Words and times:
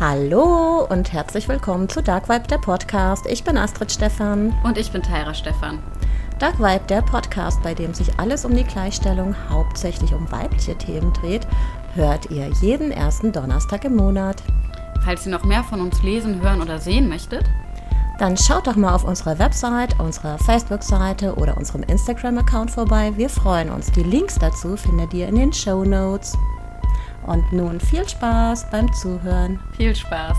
Hallo 0.00 0.86
und 0.88 1.12
herzlich 1.12 1.46
willkommen 1.46 1.86
zu 1.86 2.02
Dark 2.02 2.30
Vibe, 2.30 2.48
der 2.48 2.56
Podcast. 2.56 3.26
Ich 3.26 3.44
bin 3.44 3.58
Astrid 3.58 3.92
Stefan. 3.92 4.58
Und 4.64 4.78
ich 4.78 4.90
bin 4.90 5.02
Tyra 5.02 5.34
Stefan. 5.34 5.78
Dark 6.38 6.58
Vibe, 6.58 6.86
der 6.88 7.02
Podcast, 7.02 7.62
bei 7.62 7.74
dem 7.74 7.92
sich 7.92 8.18
alles 8.18 8.46
um 8.46 8.56
die 8.56 8.64
Gleichstellung, 8.64 9.36
hauptsächlich 9.50 10.14
um 10.14 10.32
weibliche 10.32 10.74
Themen 10.74 11.12
dreht, 11.12 11.46
hört 11.92 12.30
ihr 12.30 12.48
jeden 12.62 12.92
ersten 12.92 13.30
Donnerstag 13.30 13.84
im 13.84 13.96
Monat. 13.96 14.42
Falls 15.04 15.26
ihr 15.26 15.32
noch 15.32 15.44
mehr 15.44 15.64
von 15.64 15.82
uns 15.82 16.02
lesen, 16.02 16.40
hören 16.40 16.62
oder 16.62 16.78
sehen 16.78 17.06
möchtet, 17.06 17.44
dann 18.18 18.38
schaut 18.38 18.68
doch 18.68 18.76
mal 18.76 18.94
auf 18.94 19.04
unserer 19.04 19.38
Website, 19.38 20.00
unserer 20.00 20.38
Facebook-Seite 20.38 21.34
oder 21.34 21.58
unserem 21.58 21.82
Instagram-Account 21.82 22.70
vorbei. 22.70 23.12
Wir 23.18 23.28
freuen 23.28 23.68
uns. 23.68 23.92
Die 23.92 24.02
Links 24.02 24.38
dazu 24.38 24.78
findet 24.78 25.12
ihr 25.12 25.28
in 25.28 25.36
den 25.36 25.52
Show 25.52 25.84
Notes. 25.84 26.38
Und 27.30 27.52
nun 27.52 27.78
viel 27.78 28.08
Spaß 28.08 28.72
beim 28.72 28.92
Zuhören. 28.92 29.60
Viel 29.76 29.94
Spaß. 29.94 30.36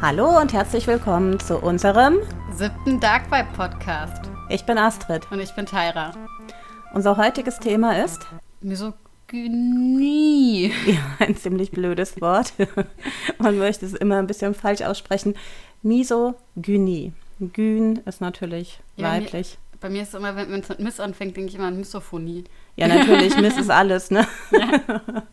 Hallo 0.00 0.40
und 0.40 0.52
herzlich 0.52 0.86
willkommen 0.86 1.40
zu 1.40 1.58
unserem 1.58 2.18
siebten 2.52 3.00
Dark 3.00 3.28
Vibe 3.32 3.48
Podcast. 3.56 4.30
Ich 4.48 4.64
bin 4.64 4.78
Astrid. 4.78 5.26
Und 5.32 5.40
ich 5.40 5.52
bin 5.56 5.66
Tyra. 5.66 6.14
Unser 6.94 7.16
heutiges 7.16 7.58
Thema 7.58 8.00
ist 8.00 8.28
Misogynie. 8.60 10.72
Ja, 10.86 11.16
ein 11.18 11.34
ziemlich 11.34 11.72
blödes 11.72 12.20
Wort. 12.20 12.52
Man 13.38 13.58
möchte 13.58 13.86
es 13.86 13.94
immer 13.94 14.18
ein 14.18 14.28
bisschen 14.28 14.54
falsch 14.54 14.82
aussprechen. 14.82 15.34
Misogynie. 15.82 17.12
Gyn 17.40 17.96
ist 18.06 18.20
natürlich 18.20 18.78
ja, 18.94 19.14
weiblich. 19.14 19.58
Mir, 19.72 19.78
bei 19.80 19.90
mir 19.90 20.02
ist 20.02 20.10
es 20.10 20.14
immer, 20.14 20.36
wenn 20.36 20.60
es 20.60 20.68
mit 20.68 20.78
Miss 20.78 21.00
anfängt, 21.00 21.36
denke 21.36 21.48
ich 21.48 21.56
immer 21.56 21.66
an 21.66 21.76
Misophonie. 21.76 22.44
Ja, 22.76 22.86
natürlich, 22.86 23.36
Miss 23.36 23.56
ist 23.58 23.70
alles, 23.70 24.12
ne? 24.12 24.28
Ja. 24.52 25.24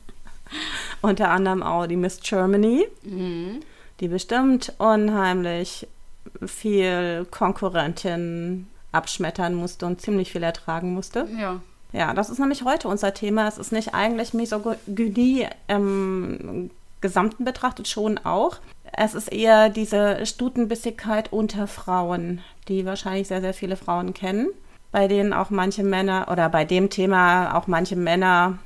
Unter 1.01 1.29
anderem 1.29 1.63
auch 1.63 1.87
die 1.87 1.95
Miss 1.95 2.19
Germany, 2.21 2.87
mhm. 3.03 3.59
die 3.99 4.07
bestimmt 4.07 4.73
unheimlich 4.77 5.87
viel 6.45 7.25
Konkurrentin 7.31 8.67
abschmettern 8.91 9.55
musste 9.55 9.85
und 9.85 10.01
ziemlich 10.01 10.31
viel 10.31 10.43
ertragen 10.43 10.93
musste. 10.93 11.27
Ja. 11.37 11.61
Ja, 11.93 12.13
das 12.13 12.29
ist 12.29 12.39
nämlich 12.39 12.63
heute 12.63 12.89
unser 12.89 13.13
Thema. 13.13 13.47
Es 13.47 13.57
ist 13.57 13.71
nicht 13.71 13.93
eigentlich 13.93 14.33
Misogynie 14.33 15.47
im 15.67 16.69
Gesamten 16.99 17.45
betrachtet, 17.45 17.87
schon 17.87 18.17
auch. 18.17 18.57
Es 18.91 19.13
ist 19.13 19.31
eher 19.31 19.69
diese 19.69 20.25
Stutenbissigkeit 20.25 21.31
unter 21.31 21.67
Frauen, 21.67 22.41
die 22.67 22.85
wahrscheinlich 22.85 23.27
sehr, 23.27 23.41
sehr 23.41 23.53
viele 23.53 23.77
Frauen 23.77 24.13
kennen, 24.13 24.47
bei 24.91 25.07
denen 25.07 25.33
auch 25.33 25.49
manche 25.49 25.83
Männer 25.83 26.27
oder 26.31 26.49
bei 26.49 26.65
dem 26.65 26.89
Thema 26.89 27.55
auch 27.55 27.67
manche 27.67 27.95
Männer, 27.95 28.59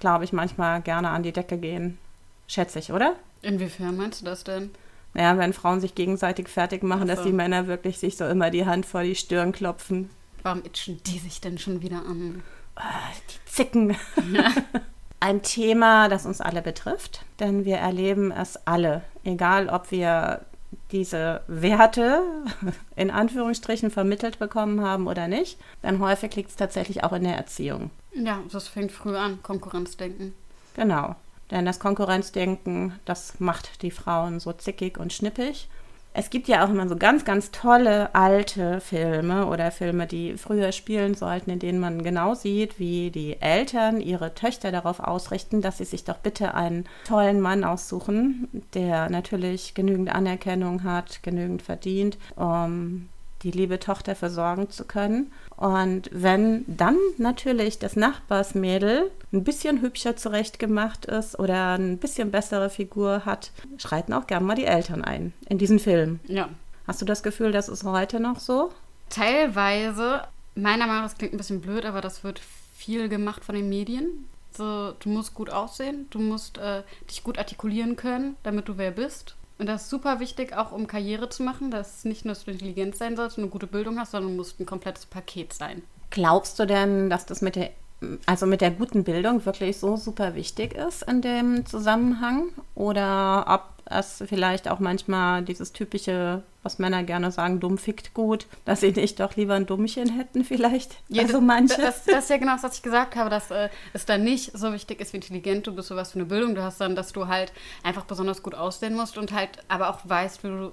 glaube 0.00 0.24
ich, 0.24 0.32
manchmal 0.32 0.80
gerne 0.82 1.10
an 1.10 1.22
die 1.22 1.32
Decke 1.32 1.58
gehen. 1.58 1.98
Schätze 2.46 2.78
ich, 2.78 2.92
oder? 2.92 3.14
Inwiefern 3.42 3.96
meinst 3.96 4.20
du 4.20 4.24
das 4.24 4.44
denn? 4.44 4.70
Naja, 5.14 5.38
wenn 5.38 5.52
Frauen 5.52 5.80
sich 5.80 5.94
gegenseitig 5.94 6.48
fertig 6.48 6.82
machen, 6.82 7.08
so. 7.08 7.14
dass 7.14 7.22
die 7.22 7.32
Männer 7.32 7.66
wirklich 7.66 7.98
sich 7.98 8.16
so 8.16 8.26
immer 8.26 8.50
die 8.50 8.66
Hand 8.66 8.86
vor 8.86 9.02
die 9.02 9.14
Stirn 9.14 9.52
klopfen. 9.52 10.10
Warum 10.42 10.64
itchen 10.64 11.02
die 11.04 11.18
sich 11.18 11.40
denn 11.40 11.58
schon 11.58 11.82
wieder 11.82 11.98
an? 11.98 12.42
Ah, 12.76 13.10
die 13.28 13.50
Zicken. 13.50 13.96
Ja. 14.32 14.52
ein 15.20 15.42
Thema, 15.42 16.08
das 16.08 16.26
uns 16.26 16.40
alle 16.40 16.62
betrifft, 16.62 17.24
denn 17.38 17.64
wir 17.64 17.76
erleben 17.76 18.32
es 18.32 18.58
alle, 18.66 19.02
egal 19.22 19.68
ob 19.68 19.90
wir 19.90 20.40
diese 20.92 21.42
Werte 21.46 22.22
in 22.96 23.10
Anführungsstrichen 23.10 23.90
vermittelt 23.90 24.38
bekommen 24.38 24.80
haben 24.80 25.06
oder 25.06 25.28
nicht. 25.28 25.58
Denn 25.82 26.00
häufig 26.00 26.34
liegt 26.36 26.50
es 26.50 26.56
tatsächlich 26.56 27.04
auch 27.04 27.12
in 27.12 27.24
der 27.24 27.36
Erziehung. 27.36 27.90
Ja, 28.12 28.40
das 28.50 28.68
fängt 28.68 28.92
früh 28.92 29.16
an, 29.16 29.42
Konkurrenzdenken. 29.42 30.34
Genau. 30.74 31.16
Denn 31.50 31.64
das 31.64 31.80
Konkurrenzdenken, 31.80 32.94
das 33.04 33.40
macht 33.40 33.82
die 33.82 33.90
Frauen 33.90 34.38
so 34.40 34.52
zickig 34.52 34.98
und 34.98 35.12
schnippig 35.12 35.68
es 36.12 36.30
gibt 36.30 36.48
ja 36.48 36.64
auch 36.64 36.70
immer 36.70 36.88
so 36.88 36.96
ganz, 36.96 37.24
ganz 37.24 37.52
tolle 37.52 38.14
alte 38.14 38.80
Filme 38.80 39.46
oder 39.46 39.70
Filme, 39.70 40.06
die 40.06 40.36
früher 40.36 40.72
spielen 40.72 41.14
sollten, 41.14 41.50
in 41.50 41.58
denen 41.60 41.78
man 41.78 42.02
genau 42.02 42.34
sieht, 42.34 42.78
wie 42.78 43.10
die 43.10 43.40
Eltern 43.40 44.00
ihre 44.00 44.34
Töchter 44.34 44.72
darauf 44.72 44.98
ausrichten, 45.00 45.62
dass 45.62 45.78
sie 45.78 45.84
sich 45.84 46.04
doch 46.04 46.18
bitte 46.18 46.54
einen 46.54 46.86
tollen 47.04 47.40
Mann 47.40 47.62
aussuchen, 47.62 48.48
der 48.74 49.08
natürlich 49.08 49.74
genügend 49.74 50.12
Anerkennung 50.12 50.82
hat, 50.82 51.22
genügend 51.22 51.62
verdient, 51.62 52.18
um 52.34 53.08
die 53.42 53.50
liebe 53.50 53.78
Tochter 53.78 54.14
versorgen 54.14 54.70
zu 54.70 54.84
können. 54.84 55.32
Und 55.56 56.10
wenn 56.12 56.64
dann 56.66 56.96
natürlich 57.18 57.78
das 57.78 57.96
Nachbarsmädel 57.96 59.10
ein 59.32 59.44
bisschen 59.44 59.80
hübscher 59.80 60.16
zurechtgemacht 60.16 61.06
ist 61.06 61.38
oder 61.38 61.78
ein 61.78 61.98
bisschen 61.98 62.30
bessere 62.30 62.70
Figur 62.70 63.24
hat, 63.24 63.52
schreiten 63.78 64.12
auch 64.12 64.26
gern 64.26 64.44
mal 64.44 64.56
die 64.56 64.64
Eltern 64.64 65.04
ein 65.04 65.32
in 65.48 65.58
diesen 65.58 65.78
Film. 65.78 66.20
Ja. 66.26 66.48
Hast 66.86 67.00
du 67.00 67.06
das 67.06 67.22
Gefühl, 67.22 67.52
das 67.52 67.68
ist 67.68 67.84
heute 67.84 68.20
noch 68.20 68.40
so? 68.40 68.72
Teilweise. 69.08 70.22
Meiner 70.54 70.86
Meinung 70.86 71.02
nach, 71.02 71.10
das 71.10 71.16
klingt 71.18 71.32
ein 71.32 71.38
bisschen 71.38 71.60
blöd, 71.60 71.84
aber 71.84 72.00
das 72.00 72.24
wird 72.24 72.40
viel 72.74 73.08
gemacht 73.08 73.44
von 73.44 73.54
den 73.54 73.68
Medien. 73.68 74.28
So, 74.56 74.92
du 74.98 75.08
musst 75.08 75.34
gut 75.34 75.50
aussehen, 75.50 76.06
du 76.10 76.18
musst 76.18 76.58
äh, 76.58 76.82
dich 77.08 77.22
gut 77.22 77.38
artikulieren 77.38 77.96
können, 77.96 78.36
damit 78.42 78.68
du 78.68 78.78
wer 78.78 78.90
bist. 78.90 79.36
Und 79.60 79.66
das 79.66 79.82
ist 79.82 79.90
super 79.90 80.20
wichtig, 80.20 80.56
auch 80.56 80.72
um 80.72 80.86
Karriere 80.86 81.28
zu 81.28 81.42
machen, 81.42 81.70
dass 81.70 82.06
nicht 82.06 82.24
nur, 82.24 82.32
dass 82.32 82.46
du 82.46 82.50
intelligent 82.50 82.96
sein 82.96 83.14
sollst 83.14 83.36
und 83.36 83.44
eine 83.44 83.50
gute 83.50 83.66
Bildung 83.66 83.98
hast, 84.00 84.12
sondern 84.12 84.30
du 84.30 84.36
musst 84.38 84.58
ein 84.58 84.64
komplettes 84.64 85.04
Paket 85.04 85.52
sein. 85.52 85.82
Glaubst 86.08 86.58
du 86.58 86.66
denn, 86.66 87.10
dass 87.10 87.26
das 87.26 87.42
mit 87.42 87.56
der, 87.56 87.68
also 88.24 88.46
mit 88.46 88.62
der 88.62 88.70
guten 88.70 89.04
Bildung 89.04 89.44
wirklich 89.44 89.76
so 89.76 89.96
super 89.98 90.34
wichtig 90.34 90.72
ist 90.72 91.02
in 91.02 91.20
dem 91.20 91.66
Zusammenhang? 91.66 92.44
Oder 92.74 93.44
ob 93.48 93.64
es 93.84 94.24
vielleicht 94.26 94.66
auch 94.66 94.78
manchmal 94.78 95.42
dieses 95.42 95.74
typische, 95.74 96.42
was 96.62 96.78
Männer 96.78 97.02
gerne 97.02 97.30
sagen, 97.30 97.60
dumm 97.60 97.78
fickt 97.78 98.14
gut, 98.14 98.46
dass 98.64 98.80
sie 98.80 98.92
nicht 98.92 99.20
doch 99.20 99.36
lieber 99.36 99.54
ein 99.54 99.66
Dummchen 99.66 100.10
hätten 100.10 100.44
vielleicht. 100.44 100.96
Ja, 101.08 101.22
also 101.22 101.40
manche. 101.40 101.80
Das, 101.80 102.04
das, 102.04 102.24
ist 102.24 102.30
ja 102.30 102.36
genau 102.36 102.52
das, 102.52 102.62
was 102.62 102.76
ich 102.76 102.82
gesagt 102.82 103.16
habe, 103.16 103.30
dass 103.30 103.50
äh, 103.50 103.68
es 103.92 104.04
dann 104.04 104.24
nicht 104.24 104.56
so 104.56 104.72
wichtig 104.72 105.00
ist, 105.00 105.12
wie 105.12 105.18
intelligent 105.18 105.66
du 105.66 105.74
bist, 105.74 105.88
so 105.88 105.96
was 105.96 106.12
für 106.12 106.18
eine 106.18 106.26
Bildung 106.26 106.54
du 106.54 106.62
hast, 106.62 106.78
sondern 106.78 106.96
dass 106.96 107.12
du 107.12 107.28
halt 107.28 107.52
einfach 107.82 108.04
besonders 108.04 108.42
gut 108.42 108.54
aussehen 108.54 108.94
musst 108.94 109.16
und 109.16 109.32
halt 109.32 109.50
aber 109.68 109.90
auch 109.90 110.00
weißt, 110.04 110.44
wie 110.44 110.48
du 110.48 110.72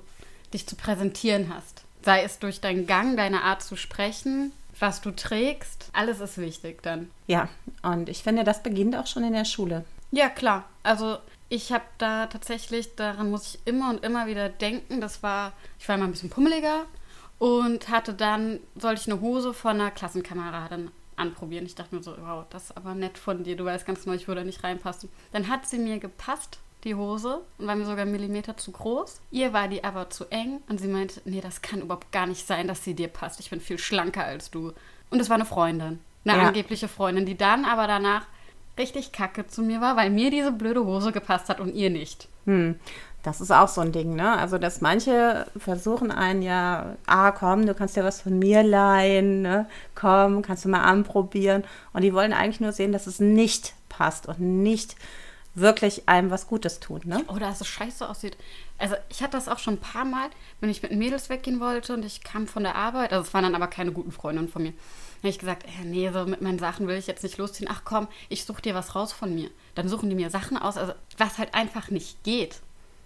dich 0.54 0.68
zu 0.68 0.76
präsentieren 0.76 1.54
hast. 1.54 1.84
Sei 2.04 2.24
es 2.24 2.40
durch 2.40 2.62
deinen 2.62 2.88
Gang, 2.88 3.18
deine 3.18 3.44
Art 3.44 3.64
zu 3.64 3.76
sprechen, 3.76 4.52
was 4.80 5.02
du 5.02 5.12
trägst, 5.12 5.90
alles 5.94 6.20
ist 6.20 6.38
wichtig 6.38 6.84
dann. 6.84 7.10
Ja, 7.28 7.50
und 7.82 8.10
ich 8.10 8.24
finde, 8.24 8.44
das 8.44 8.62
beginnt 8.62 8.96
auch 8.96 9.08
schon 9.08 9.24
in 9.24 9.34
der 9.34 9.46
Schule. 9.46 9.86
Ja, 10.12 10.30
klar. 10.30 10.66
Also 10.84 11.18
ich 11.50 11.72
habe 11.72 11.86
da 11.98 12.28
tatsächlich, 12.28 12.96
daran 12.96 13.30
muss 13.30 13.56
ich 13.56 13.60
immer 13.66 13.90
und 13.90 14.04
immer 14.04 14.28
wieder 14.28 14.50
denken. 14.50 15.02
Das 15.02 15.24
war, 15.24 15.54
ich 15.80 15.88
war 15.88 15.96
immer 15.96 16.06
ein 16.06 16.12
bisschen 16.12 16.30
pummeliger 16.30 16.86
und 17.40 17.90
hatte 17.90 18.14
dann, 18.14 18.60
sollte 18.76 19.02
ich 19.02 19.12
eine 19.12 19.22
Hose 19.22 19.54
von 19.54 19.80
einer 19.80 19.92
Klassenkameradin 19.92 20.92
anprobieren. 21.16 21.66
Ich 21.66 21.76
dachte 21.76 21.96
mir 21.96 22.04
so, 22.04 22.16
wow, 22.20 22.46
das 22.50 22.66
ist 22.66 22.78
aber 22.78 22.96
nett 22.96 23.18
von 23.18 23.44
dir. 23.44 23.56
Du 23.56 23.66
weißt 23.66 23.86
ganz 23.86 24.04
genau, 24.04 24.16
ich 24.16 24.28
würde 24.28 24.42
da 24.42 24.46
nicht 24.46 24.64
reinpassen. 24.64 25.10
Dann 25.32 25.48
hat 25.48 25.66
sie 25.68 25.80
mir 25.80 26.00
gepasst, 26.00 26.60
die 26.84 26.96
Hose, 26.96 27.42
und 27.58 27.68
war 27.68 27.76
mir 27.76 27.86
sogar 27.86 28.04
einen 28.04 28.12
Millimeter 28.12 28.56
zu 28.58 28.72
groß. 28.72 29.22
Ihr 29.32 29.52
war 29.54 29.68
die 29.68 29.84
aber 29.84 30.10
zu 30.10 30.26
eng 30.26 30.62
und 30.70 30.80
sie 30.80 30.88
meinte, 30.88 31.22
nee, 31.26 31.42
das 31.42 31.62
kann 31.62 31.82
überhaupt 31.82 32.12
gar 32.12 32.28
nicht 32.28 32.46
sein, 32.46 32.68
dass 32.68 32.84
sie 32.84 32.94
dir 32.94 33.08
passt. 33.08 33.40
Ich 33.40 33.50
bin 33.50 33.62
viel 33.62 33.80
schlanker 33.80 34.24
als 34.24 34.52
du. 34.52 34.74
Und 35.10 35.20
es 35.20 35.30
war 35.30 35.36
eine 35.36 35.46
Freundin, 35.46 36.00
eine 36.26 36.38
ja. 36.38 36.48
angebliche 36.48 36.88
Freundin, 36.88 37.26
die 37.26 37.38
dann 37.38 37.66
aber 37.66 37.88
danach 37.88 38.26
richtig 38.78 39.12
kacke 39.12 39.48
zu 39.48 39.62
mir 39.62 39.82
war, 39.82 39.96
weil 39.96 40.10
mir 40.10 40.32
diese 40.32 40.52
blöde 40.52 40.86
Hose 40.86 41.12
gepasst 41.12 41.50
hat 41.50 41.60
und 41.60 41.74
ihr 41.74 41.90
nicht. 41.90 42.28
Hm. 42.46 42.76
Das 43.24 43.42
ist 43.42 43.52
auch 43.52 43.68
so 43.68 43.82
ein 43.82 43.92
Ding, 43.92 44.16
ne? 44.16 44.38
Also, 44.38 44.58
dass 44.58 44.80
manche 44.80 45.48
versuchen 45.58 46.12
einen 46.12 46.42
ja, 46.42 46.96
ah, 47.08 47.32
komm, 47.32 47.66
du 47.66 47.74
kannst 47.74 47.98
ja 47.98 48.04
was 48.06 48.22
von 48.22 48.40
mir 48.40 48.64
leihen, 48.64 49.42
ne? 49.42 49.68
Komm, 49.96 50.42
kannst 50.44 50.64
du 50.64 50.70
mal 50.70 50.84
anprobieren. 50.84 51.66
Und 51.92 52.04
die 52.04 52.14
wollen 52.14 52.32
eigentlich 52.32 52.62
nur 52.62 52.72
sehen, 52.72 52.94
dass 52.94 53.06
es 53.06 53.20
nicht 53.20 53.74
passt 53.90 54.28
und 54.28 54.40
nicht 54.40 54.96
wirklich 55.56 56.08
einem 56.08 56.32
was 56.32 56.48
Gutes 56.48 56.80
tut, 56.80 57.06
ne? 57.06 57.22
Oder 57.28 57.48
dass 57.48 57.60
es 57.60 57.68
scheiße 57.68 58.08
aussieht. 58.08 58.38
Also, 58.78 58.96
ich 59.10 59.22
hatte 59.22 59.36
das 59.36 59.50
auch 59.50 59.60
schon 59.60 59.74
ein 59.74 59.82
paar 59.82 60.06
Mal, 60.06 60.30
wenn 60.62 60.70
ich 60.70 60.82
mit 60.82 60.94
Mädels 60.94 61.30
weggehen 61.30 61.60
wollte 61.60 61.96
und 61.96 62.06
ich 62.06 62.24
kam 62.24 62.48
von 62.48 62.64
der 62.64 62.76
Arbeit, 62.76 63.12
also 63.12 63.28
es 63.28 63.34
waren 63.34 63.44
dann 63.44 63.56
aber 63.56 63.68
keine 63.68 63.92
guten 63.92 64.12
Freundinnen 64.12 64.48
von 64.48 64.64
mir 64.64 64.74
habe 65.20 65.30
ich 65.30 65.40
gesagt, 65.40 65.66
äh, 65.66 65.86
nee, 65.86 66.10
so 66.12 66.26
mit 66.26 66.42
meinen 66.42 66.60
Sachen 66.60 66.88
will 66.88 66.98
ich 66.98 67.08
jetzt 67.08 67.24
nicht 67.24 67.38
losziehen. 67.38 67.70
Ach 67.72 67.82
komm, 67.84 68.08
ich 68.30 68.46
suche 68.46 68.62
dir 68.62 68.76
was 68.76 68.96
raus 68.96 69.14
von 69.14 69.34
mir. 69.34 69.50
Dann 69.76 69.90
suchen 69.90 70.10
die 70.10 70.16
mir 70.16 70.30
Sachen 70.30 70.58
aus, 70.58 70.78
also 70.78 70.94
was 71.18 71.38
halt 71.38 71.54
einfach 71.54 71.90
nicht 71.90 72.24
geht. 72.24 72.62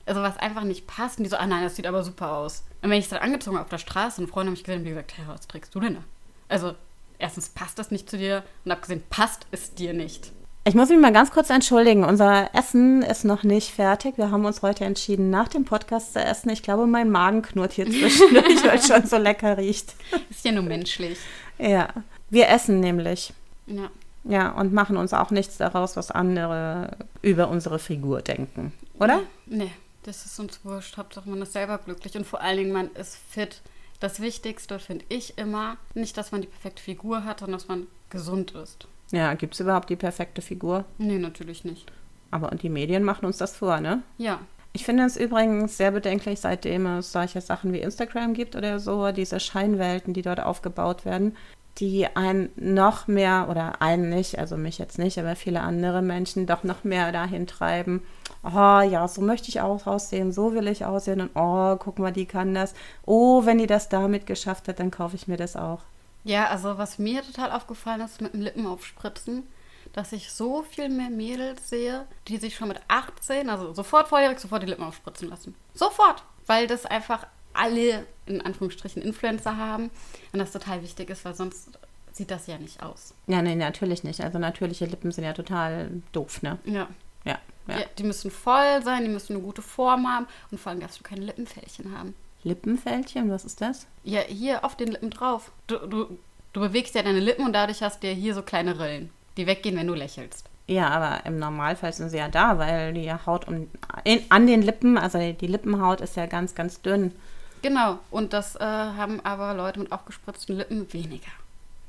Also 0.05 0.21
was 0.21 0.37
einfach 0.37 0.63
nicht 0.63 0.87
passt. 0.87 1.19
Und 1.19 1.23
die 1.23 1.29
so, 1.29 1.37
ah 1.37 1.47
nein, 1.47 1.63
das 1.63 1.75
sieht 1.75 1.87
aber 1.87 2.03
super 2.03 2.33
aus. 2.33 2.63
Und 2.81 2.89
wenn 2.89 2.99
ich 2.99 3.05
es 3.05 3.09
dann 3.09 3.19
angezogen 3.19 3.57
habe 3.57 3.65
auf 3.65 3.69
der 3.69 3.77
Straße 3.77 4.21
und 4.21 4.27
Freunde 4.27 4.47
haben 4.47 4.53
mich 4.53 4.63
gesehen 4.63 4.79
und 4.79 4.85
die 4.85 4.91
gesagt, 4.91 5.13
hey, 5.15 5.25
was 5.27 5.47
trägst 5.47 5.73
du 5.73 5.79
denn 5.79 5.95
da? 5.95 6.03
Also 6.49 6.75
erstens 7.19 7.49
passt 7.49 7.79
das 7.79 7.91
nicht 7.91 8.09
zu 8.09 8.17
dir 8.17 8.43
und 8.65 8.71
abgesehen 8.71 9.03
passt 9.09 9.45
es 9.51 9.73
dir 9.73 9.93
nicht. 9.93 10.31
Ich 10.63 10.75
muss 10.75 10.89
mich 10.89 10.99
mal 10.99 11.11
ganz 11.11 11.31
kurz 11.31 11.49
entschuldigen. 11.49 12.03
Unser 12.03 12.53
Essen 12.53 13.01
ist 13.01 13.25
noch 13.25 13.41
nicht 13.41 13.71
fertig. 13.71 14.19
Wir 14.19 14.29
haben 14.29 14.45
uns 14.45 14.61
heute 14.61 14.85
entschieden, 14.85 15.31
nach 15.31 15.47
dem 15.47 15.65
Podcast 15.65 16.13
zu 16.13 16.19
essen. 16.19 16.49
Ich 16.49 16.61
glaube, 16.61 16.85
mein 16.85 17.09
Magen 17.09 17.41
knurrt 17.41 17.73
hier 17.73 17.85
zwischendurch, 17.89 18.63
weil 18.63 18.77
es 18.77 18.87
schon 18.87 19.07
so 19.07 19.17
lecker 19.17 19.57
riecht. 19.57 19.95
Ist 20.29 20.45
ja 20.45 20.51
nur 20.51 20.61
menschlich. 20.61 21.17
Ja. 21.61 21.89
Wir 22.29 22.49
essen 22.49 22.79
nämlich. 22.79 23.33
Ja. 23.67 23.89
Ja, 24.23 24.51
und 24.51 24.71
machen 24.71 24.97
uns 24.97 25.13
auch 25.13 25.31
nichts 25.31 25.57
daraus, 25.57 25.97
was 25.97 26.11
andere 26.11 26.91
über 27.21 27.47
unsere 27.47 27.79
Figur 27.79 28.21
denken, 28.21 28.71
oder? 28.99 29.21
Nee, 29.47 29.71
das 30.03 30.25
ist 30.25 30.39
uns 30.39 30.63
wurscht. 30.63 30.97
Hauptsache 30.97 31.27
man 31.27 31.41
ist 31.41 31.53
selber 31.53 31.79
glücklich 31.79 32.15
und 32.15 32.27
vor 32.27 32.41
allen 32.41 32.57
Dingen 32.57 32.71
man 32.71 32.91
ist 32.91 33.15
fit. 33.15 33.61
Das 33.99 34.19
Wichtigste 34.19 34.79
finde 34.79 35.05
ich 35.09 35.37
immer, 35.37 35.77
nicht, 35.95 36.17
dass 36.17 36.31
man 36.31 36.41
die 36.41 36.47
perfekte 36.47 36.83
Figur 36.83 37.23
hat, 37.23 37.39
sondern 37.39 37.59
dass 37.59 37.67
man 37.67 37.87
gesund 38.09 38.51
ist. 38.51 38.87
Ja, 39.11 39.33
gibt 39.33 39.55
es 39.55 39.59
überhaupt 39.59 39.89
die 39.89 39.95
perfekte 39.95 40.41
Figur? 40.41 40.85
Nee, 40.97 41.17
natürlich 41.17 41.63
nicht. 41.63 41.91
Aber 42.29 42.51
und 42.51 42.61
die 42.61 42.69
Medien 42.69 43.03
machen 43.03 43.25
uns 43.25 43.37
das 43.37 43.55
vor, 43.55 43.79
ne? 43.81 44.03
Ja. 44.17 44.39
Ich 44.73 44.85
finde 44.85 45.03
es 45.03 45.17
übrigens 45.17 45.75
sehr 45.77 45.91
bedenklich, 45.91 46.39
seitdem 46.39 46.85
es 46.85 47.11
solche 47.11 47.41
Sachen 47.41 47.73
wie 47.73 47.81
Instagram 47.81 48.33
gibt 48.33 48.55
oder 48.55 48.79
so, 48.79 49.11
diese 49.11 49.39
Scheinwelten, 49.39 50.13
die 50.13 50.21
dort 50.21 50.39
aufgebaut 50.39 51.03
werden, 51.03 51.35
die 51.77 52.07
einen 52.15 52.49
noch 52.55 53.07
mehr, 53.07 53.47
oder 53.49 53.81
einen 53.81 54.09
nicht, 54.09 54.39
also 54.39 54.55
mich 54.55 54.77
jetzt 54.77 54.97
nicht, 54.97 55.17
aber 55.17 55.35
viele 55.35 55.61
andere 55.61 56.01
Menschen 56.01 56.45
doch 56.45 56.63
noch 56.63 56.83
mehr 56.83 57.11
dahin 57.11 57.47
treiben. 57.47 58.01
Oh 58.43 58.81
ja, 58.81 59.07
so 59.07 59.21
möchte 59.21 59.49
ich 59.49 59.61
auch 59.61 59.87
aussehen, 59.87 60.31
so 60.31 60.53
will 60.53 60.67
ich 60.67 60.85
aussehen 60.85 61.21
und 61.21 61.31
oh, 61.35 61.75
guck 61.77 61.99
mal, 61.99 62.11
die 62.11 62.25
kann 62.25 62.53
das. 62.53 62.73
Oh, 63.05 63.45
wenn 63.45 63.57
die 63.57 63.67
das 63.67 63.89
damit 63.89 64.25
geschafft 64.25 64.67
hat, 64.67 64.79
dann 64.79 64.91
kaufe 64.91 65.15
ich 65.15 65.27
mir 65.27 65.37
das 65.37 65.55
auch. 65.55 65.81
Ja, 66.23 66.47
also 66.47 66.77
was 66.77 66.97
mir 66.97 67.23
total 67.23 67.51
aufgefallen 67.51 68.01
ist 68.01 68.21
mit 68.21 68.33
dem 68.33 68.41
Lippen 68.41 68.65
aufspritzen, 68.67 69.43
dass 69.93 70.11
ich 70.11 70.31
so 70.31 70.63
viel 70.63 70.89
mehr 70.89 71.09
Mädels 71.09 71.69
sehe, 71.69 72.05
die 72.27 72.37
sich 72.37 72.55
schon 72.55 72.69
mit 72.69 72.79
18, 72.87 73.49
also 73.49 73.73
sofort 73.73 74.07
vorjährig, 74.07 74.39
sofort 74.39 74.63
die 74.63 74.67
Lippen 74.67 74.83
aufspritzen 74.83 75.29
lassen. 75.29 75.55
Sofort! 75.73 76.23
Weil 76.45 76.67
das 76.67 76.85
einfach 76.85 77.27
alle 77.53 78.05
in 78.25 78.41
Anführungsstrichen 78.41 79.01
Influencer 79.01 79.57
haben 79.57 79.91
und 80.31 80.39
das 80.39 80.51
total 80.51 80.81
wichtig 80.81 81.09
ist, 81.09 81.25
weil 81.25 81.35
sonst 81.35 81.69
sieht 82.13 82.31
das 82.31 82.47
ja 82.47 82.57
nicht 82.57 82.81
aus. 82.83 83.13
Ja, 83.27 83.41
nee, 83.41 83.55
natürlich 83.55 84.03
nicht. 84.03 84.21
Also 84.21 84.39
natürliche 84.39 84.85
Lippen 84.85 85.11
sind 85.11 85.23
ja 85.23 85.33
total 85.33 86.01
doof, 86.11 86.41
ne? 86.41 86.59
Ja. 86.65 86.87
Ja. 87.25 87.39
ja. 87.67 87.79
ja 87.79 87.85
die 87.97 88.03
müssen 88.03 88.31
voll 88.31 88.81
sein, 88.83 89.03
die 89.03 89.09
müssen 89.09 89.35
eine 89.35 89.43
gute 89.43 89.61
Form 89.61 90.07
haben 90.07 90.27
und 90.49 90.59
vor 90.59 90.71
allem 90.71 90.81
darfst 90.81 90.99
du 90.99 91.03
keine 91.03 91.25
Lippenfältchen 91.25 91.97
haben. 91.97 92.15
Lippenfältchen, 92.43 93.29
was 93.29 93.45
ist 93.45 93.61
das? 93.61 93.87
Ja, 94.03 94.21
hier 94.21 94.65
auf 94.65 94.75
den 94.75 94.89
Lippen 94.89 95.11
drauf. 95.11 95.51
Du, 95.67 95.77
du, 95.77 96.17
du 96.53 96.59
bewegst 96.59 96.95
ja 96.95 97.03
deine 97.03 97.19
Lippen 97.19 97.45
und 97.45 97.53
dadurch 97.53 97.83
hast 97.83 98.01
du 98.01 98.07
ja 98.07 98.13
hier 98.13 98.33
so 98.33 98.41
kleine 98.41 98.79
Rillen, 98.79 99.11
die 99.37 99.47
weggehen, 99.47 99.77
wenn 99.77 99.87
du 99.87 99.93
lächelst. 99.93 100.49
Ja, 100.67 100.89
aber 100.89 101.25
im 101.25 101.37
Normalfall 101.39 101.91
sind 101.91 102.09
sie 102.09 102.17
ja 102.17 102.29
da, 102.29 102.57
weil 102.57 102.93
die 102.93 103.11
Haut 103.11 103.47
um, 103.47 103.69
in, 104.03 104.21
an 104.29 104.47
den 104.47 104.61
Lippen, 104.61 104.97
also 104.97 105.19
die 105.19 105.47
Lippenhaut 105.47 106.01
ist 106.01 106.15
ja 106.15 106.27
ganz, 106.27 106.55
ganz 106.55 106.81
dünn. 106.81 107.13
Genau, 107.61 107.99
und 108.09 108.33
das 108.33 108.55
äh, 108.55 108.59
haben 108.59 109.19
aber 109.23 109.53
Leute 109.53 109.79
mit 109.79 109.91
aufgespritzten 109.91 110.55
Lippen 110.55 110.91
weniger. 110.93 111.31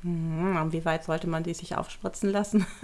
Mhm, 0.03 0.73
wie 0.73 0.85
weit 0.85 1.05
sollte 1.05 1.29
man 1.29 1.45
die 1.45 1.55
sich 1.55 1.77
aufspritzen 1.77 2.31
lassen? 2.31 2.67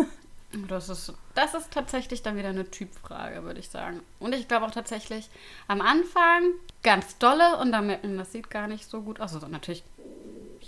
Das 0.66 0.88
ist, 0.88 1.12
das 1.34 1.52
ist 1.52 1.70
tatsächlich 1.70 2.22
dann 2.22 2.38
wieder 2.38 2.48
eine 2.48 2.70
Typfrage, 2.70 3.44
würde 3.44 3.60
ich 3.60 3.68
sagen. 3.68 4.00
Und 4.18 4.34
ich 4.34 4.48
glaube 4.48 4.64
auch 4.64 4.70
tatsächlich 4.70 5.28
am 5.66 5.82
Anfang 5.82 6.42
ganz 6.82 7.18
dolle 7.18 7.58
und 7.58 7.70
dann 7.70 7.94
das 8.16 8.32
sieht 8.32 8.48
gar 8.48 8.66
nicht 8.66 8.88
so 8.88 9.02
gut 9.02 9.20
aus. 9.20 9.34
Also 9.34 9.46
natürlich, 9.46 9.84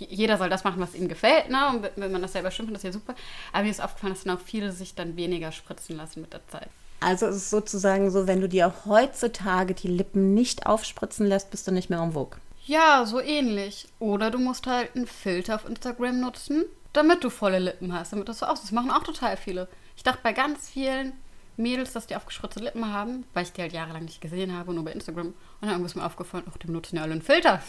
jeder 0.09 0.37
soll 0.37 0.49
das 0.49 0.63
machen, 0.63 0.81
was 0.81 0.95
ihm 0.95 1.07
gefällt, 1.07 1.49
ne? 1.49 1.69
Und 1.69 1.89
wenn 1.95 2.11
man 2.11 2.21
das 2.21 2.33
selber 2.33 2.51
stimmt, 2.51 2.71
ist 2.71 2.83
ja 2.83 2.91
super. 2.91 3.15
Aber 3.53 3.63
mir 3.63 3.69
ist 3.69 3.83
aufgefallen, 3.83 4.13
dass 4.13 4.23
dann 4.23 4.37
auch 4.37 4.41
viele 4.41 4.71
sich 4.71 4.95
dann 4.95 5.15
weniger 5.15 5.51
spritzen 5.51 5.97
lassen 5.97 6.21
mit 6.21 6.33
der 6.33 6.45
Zeit. 6.47 6.69
Also 6.99 7.25
es 7.25 7.37
ist 7.37 7.49
sozusagen 7.49 8.11
so, 8.11 8.27
wenn 8.27 8.41
du 8.41 8.47
dir 8.47 8.73
heutzutage 8.85 9.73
die 9.73 9.87
Lippen 9.87 10.33
nicht 10.33 10.67
aufspritzen 10.67 11.25
lässt, 11.25 11.49
bist 11.49 11.67
du 11.67 11.71
nicht 11.71 11.89
mehr 11.89 11.99
am 11.99 12.13
Vogue. 12.13 12.39
Ja, 12.65 13.05
so 13.05 13.19
ähnlich. 13.19 13.87
Oder 13.99 14.29
du 14.29 14.37
musst 14.37 14.67
halt 14.67 14.95
einen 14.95 15.07
Filter 15.07 15.55
auf 15.55 15.67
Instagram 15.67 16.19
nutzen, 16.19 16.63
damit 16.93 17.23
du 17.23 17.29
volle 17.29 17.59
Lippen 17.59 17.91
hast, 17.93 18.13
damit 18.13 18.29
das 18.29 18.39
so 18.39 18.45
aussieht. 18.45 18.65
Das 18.65 18.71
machen 18.71 18.91
auch 18.91 19.03
total 19.03 19.35
viele. 19.35 19.67
Ich 19.97 20.03
dachte 20.03 20.19
bei 20.21 20.31
ganz 20.31 20.69
vielen 20.69 21.13
Mädels, 21.57 21.93
dass 21.93 22.07
die 22.07 22.15
aufgespritzte 22.15 22.59
Lippen 22.59 22.93
haben, 22.93 23.25
weil 23.33 23.43
ich 23.43 23.51
die 23.51 23.61
halt 23.61 23.73
jahrelang 23.73 24.05
nicht 24.05 24.21
gesehen 24.21 24.55
habe, 24.55 24.73
nur 24.73 24.85
bei 24.85 24.91
Instagram. 24.91 25.27
Und 25.27 25.35
dann 25.61 25.71
irgendwas 25.71 25.95
mir 25.95 26.05
aufgefallen, 26.05 26.45
ach, 26.49 26.57
die 26.57 26.67
benutzen 26.67 26.97
ja 26.97 27.01
alle 27.01 27.13
einen 27.13 27.21
Filter. 27.21 27.61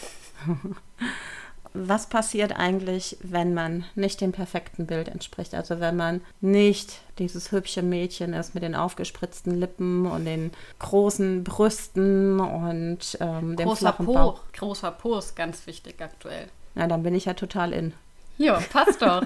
was 1.73 2.07
passiert 2.07 2.55
eigentlich, 2.55 3.17
wenn 3.21 3.53
man 3.53 3.85
nicht 3.95 4.21
dem 4.21 4.31
perfekten 4.31 4.85
Bild 4.85 5.07
entspricht? 5.07 5.55
Also 5.55 5.79
wenn 5.79 5.95
man 5.95 6.21
nicht 6.41 6.99
dieses 7.19 7.51
hübsche 7.51 7.81
Mädchen 7.81 8.33
ist 8.33 8.53
mit 8.53 8.63
den 8.63 8.75
aufgespritzten 8.75 9.59
Lippen 9.59 10.05
und 10.05 10.25
den 10.25 10.51
großen 10.79 11.43
Brüsten 11.43 12.39
und 12.39 13.17
ähm, 13.19 13.55
dem 13.55 13.67
Großer 13.67 13.79
flachen 13.79 14.05
Po. 14.05 14.13
Bauch. 14.13 14.41
Großer 14.53 14.91
Po 14.91 15.17
ist 15.17 15.35
ganz 15.35 15.65
wichtig 15.67 16.01
aktuell. 16.01 16.47
Na, 16.75 16.87
dann 16.87 17.03
bin 17.03 17.15
ich 17.15 17.25
ja 17.25 17.33
total 17.33 17.73
in. 17.73 17.93
Ja, 18.37 18.59
passt 18.71 19.01
doch. 19.01 19.23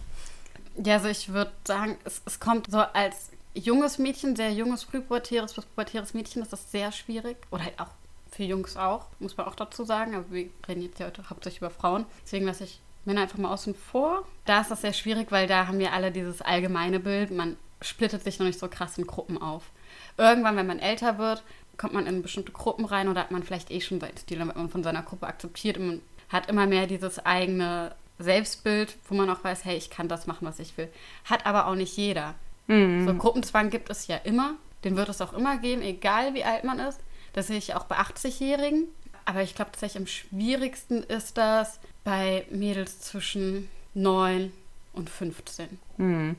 ja, 0.84 0.94
also 0.94 1.08
ich 1.08 1.32
würde 1.32 1.52
sagen, 1.64 1.96
es, 2.04 2.22
es 2.26 2.40
kommt 2.40 2.70
so 2.70 2.78
als 2.78 3.30
junges 3.54 3.98
Mädchen, 3.98 4.36
sehr 4.36 4.52
junges, 4.52 4.84
frühpubertäres 4.84 5.54
bis 5.54 5.64
pubertäres 5.64 6.14
Mädchen 6.14 6.42
ist 6.42 6.52
das 6.52 6.70
sehr 6.70 6.92
schwierig. 6.92 7.36
Oder 7.50 7.64
halt 7.64 7.80
auch 7.80 7.90
für 8.36 8.44
Jungs 8.44 8.76
auch, 8.76 9.06
muss 9.18 9.36
man 9.36 9.46
auch 9.46 9.54
dazu 9.54 9.84
sagen. 9.84 10.14
Aber 10.14 10.30
wir 10.30 10.48
reden 10.68 10.82
jetzt 10.82 11.00
ja 11.00 11.06
heute 11.06 11.28
hauptsächlich 11.28 11.60
über 11.60 11.70
Frauen. 11.70 12.04
Deswegen 12.24 12.46
lasse 12.46 12.64
ich 12.64 12.80
Männer 13.04 13.22
einfach 13.22 13.38
mal 13.38 13.52
außen 13.52 13.74
vor. 13.74 14.26
Da 14.44 14.60
ist 14.60 14.70
das 14.70 14.82
sehr 14.82 14.92
schwierig, 14.92 15.30
weil 15.30 15.46
da 15.46 15.66
haben 15.66 15.78
wir 15.78 15.92
alle 15.92 16.12
dieses 16.12 16.42
allgemeine 16.42 17.00
Bild. 17.00 17.30
Man 17.30 17.56
splittet 17.80 18.24
sich 18.24 18.38
noch 18.38 18.46
nicht 18.46 18.58
so 18.58 18.68
krass 18.68 18.98
in 18.98 19.06
Gruppen 19.06 19.40
auf. 19.40 19.70
Irgendwann, 20.16 20.56
wenn 20.56 20.66
man 20.66 20.78
älter 20.78 21.18
wird, 21.18 21.42
kommt 21.76 21.92
man 21.92 22.06
in 22.06 22.22
bestimmte 22.22 22.52
Gruppen 22.52 22.84
rein 22.84 23.08
oder 23.08 23.20
hat 23.20 23.30
man 23.30 23.42
vielleicht 23.42 23.70
eh 23.70 23.80
schon 23.80 24.00
seinen 24.00 24.16
Stil, 24.16 24.38
damit 24.38 24.56
man 24.56 24.68
von 24.68 24.82
seiner 24.82 25.02
Gruppe 25.02 25.26
akzeptiert 25.26 25.76
und 25.78 25.86
man 25.86 26.00
hat 26.28 26.48
immer 26.48 26.66
mehr 26.66 26.86
dieses 26.86 27.24
eigene 27.24 27.94
Selbstbild, 28.18 28.96
wo 29.08 29.14
man 29.14 29.30
auch 29.30 29.44
weiß, 29.44 29.64
hey, 29.64 29.76
ich 29.76 29.90
kann 29.90 30.08
das 30.08 30.26
machen, 30.26 30.46
was 30.46 30.58
ich 30.58 30.76
will. 30.76 30.88
Hat 31.24 31.46
aber 31.46 31.66
auch 31.66 31.74
nicht 31.74 31.96
jeder. 31.96 32.34
Mhm. 32.66 33.06
So 33.06 33.14
Gruppenzwang 33.14 33.70
gibt 33.70 33.90
es 33.90 34.06
ja 34.06 34.16
immer. 34.16 34.54
Den 34.84 34.96
wird 34.96 35.08
es 35.08 35.20
auch 35.20 35.32
immer 35.32 35.58
geben, 35.58 35.82
egal 35.82 36.34
wie 36.34 36.44
alt 36.44 36.64
man 36.64 36.78
ist. 36.78 37.00
Das 37.36 37.48
sehe 37.48 37.58
ich 37.58 37.74
auch 37.74 37.84
bei 37.84 37.96
80-Jährigen. 37.98 38.88
Aber 39.26 39.42
ich 39.42 39.54
glaube 39.54 39.70
tatsächlich 39.72 40.00
am 40.00 40.06
schwierigsten 40.06 41.02
ist 41.02 41.36
das 41.36 41.78
bei 42.02 42.46
Mädels 42.50 43.00
zwischen 43.00 43.68
9 43.94 44.52
und 44.94 45.10
15. 45.10 45.78
Hm. 45.98 46.36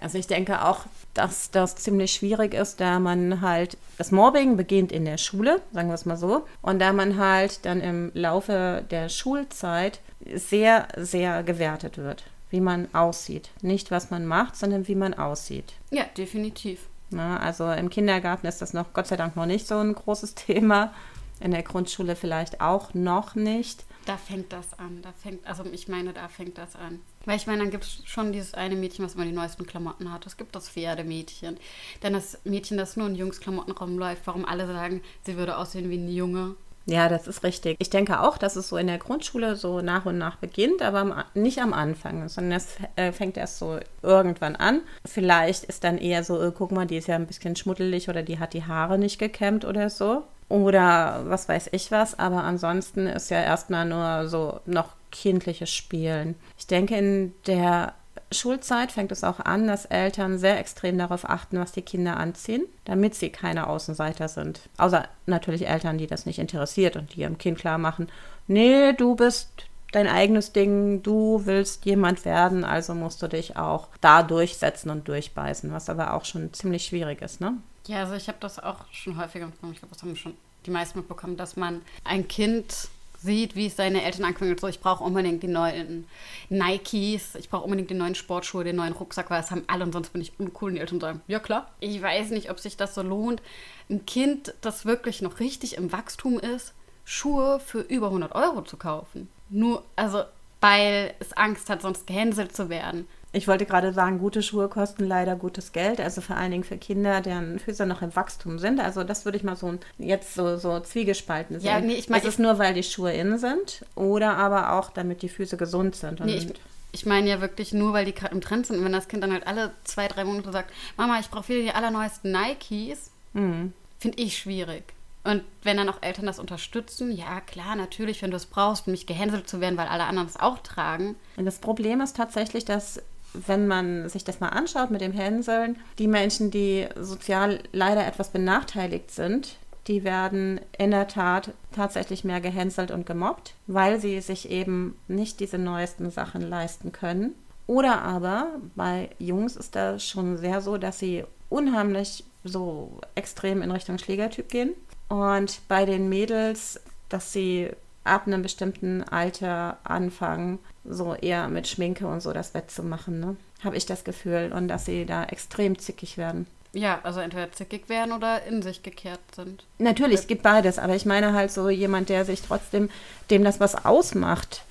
Also 0.00 0.18
ich 0.18 0.26
denke 0.26 0.64
auch, 0.64 0.86
dass 1.14 1.50
das 1.50 1.76
ziemlich 1.76 2.12
schwierig 2.12 2.54
ist, 2.54 2.80
da 2.80 3.00
man 3.00 3.40
halt, 3.40 3.76
das 3.98 4.12
Mobbing 4.12 4.56
beginnt 4.56 4.92
in 4.92 5.04
der 5.04 5.18
Schule, 5.18 5.60
sagen 5.72 5.88
wir 5.88 5.94
es 5.94 6.06
mal 6.06 6.16
so, 6.16 6.46
und 6.60 6.78
da 6.78 6.92
man 6.92 7.18
halt 7.18 7.64
dann 7.64 7.80
im 7.80 8.10
Laufe 8.14 8.84
der 8.90 9.08
Schulzeit 9.08 10.00
sehr, 10.34 10.88
sehr 10.96 11.42
gewertet 11.42 11.98
wird, 11.98 12.24
wie 12.50 12.60
man 12.60 12.88
aussieht. 12.94 13.50
Nicht, 13.60 13.90
was 13.90 14.10
man 14.10 14.26
macht, 14.26 14.56
sondern 14.56 14.86
wie 14.86 14.94
man 14.94 15.14
aussieht. 15.14 15.72
Ja, 15.90 16.04
definitiv. 16.16 16.88
Na, 17.12 17.38
also 17.38 17.70
im 17.70 17.90
Kindergarten 17.90 18.46
ist 18.46 18.62
das 18.62 18.72
noch, 18.72 18.92
Gott 18.92 19.06
sei 19.06 19.16
Dank, 19.16 19.36
noch 19.36 19.46
nicht 19.46 19.66
so 19.66 19.78
ein 19.78 19.94
großes 19.94 20.34
Thema. 20.36 20.92
In 21.40 21.50
der 21.50 21.62
Grundschule 21.62 22.14
vielleicht 22.14 22.60
auch 22.60 22.94
noch 22.94 23.34
nicht. 23.34 23.84
Da 24.04 24.16
fängt 24.16 24.52
das 24.52 24.78
an. 24.78 25.00
Da 25.02 25.12
fängt, 25.12 25.46
also 25.46 25.64
ich 25.72 25.88
meine, 25.88 26.12
da 26.12 26.28
fängt 26.28 26.58
das 26.58 26.76
an. 26.76 27.00
Weil 27.24 27.36
ich 27.36 27.46
meine, 27.46 27.60
dann 27.60 27.70
gibt 27.70 27.84
es 27.84 28.02
schon 28.04 28.32
dieses 28.32 28.54
eine 28.54 28.74
Mädchen, 28.74 29.04
was 29.04 29.14
immer 29.14 29.24
die 29.24 29.32
neuesten 29.32 29.66
Klamotten 29.66 30.12
hat. 30.12 30.26
Es 30.26 30.36
gibt 30.36 30.54
das 30.56 30.68
Pferdemädchen. 30.68 31.56
Dann 32.00 32.12
das 32.12 32.38
Mädchen, 32.44 32.78
das 32.78 32.96
nur 32.96 33.06
in 33.06 33.14
Jungsklamotten 33.14 33.72
rumläuft, 33.72 34.22
warum 34.26 34.44
alle 34.44 34.66
sagen, 34.66 35.02
sie 35.24 35.36
würde 35.36 35.56
aussehen 35.56 35.90
wie 35.90 35.98
ein 35.98 36.08
Junge. 36.08 36.56
Ja, 36.86 37.08
das 37.08 37.28
ist 37.28 37.44
richtig. 37.44 37.76
Ich 37.78 37.90
denke 37.90 38.20
auch, 38.20 38.38
dass 38.38 38.56
es 38.56 38.68
so 38.68 38.76
in 38.76 38.88
der 38.88 38.98
Grundschule 38.98 39.56
so 39.56 39.80
nach 39.80 40.04
und 40.04 40.18
nach 40.18 40.36
beginnt, 40.36 40.82
aber 40.82 41.26
nicht 41.34 41.60
am 41.60 41.72
Anfang, 41.72 42.28
sondern 42.28 42.56
es 42.58 42.76
äh, 42.96 43.12
fängt 43.12 43.36
erst 43.36 43.58
so 43.58 43.78
irgendwann 44.02 44.56
an. 44.56 44.80
Vielleicht 45.04 45.64
ist 45.64 45.84
dann 45.84 45.98
eher 45.98 46.24
so, 46.24 46.42
äh, 46.42 46.52
guck 46.56 46.72
mal, 46.72 46.86
die 46.86 46.96
ist 46.96 47.06
ja 47.06 47.16
ein 47.16 47.26
bisschen 47.26 47.54
schmuddelig 47.54 48.08
oder 48.08 48.22
die 48.22 48.38
hat 48.38 48.52
die 48.52 48.64
Haare 48.64 48.98
nicht 48.98 49.18
gekämmt 49.18 49.64
oder 49.64 49.90
so. 49.90 50.24
Oder 50.48 51.22
was 51.28 51.48
weiß 51.48 51.70
ich 51.72 51.90
was, 51.90 52.18
aber 52.18 52.44
ansonsten 52.44 53.06
ist 53.06 53.30
ja 53.30 53.40
erstmal 53.40 53.86
nur 53.86 54.28
so 54.28 54.60
noch 54.66 54.90
kindliches 55.10 55.70
Spielen. 55.70 56.34
Ich 56.58 56.66
denke, 56.66 56.96
in 56.96 57.32
der 57.46 57.94
Schulzeit 58.32 58.92
fängt 58.92 59.12
es 59.12 59.24
auch 59.24 59.40
an, 59.40 59.66
dass 59.66 59.84
Eltern 59.86 60.38
sehr 60.38 60.58
extrem 60.58 60.98
darauf 60.98 61.28
achten, 61.28 61.58
was 61.58 61.72
die 61.72 61.82
Kinder 61.82 62.16
anziehen, 62.16 62.64
damit 62.84 63.14
sie 63.14 63.30
keine 63.30 63.66
Außenseiter 63.66 64.28
sind. 64.28 64.68
Außer 64.78 65.08
natürlich 65.26 65.68
Eltern, 65.68 65.98
die 65.98 66.06
das 66.06 66.26
nicht 66.26 66.38
interessiert 66.38 66.96
und 66.96 67.14
die 67.14 67.20
ihrem 67.20 67.38
Kind 67.38 67.58
klar 67.58 67.78
machen, 67.78 68.08
nee, 68.46 68.92
du 68.92 69.16
bist 69.16 69.50
dein 69.92 70.08
eigenes 70.08 70.52
Ding, 70.52 71.02
du 71.02 71.42
willst 71.44 71.84
jemand 71.84 72.24
werden, 72.24 72.64
also 72.64 72.94
musst 72.94 73.22
du 73.22 73.28
dich 73.28 73.56
auch 73.56 73.88
da 74.00 74.22
durchsetzen 74.22 74.90
und 74.90 75.06
durchbeißen, 75.06 75.70
was 75.72 75.90
aber 75.90 76.14
auch 76.14 76.24
schon 76.24 76.52
ziemlich 76.52 76.86
schwierig 76.86 77.22
ist, 77.22 77.40
ne? 77.40 77.54
Ja, 77.86 78.00
also 78.00 78.14
ich 78.14 78.28
habe 78.28 78.38
das 78.40 78.58
auch 78.58 78.86
schon 78.90 79.18
häufiger 79.18 79.46
mitbekommen, 79.46 79.72
ich 79.72 79.80
glaube, 79.80 79.94
das 79.94 80.02
haben 80.02 80.16
schon 80.16 80.34
die 80.66 80.70
meisten 80.70 80.98
mitbekommen, 80.98 81.36
dass 81.36 81.56
man 81.56 81.82
ein 82.04 82.26
Kind 82.28 82.88
sieht, 83.22 83.56
wie 83.56 83.66
es 83.66 83.76
seine 83.76 84.02
Eltern 84.02 84.24
ankündigt, 84.24 84.60
so 84.60 84.66
ich 84.66 84.80
brauche 84.80 85.04
unbedingt 85.04 85.42
die 85.42 85.48
neuen 85.48 86.06
Nikes, 86.48 87.34
ich 87.36 87.48
brauche 87.48 87.64
unbedingt 87.64 87.90
die 87.90 87.94
neuen 87.94 88.14
Sportschuhe, 88.14 88.64
den 88.64 88.76
neuen 88.76 88.92
Rucksack, 88.92 89.30
weil 89.30 89.40
das 89.40 89.50
haben 89.50 89.64
alle 89.66 89.84
und 89.84 89.92
sonst 89.92 90.12
bin 90.12 90.22
ich 90.22 90.38
uncool. 90.38 90.70
Und 90.70 90.74
die 90.76 90.80
Eltern 90.80 91.00
sagen, 91.00 91.20
ja 91.26 91.38
klar. 91.38 91.70
Ich 91.80 92.00
weiß 92.00 92.30
nicht, 92.30 92.50
ob 92.50 92.60
sich 92.60 92.76
das 92.76 92.94
so 92.94 93.02
lohnt. 93.02 93.42
Ein 93.88 94.04
Kind, 94.06 94.54
das 94.60 94.84
wirklich 94.84 95.22
noch 95.22 95.40
richtig 95.40 95.76
im 95.76 95.92
Wachstum 95.92 96.38
ist, 96.38 96.74
Schuhe 97.04 97.60
für 97.60 97.80
über 97.80 98.06
100 98.08 98.34
Euro 98.34 98.62
zu 98.62 98.76
kaufen. 98.76 99.28
Nur, 99.50 99.84
also 99.96 100.24
weil 100.60 101.14
es 101.18 101.32
Angst 101.32 101.68
hat, 101.68 101.82
sonst 101.82 102.06
gehänselt 102.06 102.54
zu 102.54 102.68
werden. 102.68 103.08
Ich 103.34 103.48
wollte 103.48 103.64
gerade 103.64 103.94
sagen, 103.94 104.18
gute 104.18 104.42
Schuhe 104.42 104.68
kosten 104.68 105.04
leider 105.06 105.36
gutes 105.36 105.72
Geld, 105.72 106.00
also 106.00 106.20
vor 106.20 106.36
allen 106.36 106.50
Dingen 106.50 106.64
für 106.64 106.76
Kinder, 106.76 107.22
deren 107.22 107.58
Füße 107.58 107.86
noch 107.86 108.02
im 108.02 108.14
Wachstum 108.14 108.58
sind. 108.58 108.78
Also 108.78 109.04
das 109.04 109.24
würde 109.24 109.38
ich 109.38 109.44
mal 109.44 109.56
so 109.56 109.72
jetzt 109.98 110.34
so, 110.34 110.58
so 110.58 110.80
zwiegespalten 110.80 111.58
sehen. 111.58 111.66
Ja, 111.68 111.80
nee, 111.80 111.94
ich 111.94 112.10
mein, 112.10 112.20
ist 112.20 112.26
es 112.28 112.34
ich- 112.34 112.40
nur, 112.40 112.58
weil 112.58 112.74
die 112.74 112.82
Schuhe 112.82 113.12
innen 113.12 113.38
sind 113.38 113.86
oder 113.94 114.36
aber 114.36 114.74
auch, 114.74 114.90
damit 114.90 115.22
die 115.22 115.30
Füße 115.30 115.56
gesund 115.56 115.96
sind. 115.96 116.20
Nee, 116.20 116.34
ich, 116.34 116.48
ich 116.92 117.06
meine 117.06 117.30
ja 117.30 117.40
wirklich 117.40 117.72
nur, 117.72 117.94
weil 117.94 118.04
die 118.04 118.12
gerade 118.12 118.34
im 118.34 118.42
Trend 118.42 118.66
sind. 118.66 118.78
Und 118.78 118.84
wenn 118.84 118.92
das 118.92 119.08
Kind 119.08 119.22
dann 119.22 119.32
halt 119.32 119.46
alle 119.46 119.70
zwei, 119.84 120.08
drei 120.08 120.24
Monate 120.24 120.52
sagt, 120.52 120.70
Mama, 120.98 121.18
ich 121.18 121.30
brauche 121.30 121.48
wieder 121.48 121.60
die 121.62 121.72
allerneuesten 121.72 122.32
Nikes, 122.32 123.10
Mhm. 123.32 123.72
finde 123.98 124.18
ich 124.22 124.36
schwierig. 124.36 124.84
Und 125.24 125.42
wenn 125.62 125.76
dann 125.78 125.88
auch 125.88 126.02
Eltern 126.02 126.26
das 126.26 126.38
unterstützen, 126.38 127.12
ja 127.16 127.40
klar, 127.40 127.76
natürlich, 127.76 128.20
wenn 128.20 128.30
du 128.32 128.36
es 128.36 128.44
brauchst, 128.44 128.88
um 128.88 128.90
nicht 128.92 129.06
gehänselt 129.06 129.48
zu 129.48 129.60
werden, 129.62 129.78
weil 129.78 129.86
alle 129.88 130.04
anderen 130.04 130.26
es 130.28 130.38
auch 130.38 130.58
tragen. 130.58 131.14
Und 131.36 131.46
das 131.46 131.60
Problem 131.60 132.00
ist 132.02 132.16
tatsächlich, 132.16 132.64
dass 132.66 133.00
wenn 133.34 133.66
man 133.66 134.08
sich 134.08 134.24
das 134.24 134.40
mal 134.40 134.48
anschaut 134.48 134.90
mit 134.90 135.00
dem 135.00 135.12
Hänseln, 135.12 135.76
die 135.98 136.08
Menschen, 136.08 136.50
die 136.50 136.86
sozial 136.96 137.60
leider 137.72 138.06
etwas 138.06 138.30
benachteiligt 138.30 139.10
sind, 139.10 139.56
die 139.88 140.04
werden 140.04 140.60
in 140.78 140.92
der 140.92 141.08
Tat 141.08 141.52
tatsächlich 141.72 142.24
mehr 142.24 142.40
gehänselt 142.40 142.90
und 142.90 143.06
gemobbt, 143.06 143.54
weil 143.66 144.00
sie 144.00 144.20
sich 144.20 144.50
eben 144.50 144.96
nicht 145.08 145.40
diese 145.40 145.58
neuesten 145.58 146.10
Sachen 146.10 146.42
leisten 146.42 146.92
können. 146.92 147.34
Oder 147.66 148.02
aber 148.02 148.48
bei 148.76 149.10
Jungs 149.18 149.56
ist 149.56 149.74
das 149.74 150.06
schon 150.06 150.36
sehr 150.36 150.60
so, 150.60 150.76
dass 150.76 150.98
sie 150.98 151.24
unheimlich 151.48 152.24
so 152.44 153.00
extrem 153.14 153.62
in 153.62 153.70
Richtung 153.70 153.98
Schlägertyp 153.98 154.48
gehen. 154.48 154.74
Und 155.08 155.60
bei 155.68 155.84
den 155.84 156.08
Mädels, 156.08 156.80
dass 157.08 157.32
sie 157.32 157.70
ab 158.04 158.26
einem 158.26 158.42
bestimmten 158.42 159.02
Alter 159.02 159.78
anfangen, 159.84 160.58
so 160.84 161.14
eher 161.14 161.48
mit 161.48 161.68
Schminke 161.68 162.06
und 162.06 162.20
so 162.20 162.32
das 162.32 162.54
wettzumachen, 162.54 163.20
ne? 163.20 163.36
Habe 163.62 163.76
ich 163.76 163.86
das 163.86 164.04
Gefühl. 164.04 164.52
Und 164.54 164.68
dass 164.68 164.84
sie 164.84 165.06
da 165.06 165.24
extrem 165.24 165.78
zickig 165.78 166.16
werden. 166.18 166.46
Ja, 166.72 167.00
also 167.02 167.20
entweder 167.20 167.52
zickig 167.52 167.88
werden 167.88 168.12
oder 168.12 168.42
in 168.44 168.62
sich 168.62 168.82
gekehrt 168.82 169.20
sind. 169.36 169.64
Natürlich, 169.78 170.20
es 170.20 170.26
gibt 170.26 170.42
beides, 170.42 170.78
aber 170.78 170.94
ich 170.96 171.04
meine 171.04 171.34
halt 171.34 171.52
so 171.52 171.68
jemand, 171.68 172.08
der 172.08 172.24
sich 172.24 172.40
trotzdem, 172.42 172.88
dem 173.30 173.44
das 173.44 173.60
was 173.60 173.84
ausmacht, 173.84 174.62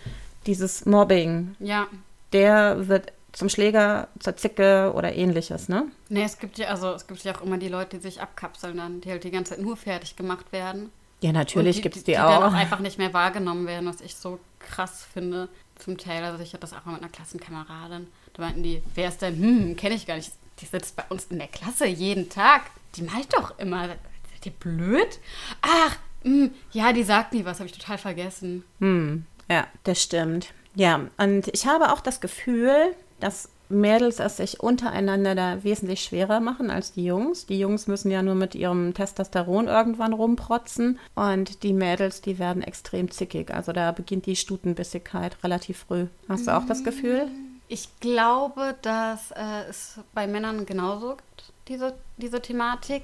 dieses 0.48 0.86
Mobbing, 0.86 1.56
Ja. 1.60 1.86
der 2.34 2.88
wird 2.88 3.14
zum 3.34 3.48
Schläger, 3.50 4.08
zur 4.20 4.36
Zicke 4.36 4.92
oder 4.96 5.14
ähnliches, 5.16 5.70
ne? 5.70 5.86
Nee, 6.10 6.24
es 6.24 6.40
gibt 6.40 6.58
ja, 6.58 6.68
also 6.70 6.92
es 6.92 7.06
gibt 7.08 7.24
ja 7.24 7.36
auch 7.38 7.42
immer 7.44 7.58
die 7.58 7.70
Leute, 7.70 7.98
die 7.98 8.02
sich 8.04 8.20
abkapseln 8.20 8.78
dann, 8.78 9.00
die 9.02 9.10
halt 9.12 9.24
die 9.24 9.32
ganze 9.32 9.52
Zeit 9.54 9.62
nur 9.64 9.78
fertig 9.78 10.16
gemacht 10.16 10.52
werden. 10.52 10.90
Ja, 11.22 11.32
natürlich 11.32 11.82
gibt 11.84 11.96
es 11.96 12.04
die, 12.04 12.14
die 12.14 12.20
auch. 12.20 12.40
dann 12.42 12.44
auch 12.52 12.54
einfach 12.58 12.80
nicht 12.80 12.98
mehr 12.98 13.14
wahrgenommen 13.14 13.68
werden, 13.68 13.88
was 13.88 14.02
ich 14.02 14.16
so 14.16 14.40
krass 14.60 15.06
finde. 15.14 15.50
Zum 15.82 15.98
Teil, 15.98 16.24
also 16.24 16.44
ich 16.44 16.54
hatte 16.54 16.62
das 16.62 16.74
auch 16.74 16.86
mal 16.86 16.94
mit 16.94 17.02
einer 17.02 17.12
Klassenkameradin. 17.12 18.08
Da 18.34 18.44
meinten 18.44 18.62
die, 18.62 18.84
wer 18.94 19.10
ist 19.10 19.22
denn? 19.22 19.38
Hm, 19.38 19.76
kenne 19.76 19.96
ich 19.96 20.06
gar 20.06 20.16
nicht. 20.16 20.32
Die 20.60 20.66
sitzt 20.66 20.96
bei 20.96 21.04
uns 21.10 21.26
in 21.32 21.40
der 21.40 21.48
Klasse 21.48 21.88
jeden 21.88 22.30
Tag. 22.30 22.70
Die 22.96 23.02
malt 23.02 23.34
doch 23.34 23.58
immer. 23.58 23.88
Seid 23.88 24.46
ihr 24.46 24.52
blöd? 24.52 25.20
Ach, 25.62 25.98
hm, 26.22 26.52
ja, 26.72 26.94
die 26.94 27.04
sagt 27.04 27.34
nie 27.34 27.46
was, 27.46 27.60
habe 27.60 27.68
ich 27.68 27.78
total 27.78 27.98
vergessen. 27.98 28.64
Hm, 28.80 29.26
ja, 29.50 29.66
das 29.84 30.04
stimmt. 30.04 30.54
Ja, 30.76 31.08
und 31.18 31.48
ich 31.48 31.66
habe 31.66 31.92
auch 31.92 32.02
das 32.02 32.22
Gefühl, 32.22 32.96
dass 33.20 33.50
Mädels 33.72 34.20
es 34.20 34.38
sich 34.38 34.60
untereinander 34.60 35.36
da 35.36 35.64
wesentlich 35.64 36.04
schwerer 36.04 36.40
machen 36.40 36.70
als 36.70 36.92
die 36.92 37.06
Jungs. 37.06 37.46
Die 37.46 37.60
Jungs 37.60 37.88
müssen 37.88 38.12
ja 38.12 38.22
nur 38.22 38.36
mit 38.36 38.56
ihrem 38.56 38.94
Testosteron 38.94 39.68
irgendwann 39.68 40.14
rumprotzen 40.14 41.00
und 41.16 41.64
die 41.64 41.74
Mädels, 41.74 42.22
die 42.22 42.40
werden 42.40 42.62
extrem 42.62 43.10
zickig. 43.10 43.54
Also 43.54 43.72
da 43.72 43.92
beginnt 43.92 44.26
die 44.26 44.36
Stutenbissigkeit 44.36 45.38
relativ 45.44 45.86
früh. 45.88 46.08
Hast 46.30 46.48
du 46.48 46.56
auch 46.56 46.66
das 46.66 46.84
Gefühl? 46.84 47.28
Ich 47.68 47.88
glaube, 48.00 48.76
dass 48.82 49.32
äh, 49.32 49.64
es 49.70 50.00
bei 50.14 50.28
Männern 50.28 50.66
genauso 50.66 51.16
gibt, 51.16 51.54
diese, 51.68 51.94
diese 52.18 52.42
Thematik. 52.42 53.04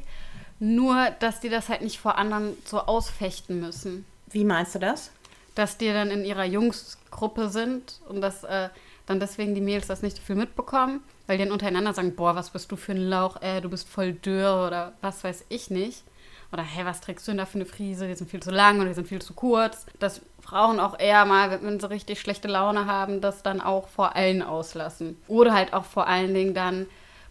Nur, 0.59 1.09
dass 1.19 1.39
die 1.39 1.49
das 1.49 1.69
halt 1.69 1.81
nicht 1.81 1.99
vor 1.99 2.17
anderen 2.17 2.57
so 2.65 2.79
ausfechten 2.79 3.59
müssen. 3.59 4.05
Wie 4.29 4.43
meinst 4.43 4.75
du 4.75 4.79
das? 4.79 5.11
dass 5.57 5.77
die 5.77 5.91
dann 5.91 6.11
in 6.11 6.23
ihrer 6.23 6.45
Jungsgruppe 6.45 7.49
sind 7.49 7.99
und 8.07 8.21
dass 8.21 8.43
äh, 8.43 8.69
dann 9.07 9.19
deswegen 9.19 9.55
die 9.55 9.61
Mädels 9.61 9.87
das 9.87 10.03
nicht 10.03 10.17
so 10.17 10.23
viel 10.23 10.35
mitbekommen, 10.35 11.01
weil 11.25 11.37
die 11.37 11.43
dann 11.43 11.53
untereinander 11.53 11.93
sagen, 11.93 12.15
boah, 12.15 12.35
was 12.35 12.51
bist 12.51 12.71
du 12.71 12.75
für 12.75 12.91
ein 12.91 13.09
Lauch, 13.09 13.41
äh, 13.41 13.61
du 13.61 13.69
bist 13.69 13.89
voll 13.89 14.13
dürr 14.13 14.65
oder 14.67 14.93
was 15.01 15.23
weiß 15.23 15.45
ich 15.49 15.71
nicht. 15.71 16.03
Oder 16.51 16.63
hey, 16.63 16.85
was 16.85 17.01
trägst 17.01 17.27
du 17.27 17.31
denn 17.31 17.39
da 17.39 17.45
für 17.45 17.55
eine 17.55 17.65
Frise? 17.65 18.07
Die 18.07 18.15
sind 18.15 18.29
viel 18.29 18.41
zu 18.41 18.51
lang 18.51 18.77
oder 18.77 18.87
die 18.87 18.93
sind 18.93 19.07
viel 19.07 19.21
zu 19.21 19.33
kurz. 19.33 19.85
Dass 19.99 20.21
Frauen 20.39 20.79
auch 20.79 20.97
eher 20.97 21.25
mal, 21.25 21.61
wenn 21.61 21.79
sie 21.79 21.89
richtig 21.89 22.21
schlechte 22.21 22.47
Laune 22.47 22.85
haben, 22.85 23.19
das 23.19 23.43
dann 23.43 23.59
auch 23.59 23.89
vor 23.89 24.15
allen 24.15 24.41
auslassen. 24.41 25.17
Oder 25.27 25.53
halt 25.53 25.73
auch 25.73 25.83
vor 25.83 26.07
allen 26.07 26.33
Dingen 26.33 26.53
dann 26.53 26.85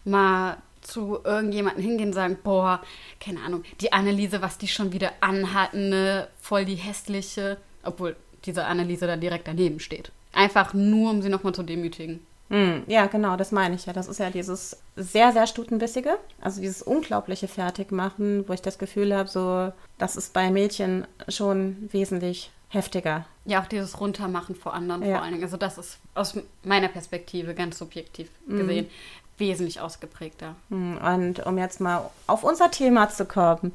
mal 0.05 0.57
zu 0.81 1.19
irgendjemandem 1.23 1.83
hingehen 1.83 2.09
und 2.09 2.13
sagen, 2.13 2.37
boah, 2.43 2.81
keine 3.19 3.41
Ahnung, 3.41 3.63
die 3.81 3.91
Anneliese, 3.91 4.41
was 4.41 4.57
die 4.57 4.67
schon 4.67 4.93
wieder 4.93 5.11
anhat, 5.19 5.73
ne, 5.73 6.27
voll 6.39 6.65
die 6.65 6.75
hässliche, 6.75 7.57
obwohl 7.83 8.15
diese 8.45 8.65
Anneliese 8.65 9.07
da 9.07 9.17
direkt 9.17 9.47
daneben 9.47 9.79
steht. 9.79 10.11
Einfach 10.37 10.73
nur, 10.75 11.09
um 11.09 11.21
sie 11.23 11.29
nochmal 11.29 11.53
zu 11.55 11.63
demütigen. 11.63 12.19
Hm, 12.49 12.83
ja, 12.87 13.07
genau, 13.07 13.35
das 13.35 13.51
meine 13.51 13.75
ich 13.75 13.87
ja. 13.87 13.93
Das 13.93 14.07
ist 14.07 14.19
ja 14.19 14.29
dieses 14.29 14.77
sehr, 14.95 15.33
sehr 15.33 15.47
stutenbissige, 15.47 16.17
also 16.39 16.61
dieses 16.61 16.81
unglaubliche 16.83 17.47
Fertigmachen, 17.47 18.47
wo 18.47 18.53
ich 18.53 18.61
das 18.61 18.77
Gefühl 18.77 19.15
habe, 19.15 19.27
so, 19.27 19.71
das 19.97 20.15
ist 20.15 20.33
bei 20.33 20.51
Mädchen 20.51 21.05
schon 21.27 21.89
wesentlich 21.91 22.51
heftiger. 22.69 23.25
Ja, 23.45 23.61
auch 23.63 23.65
dieses 23.67 23.99
Runtermachen 23.99 24.55
vor 24.55 24.73
anderen 24.75 25.01
Ja. 25.03 25.15
vor 25.15 25.23
allen 25.23 25.31
Dingen. 25.33 25.43
Also 25.43 25.57
das 25.57 25.77
ist 25.79 25.97
aus 26.13 26.37
meiner 26.63 26.87
Perspektive, 26.87 27.53
ganz 27.55 27.79
subjektiv 27.79 28.29
gesehen, 28.47 28.87
wesentlich 29.39 29.81
ausgeprägter. 29.81 30.55
Hm, 30.69 30.97
Und 30.99 31.45
um 31.47 31.57
jetzt 31.57 31.81
mal 31.81 32.09
auf 32.27 32.43
unser 32.43 32.69
Thema 32.71 33.09
zu 33.09 33.25
kommen, 33.25 33.73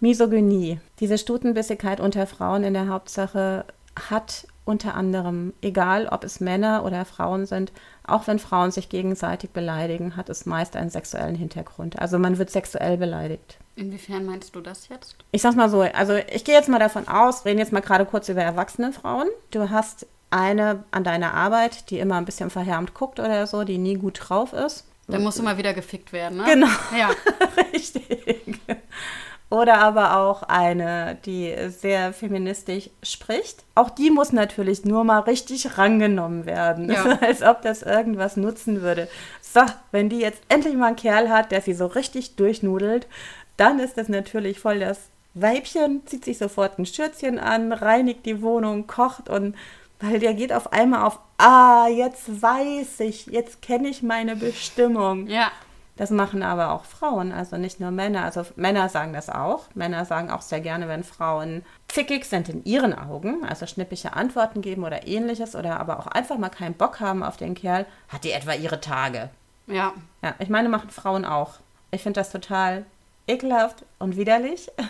Misogynie. 0.00 0.78
Diese 1.00 1.16
Stutenbissigkeit 1.16 2.00
unter 2.00 2.26
Frauen 2.26 2.64
in 2.64 2.74
der 2.74 2.88
Hauptsache 2.88 3.64
hat 4.10 4.46
unter 4.64 4.94
anderem, 4.94 5.52
egal 5.60 6.06
ob 6.06 6.24
es 6.24 6.40
Männer 6.40 6.84
oder 6.84 7.04
Frauen 7.04 7.46
sind, 7.46 7.72
auch 8.04 8.26
wenn 8.26 8.38
Frauen 8.38 8.70
sich 8.70 8.88
gegenseitig 8.88 9.50
beleidigen, 9.50 10.16
hat 10.16 10.28
es 10.28 10.46
meist 10.46 10.76
einen 10.76 10.90
sexuellen 10.90 11.34
Hintergrund. 11.34 11.98
Also 11.98 12.18
man 12.18 12.38
wird 12.38 12.50
sexuell 12.50 12.96
beleidigt. 12.96 13.58
Inwiefern 13.74 14.24
meinst 14.24 14.54
du 14.54 14.60
das 14.60 14.88
jetzt? 14.88 15.16
Ich 15.32 15.42
sag's 15.42 15.56
mal 15.56 15.68
so, 15.68 15.80
also 15.80 16.14
ich 16.14 16.44
gehe 16.44 16.54
jetzt 16.54 16.68
mal 16.68 16.78
davon 16.78 17.08
aus, 17.08 17.44
reden 17.44 17.58
jetzt 17.58 17.72
mal 17.72 17.80
gerade 17.80 18.04
kurz 18.04 18.28
über 18.28 18.42
erwachsene 18.42 18.92
Frauen. 18.92 19.28
Du 19.50 19.70
hast 19.70 20.06
eine 20.30 20.84
an 20.90 21.04
deiner 21.04 21.34
Arbeit, 21.34 21.90
die 21.90 21.98
immer 21.98 22.16
ein 22.16 22.24
bisschen 22.24 22.50
verhärmt 22.50 22.94
guckt 22.94 23.18
oder 23.18 23.46
so, 23.46 23.64
die 23.64 23.78
nie 23.78 23.94
gut 23.94 24.20
drauf 24.22 24.52
ist. 24.52 24.86
Da 25.08 25.18
musst 25.18 25.38
du 25.38 25.42
mal 25.42 25.58
wieder 25.58 25.74
gefickt 25.74 26.12
werden, 26.12 26.38
ne? 26.38 26.44
Genau. 26.44 26.68
Ja. 26.96 27.10
Richtig. 27.72 28.60
Oder 29.52 29.80
aber 29.80 30.16
auch 30.16 30.44
eine, 30.44 31.18
die 31.26 31.54
sehr 31.68 32.14
feministisch 32.14 32.88
spricht. 33.02 33.64
Auch 33.74 33.90
die 33.90 34.10
muss 34.10 34.32
natürlich 34.32 34.86
nur 34.86 35.04
mal 35.04 35.18
richtig 35.18 35.76
rangenommen 35.76 36.46
werden. 36.46 36.90
Ja. 36.90 37.18
Als 37.20 37.42
ob 37.42 37.60
das 37.60 37.82
irgendwas 37.82 38.38
nutzen 38.38 38.80
würde. 38.80 39.08
So, 39.42 39.60
wenn 39.90 40.08
die 40.08 40.20
jetzt 40.20 40.40
endlich 40.48 40.74
mal 40.74 40.86
einen 40.86 40.96
Kerl 40.96 41.28
hat, 41.28 41.52
der 41.52 41.60
sie 41.60 41.74
so 41.74 41.84
richtig 41.84 42.36
durchnudelt, 42.36 43.06
dann 43.58 43.78
ist 43.78 43.98
das 43.98 44.08
natürlich 44.08 44.58
voll 44.58 44.80
das 44.80 45.10
Weibchen, 45.34 46.00
zieht 46.06 46.24
sich 46.24 46.38
sofort 46.38 46.78
ein 46.78 46.86
Schürzchen 46.86 47.38
an, 47.38 47.74
reinigt 47.74 48.24
die 48.24 48.40
Wohnung, 48.40 48.86
kocht 48.86 49.28
und 49.28 49.54
weil 50.00 50.18
der 50.18 50.32
geht 50.32 50.54
auf 50.54 50.72
einmal 50.72 51.02
auf, 51.02 51.18
ah, 51.36 51.88
jetzt 51.88 52.40
weiß 52.40 53.00
ich, 53.00 53.26
jetzt 53.26 53.60
kenne 53.60 53.88
ich 53.88 54.02
meine 54.02 54.34
Bestimmung. 54.34 55.26
Ja. 55.26 55.52
Das 55.96 56.10
machen 56.10 56.42
aber 56.42 56.72
auch 56.72 56.84
Frauen, 56.84 57.32
also 57.32 57.58
nicht 57.58 57.78
nur 57.78 57.90
Männer. 57.90 58.24
Also 58.24 58.46
Männer 58.56 58.88
sagen 58.88 59.12
das 59.12 59.28
auch. 59.28 59.66
Männer 59.74 60.04
sagen 60.06 60.30
auch 60.30 60.40
sehr 60.40 60.60
gerne, 60.60 60.88
wenn 60.88 61.04
Frauen 61.04 61.64
zickig 61.88 62.24
sind 62.24 62.48
in 62.48 62.64
ihren 62.64 62.98
Augen, 62.98 63.44
also 63.44 63.66
schnippige 63.66 64.14
Antworten 64.14 64.62
geben 64.62 64.84
oder 64.84 65.06
ähnliches 65.06 65.54
oder 65.54 65.78
aber 65.80 65.98
auch 65.98 66.06
einfach 66.06 66.38
mal 66.38 66.48
keinen 66.48 66.74
Bock 66.74 67.00
haben 67.00 67.22
auf 67.22 67.36
den 67.36 67.54
Kerl, 67.54 67.84
hat 68.08 68.24
die 68.24 68.32
etwa 68.32 68.54
ihre 68.54 68.80
Tage. 68.80 69.28
Ja. 69.66 69.92
Ja, 70.22 70.34
ich 70.38 70.48
meine, 70.48 70.70
machen 70.70 70.90
Frauen 70.90 71.24
auch. 71.24 71.54
Ich 71.90 72.02
finde 72.02 72.20
das 72.20 72.30
total 72.30 72.86
ekelhaft 73.26 73.84
und 73.98 74.16
widerlich. 74.16 74.70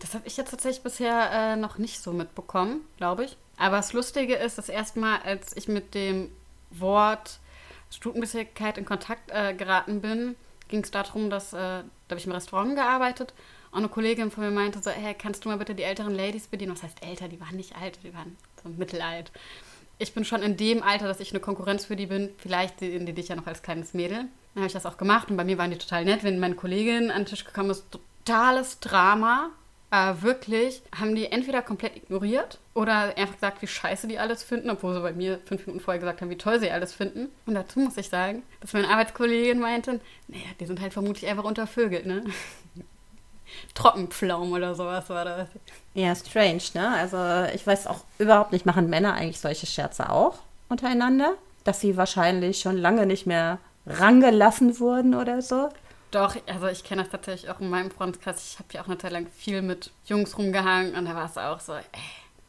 Das 0.00 0.14
habe 0.14 0.28
ich 0.28 0.36
jetzt 0.36 0.50
tatsächlich 0.50 0.84
bisher 0.84 1.28
äh, 1.32 1.56
noch 1.56 1.76
nicht 1.76 2.00
so 2.00 2.12
mitbekommen, 2.12 2.82
glaube 2.98 3.24
ich. 3.24 3.36
Aber 3.56 3.78
das 3.78 3.92
Lustige 3.92 4.36
ist, 4.36 4.56
dass 4.56 4.68
erstmal, 4.68 5.20
als 5.22 5.56
ich 5.56 5.66
mit 5.66 5.92
dem 5.92 6.30
Wort 6.70 7.40
Stutenbissigkeit 7.90 8.78
in 8.78 8.84
Kontakt 8.84 9.30
äh, 9.30 9.54
geraten 9.54 10.00
bin, 10.00 10.36
ging 10.68 10.82
es 10.82 10.90
darum, 10.90 11.30
dass, 11.30 11.52
äh, 11.52 11.56
da 11.56 11.84
habe 12.10 12.18
ich 12.18 12.26
im 12.26 12.32
Restaurant 12.32 12.74
gearbeitet 12.74 13.32
und 13.70 13.78
eine 13.78 13.88
Kollegin 13.88 14.30
von 14.30 14.44
mir 14.44 14.50
meinte 14.50 14.82
so, 14.82 14.90
hey, 14.90 15.14
kannst 15.14 15.44
du 15.44 15.48
mal 15.48 15.58
bitte 15.58 15.74
die 15.74 15.82
älteren 15.82 16.14
Ladies 16.14 16.46
bedienen? 16.46 16.72
Was 16.72 16.82
heißt 16.82 17.04
älter? 17.04 17.28
Die 17.28 17.40
waren 17.40 17.56
nicht 17.56 17.76
alt, 17.76 17.98
die 18.02 18.14
waren 18.14 18.36
so 18.62 18.68
mittelalt. 18.70 19.30
Ich 19.98 20.14
bin 20.14 20.24
schon 20.24 20.42
in 20.42 20.56
dem 20.56 20.82
Alter, 20.82 21.06
dass 21.06 21.20
ich 21.20 21.30
eine 21.32 21.40
Konkurrenz 21.40 21.84
für 21.84 21.96
die 21.96 22.06
bin. 22.06 22.30
Vielleicht 22.38 22.80
sehen 22.80 23.04
die 23.04 23.12
dich 23.12 23.28
ja 23.28 23.36
noch 23.36 23.46
als 23.46 23.62
kleines 23.62 23.94
Mädel. 23.94 24.26
Dann 24.54 24.62
habe 24.62 24.66
ich 24.66 24.72
das 24.72 24.86
auch 24.86 24.96
gemacht 24.96 25.30
und 25.30 25.36
bei 25.36 25.44
mir 25.44 25.58
waren 25.58 25.70
die 25.70 25.78
total 25.78 26.04
nett. 26.04 26.22
Wenn 26.22 26.38
meine 26.38 26.54
Kollegin 26.54 27.10
an 27.10 27.22
den 27.22 27.26
Tisch 27.26 27.44
gekommen 27.44 27.70
ist, 27.70 27.84
totales 27.90 28.78
Drama. 28.80 29.50
Aber 29.90 30.22
wirklich 30.22 30.82
haben 30.98 31.14
die 31.14 31.32
entweder 31.32 31.62
komplett 31.62 31.96
ignoriert 31.96 32.58
oder 32.74 33.16
einfach 33.16 33.34
gesagt, 33.34 33.62
wie 33.62 33.66
scheiße 33.66 34.06
die 34.06 34.18
alles 34.18 34.42
finden, 34.42 34.68
obwohl 34.68 34.92
sie 34.94 35.00
bei 35.00 35.12
mir 35.12 35.40
fünf 35.46 35.66
Minuten 35.66 35.82
vorher 35.82 35.98
gesagt 35.98 36.20
haben, 36.20 36.28
wie 36.28 36.36
toll 36.36 36.60
sie 36.60 36.70
alles 36.70 36.92
finden. 36.92 37.28
Und 37.46 37.54
dazu 37.54 37.80
muss 37.80 37.96
ich 37.96 38.10
sagen, 38.10 38.42
dass 38.60 38.74
meine 38.74 38.88
Arbeitskollegin 38.88 39.58
meinte, 39.58 40.00
naja, 40.28 40.44
die 40.60 40.66
sind 40.66 40.80
halt 40.80 40.92
vermutlich 40.92 41.28
einfach 41.30 41.44
untervögelt, 41.44 42.04
ne? 42.04 42.24
Trockenpflaumen 43.74 44.52
oder 44.52 44.74
sowas 44.74 45.08
war 45.08 45.24
das. 45.24 45.48
Ja, 45.94 46.14
strange, 46.14 46.62
ne? 46.74 46.90
Also 46.90 47.50
ich 47.54 47.66
weiß 47.66 47.86
auch 47.86 48.04
überhaupt 48.18 48.52
nicht, 48.52 48.66
machen 48.66 48.90
Männer 48.90 49.14
eigentlich 49.14 49.40
solche 49.40 49.66
Scherze 49.66 50.10
auch 50.10 50.38
untereinander? 50.68 51.34
Dass 51.64 51.80
sie 51.80 51.96
wahrscheinlich 51.96 52.60
schon 52.60 52.76
lange 52.76 53.06
nicht 53.06 53.26
mehr 53.26 53.58
rangelassen 53.86 54.78
wurden 54.80 55.14
oder 55.14 55.40
so? 55.40 55.70
Doch, 56.10 56.36
also 56.46 56.66
ich 56.68 56.84
kenne 56.84 57.02
das 57.02 57.10
tatsächlich 57.10 57.50
auch 57.50 57.60
in 57.60 57.68
meinem 57.68 57.90
Freundeskreis. 57.90 58.52
Ich 58.52 58.58
habe 58.58 58.68
ja 58.72 58.82
auch 58.82 58.86
eine 58.86 58.98
Zeit 58.98 59.12
lang 59.12 59.26
viel 59.26 59.62
mit 59.62 59.90
Jungs 60.06 60.38
rumgehangen 60.38 60.94
und 60.94 61.04
da 61.04 61.14
war 61.14 61.26
es 61.26 61.36
auch 61.36 61.60
so, 61.60 61.74
ey, 61.74 61.82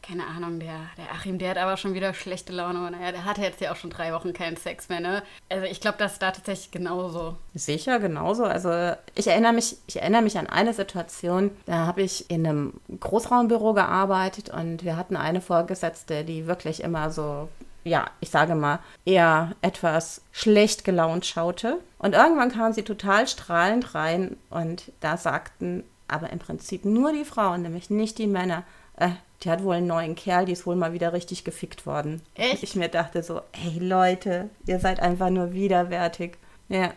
keine 0.09 0.25
Ahnung, 0.25 0.59
der, 0.59 0.79
der 0.97 1.11
Achim, 1.11 1.37
der 1.37 1.51
hat 1.51 1.57
aber 1.57 1.77
schon 1.77 1.93
wieder 1.93 2.13
schlechte 2.15 2.51
Laune. 2.51 2.79
Aber 2.79 2.89
naja, 2.89 3.11
der 3.11 3.25
hatte 3.25 3.41
jetzt 3.41 3.61
ja 3.61 3.71
auch 3.71 3.75
schon 3.75 3.91
drei 3.91 4.11
Wochen 4.11 4.33
keinen 4.33 4.57
Sex 4.57 4.89
mehr, 4.89 5.01
ne? 5.01 5.23
Also 5.49 5.65
ich 5.65 5.81
glaube, 5.81 5.97
das 5.99 6.13
ist 6.13 6.21
da 6.21 6.31
tatsächlich 6.31 6.71
genauso. 6.71 7.35
Sicher, 7.53 7.99
genauso. 7.99 8.45
Also 8.45 8.95
ich 9.13 9.27
erinnere 9.27 9.53
mich, 9.53 9.77
ich 9.87 10.01
erinnere 10.01 10.23
mich 10.23 10.37
an 10.39 10.47
eine 10.47 10.73
Situation, 10.73 11.51
da 11.65 11.85
habe 11.85 12.01
ich 12.01 12.29
in 12.31 12.47
einem 12.47 12.73
Großraumbüro 12.99 13.73
gearbeitet 13.73 14.49
und 14.49 14.83
wir 14.83 14.97
hatten 14.97 15.15
eine 15.15 15.41
Vorgesetzte, 15.41 16.23
die 16.23 16.47
wirklich 16.47 16.81
immer 16.81 17.11
so 17.11 17.47
ja, 17.83 18.09
ich 18.19 18.29
sage 18.29 18.55
mal, 18.55 18.79
eher 19.05 19.55
etwas 19.61 20.21
schlecht 20.31 20.83
gelaunt 20.83 21.25
schaute. 21.25 21.79
Und 21.97 22.13
irgendwann 22.13 22.51
kam 22.51 22.73
sie 22.73 22.83
total 22.83 23.27
strahlend 23.27 23.95
rein 23.95 24.37
und 24.49 24.91
da 24.99 25.17
sagten 25.17 25.83
aber 26.07 26.31
im 26.31 26.39
Prinzip 26.39 26.85
nur 26.85 27.13
die 27.13 27.25
Frauen, 27.25 27.61
nämlich 27.61 27.89
nicht 27.89 28.17
die 28.17 28.27
Männer, 28.27 28.63
äh, 28.97 29.09
die 29.43 29.49
hat 29.49 29.63
wohl 29.63 29.75
einen 29.75 29.87
neuen 29.87 30.15
Kerl, 30.15 30.45
die 30.45 30.51
ist 30.51 30.65
wohl 30.65 30.75
mal 30.75 30.93
wieder 30.93 31.13
richtig 31.13 31.43
gefickt 31.43 31.85
worden. 31.85 32.21
Echt? 32.35 32.63
Ich 32.63 32.75
mir 32.75 32.89
dachte 32.89 33.23
so, 33.23 33.41
hey 33.53 33.79
Leute, 33.79 34.49
ihr 34.65 34.79
seid 34.79 34.99
einfach 34.99 35.29
nur 35.29 35.53
widerwärtig. 35.53 36.37
Ja. 36.67 36.91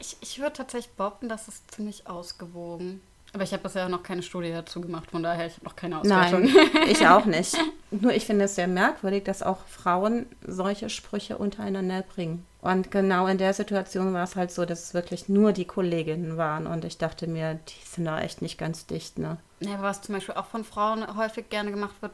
Ich, 0.00 0.16
ich 0.20 0.38
würde 0.40 0.54
tatsächlich 0.54 0.92
behaupten, 0.94 1.28
das 1.28 1.48
ist 1.48 1.70
ziemlich 1.70 2.08
ausgewogen. 2.08 3.00
Aber 3.32 3.42
ich 3.42 3.52
habe 3.52 3.62
bisher 3.62 3.88
noch 3.88 4.02
keine 4.02 4.22
Studie 4.22 4.50
dazu 4.50 4.80
gemacht, 4.80 5.10
von 5.10 5.22
daher 5.22 5.46
ich 5.46 5.54
habe 5.54 5.64
noch 5.64 5.76
keine 5.76 6.00
Auswertung. 6.00 6.44
Nein, 6.44 6.70
ich 6.88 7.06
auch 7.06 7.26
nicht. 7.26 7.56
Nur 7.90 8.12
ich 8.12 8.24
finde 8.26 8.46
es 8.46 8.54
sehr 8.54 8.68
merkwürdig, 8.68 9.24
dass 9.24 9.42
auch 9.42 9.66
Frauen 9.66 10.26
solche 10.46 10.88
Sprüche 10.88 11.36
untereinander 11.38 12.02
bringen. 12.02 12.46
Und 12.60 12.90
genau 12.90 13.26
in 13.26 13.38
der 13.38 13.54
Situation 13.54 14.12
war 14.12 14.24
es 14.24 14.34
halt 14.34 14.50
so, 14.50 14.64
dass 14.64 14.82
es 14.82 14.94
wirklich 14.94 15.28
nur 15.28 15.52
die 15.52 15.64
Kolleginnen 15.64 16.36
waren. 16.36 16.66
Und 16.66 16.84
ich 16.84 16.98
dachte 16.98 17.28
mir, 17.28 17.54
die 17.54 17.86
sind 17.86 18.04
da 18.04 18.20
echt 18.20 18.42
nicht 18.42 18.58
ganz 18.58 18.86
dicht, 18.86 19.18
ne? 19.18 19.38
Ja, 19.60 19.74
aber 19.74 19.84
was 19.84 20.02
zum 20.02 20.16
Beispiel 20.16 20.34
auch 20.34 20.46
von 20.46 20.64
Frauen 20.64 21.16
häufig 21.16 21.50
gerne 21.50 21.70
gemacht 21.70 21.94
wird, 22.00 22.12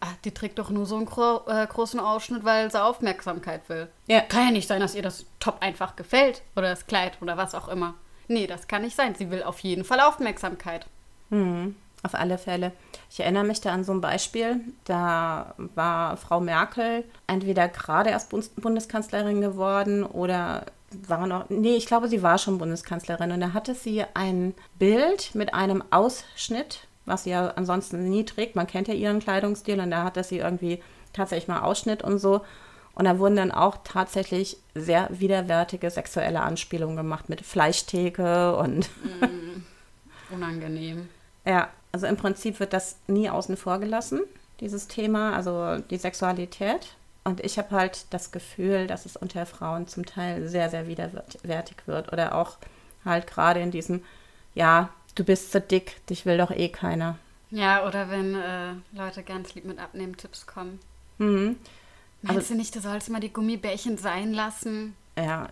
ah, 0.00 0.12
die 0.24 0.32
trägt 0.32 0.58
doch 0.58 0.70
nur 0.70 0.86
so 0.86 0.96
einen 0.96 1.06
gro 1.06 1.40
äh, 1.48 1.66
großen 1.66 1.98
Ausschnitt, 1.98 2.44
weil 2.44 2.70
sie 2.70 2.82
Aufmerksamkeit 2.82 3.68
will. 3.68 3.88
Ja. 4.06 4.20
Kann 4.20 4.46
ja 4.46 4.50
nicht 4.50 4.68
sein, 4.68 4.80
dass 4.80 4.94
ihr 4.94 5.02
das 5.02 5.26
Top 5.40 5.56
einfach 5.60 5.96
gefällt 5.96 6.42
oder 6.54 6.68
das 6.68 6.86
Kleid 6.86 7.18
oder 7.20 7.36
was 7.36 7.54
auch 7.54 7.68
immer. 7.68 7.94
Nee, 8.28 8.46
das 8.46 8.68
kann 8.68 8.82
nicht 8.82 8.96
sein. 8.96 9.14
Sie 9.14 9.30
will 9.30 9.42
auf 9.42 9.60
jeden 9.60 9.84
Fall 9.84 10.00
Aufmerksamkeit. 10.00 10.86
Mhm, 11.30 11.76
auf 12.02 12.14
alle 12.14 12.38
Fälle. 12.38 12.72
Ich 13.10 13.20
erinnere 13.20 13.44
mich 13.44 13.60
da 13.60 13.72
an 13.72 13.84
so 13.84 13.92
ein 13.92 14.00
Beispiel. 14.00 14.60
Da 14.84 15.54
war 15.74 16.16
Frau 16.16 16.40
Merkel 16.40 17.04
entweder 17.26 17.68
gerade 17.68 18.10
erst 18.10 18.30
Bundeskanzlerin 18.56 19.40
geworden 19.40 20.04
oder 20.04 20.66
war 21.08 21.26
noch. 21.26 21.48
Nee, 21.48 21.76
ich 21.76 21.86
glaube, 21.86 22.08
sie 22.08 22.22
war 22.22 22.38
schon 22.38 22.58
Bundeskanzlerin. 22.58 23.32
Und 23.32 23.40
da 23.40 23.52
hatte 23.52 23.74
sie 23.74 24.04
ein 24.14 24.54
Bild 24.78 25.34
mit 25.34 25.54
einem 25.54 25.82
Ausschnitt, 25.90 26.86
was 27.04 27.24
sie 27.24 27.30
ja 27.30 27.48
ansonsten 27.56 28.08
nie 28.08 28.24
trägt. 28.24 28.56
Man 28.56 28.66
kennt 28.66 28.88
ja 28.88 28.94
ihren 28.94 29.20
Kleidungsstil 29.20 29.80
und 29.80 29.90
da 29.90 30.04
hatte 30.04 30.22
sie 30.24 30.38
irgendwie 30.38 30.82
tatsächlich 31.12 31.48
mal 31.48 31.62
Ausschnitt 31.62 32.02
und 32.02 32.18
so. 32.18 32.42
Und 32.96 33.04
da 33.04 33.18
wurden 33.18 33.36
dann 33.36 33.52
auch 33.52 33.76
tatsächlich 33.84 34.56
sehr 34.74 35.08
widerwärtige 35.10 35.90
sexuelle 35.90 36.40
Anspielungen 36.40 36.96
gemacht 36.96 37.28
mit 37.28 37.44
Fleischtheke 37.44 38.56
und. 38.56 38.88
Mm, 39.20 39.62
unangenehm. 40.34 41.08
ja, 41.44 41.68
also 41.92 42.06
im 42.06 42.16
Prinzip 42.16 42.58
wird 42.58 42.72
das 42.72 42.96
nie 43.06 43.28
außen 43.28 43.58
vor 43.58 43.78
gelassen, 43.80 44.22
dieses 44.60 44.88
Thema, 44.88 45.34
also 45.34 45.76
die 45.90 45.98
Sexualität. 45.98 46.94
Und 47.22 47.40
ich 47.40 47.58
habe 47.58 47.70
halt 47.72 48.06
das 48.10 48.32
Gefühl, 48.32 48.86
dass 48.86 49.04
es 49.04 49.16
unter 49.16 49.44
Frauen 49.44 49.88
zum 49.88 50.06
Teil 50.06 50.48
sehr, 50.48 50.70
sehr 50.70 50.86
widerwärtig 50.86 51.76
wird. 51.84 52.12
Oder 52.14 52.34
auch 52.34 52.56
halt 53.04 53.26
gerade 53.26 53.60
in 53.60 53.70
diesem, 53.70 54.02
ja, 54.54 54.88
du 55.16 55.24
bist 55.24 55.52
zu 55.52 55.60
dick, 55.60 56.06
dich 56.06 56.24
will 56.24 56.38
doch 56.38 56.50
eh 56.50 56.70
keiner. 56.70 57.18
Ja, 57.50 57.86
oder 57.86 58.10
wenn 58.10 58.34
äh, 58.34 58.72
Leute 58.92 59.22
ganz 59.22 59.54
lieb 59.54 59.66
mit 59.66 59.78
Abnehmtipps 59.78 60.46
kommen. 60.46 60.80
Mhm. 61.18 61.56
Meinst 62.22 62.38
also, 62.38 62.54
du 62.54 62.58
nicht, 62.58 62.74
du 62.74 62.80
sollst 62.80 63.10
mal 63.10 63.20
die 63.20 63.32
Gummibärchen 63.32 63.98
sein 63.98 64.32
lassen? 64.32 64.94
Ja. 65.16 65.24
ja. 65.24 65.48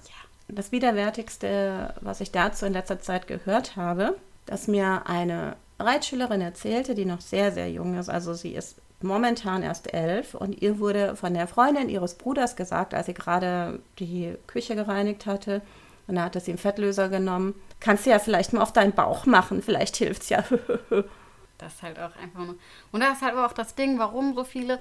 Das 0.48 0.72
Widerwärtigste, 0.72 1.94
was 2.00 2.20
ich 2.20 2.31
dazu 2.31 2.66
in 2.66 2.72
letzter 2.72 3.00
Zeit 3.00 3.27
gehört 3.27 3.77
habe, 3.77 4.16
dass 4.46 4.68
mir 4.68 5.07
eine 5.07 5.57
Reitschülerin 5.79 6.40
erzählte, 6.40 6.94
die 6.94 7.07
noch 7.07 7.20
sehr, 7.20 7.53
sehr 7.53 7.70
jung 7.70 7.98
ist, 7.98 8.09
also 8.09 8.35
sie 8.35 8.55
ist 8.55 8.77
momentan 9.03 9.62
erst 9.62 9.92
elf 9.92 10.35
und 10.35 10.61
ihr 10.62 10.79
wurde 10.79 11.16
von 11.16 11.35
der 11.35 11.46
Freundin 11.46 11.88
ihres 11.88 12.14
Bruders 12.14 12.57
gesagt, 12.57 12.94
als 12.94 13.07
sie 13.07 13.14
gerade 13.14 13.81
die 13.98 14.35
Küche 14.46 14.74
gereinigt 14.74 15.27
hatte, 15.27 15.62
und 16.07 16.16
da 16.16 16.24
hatte 16.24 16.40
sie 16.40 16.50
einen 16.50 16.59
Fettlöser 16.59 17.09
genommen, 17.09 17.55
kannst 17.81 18.05
du 18.05 18.11
ja 18.11 18.18
vielleicht 18.18 18.53
mal 18.53 18.62
auf 18.62 18.72
deinen 18.72 18.92
Bauch 18.92 19.27
machen, 19.27 19.62
vielleicht 19.62 19.96
hilft 19.96 20.22
es 20.22 20.29
ja. 20.29 20.44
das 21.58 21.74
ist 21.74 21.82
halt 21.82 21.98
auch 21.98 22.16
einfach 22.16 22.40
nur. 22.40 22.56
Und 22.92 23.00
da 23.00 23.12
ist 23.12 23.22
halt 23.22 23.36
auch 23.36 23.52
das 23.52 23.74
Ding, 23.74 23.98
warum 23.98 24.34
so 24.34 24.44
viele 24.44 24.80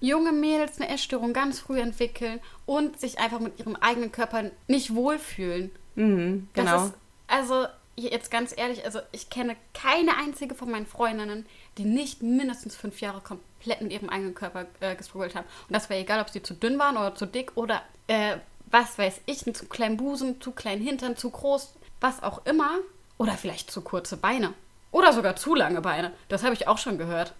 junge 0.00 0.32
Mädels 0.32 0.80
eine 0.80 0.90
Essstörung 0.90 1.32
ganz 1.32 1.60
früh 1.60 1.80
entwickeln 1.80 2.40
und 2.66 3.00
sich 3.00 3.18
einfach 3.18 3.40
mit 3.40 3.58
ihrem 3.58 3.76
eigenen 3.76 4.12
Körper 4.12 4.50
nicht 4.68 4.94
wohlfühlen. 4.94 5.70
Mhm, 5.94 6.48
genau. 6.52 6.86
Ist, 6.86 6.94
also 7.26 7.66
jetzt 7.96 8.30
ganz 8.30 8.54
ehrlich, 8.56 8.84
also 8.84 9.00
ich 9.12 9.30
kenne 9.30 9.56
keine 9.74 10.16
einzige 10.16 10.54
von 10.54 10.70
meinen 10.70 10.86
Freundinnen, 10.86 11.46
die 11.78 11.84
nicht 11.84 12.22
mindestens 12.22 12.76
fünf 12.76 13.00
Jahre 13.00 13.20
komplett 13.20 13.80
mit 13.80 13.92
ihrem 13.92 14.08
eigenen 14.08 14.34
Körper 14.34 14.66
äh, 14.80 14.94
gestruggelt 14.94 15.34
haben. 15.34 15.46
Und 15.68 15.74
das 15.74 15.88
wäre 15.88 16.00
egal, 16.00 16.20
ob 16.20 16.30
sie 16.30 16.42
zu 16.42 16.54
dünn 16.54 16.78
waren 16.78 16.96
oder 16.96 17.14
zu 17.14 17.26
dick 17.26 17.52
oder 17.56 17.82
äh, 18.06 18.36
was 18.70 18.98
weiß 18.98 19.22
ich, 19.26 19.46
einen 19.46 19.54
zu 19.54 19.66
kleinen 19.66 19.96
Busen, 19.96 20.40
zu 20.40 20.52
kleinen 20.52 20.82
Hintern, 20.82 21.16
zu 21.16 21.30
groß, 21.30 21.74
was 22.00 22.22
auch 22.22 22.46
immer. 22.46 22.78
Oder 23.18 23.32
vielleicht 23.32 23.70
zu 23.70 23.82
kurze 23.82 24.16
Beine. 24.16 24.54
Oder 24.92 25.12
sogar 25.12 25.36
zu 25.36 25.54
lange 25.54 25.80
Beine. 25.80 26.12
Das 26.28 26.42
habe 26.42 26.54
ich 26.54 26.66
auch 26.68 26.78
schon 26.78 26.98
gehört. 26.98 27.34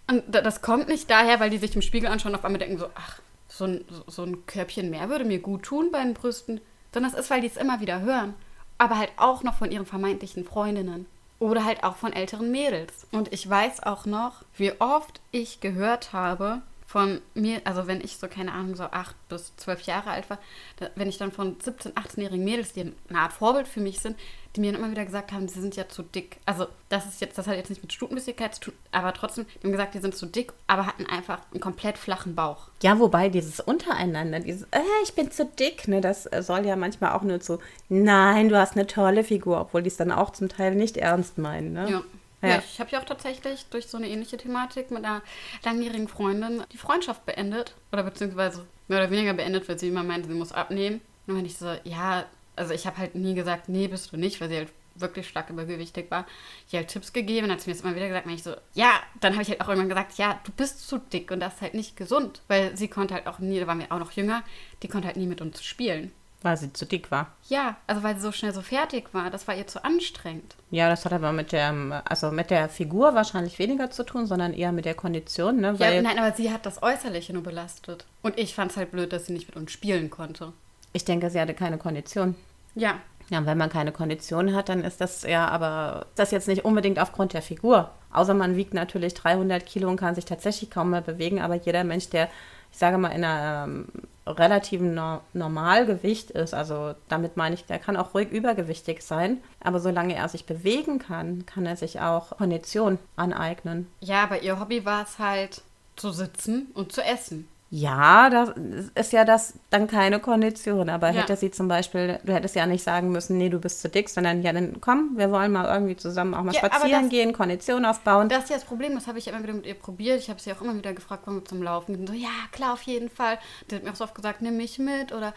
Und 0.10 0.24
das 0.28 0.62
kommt 0.62 0.88
nicht 0.88 1.10
daher, 1.10 1.40
weil 1.40 1.52
die 1.52 1.60
sich 1.60 1.76
im 1.76 1.84
Spiegel 1.84 2.10
anschauen 2.10 2.32
und 2.32 2.40
auf 2.40 2.46
einmal 2.46 2.58
denken 2.58 2.80
so, 2.80 2.90
ach, 2.96 3.20
so 3.48 3.66
ein, 3.66 3.86
so 4.08 4.24
ein 4.24 4.44
Körbchen 4.48 4.90
mehr 4.90 5.08
würde 5.08 5.24
mir 5.24 5.38
gut 5.38 5.62
tun 5.62 5.92
bei 5.92 6.02
den 6.02 6.16
Brüsten. 6.16 6.62
Sondern 6.92 7.12
es 7.12 7.18
ist, 7.20 7.30
weil 7.30 7.42
die 7.42 7.48
es 7.48 7.58
immer 7.58 7.80
wieder 7.80 8.02
hören. 8.02 8.34
Aber 8.80 8.98
halt 8.98 9.12
auch 9.18 9.44
noch 9.44 9.54
von 9.54 9.72
ihren 9.72 9.86
vermeintlichen 9.86 10.46
Freundinnen. 10.46 11.06
Oder 11.38 11.64
halt 11.64 11.84
auch 11.84 11.96
von 11.96 12.12
älteren 12.12 12.50
Mädels. 12.50 13.06
Und 13.12 13.32
ich 13.32 13.48
weiß 13.48 13.84
auch 13.84 14.08
noch, 14.08 14.44
wie 14.58 14.74
oft 14.82 15.22
ich 15.32 15.60
gehört 15.60 16.12
habe, 16.12 16.64
von 16.90 17.22
mir, 17.36 17.62
also 17.66 17.86
wenn 17.86 18.02
ich 18.02 18.18
so, 18.18 18.28
keine 18.28 18.52
Ahnung, 18.52 18.76
so 18.76 18.86
acht 18.86 19.16
bis 19.30 19.56
zwölf 19.58 19.82
Jahre 19.82 20.10
alt 20.10 20.28
war, 20.28 20.40
da, 20.78 20.90
wenn 20.96 21.08
ich 21.08 21.20
dann 21.20 21.32
von 21.32 21.56
17-, 21.60 21.94
18-jährigen 21.94 22.44
Mädels, 22.44 22.74
die 22.74 22.92
eine 23.10 23.20
Art 23.20 23.32
Vorbild 23.32 23.68
für 23.68 23.80
mich 23.80 24.00
sind, 24.00 24.18
die 24.56 24.62
mir 24.62 24.72
dann 24.72 24.82
immer 24.82 24.92
wieder 24.92 25.06
gesagt 25.06 25.32
haben, 25.32 25.48
sie 25.48 25.62
sind 25.62 25.76
ja 25.76 25.88
zu 25.88 26.04
dick. 26.04 26.38
Also 26.46 26.68
das 26.90 27.06
ist 27.06 27.22
jetzt, 27.22 27.38
das 27.38 27.48
hat 27.48 27.56
jetzt 27.56 27.70
nicht 27.70 27.82
mit 27.82 27.94
Stutenbissigkeit 27.94 28.56
zu 28.56 28.62
tun, 28.62 28.74
aber 28.92 29.14
trotzdem, 29.14 29.46
die 29.46 29.64
haben 29.64 29.72
gesagt, 29.72 29.94
die 29.94 30.00
sind 30.00 30.16
zu 30.16 30.26
dick, 30.26 30.54
aber 30.68 30.86
hatten 30.86 31.06
einfach 31.06 31.40
einen 31.52 31.60
komplett 31.60 31.98
flachen 31.98 32.36
Bauch. 32.36 32.70
Ja, 32.82 33.00
wobei 33.00 33.30
dieses 33.30 33.60
untereinander, 33.60 34.40
dieses, 34.40 34.64
äh, 34.72 34.82
ich 35.04 35.14
bin 35.14 35.32
zu 35.32 35.46
dick, 35.46 35.88
ne, 35.88 36.02
das 36.02 36.24
soll 36.40 36.66
ja 36.66 36.76
manchmal 36.76 37.14
auch 37.14 37.22
nur 37.22 37.40
so, 37.42 37.60
nein, 37.90 38.50
du 38.50 38.58
hast 38.58 38.74
eine 38.74 38.88
tolle 38.88 39.24
Figur, 39.24 39.62
obwohl 39.62 39.84
die 39.84 39.90
es 39.90 39.98
dann 39.98 40.12
auch 40.12 40.32
zum 40.32 40.50
Teil 40.50 40.76
nicht 40.76 40.98
ernst 40.98 41.38
meinen, 41.38 41.74
ne? 41.74 41.90
Ja. 41.90 42.04
Ja. 42.42 42.50
ja 42.50 42.64
ich 42.66 42.80
habe 42.80 42.90
ja 42.92 43.00
auch 43.00 43.06
tatsächlich 43.06 43.66
durch 43.70 43.88
so 43.88 43.98
eine 43.98 44.08
ähnliche 44.08 44.38
Thematik 44.38 44.92
mit 44.92 45.04
einer 45.04 45.22
langjährigen 45.64 46.08
Freundin 46.08 46.64
die 46.72 46.78
Freundschaft 46.78 47.26
beendet. 47.26 47.76
Oder 47.92 48.04
beziehungsweise 48.04 48.66
mehr 48.88 49.00
oder 49.00 49.12
weniger 49.12 49.34
beendet, 49.34 49.68
weil 49.68 49.78
sie 49.78 49.90
immer 49.90 50.04
meinte, 50.04 50.30
sie 50.30 50.36
muss 50.36 50.52
abnehmen. 50.52 51.02
Und 51.28 51.38
wenn 51.38 51.46
ich 51.46 51.58
so, 51.58 51.74
ja, 51.84 52.26
also 52.60 52.74
ich 52.74 52.86
habe 52.86 52.98
halt 52.98 53.16
nie 53.16 53.34
gesagt, 53.34 53.70
nee, 53.70 53.88
bist 53.88 54.12
du 54.12 54.18
nicht, 54.18 54.40
weil 54.42 54.50
sie 54.50 54.58
halt 54.58 54.70
wirklich 54.96 55.28
stark 55.28 55.50
übergewichtig 55.50 56.12
war. 56.12 56.26
Ich 56.68 56.76
halt 56.76 56.90
Tipps 56.90 57.14
gegeben, 57.14 57.48
dann 57.48 57.56
hat 57.56 57.62
sie 57.62 57.70
mir 57.70 57.76
das 57.76 57.84
immer 57.84 57.96
wieder 57.96 58.08
gesagt, 58.08 58.28
wenn 58.28 58.36
ich 58.36 58.44
so, 58.44 58.56
ja, 58.74 58.92
dann 59.22 59.34
habe 59.34 59.44
ich 59.44 59.50
halt 59.50 59.62
auch 59.62 59.70
irgendwann 59.70 59.90
gesagt, 59.90 60.18
ja, 60.18 60.40
du 60.44 60.52
bist 60.52 60.88
zu 60.88 60.98
dick 60.98 61.32
und 61.32 61.40
das 61.40 61.56
ist 61.56 61.62
halt 61.62 61.74
nicht 61.74 61.96
gesund, 61.96 62.42
weil 62.48 62.76
sie 62.76 62.88
konnte 62.88 63.14
halt 63.14 63.28
auch 63.28 63.40
nie, 63.40 63.60
da 63.60 63.68
waren 63.68 63.80
wir 63.80 63.92
auch 63.92 64.00
noch 64.00 64.12
jünger, 64.12 64.44
die 64.84 64.88
konnte 64.88 65.08
halt 65.08 65.18
nie 65.18 65.28
mit 65.28 65.42
uns 65.42 65.64
spielen. 65.64 66.12
Weil 66.42 66.56
sie 66.56 66.72
zu 66.72 66.86
dick 66.86 67.12
war. 67.12 67.36
Ja, 67.50 67.76
also 67.86 68.02
weil 68.02 68.16
sie 68.16 68.22
so 68.22 68.32
schnell 68.32 68.54
so 68.54 68.62
fertig 68.62 69.14
war. 69.14 69.30
Das 69.30 69.46
war 69.50 69.56
ihr 69.56 69.68
zu 69.68 69.84
anstrengend. 69.84 70.56
Ja, 70.72 70.90
das 70.90 71.04
hat 71.04 71.12
aber 71.12 71.34
mit 71.34 71.52
der, 71.52 72.02
also 72.06 72.32
mit 72.32 72.50
der 72.50 72.70
Figur 72.70 73.14
wahrscheinlich 73.14 73.60
weniger 73.60 73.92
zu 73.92 74.06
tun, 74.06 74.26
sondern 74.26 74.54
eher 74.54 74.72
mit 74.72 74.86
der 74.86 74.94
Kondition, 74.94 75.60
ne? 75.60 75.78
Weil 75.80 75.96
ja, 75.96 76.02
nein, 76.02 76.18
aber 76.18 76.34
sie 76.34 76.54
hat 76.54 76.66
das 76.66 76.82
Äußerliche 76.82 77.34
nur 77.34 77.44
belastet. 77.44 78.06
Und 78.22 78.40
ich 78.40 78.56
fand 78.56 78.72
es 78.72 78.78
halt 78.78 78.92
blöd, 78.92 79.12
dass 79.12 79.26
sie 79.26 79.34
nicht 79.34 79.48
mit 79.48 79.58
uns 79.58 79.72
spielen 79.74 80.10
konnte. 80.10 80.54
Ich 80.94 81.04
denke, 81.04 81.30
sie 81.30 81.42
hatte 81.42 81.54
keine 81.54 81.78
Kondition. 81.78 82.36
Ja. 82.76 83.00
Ja, 83.30 83.46
wenn 83.46 83.58
man 83.58 83.70
keine 83.70 83.92
Kondition 83.92 84.56
hat, 84.56 84.70
dann 84.70 84.84
ist 84.84 85.02
das 85.02 85.22
ja 85.24 85.48
aber 85.48 86.08
das 86.16 86.32
jetzt 86.32 86.48
nicht 86.48 86.66
unbedingt 86.66 87.00
aufgrund 87.00 87.34
der 87.34 87.44
Figur. 87.44 87.92
Außer 88.12 88.34
man 88.34 88.56
wiegt 88.56 88.74
natürlich 88.74 89.14
300 89.14 89.66
Kilo 89.66 89.88
und 89.88 89.98
kann 89.98 90.16
sich 90.16 90.26
tatsächlich 90.26 90.72
kaum 90.72 90.90
mehr 90.90 91.02
bewegen. 91.02 91.40
Aber 91.40 91.56
jeder 91.56 91.84
Mensch, 91.84 92.10
der, 92.10 92.28
ich 92.72 92.80
sage 92.80 92.98
mal, 92.98 93.10
in 93.10 93.24
einem 93.24 93.88
ähm, 94.26 94.34
relativen 94.34 94.96
no 94.96 95.22
Normalgewicht 95.34 96.32
ist, 96.32 96.56
also 96.56 96.96
damit 97.08 97.38
meine 97.38 97.54
ich, 97.56 97.66
der 97.66 97.78
kann 97.78 97.98
auch 97.98 98.16
ruhig 98.16 98.32
übergewichtig 98.32 99.04
sein. 99.04 99.38
Aber 99.64 99.80
solange 99.80 100.16
er 100.16 100.28
sich 100.28 100.46
bewegen 100.46 100.98
kann, 100.98 101.46
kann 101.46 101.68
er 101.68 101.76
sich 101.76 102.02
auch 102.02 102.38
Kondition 102.38 102.98
aneignen. 103.16 103.88
Ja, 104.00 104.24
aber 104.24 104.42
ihr 104.42 104.60
Hobby 104.60 104.86
war 104.86 105.04
es 105.04 105.20
halt 105.20 105.62
zu 105.96 106.12
sitzen 106.12 106.72
und 106.74 106.92
zu 106.92 107.04
essen. 107.04 107.48
Ja, 107.72 108.32
das 108.32 108.50
ist 108.96 109.14
ja 109.14 109.26
das 109.26 109.54
dann 109.70 109.86
keine 109.88 110.20
Kondition. 110.20 110.90
Aber 110.90 111.10
Ja. 111.12 111.22
hätte 111.22 111.36
sie 111.36 111.52
zum 111.52 111.68
Beispiel, 111.68 112.20
du 112.24 112.34
hättest 112.34 112.56
ja 112.56 112.66
nicht 112.66 112.84
sagen 112.84 113.12
müssen, 113.12 113.38
nee, 113.38 113.50
du 113.50 113.60
bist 113.60 113.82
zu 113.82 113.90
dick, 113.90 114.10
sondern 114.10 114.42
ja, 114.42 114.52
dann 114.54 114.82
komm, 114.82 115.12
wir 115.18 115.30
wollen 115.30 115.52
mal 115.52 115.66
irgendwie 115.72 115.96
zusammen 115.96 116.34
auch 116.34 116.42
mal 116.44 116.54
Ja, 116.54 116.66
spazieren 116.66 117.04
das- 117.04 117.10
gehen, 117.12 117.32
Kondition 117.32 117.86
aufbauen. 117.86 118.28
Das 118.28 118.46
ist 118.46 118.50
ja 118.50 118.56
das 118.56 118.66
Problem, 118.66 118.96
das 118.96 119.06
habe 119.06 119.20
ich 119.20 119.28
immer 119.28 119.44
wieder 119.44 119.54
mit 119.54 119.68
ihr 119.68 119.76
probiert. 119.76 120.20
Ich 120.20 120.30
habe 120.32 120.40
sie 120.40 120.52
auch 120.52 120.62
immer 120.62 120.76
wieder 120.76 120.94
gefragt, 120.94 121.24
kommen 121.26 121.42
wir 121.42 121.46
zum 121.46 121.62
Laufen? 121.62 121.96
Und 121.96 122.08
so, 122.08 122.14
ja, 122.14 122.30
klar, 122.52 122.74
auf 122.74 122.82
jeden 122.84 123.10
Fall. 123.10 123.38
Die 123.70 123.76
hat 123.76 123.84
mir 123.84 123.92
auch 123.92 123.96
so 123.96 124.04
oft 124.04 124.16
gesagt, 124.16 124.42
nimm 124.42 124.58
mich 124.58 124.80
mit 124.80 125.12
oder 125.12 125.34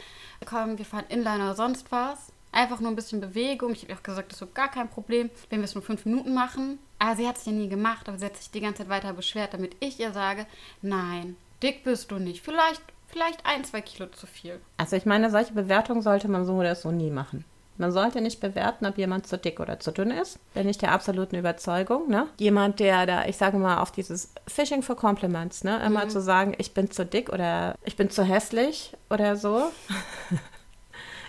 komm, 0.49 0.79
wir 0.79 0.87
fahren 0.87 1.05
Inline 1.11 1.45
oder 1.45 1.55
sonst 1.55 1.93
was. 1.93 2.33
Einfach 2.51 2.81
nur 2.81 2.91
ein 2.91 2.97
bisschen 2.97 3.21
Bewegung. 3.21 3.73
Ich 3.73 3.83
habe 3.83 3.93
ihr 3.93 3.99
auch 3.99 4.03
gesagt, 4.03 4.33
das 4.33 4.41
ist 4.41 4.55
gar 4.55 4.71
kein 4.71 4.89
Problem, 4.89 5.29
wenn 5.51 5.61
wir 5.61 5.65
es 5.65 5.75
nur 5.75 5.83
fünf 5.85 6.07
Minuten 6.07 6.33
machen. 6.33 6.79
Aber 6.99 7.17
sie 7.17 7.29
hat 7.29 7.37
es 7.37 7.45
ja 7.45 7.53
nie 7.53 7.69
gemacht, 7.69 8.09
aber 8.09 8.19
sie 8.19 8.25
hat 8.27 8.37
sich 8.39 8.51
die 8.51 8.61
ganze 8.61 8.79
Zeit 8.83 8.89
weiter 8.89 9.13
beschwert, 9.13 9.53
damit 9.53 9.77
ich 9.81 10.01
ihr 10.01 10.13
sage, 10.13 10.47
nein, 10.83 11.37
dick 11.63 11.85
bist 11.85 12.11
du 12.11 12.17
nicht. 12.17 12.43
Vielleicht, 12.45 12.83
vielleicht 13.07 13.47
ein, 13.47 13.65
zwei 13.65 13.81
Kilo 13.81 14.09
zu 14.09 14.27
viel. 14.27 14.61
Also 14.77 14.97
ich 14.97 15.07
meine, 15.07 15.31
solche 15.31 15.53
Bewertungen 15.53 16.03
sollte 16.03 16.29
man 16.29 16.45
so 16.45 16.55
oder 16.55 16.75
so 16.75 16.91
nie 16.91 17.11
machen. 17.11 17.45
Man 17.79 17.91
sollte 17.91 18.21
nicht 18.21 18.41
bewerten, 18.41 18.87
ob 18.87 18.99
jemand 18.99 19.27
zu 19.27 19.39
dick 19.39 19.59
oder 19.59 19.81
zu 19.81 19.93
dünn 19.93 20.11
ist. 20.11 20.39
Bin 20.55 20.69
ich 20.69 20.79
der 20.79 20.93
absoluten 20.93 21.37
Überzeugung. 21.37 22.09
Ne? 22.09 22.29
Jemand, 22.39 22.81
der 22.81 23.07
da, 23.07 23.25
ich 23.25 23.37
sage 23.37 23.57
mal, 23.57 23.79
auf 23.79 23.91
dieses 23.91 24.35
Fishing 24.47 24.83
for 24.83 24.97
Compliments, 24.97 25.65
ne? 25.65 25.83
immer 25.85 26.09
zu 26.09 26.21
sagen, 26.21 26.55
ich 26.59 26.75
bin 26.75 26.91
zu 26.91 27.07
dick 27.07 27.33
oder 27.33 27.75
ich 27.85 27.97
bin 27.97 28.11
zu 28.11 28.25
hässlich 28.25 28.93
oder 29.09 29.37
so, 29.37 29.71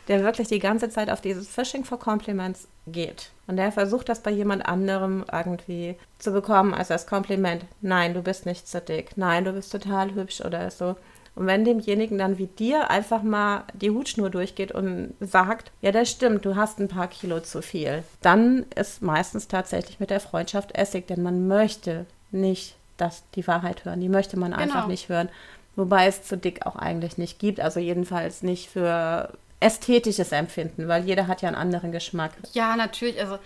der 0.08 0.24
wirklich 0.24 0.48
die 0.48 0.60
ganze 0.60 0.90
Zeit 0.90 1.10
auf 1.10 1.22
dieses 1.22 1.48
Fishing 1.48 1.86
for 1.86 2.00
Compliments 2.00 2.68
geht. 2.88 3.30
Und 3.48 3.58
der 3.58 3.72
versucht 3.72 4.10
das 4.10 4.22
bei 4.22 4.32
jemand 4.32 4.66
anderem 4.66 5.24
irgendwie 5.32 5.96
zu 6.20 6.32
bekommen 6.32 6.74
als 6.74 6.90
das 6.90 7.08
Kompliment. 7.08 7.66
Nein, 7.82 8.14
du 8.14 8.22
bist 8.22 8.46
nicht 8.46 8.68
zu 8.68 8.82
dick. 8.82 9.12
Nein, 9.16 9.46
du 9.46 9.54
bist 9.54 9.72
total 9.72 10.14
hübsch 10.14 10.42
oder 10.42 10.70
so. 10.72 10.96
Und 11.36 11.48
wenn 11.48 11.66
demjenigen 11.66 12.18
dann 12.20 12.38
wie 12.38 12.46
dir 12.46 12.92
einfach 12.92 13.24
mal 13.24 13.64
die 13.74 13.90
Hutschnur 13.90 14.30
durchgeht 14.30 14.72
und 14.72 15.16
sagt, 15.20 15.72
ja, 15.82 15.92
das 15.92 16.12
stimmt, 16.12 16.46
du 16.46 16.56
hast 16.56 16.80
ein 16.80 16.88
paar 16.90 17.08
Kilo 17.08 17.40
zu 17.40 17.62
viel, 17.64 18.04
dann 18.22 18.66
ist 18.76 19.02
meistens 19.02 19.48
tatsächlich 19.48 20.00
mit 20.00 20.12
der 20.12 20.20
Freundschaft 20.20 20.76
Essig, 20.76 21.08
denn 21.08 21.24
man 21.24 21.48
möchte 21.48 22.06
nicht 22.30 22.76
das, 22.98 23.24
die 23.34 23.48
Wahrheit 23.48 23.84
hören. 23.84 24.00
Die 24.02 24.10
möchte 24.10 24.38
man 24.38 24.54
einfach 24.54 24.82
Genau. 24.82 24.88
nicht 24.88 25.10
hören. 25.10 25.30
Wobei 25.76 26.06
es 26.06 26.22
zu 26.24 26.38
dick 26.38 26.68
auch 26.68 26.76
eigentlich 26.76 27.18
nicht 27.18 27.40
gibt. 27.40 27.60
Also 27.60 27.80
jedenfalls 27.80 28.44
nicht 28.44 28.70
für 28.70 29.30
ästhetisches 29.64 30.32
Empfinden, 30.32 30.88
weil 30.88 31.06
jeder 31.06 31.28
hat 31.28 31.42
ja 31.42 31.48
einen 31.48 31.58
anderen 31.58 31.92
Geschmack. 31.92 32.34
Ja, 32.54 32.76
natürlich. 32.76 33.20
Also, 33.20 33.40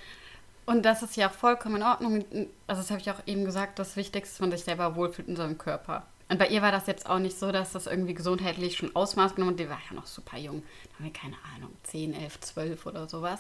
und 0.66 0.84
das 0.84 1.04
ist 1.04 1.16
ja 1.16 1.30
auch 1.30 1.34
vollkommen 1.34 1.78
in 1.78 1.84
Ordnung. 1.84 2.26
Also, 2.66 2.82
das 2.82 2.90
habe 2.90 3.00
ich 3.00 3.10
auch 3.12 3.22
eben 3.26 3.46
gesagt, 3.46 3.80
das 3.80 3.96
Wichtigste 3.96 4.30
ist, 4.30 4.34
dass 4.34 4.42
man 4.42 4.52
sich 4.52 4.64
selber 4.64 4.96
wohlfühlt 4.96 5.28
in 5.28 5.36
seinem 5.36 5.58
Körper. 5.58 6.06
Und 6.30 6.40
bei 6.40 6.48
ihr 6.48 6.62
war 6.62 6.72
das 6.74 6.88
jetzt 6.88 7.10
auch 7.10 7.20
nicht 7.20 7.40
so, 7.40 7.52
dass 7.52 7.72
das 7.72 7.88
irgendwie 7.88 8.14
gesundheitlich 8.14 8.76
schon 8.76 8.94
Ausmaß 8.96 9.36
genommen 9.36 9.54
hat. 9.54 9.60
Die 9.60 9.70
war 9.70 9.80
ja 9.90 9.96
noch 9.96 10.08
super 10.08 10.38
jung. 10.38 10.64
Da 10.90 10.96
haben 10.96 11.06
wir 11.06 11.14
keine 11.14 11.38
Ahnung, 11.56 11.72
10, 11.84 12.14
11, 12.14 12.40
12 12.42 12.86
oder 12.86 13.08
sowas. 13.08 13.40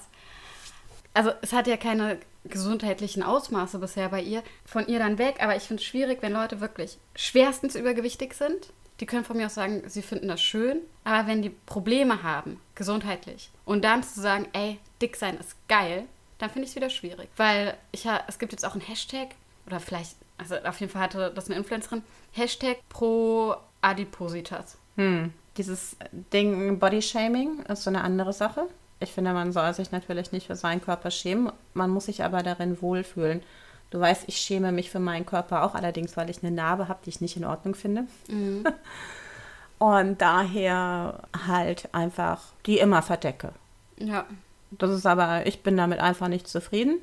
Also, 1.13 1.31
es 1.41 1.51
hat 1.51 1.67
ja 1.67 1.77
keine 1.77 2.19
gesundheitlichen 2.45 3.23
Ausmaße 3.23 3.79
bisher 3.79 4.09
bei 4.09 4.21
ihr. 4.21 4.43
Von 4.65 4.87
ihr 4.87 4.99
dann 4.99 5.17
weg. 5.17 5.37
Aber 5.39 5.55
ich 5.55 5.63
finde 5.63 5.81
es 5.81 5.87
schwierig, 5.87 6.19
wenn 6.21 6.31
Leute 6.31 6.61
wirklich 6.61 6.99
schwerstens 7.15 7.75
übergewichtig 7.75 8.35
sind. 8.35 8.71
Die 8.99 9.05
können 9.05 9.23
von 9.23 9.37
mir 9.37 9.45
aus 9.45 9.53
sagen, 9.53 9.83
sie 9.87 10.01
finden 10.01 10.27
das 10.27 10.41
schön. 10.41 10.79
Aber 11.03 11.27
wenn 11.27 11.41
die 11.41 11.49
Probleme 11.49 12.23
haben, 12.23 12.59
gesundheitlich, 12.75 13.49
und 13.65 13.83
dann 13.83 14.03
zu 14.03 14.19
sagen, 14.21 14.47
ey, 14.53 14.79
dick 15.01 15.15
sein 15.15 15.37
ist 15.37 15.55
geil, 15.67 16.05
dann 16.39 16.49
finde 16.49 16.65
ich 16.65 16.71
es 16.71 16.75
wieder 16.75 16.89
schwierig. 16.89 17.29
Weil 17.37 17.77
ich 17.91 18.05
es 18.27 18.39
gibt 18.39 18.51
jetzt 18.51 18.65
auch 18.65 18.73
einen 18.73 18.81
Hashtag, 18.81 19.29
oder 19.65 19.79
vielleicht, 19.79 20.15
also 20.37 20.55
auf 20.55 20.79
jeden 20.79 20.91
Fall 20.91 21.01
hatte 21.01 21.31
das 21.33 21.47
eine 21.47 21.57
Influencerin, 21.57 22.03
Hashtag 22.31 22.77
pro 22.89 23.55
Adipositas. 23.81 24.77
Hm. 24.95 25.33
Dieses 25.57 25.97
Ding 26.11 26.79
Bodyshaming 26.79 27.63
ist 27.63 27.83
so 27.83 27.89
eine 27.89 28.03
andere 28.03 28.33
Sache. 28.33 28.67
Ich 28.99 29.11
finde, 29.11 29.33
man 29.33 29.51
soll 29.51 29.73
sich 29.73 29.91
natürlich 29.91 30.31
nicht 30.31 30.47
für 30.47 30.55
seinen 30.55 30.81
Körper 30.81 31.11
schämen. 31.11 31.51
Man 31.73 31.89
muss 31.89 32.05
sich 32.05 32.23
aber 32.23 32.43
darin 32.43 32.81
wohlfühlen. 32.81 33.43
Du 33.89 33.99
weißt, 33.99 34.25
ich 34.27 34.37
schäme 34.37 34.71
mich 34.71 34.89
für 34.89 34.99
meinen 34.99 35.25
Körper 35.25 35.63
auch, 35.63 35.75
allerdings, 35.75 36.17
weil 36.17 36.29
ich 36.29 36.43
eine 36.43 36.51
Narbe 36.51 36.87
habe, 36.87 36.99
die 37.05 37.09
ich 37.09 37.21
nicht 37.21 37.37
in 37.37 37.45
Ordnung 37.45 37.75
finde. 37.75 38.05
Und 39.79 40.21
daher 40.21 41.21
halt 41.47 41.89
einfach 41.93 42.41
die 42.65 42.79
immer 42.79 43.01
verdecke. 43.01 43.51
Ja. 43.97 44.25
Das 44.71 44.91
ist 44.91 45.05
aber, 45.05 45.45
ich 45.45 45.63
bin 45.63 45.77
damit 45.77 45.99
einfach 45.99 46.27
nicht 46.27 46.47
zufrieden. 46.47 46.97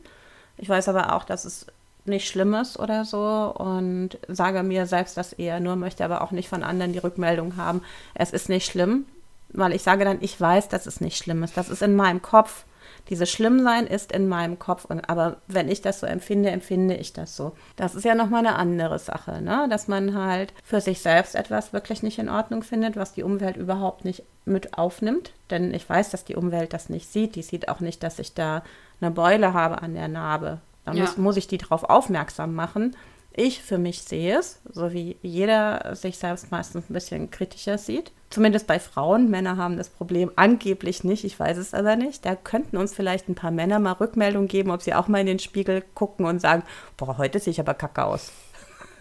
Ich 0.58 0.68
weiß 0.68 0.88
aber 0.88 1.14
auch, 1.14 1.24
dass 1.24 1.44
es 1.44 1.66
nicht 2.04 2.28
schlimm 2.28 2.54
ist 2.54 2.78
oder 2.78 3.04
so 3.04 3.54
und 3.56 4.18
sage 4.28 4.62
mir 4.62 4.86
selbst 4.86 5.16
das 5.16 5.32
eher 5.32 5.60
nur, 5.60 5.76
möchte 5.76 6.04
aber 6.04 6.20
auch 6.20 6.32
nicht 6.32 6.48
von 6.48 6.62
anderen 6.62 6.92
die 6.92 6.98
Rückmeldung 6.98 7.56
haben, 7.56 7.82
es 8.14 8.30
ist 8.30 8.50
nicht 8.50 8.70
schlimm, 8.70 9.06
weil 9.50 9.72
ich 9.72 9.82
sage 9.82 10.04
dann, 10.04 10.18
ich 10.20 10.38
weiß, 10.38 10.68
dass 10.68 10.86
es 10.86 11.00
nicht 11.00 11.16
schlimm 11.16 11.42
ist. 11.42 11.56
Das 11.56 11.70
ist 11.70 11.82
in 11.82 11.96
meinem 11.96 12.20
Kopf. 12.20 12.64
Dieses 13.10 13.30
Schlimmsein 13.30 13.86
ist 13.86 14.12
in 14.12 14.28
meinem 14.28 14.58
Kopf. 14.58 14.84
Und, 14.86 15.08
aber 15.10 15.36
wenn 15.46 15.68
ich 15.68 15.82
das 15.82 16.00
so 16.00 16.06
empfinde, 16.06 16.50
empfinde 16.50 16.94
ich 16.94 17.12
das 17.12 17.36
so. 17.36 17.52
Das 17.76 17.94
ist 17.94 18.04
ja 18.04 18.14
nochmal 18.14 18.46
eine 18.46 18.56
andere 18.56 18.98
Sache, 18.98 19.42
ne? 19.42 19.66
dass 19.68 19.88
man 19.88 20.14
halt 20.16 20.54
für 20.64 20.80
sich 20.80 21.00
selbst 21.00 21.34
etwas 21.34 21.72
wirklich 21.72 22.02
nicht 22.02 22.18
in 22.18 22.28
Ordnung 22.28 22.62
findet, 22.62 22.96
was 22.96 23.12
die 23.12 23.22
Umwelt 23.22 23.56
überhaupt 23.56 24.04
nicht 24.04 24.22
mit 24.46 24.78
aufnimmt. 24.78 25.32
Denn 25.50 25.74
ich 25.74 25.88
weiß, 25.88 26.10
dass 26.10 26.24
die 26.24 26.36
Umwelt 26.36 26.72
das 26.72 26.88
nicht 26.88 27.10
sieht. 27.12 27.34
Die 27.36 27.42
sieht 27.42 27.68
auch 27.68 27.80
nicht, 27.80 28.02
dass 28.02 28.18
ich 28.18 28.34
da 28.34 28.62
eine 29.00 29.10
Beule 29.10 29.52
habe 29.52 29.82
an 29.82 29.94
der 29.94 30.08
Narbe. 30.08 30.60
Da 30.84 30.92
Ja. 30.92 31.02
muss, 31.02 31.16
muss 31.16 31.36
ich 31.36 31.46
die 31.46 31.58
darauf 31.58 31.84
aufmerksam 31.84 32.54
machen. 32.54 32.96
Ich 33.36 33.60
für 33.60 33.78
mich 33.78 34.02
sehe 34.02 34.38
es, 34.38 34.60
so 34.70 34.92
wie 34.92 35.16
jeder 35.22 35.96
sich 35.96 36.18
selbst 36.18 36.52
meistens 36.52 36.88
ein 36.88 36.92
bisschen 36.92 37.30
kritischer 37.32 37.78
sieht. 37.78 38.12
Zumindest 38.30 38.68
bei 38.68 38.78
Frauen. 38.78 39.28
Männer 39.28 39.56
haben 39.56 39.76
das 39.76 39.88
Problem 39.88 40.30
angeblich 40.36 41.02
nicht, 41.02 41.24
ich 41.24 41.38
weiß 41.38 41.58
es 41.58 41.74
aber 41.74 41.96
nicht. 41.96 42.24
Da 42.24 42.36
könnten 42.36 42.76
uns 42.76 42.94
vielleicht 42.94 43.28
ein 43.28 43.34
paar 43.34 43.50
Männer 43.50 43.80
mal 43.80 43.92
Rückmeldung 43.92 44.46
geben, 44.46 44.70
ob 44.70 44.82
sie 44.82 44.94
auch 44.94 45.08
mal 45.08 45.18
in 45.18 45.26
den 45.26 45.38
Spiegel 45.40 45.82
gucken 45.94 46.26
und 46.26 46.40
sagen, 46.40 46.62
boah, 46.96 47.18
heute 47.18 47.40
sehe 47.40 47.50
ich 47.50 47.60
aber 47.60 47.74
kacke 47.74 48.04
aus. 48.04 48.32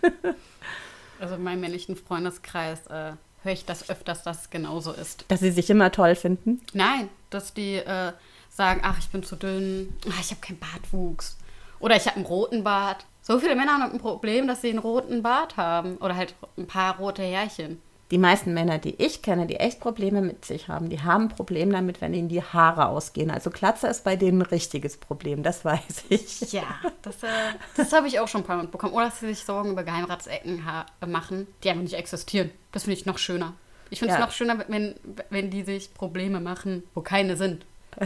Also 1.19 1.35
in 1.35 1.43
meinem 1.43 1.61
männlichen 1.61 1.95
Freundeskreis 1.95 2.85
äh, 2.87 3.13
höre 3.43 3.53
ich 3.53 3.63
das 3.63 3.89
öfters, 3.89 4.23
dass 4.23 4.41
es 4.41 4.49
genauso 4.49 4.91
ist. 4.91 5.23
Dass 5.29 5.39
sie 5.39 5.51
sich 5.51 5.69
immer 5.69 5.89
toll 5.89 6.15
finden. 6.15 6.59
Nein, 6.73 7.07
dass 7.29 7.53
die 7.53 7.75
äh, 7.75 8.11
sagen, 8.49 8.81
ach, 8.83 8.99
ich 8.99 9.07
bin 9.07 9.23
zu 9.23 9.37
dünn, 9.37 9.93
ach, 10.09 10.19
ich 10.19 10.31
habe 10.31 10.41
keinen 10.41 10.59
Bartwuchs. 10.59 11.37
Oder 11.83 11.97
ich 11.97 12.05
habe 12.07 12.15
einen 12.15 12.25
roten 12.25 12.63
Bart. 12.63 13.05
So 13.21 13.39
viele 13.39 13.55
Männer 13.57 13.73
haben 13.73 13.91
ein 13.91 13.99
Problem, 13.99 14.47
dass 14.47 14.61
sie 14.61 14.69
einen 14.69 14.79
roten 14.79 15.21
Bart 15.21 15.57
haben. 15.57 15.97
Oder 15.97 16.15
halt 16.15 16.33
ein 16.57 16.65
paar 16.65 16.97
rote 16.97 17.21
Härchen. 17.21 17.81
Die 18.09 18.17
meisten 18.17 18.53
Männer, 18.53 18.77
die 18.77 18.95
ich 19.03 19.21
kenne, 19.21 19.47
die 19.47 19.57
echt 19.57 19.81
Probleme 19.81 20.21
mit 20.21 20.45
sich 20.45 20.69
haben, 20.69 20.89
die 20.89 21.01
haben 21.01 21.23
ein 21.23 21.29
Problem 21.29 21.71
damit, 21.73 21.99
wenn 21.99 22.13
ihnen 22.13 22.29
die 22.29 22.41
Haare 22.41 22.87
ausgehen. 22.87 23.31
Also 23.31 23.49
Glatze 23.49 23.87
ist 23.87 24.05
bei 24.05 24.15
denen 24.15 24.39
ein 24.41 24.45
richtiges 24.47 24.95
Problem, 24.95 25.43
das 25.43 25.65
weiß 25.65 26.05
ich. 26.09 26.53
Ja, 26.53 26.63
das, 27.01 27.21
äh, 27.23 27.27
das 27.75 27.91
habe 27.91 28.07
ich 28.07 28.19
auch 28.21 28.27
schon 28.29 28.41
ein 28.41 28.47
paar 28.47 28.55
Mal 28.55 28.63
mitbekommen. 28.63 28.93
Oder 28.93 29.05
dass 29.05 29.19
sie 29.19 29.27
sich 29.27 29.43
Sorgen 29.43 29.71
über 29.71 29.83
Geheimratsecken 29.83 30.65
ha 30.65 30.85
machen, 31.05 31.47
die 31.63 31.69
einfach 31.69 31.83
nicht 31.83 31.95
existieren. 31.95 32.51
Das 32.71 32.83
finde 32.83 32.97
ich 32.97 33.05
noch 33.05 33.17
schöner. 33.17 33.53
Ich 33.89 33.99
finde 33.99 34.13
es 34.13 34.19
Ja. 34.19 34.25
noch 34.25 34.31
schöner, 34.31 34.63
wenn, 34.69 34.95
wenn 35.29 35.49
die 35.49 35.63
sich 35.63 35.93
Probleme 35.93 36.39
machen, 36.39 36.83
wo 36.93 37.01
keine 37.01 37.35
sind. 37.35 37.65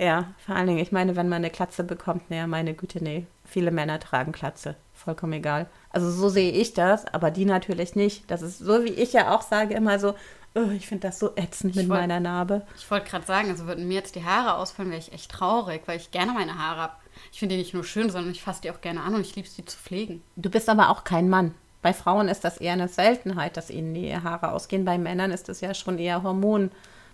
Ja, 0.00 0.32
vor 0.46 0.54
allen 0.56 0.66
Dingen, 0.66 0.78
ich 0.78 0.92
meine, 0.92 1.14
wenn 1.14 1.28
man 1.28 1.38
eine 1.44 1.50
Glatze 1.50 1.84
bekommt, 1.84 2.30
naja, 2.30 2.46
meine 2.46 2.72
Güte, 2.72 3.04
nee. 3.04 3.26
Viele 3.44 3.70
Männer 3.70 4.00
tragen 4.00 4.32
Glatze. 4.32 4.76
Vollkommen 4.94 5.34
egal. 5.34 5.66
Also 5.90 6.10
so 6.10 6.30
sehe 6.30 6.52
ich 6.52 6.72
das, 6.72 7.04
aber 7.06 7.30
die 7.30 7.44
natürlich 7.44 7.96
nicht. 7.96 8.30
Das 8.30 8.40
ist 8.40 8.58
so, 8.60 8.82
wie 8.84 8.90
ich 8.94 9.12
ja 9.12 9.34
auch 9.34 9.42
sage, 9.42 9.74
immer 9.74 9.98
so, 9.98 10.14
oh, 10.54 10.70
ich 10.74 10.86
finde 10.86 11.08
das 11.08 11.18
so 11.18 11.32
ätzend 11.36 11.76
mit 11.76 11.88
wollt- 11.90 12.00
meiner 12.00 12.18
Narbe. 12.18 12.62
Ich 12.78 12.90
wollte 12.90 13.10
gerade 13.10 13.26
sagen, 13.26 13.50
also 13.50 13.66
würden 13.66 13.88
mir 13.88 13.94
jetzt 13.94 14.14
die 14.14 14.24
Haare 14.24 14.56
ausfallen, 14.56 14.90
wäre 14.90 15.00
ich 15.00 15.12
echt 15.12 15.30
traurig, 15.32 15.82
weil 15.84 15.98
ich 15.98 16.10
gerne 16.10 16.32
meine 16.32 16.58
Haare 16.58 16.80
habe. 16.80 16.92
Ich 17.30 17.38
finde 17.38 17.56
die 17.56 17.60
nicht 17.60 17.74
nur 17.74 17.84
schön, 17.84 18.08
sondern 18.08 18.32
ich 18.32 18.42
fasse 18.42 18.62
die 18.62 18.70
auch 18.70 18.80
gerne 18.80 19.02
an 19.02 19.14
und 19.14 19.20
ich 19.20 19.36
liebe 19.36 19.46
es, 19.46 19.54
die 19.54 19.64
zu 19.66 19.76
pflegen. 19.76 20.22
Du 20.36 20.48
bist 20.48 20.70
aber 20.70 20.88
auch 20.88 21.04
kein 21.04 21.28
Mann. 21.28 21.54
Bei 21.82 21.92
Frauen 21.92 22.28
ist 22.28 22.44
das 22.44 22.56
eher 22.56 22.72
eine 22.72 22.88
Seltenheit, 22.88 23.58
dass 23.58 23.68
ihnen 23.68 23.92
die 23.92 24.16
Haare 24.16 24.52
ausgehen. 24.52 24.86
Bei 24.86 24.96
Männern 24.96 25.30
ist 25.30 25.48
es 25.50 25.60
ja 25.60 25.74
schon 25.74 25.98
eher 25.98 26.22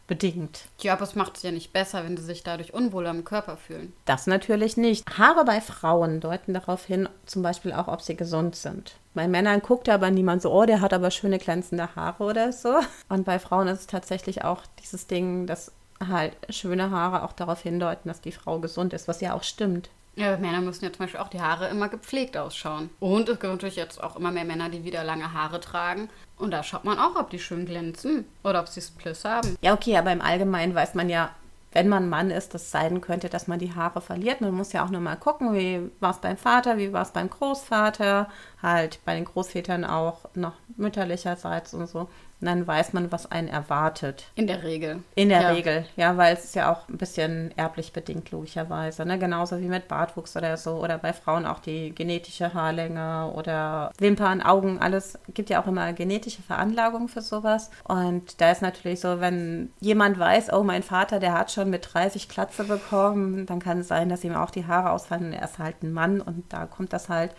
hormonbedingt. 0.06 0.66
Ja, 0.80 0.94
aber 0.94 1.02
es 1.02 1.14
macht 1.14 1.36
es 1.36 1.42
ja 1.42 1.50
nicht 1.50 1.72
besser, 1.72 2.04
wenn 2.04 2.16
sie 2.16 2.22
sich 2.22 2.42
dadurch 2.42 2.74
unwohl 2.74 3.06
am 3.06 3.24
Körper 3.24 3.56
fühlen. 3.56 3.92
Das 4.04 4.26
natürlich 4.26 4.76
nicht. 4.76 5.04
Haare 5.18 5.44
bei 5.44 5.60
Frauen 5.60 6.20
deuten 6.20 6.54
darauf 6.54 6.84
hin, 6.84 7.08
zum 7.26 7.42
Beispiel 7.42 7.72
auch, 7.72 7.88
ob 7.88 8.02
sie 8.02 8.16
gesund 8.16 8.56
sind. 8.56 8.96
Bei 9.14 9.28
Männern 9.28 9.60
guckt 9.60 9.88
aber 9.88 10.10
niemand 10.10 10.42
so, 10.42 10.52
oh, 10.52 10.66
der 10.66 10.80
hat 10.80 10.92
aber 10.92 11.10
schöne 11.10 11.38
glänzende 11.38 11.94
Haare 11.96 12.24
oder 12.24 12.52
so. 12.52 12.74
Und 13.08 13.24
bei 13.24 13.38
Frauen 13.38 13.68
ist 13.68 13.80
es 13.80 13.86
tatsächlich 13.86 14.44
auch 14.44 14.62
dieses 14.82 15.06
Ding, 15.06 15.46
dass 15.46 15.72
halt 16.06 16.36
schöne 16.50 16.90
Haare 16.90 17.22
auch 17.22 17.32
darauf 17.32 17.62
hindeuten, 17.62 18.08
dass 18.08 18.20
die 18.20 18.32
Frau 18.32 18.58
gesund 18.58 18.92
ist, 18.92 19.08
was 19.08 19.20
ja 19.20 19.34
auch 19.34 19.42
stimmt. 19.42 19.88
Ja, 20.16 20.36
Männer 20.38 20.62
müssen 20.62 20.84
ja 20.84 20.92
zum 20.92 21.00
Beispiel 21.00 21.20
auch 21.20 21.28
die 21.28 21.42
Haare 21.42 21.68
immer 21.68 21.88
gepflegt 21.90 22.36
ausschauen. 22.38 22.88
Und 23.00 23.28
es 23.28 23.38
gibt 23.38 23.52
natürlich 23.52 23.76
jetzt 23.76 24.02
auch 24.02 24.16
immer 24.16 24.30
mehr 24.30 24.44
Männer, 24.44 24.70
die 24.70 24.82
wieder 24.82 25.04
lange 25.04 25.34
Haare 25.34 25.60
tragen. 25.60 26.08
Und 26.38 26.50
da 26.52 26.62
schaut 26.62 26.84
man 26.84 26.98
auch, 26.98 27.16
ob 27.16 27.28
die 27.30 27.38
schön 27.38 27.66
glänzen 27.66 28.24
oder 28.42 28.60
ob 28.60 28.68
sie 28.68 28.80
Spliss 28.80 29.26
haben. 29.26 29.56
Ja, 29.60 29.74
okay, 29.74 29.96
aber 29.96 30.12
im 30.12 30.22
Allgemeinen 30.22 30.74
weiß 30.74 30.94
man 30.94 31.10
ja, 31.10 31.30
wenn 31.72 31.88
man 31.88 32.08
Mann 32.08 32.30
ist, 32.30 32.54
das 32.54 32.70
sein 32.70 33.02
könnte, 33.02 33.28
dass 33.28 33.48
man 33.48 33.58
die 33.58 33.74
Haare 33.74 34.00
verliert. 34.00 34.40
Man 34.40 34.54
muss 34.54 34.72
ja 34.72 34.82
auch 34.82 34.88
nur 34.88 35.02
mal 35.02 35.16
gucken, 35.16 35.52
wie 35.52 35.90
war 36.00 36.12
es 36.12 36.18
beim 36.18 36.38
Vater, 36.38 36.78
wie 36.78 36.94
war 36.94 37.02
es 37.02 37.10
beim 37.10 37.28
Großvater, 37.28 38.30
halt 38.62 38.98
bei 39.04 39.14
den 39.14 39.26
Großvätern 39.26 39.84
auch 39.84 40.20
noch 40.34 40.54
mütterlicherseits 40.78 41.74
und 41.74 41.86
so. 41.86 42.08
Dann 42.40 42.66
weiß 42.66 42.92
man, 42.92 43.10
was 43.10 43.30
einen 43.32 43.48
erwartet. 43.48 44.26
In 44.34 44.46
der 44.46 44.62
Regel. 44.62 45.02
In 45.14 45.30
der 45.30 45.40
Ja. 45.40 45.48
Regel, 45.50 45.86
ja, 45.96 46.16
weil 46.16 46.34
es 46.34 46.44
ist 46.44 46.54
ja 46.54 46.70
auch 46.70 46.86
ein 46.88 46.98
bisschen 46.98 47.50
erblich 47.56 47.92
bedingt, 47.92 48.30
logischerweise. 48.30 49.06
Ne? 49.06 49.18
Genauso 49.18 49.58
wie 49.60 49.68
mit 49.68 49.88
Bartwuchs 49.88 50.36
oder 50.36 50.56
so. 50.56 50.72
Oder 50.76 50.98
bei 50.98 51.12
Frauen 51.14 51.46
auch 51.46 51.60
die 51.60 51.94
genetische 51.94 52.52
Haarlänge 52.52 53.32
oder 53.34 53.90
Wimpern, 53.98 54.42
Augen, 54.42 54.78
alles. 54.80 55.18
Gibt 55.32 55.48
ja 55.50 55.62
auch 55.62 55.66
immer 55.66 55.92
genetische 55.94 56.42
Veranlagung 56.42 57.08
für 57.08 57.22
sowas. 57.22 57.70
Und 57.84 58.40
da 58.40 58.50
ist 58.50 58.62
natürlich 58.62 59.00
so, 59.00 59.20
wenn 59.20 59.72
jemand 59.80 60.18
weiß, 60.18 60.52
oh, 60.52 60.62
mein 60.62 60.82
Vater, 60.82 61.18
der 61.20 61.32
hat 61.32 61.50
schon 61.50 61.70
mit 61.70 61.88
30 61.94 62.28
Klatze 62.28 62.64
bekommen, 62.64 63.46
dann 63.46 63.60
kann 63.60 63.78
es 63.80 63.88
sein, 63.88 64.08
dass 64.10 64.24
ihm 64.24 64.34
auch 64.36 64.50
die 64.50 64.66
Haare 64.66 64.90
ausfallen. 64.90 65.32
Er 65.32 65.44
ist 65.44 65.58
halt 65.58 65.82
ein 65.82 65.92
Mann 65.92 66.20
und 66.20 66.52
da 66.52 66.66
kommt 66.66 66.92
das 66.92 67.08
halt 67.08 67.32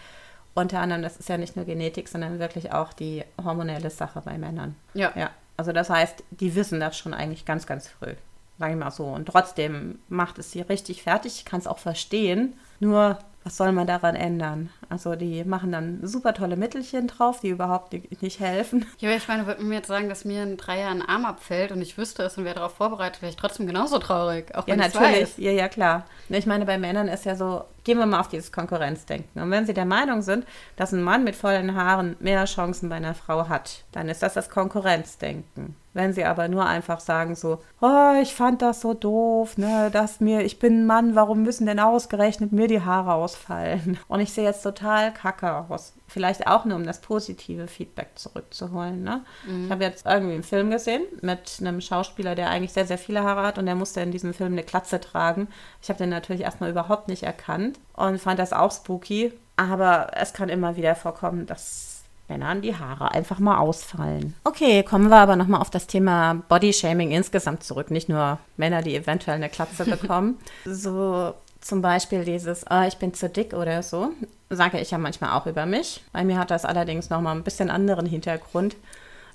unter 0.57 0.79
anderem, 0.79 1.01
das 1.03 1.17
ist 1.17 1.29
ja 1.29 1.37
nicht 1.37 1.55
nur 1.55 1.65
Genetik, 1.65 2.07
sondern 2.07 2.39
wirklich 2.39 2.71
auch 2.73 2.91
die 2.93 3.23
hormonelle 3.43 3.89
Sache 3.89 4.21
bei 4.25 4.37
Männern. 4.37 4.75
Ja. 4.93 5.11
Ja, 5.15 5.29
also 5.55 5.71
das 5.71 5.89
heißt, 5.89 6.23
die 6.31 6.55
wissen 6.55 6.79
das 6.79 6.97
schon 6.97 7.13
eigentlich 7.13 7.45
ganz, 7.45 7.65
ganz 7.67 7.87
früh. 7.87 8.13
Sag 8.59 8.71
ich 8.71 8.75
mal 8.77 8.89
so. 8.89 9.05
Und 9.05 9.27
trotzdem 9.27 9.99
macht 10.09 10.39
es 10.39 10.51
sie 10.51 10.61
richtig 10.61 11.03
fertig. 11.03 11.35
Ich 11.37 11.45
kann 11.45 11.59
es 11.59 11.67
auch 11.67 11.77
verstehen. 11.77 12.55
Nur, 12.79 13.19
was 13.43 13.55
soll 13.55 13.71
man 13.71 13.85
daran 13.85 14.15
ändern? 14.15 14.71
Also 14.89 15.15
die 15.15 15.43
machen 15.43 15.71
dann 15.71 15.99
super 16.01 16.33
tolle 16.33 16.57
Mittelchen 16.57 17.07
drauf, 17.07 17.39
die 17.39 17.49
überhaupt 17.49 17.93
nicht, 18.21 18.39
helfen. 18.39 18.85
Ja, 18.97 19.11
ich 19.11 19.27
meine, 19.27 19.45
würde 19.45 19.63
mir 19.63 19.75
jetzt 19.75 19.87
sagen, 19.87 20.09
dass 20.09 20.25
mir 20.25 20.41
in 20.41 20.57
drei 20.57 20.79
Jahren 20.79 21.03
ein 21.03 21.07
Arm 21.07 21.25
abfällt 21.25 21.71
und 21.71 21.81
ich 21.83 21.99
wüsste 21.99 22.23
es 22.23 22.37
und 22.37 22.45
wäre 22.45 22.55
darauf 22.55 22.73
vorbereitet, 22.73 23.21
wäre 23.21 23.29
ich 23.29 23.37
trotzdem 23.37 23.67
genauso 23.67 23.99
traurig. 23.99 24.55
Auch 24.55 24.67
Ja, 24.67 24.73
wenn 24.73 24.81
ich's 24.81 24.95
natürlich. 24.95 25.21
weiß. 25.21 25.33
Ja, 25.37 25.51
ja, 25.51 25.67
klar. 25.69 26.05
Ich 26.29 26.47
meine, 26.47 26.65
bei 26.65 26.79
Männern 26.79 27.07
ist 27.07 27.25
ja 27.25 27.35
so, 27.35 27.63
gehen 27.87 27.97
wir 27.99 28.05
mal 28.05 28.19
auf 28.19 28.27
dieses 28.27 28.51
Konkurrenzdenken. 28.51 29.41
Und 29.41 29.49
wenn 29.49 29.65
sie 29.65 29.73
der 29.73 29.85
Meinung 29.85 30.21
sind, 30.21 30.45
dass 30.75 30.91
ein 30.91 31.01
Mann 31.01 31.23
mit 31.23 31.37
vollen 31.37 31.73
Haaren 31.73 32.17
mehr 32.19 32.43
Chancen 32.43 32.89
bei 32.89 32.97
einer 32.97 33.15
Frau 33.15 33.47
hat, 33.47 33.85
dann 33.93 34.09
ist 34.09 34.21
das 34.21 34.33
das 34.33 34.49
Konkurrenzdenken. 34.49 35.73
Wenn 35.93 36.11
sie 36.11 36.25
aber 36.25 36.49
nur 36.49 36.65
einfach 36.65 36.99
sagen 36.99 37.33
so, 37.33 37.59
oh, 37.81 38.11
ich 38.21 38.35
fand 38.35 38.61
das 38.61 38.81
so 38.81 38.93
doof, 38.93 39.57
ne, 39.57 39.89
dass 39.91 40.19
mir, 40.19 40.41
ich 40.41 40.59
bin 40.59 40.81
ein 40.81 40.85
Mann, 40.85 41.15
warum 41.15 41.43
müssen 41.43 41.65
denn 41.65 41.79
ausgerechnet 41.79 42.51
mir 42.51 42.67
die 42.67 42.81
Haare 42.81 43.13
ausfallen? 43.13 43.97
Und 44.09 44.19
ich 44.19 44.33
sehe 44.33 44.43
jetzt 44.43 44.63
total 44.63 45.13
kacke 45.13 45.65
aus. 45.69 45.93
Vielleicht 46.07 46.47
auch 46.47 46.63
nur, 46.63 46.77
um 46.77 46.85
das 46.85 47.01
positive 47.01 47.67
Feedback 47.67 48.11
zurückzuholen. 48.15 49.03
Ne? 49.03 49.23
Ich 49.65 49.71
habe 49.71 49.83
jetzt 49.83 50.05
irgendwie 50.05 50.35
einen 50.35 50.43
Film 50.43 50.71
gesehen 50.71 51.03
mit 51.21 51.57
einem 51.59 51.81
Schauspieler, 51.81 52.33
der 52.33 52.49
eigentlich 52.49 52.71
sehr, 52.71 52.87
sehr 52.87 52.97
viele 52.97 53.23
Haare 53.23 53.45
hat 53.45 53.57
und 53.57 53.65
der 53.65 53.75
musste 53.75 53.99
in 53.99 54.11
diesem 54.11 54.33
Film 54.33 54.53
eine 54.53 54.63
Klatze 54.63 55.01
tragen. 55.01 55.49
Ich 55.81 55.89
habe 55.89 55.99
den 55.99 56.09
natürlich 56.09 56.43
erstmal 56.43 56.69
überhaupt 56.69 57.09
nicht 57.09 57.23
erkannt 57.23 57.77
und 57.93 58.19
fand 58.19 58.39
das 58.39 58.53
auch 58.53 58.71
spooky. 58.71 59.33
Aber 59.57 60.11
es 60.15 60.33
kann 60.33 60.49
immer 60.49 60.77
wieder 60.77 60.95
vorkommen, 60.95 61.45
dass 61.45 62.03
Männern 62.29 62.61
die 62.61 62.75
Haare 62.75 63.11
einfach 63.11 63.39
mal 63.39 63.57
ausfallen. 63.57 64.33
Okay, 64.43 64.83
kommen 64.83 65.09
wir 65.09 65.17
aber 65.17 65.35
nochmal 65.35 65.61
auf 65.61 65.69
das 65.69 65.87
Thema 65.87 66.35
Bodyshaming 66.49 67.11
insgesamt 67.11 67.63
zurück. 67.63 67.89
Nicht 67.89 68.09
nur 68.09 68.39
Männer, 68.57 68.81
die 68.81 68.95
eventuell 68.95 69.35
eine 69.35 69.49
Klatze 69.49 69.85
bekommen. 69.89 70.37
so 70.65 71.33
zum 71.61 71.81
Beispiel 71.81 72.23
dieses, 72.23 72.65
ah, 72.67 72.87
ich 72.87 72.97
bin 72.97 73.13
zu 73.13 73.29
dick 73.29 73.53
oder 73.53 73.83
so, 73.83 74.11
sage 74.49 74.79
ich 74.79 74.91
ja 74.91 74.97
manchmal 74.97 75.37
auch 75.37 75.45
über 75.45 75.65
mich. 75.65 76.03
Bei 76.13 76.23
mir 76.23 76.37
hat 76.37 76.51
das 76.51 76.65
allerdings 76.65 77.09
nochmal 77.09 77.35
ein 77.35 77.43
bisschen 77.43 77.69
anderen 77.69 78.05
Hintergrund. 78.05 78.75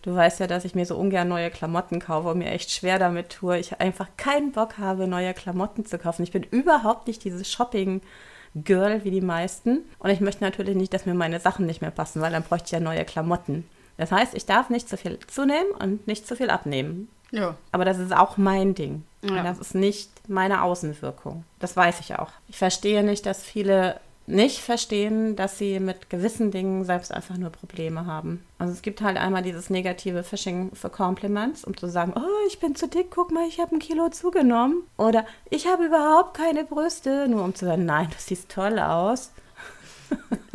Du 0.03 0.15
weißt 0.15 0.41
ja, 0.41 0.49
dass 0.49 0.65
ich 0.65 0.75
mir 0.75 0.85
so 0.85 0.97
ungern 0.97 1.29
neue 1.29 1.51
Klamotten 1.51 2.01
kaufe 2.01 2.29
und 2.31 2.39
mir 2.39 2.51
echt 2.51 2.73
schwer 2.73 2.99
damit 2.99 3.31
tue. 3.31 3.59
Ich 3.59 3.81
einfach 3.81 4.09
keinen 4.17 4.51
Bock 4.51 4.79
habe, 4.79 5.07
neue 5.07 5.33
Klamotten 5.33 5.87
zu 5.87 5.97
kaufen. 5.99 6.25
Ich 6.25 6.33
bin 6.33 6.43
überhaupt 6.43 7.07
nicht 7.07 7.23
dieses 7.23 7.51
Shopping-Girl 7.51 9.05
wie 9.05 9.13
die 9.13 9.21
meisten. 9.21 9.85
Und 10.01 10.11
ich 10.11 10.21
möchte 10.21 10.43
natürlich 10.43 10.75
nicht, 10.75 10.93
dass 10.93 11.07
mir 11.07 11.15
meine 11.15 11.39
Sachen 11.39 11.67
nicht 11.67 11.83
mehr 11.83 11.93
passen, 11.93 12.21
weil 12.21 12.33
dann 12.33 12.43
bräuchte 12.43 12.67
ich 12.67 12.73
ja 12.73 12.81
neue 12.81 13.05
Klamotten. 13.05 13.65
Das 13.97 14.11
heißt, 14.11 14.35
ich 14.35 14.47
darf 14.47 14.71
nicht 14.71 14.89
zu 14.89 14.97
viel 14.97 15.21
zunehmen 15.29 15.71
und 15.79 16.07
nicht 16.09 16.27
zu 16.27 16.35
viel 16.35 16.51
abnehmen. 16.51 17.09
Ja. 17.33 17.57
Aber 17.73 17.85
das 17.85 17.99
ist 17.99 18.15
auch 18.15 18.37
mein 18.37 18.75
Ding. 18.75 19.03
Ja. 19.23 19.43
Das 19.43 19.59
ist 19.59 19.75
nicht 19.75 20.11
meine 20.29 20.63
Außenwirkung. 20.63 21.45
Das 21.59 21.77
weiß 21.77 22.01
ich 22.01 22.17
auch. 22.17 22.31
Ich 22.49 22.59
verstehe 22.59 23.03
nicht, 23.03 23.27
dass 23.27 23.43
viele 23.43 23.99
nicht 24.27 24.61
verstehen, 24.61 25.35
dass 25.35 25.59
sie 25.59 25.81
mit 25.81 26.09
gewissen 26.09 26.53
Dingen 26.53 26.85
selbst 26.85 27.13
einfach 27.13 27.37
nur 27.37 27.51
Probleme 27.51 28.07
haben. 28.07 28.45
Also 28.59 28.73
es 28.73 28.83
gibt 28.83 29.03
halt 29.03 29.17
einmal 29.17 29.43
dieses 29.43 29.69
negative 29.69 30.23
Phishing 30.23 30.71
für 30.75 30.91
Compliments, 30.91 31.65
um 31.65 31.77
zu 31.77 31.89
sagen, 31.89 32.13
oh, 32.17 32.47
ich 32.47 32.61
bin 32.61 32.77
zu 32.77 32.87
dick, 32.87 33.11
guck 33.11 33.33
mal, 33.33 33.49
ich 33.49 33.59
habe 33.59 33.75
ein 33.75 33.81
Kilo 33.81 34.11
zugenommen. 34.11 34.85
Oder 34.97 35.27
ich 35.51 35.67
habe 35.67 35.87
überhaupt 35.87 36.37
keine 36.37 36.65
Brüste, 36.65 37.27
nur 37.29 37.43
um 37.43 37.55
zu 37.55 37.65
sagen, 37.65 37.85
nein, 37.85 38.09
du 38.11 38.17
siehst 38.19 38.49
toll 38.49 38.79
aus. 38.79 39.33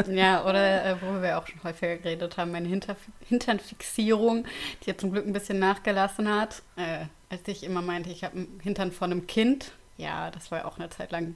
Ja, 0.09 0.45
oder 0.45 0.85
äh, 0.85 1.01
worüber 1.01 1.21
wir 1.21 1.37
auch 1.37 1.47
schon 1.47 1.61
häufiger 1.63 1.97
geredet 1.97 2.37
haben, 2.37 2.51
meine 2.51 2.67
Hinter 2.67 2.95
Hinternfixierung, 3.27 4.45
die 4.81 4.87
jetzt 4.87 5.01
zum 5.01 5.11
Glück 5.11 5.25
ein 5.25 5.33
bisschen 5.33 5.59
nachgelassen 5.59 6.29
hat. 6.29 6.61
Äh, 6.75 7.05
als 7.29 7.47
ich 7.47 7.63
immer 7.63 7.81
meinte, 7.81 8.09
ich 8.09 8.23
habe 8.23 8.35
einen 8.37 8.59
Hintern 8.63 8.91
von 8.91 9.11
einem 9.11 9.27
Kind. 9.27 9.71
Ja, 9.97 10.31
das 10.31 10.51
war 10.51 10.59
ja 10.59 10.65
auch 10.65 10.77
eine 10.77 10.89
Zeit 10.89 11.11
lang 11.11 11.35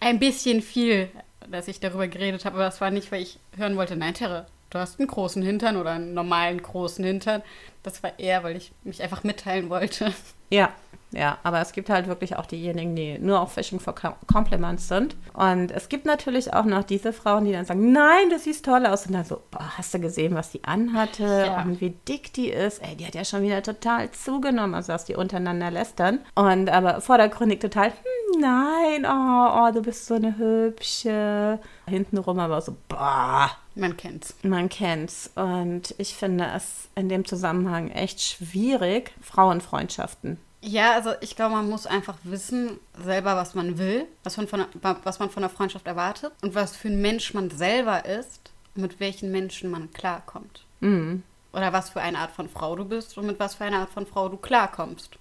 ein 0.00 0.18
bisschen 0.18 0.62
viel, 0.62 1.08
dass 1.48 1.68
ich 1.68 1.80
darüber 1.80 2.08
geredet 2.08 2.44
habe. 2.44 2.56
Aber 2.56 2.64
das 2.64 2.80
war 2.80 2.90
nicht, 2.90 3.12
weil 3.12 3.22
ich 3.22 3.38
hören 3.56 3.76
wollte, 3.76 3.96
nein, 3.96 4.14
Terre, 4.14 4.46
du 4.70 4.78
hast 4.78 4.98
einen 4.98 5.08
großen 5.08 5.42
Hintern 5.42 5.76
oder 5.76 5.92
einen 5.92 6.14
normalen 6.14 6.60
großen 6.60 7.04
Hintern. 7.04 7.42
Das 7.82 8.02
war 8.02 8.18
eher, 8.18 8.44
weil 8.44 8.56
ich 8.56 8.72
mich 8.84 9.02
einfach 9.02 9.24
mitteilen 9.24 9.68
wollte. 9.70 10.12
Ja, 10.50 10.70
ja, 11.12 11.36
aber 11.42 11.60
es 11.60 11.72
gibt 11.72 11.90
halt 11.90 12.06
wirklich 12.06 12.36
auch 12.36 12.46
diejenigen, 12.46 12.94
die 12.96 13.18
nur 13.18 13.40
auf 13.40 13.52
Fishing 13.52 13.80
for 13.80 13.94
Com- 13.94 14.14
Compliments 14.32 14.88
sind. 14.88 15.14
Und 15.34 15.70
es 15.70 15.88
gibt 15.90 16.06
natürlich 16.06 16.54
auch 16.54 16.64
noch 16.64 16.84
diese 16.84 17.12
Frauen, 17.12 17.44
die 17.44 17.52
dann 17.52 17.66
sagen, 17.66 17.92
nein, 17.92 18.30
du 18.30 18.38
siehst 18.38 18.64
toll 18.64 18.86
aus. 18.86 19.06
Und 19.06 19.12
dann 19.14 19.24
so, 19.24 19.42
boah, 19.50 19.76
hast 19.76 19.92
du 19.92 19.98
gesehen, 19.98 20.34
was 20.34 20.50
die 20.52 20.64
anhatte 20.64 21.44
Ja. 21.46 21.62
und 21.62 21.80
wie 21.82 21.90
dick 22.08 22.32
die 22.32 22.48
ist? 22.50 22.78
Ey, 22.82 22.96
die 22.96 23.06
hat 23.06 23.14
ja 23.14 23.24
schon 23.26 23.42
wieder 23.42 23.62
total 23.62 24.10
zugenommen, 24.12 24.74
also 24.74 24.92
dass 24.92 25.04
die 25.04 25.14
untereinander 25.16 25.70
lästern. 25.70 26.20
Und 26.34 26.70
aber 26.70 27.00
vordergründig 27.02 27.60
total, 27.60 27.90
hm, 27.90 28.40
nein, 28.40 29.04
oh, 29.06 29.66
oh, 29.68 29.72
du 29.72 29.82
bist 29.82 30.06
so 30.06 30.14
eine 30.14 30.36
hübsche. 30.38 31.58
Hintenrum 31.86 32.38
aber 32.38 32.60
so, 32.60 32.76
boah, 32.88 33.50
Man 33.74 33.96
kennt's. 33.96 34.34
man 34.42 34.68
kennt's. 34.68 35.30
Und 35.34 35.94
ich 35.98 36.14
finde 36.14 36.46
es 36.56 36.88
in 36.94 37.08
dem 37.08 37.24
Zusammenhang 37.24 37.71
echt 37.74 38.20
schwierig, 38.20 39.12
Frauenfreundschaften. 39.20 40.38
Ja, 40.60 40.92
also 40.92 41.10
ich 41.20 41.34
glaube, 41.34 41.56
man 41.56 41.68
muss 41.68 41.86
einfach 41.86 42.16
wissen 42.22 42.78
selber, 43.04 43.34
was 43.34 43.54
man 43.54 43.78
will, 43.78 44.06
was 44.22 44.36
man, 44.36 44.46
von 44.46 44.60
einer, 44.60 44.96
was 45.02 45.18
man 45.18 45.28
von 45.28 45.42
einer 45.42 45.50
Freundschaft 45.50 45.86
erwartet 45.86 46.32
und 46.42 46.54
was 46.54 46.76
für 46.76 46.88
ein 46.88 47.02
Mensch 47.02 47.34
man 47.34 47.50
selber 47.50 48.04
ist 48.04 48.52
und 48.76 48.82
mit 48.82 49.00
welchen 49.00 49.32
Menschen 49.32 49.70
man 49.70 49.92
klarkommt. 49.92 50.64
Mhm. 50.80 51.24
Oder 51.52 51.72
was 51.72 51.90
für 51.90 52.00
eine 52.00 52.18
Art 52.18 52.30
von 52.30 52.48
Frau 52.48 52.76
du 52.76 52.84
bist 52.84 53.18
und 53.18 53.26
mit 53.26 53.40
was 53.40 53.56
für 53.56 53.64
einer 53.64 53.80
Art 53.80 53.90
von 53.90 54.06
Frau 54.06 54.28
du 54.28 54.36
klarkommst. 54.36 55.18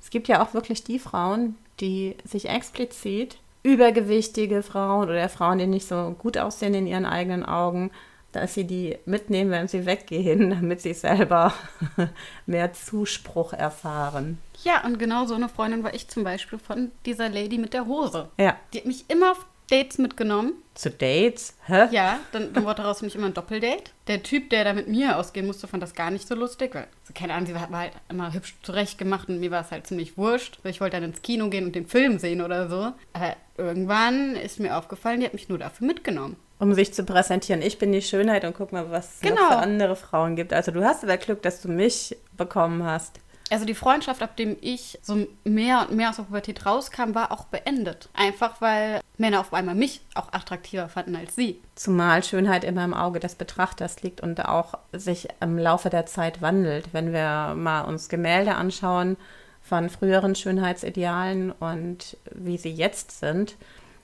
Es 0.00 0.10
gibt 0.10 0.26
ja 0.26 0.42
auch 0.42 0.54
wirklich 0.54 0.84
die 0.84 0.98
Frauen, 0.98 1.56
die 1.80 2.16
sich 2.24 2.48
explizit 2.48 3.38
übergewichtige 3.62 4.62
Frauen 4.62 5.08
oder 5.08 5.28
Frauen, 5.28 5.58
die 5.58 5.66
nicht 5.66 5.86
so 5.86 6.14
gut 6.18 6.38
aussehen 6.38 6.74
in 6.74 6.86
ihren 6.86 7.04
eigenen 7.04 7.44
Augen, 7.44 7.90
dass 8.32 8.54
sie 8.54 8.64
die 8.64 8.98
mitnehmen, 9.06 9.50
wenn 9.50 9.68
sie 9.68 9.86
weggehen, 9.86 10.50
damit 10.60 10.80
sie 10.80 10.94
selber 10.94 11.52
mehr 12.46 12.72
Zuspruch 12.72 13.52
erfahren. 13.52 14.38
Ja, 14.64 14.84
und 14.84 14.98
genau 14.98 15.26
so 15.26 15.34
eine 15.34 15.48
Freundin 15.48 15.84
war 15.84 15.94
ich 15.94 16.08
zum 16.08 16.24
Beispiel 16.24 16.58
von 16.58 16.90
dieser 17.06 17.28
Lady 17.28 17.58
mit 17.58 17.74
der 17.74 17.86
Hose. 17.86 18.28
Ja. 18.38 18.56
Die 18.72 18.78
hat 18.78 18.86
mich 18.86 19.04
immer 19.08 19.32
auf 19.32 19.46
Dates 19.70 19.98
mitgenommen. 19.98 20.54
Zu 20.74 20.90
Dates? 20.90 21.54
Hä? 21.66 21.88
Ja, 21.90 22.20
dann, 22.32 22.52
dann 22.52 22.64
wurde 22.64 22.82
daraus 22.82 23.00
für 23.00 23.04
mich 23.04 23.14
immer 23.14 23.26
ein 23.26 23.34
Doppeldate. 23.34 23.90
Der 24.06 24.22
Typ, 24.22 24.50
der 24.50 24.64
da 24.64 24.72
mit 24.72 24.88
mir 24.88 25.18
ausgehen 25.18 25.46
musste, 25.46 25.66
fand 25.66 25.82
das 25.82 25.94
gar 25.94 26.10
nicht 26.10 26.26
so 26.26 26.34
lustig, 26.34 26.74
weil, 26.74 26.86
also 27.02 27.12
keine 27.14 27.34
Ahnung, 27.34 27.46
sie 27.46 27.54
war, 27.54 27.70
war 27.70 27.80
halt 27.80 27.92
immer 28.08 28.32
hübsch 28.32 28.56
zurechtgemacht 28.62 29.28
und 29.28 29.40
mir 29.40 29.50
war 29.50 29.62
es 29.62 29.70
halt 29.70 29.86
ziemlich 29.86 30.16
wurscht. 30.16 30.58
Ich 30.64 30.80
wollte 30.80 30.96
dann 30.96 31.10
ins 31.10 31.22
Kino 31.22 31.48
gehen 31.50 31.66
und 31.66 31.74
den 31.74 31.86
Film 31.86 32.18
sehen 32.18 32.40
oder 32.40 32.68
so. 32.68 32.92
Aber 33.12 33.36
irgendwann 33.56 34.36
ist 34.36 34.60
mir 34.60 34.76
aufgefallen, 34.76 35.20
die 35.20 35.26
hat 35.26 35.34
mich 35.34 35.48
nur 35.48 35.58
dafür 35.58 35.86
mitgenommen. 35.86 36.36
Um 36.58 36.74
sich 36.74 36.92
zu 36.92 37.04
präsentieren. 37.04 37.62
Ich 37.62 37.78
bin 37.78 37.92
die 37.92 38.02
Schönheit 38.02 38.44
und 38.44 38.54
guck 38.56 38.72
mal, 38.72 38.90
was 38.90 39.14
es 39.16 39.20
Genau. 39.20 39.48
für 39.48 39.56
andere 39.58 39.94
Frauen 39.94 40.34
gibt. 40.34 40.52
Also 40.52 40.72
du 40.72 40.84
hast 40.84 41.04
aber 41.04 41.16
Glück, 41.16 41.42
dass 41.42 41.60
du 41.62 41.68
mich 41.68 42.16
bekommen 42.36 42.82
hast. 42.84 43.20
Also 43.50 43.64
die 43.64 43.74
Freundschaft, 43.74 44.22
ab 44.22 44.36
dem 44.36 44.56
ich 44.60 44.98
so 45.02 45.26
mehr 45.44 45.86
und 45.88 45.96
mehr 45.96 46.10
aus 46.10 46.16
der 46.16 46.24
Pubertät 46.24 46.66
rauskam, 46.66 47.14
war 47.14 47.32
auch 47.32 47.44
beendet. 47.44 48.10
Einfach 48.12 48.60
weil 48.60 49.00
Männer 49.16 49.40
auf 49.40 49.54
einmal 49.54 49.74
mich 49.74 50.02
auch 50.14 50.32
attraktiver 50.32 50.88
fanden 50.88 51.16
als 51.16 51.34
sie. 51.34 51.62
Zumal 51.74 52.22
Schönheit 52.22 52.62
immer 52.64 52.84
im 52.84 52.92
Auge 52.92 53.20
des 53.20 53.36
Betrachters 53.36 54.02
liegt 54.02 54.20
und 54.20 54.44
auch 54.44 54.74
sich 54.92 55.28
im 55.40 55.56
Laufe 55.56 55.88
der 55.88 56.04
Zeit 56.06 56.42
wandelt. 56.42 56.92
Wenn 56.92 57.12
wir 57.12 57.54
mal 57.54 57.82
uns 57.82 58.08
Gemälde 58.10 58.54
anschauen 58.56 59.16
von 59.62 59.88
früheren 59.88 60.34
Schönheitsidealen 60.34 61.50
und 61.52 62.16
wie 62.30 62.58
sie 62.58 62.70
jetzt 62.72 63.18
sind. 63.18 63.56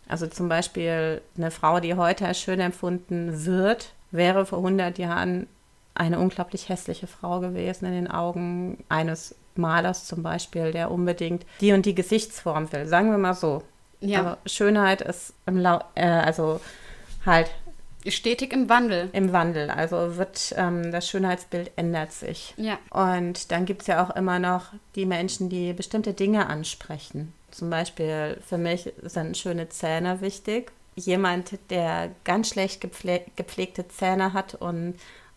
Also 0.09 0.27
zum 0.27 0.49
Beispiel 0.49 1.23
eine 1.37 1.51
Frau, 1.51 1.81
die 1.81 1.95
heute 1.95 2.27
als 2.27 2.41
schön 2.41 2.61
empfunden 2.61 3.47
wird, 3.47 3.93
wäre 4.11 4.47
vor 4.47 4.59
100 4.59 4.99
Jahren 4.99 5.47
eine 5.95 6.19
unglaublich 6.19 6.69
hässliche 6.69 7.07
Frau 7.07 7.41
gewesen 7.41 7.87
in 7.87 7.93
den 7.93 8.11
Augen 8.11 8.85
eines 8.89 9.35
Malers 9.55 10.07
zum 10.07 10.23
Beispiel, 10.23 10.73
der 10.73 10.91
unbedingt 10.91 11.47
die 11.61 11.73
und 11.73 11.87
die 11.87 11.95
Gesichtsform 11.95 12.73
will. 12.73 12.87
Sagen 12.87 13.11
wir 13.11 13.19
mal 13.19 13.35
so. 13.35 13.63
Ja. 14.01 14.21
Aber 14.21 14.39
Schönheit 14.47 15.01
ist 15.01 15.35
im 15.47 15.59
Lau 15.59 15.81
äh, 15.95 16.05
also 16.05 16.61
halt 17.25 17.51
stetig 18.07 18.53
im 18.53 18.69
Wandel. 18.69 19.09
Im 19.13 19.33
Wandel. 19.33 19.71
Also 19.71 20.17
wird 20.17 20.55
ähm, 20.57 20.93
das 20.93 21.09
Schönheitsbild 21.09 21.71
ändert 21.77 22.13
sich. 22.13 22.55
Ja. 22.57 22.79
Und 22.91 23.51
dann 23.51 23.65
gibt 23.65 23.83
es 23.83 23.87
ja 23.87 24.05
auch 24.05 24.15
immer 24.15 24.39
noch 24.39 24.67
die 24.95 25.07
Menschen, 25.07 25.49
die 25.49 25.73
bestimmte 25.73 26.13
Dinge 26.13 26.49
ansprechen. 26.49 27.33
Zum 27.55 27.71
Beispiel 27.71 28.41
für 28.45 28.59
mich 28.59 28.93
sind 29.03 29.37
schöne 29.37 29.69
Zähne 29.69 30.21
wichtig. 30.21 30.73
Jemand, 30.97 31.57
der 31.71 32.11
ganz 32.25 32.49
schlecht 32.49 32.81
gepfle 32.81 33.25
gepflegte 33.37 33.87
Zähne 33.87 34.33
hat 34.33 34.57
und 34.57 34.95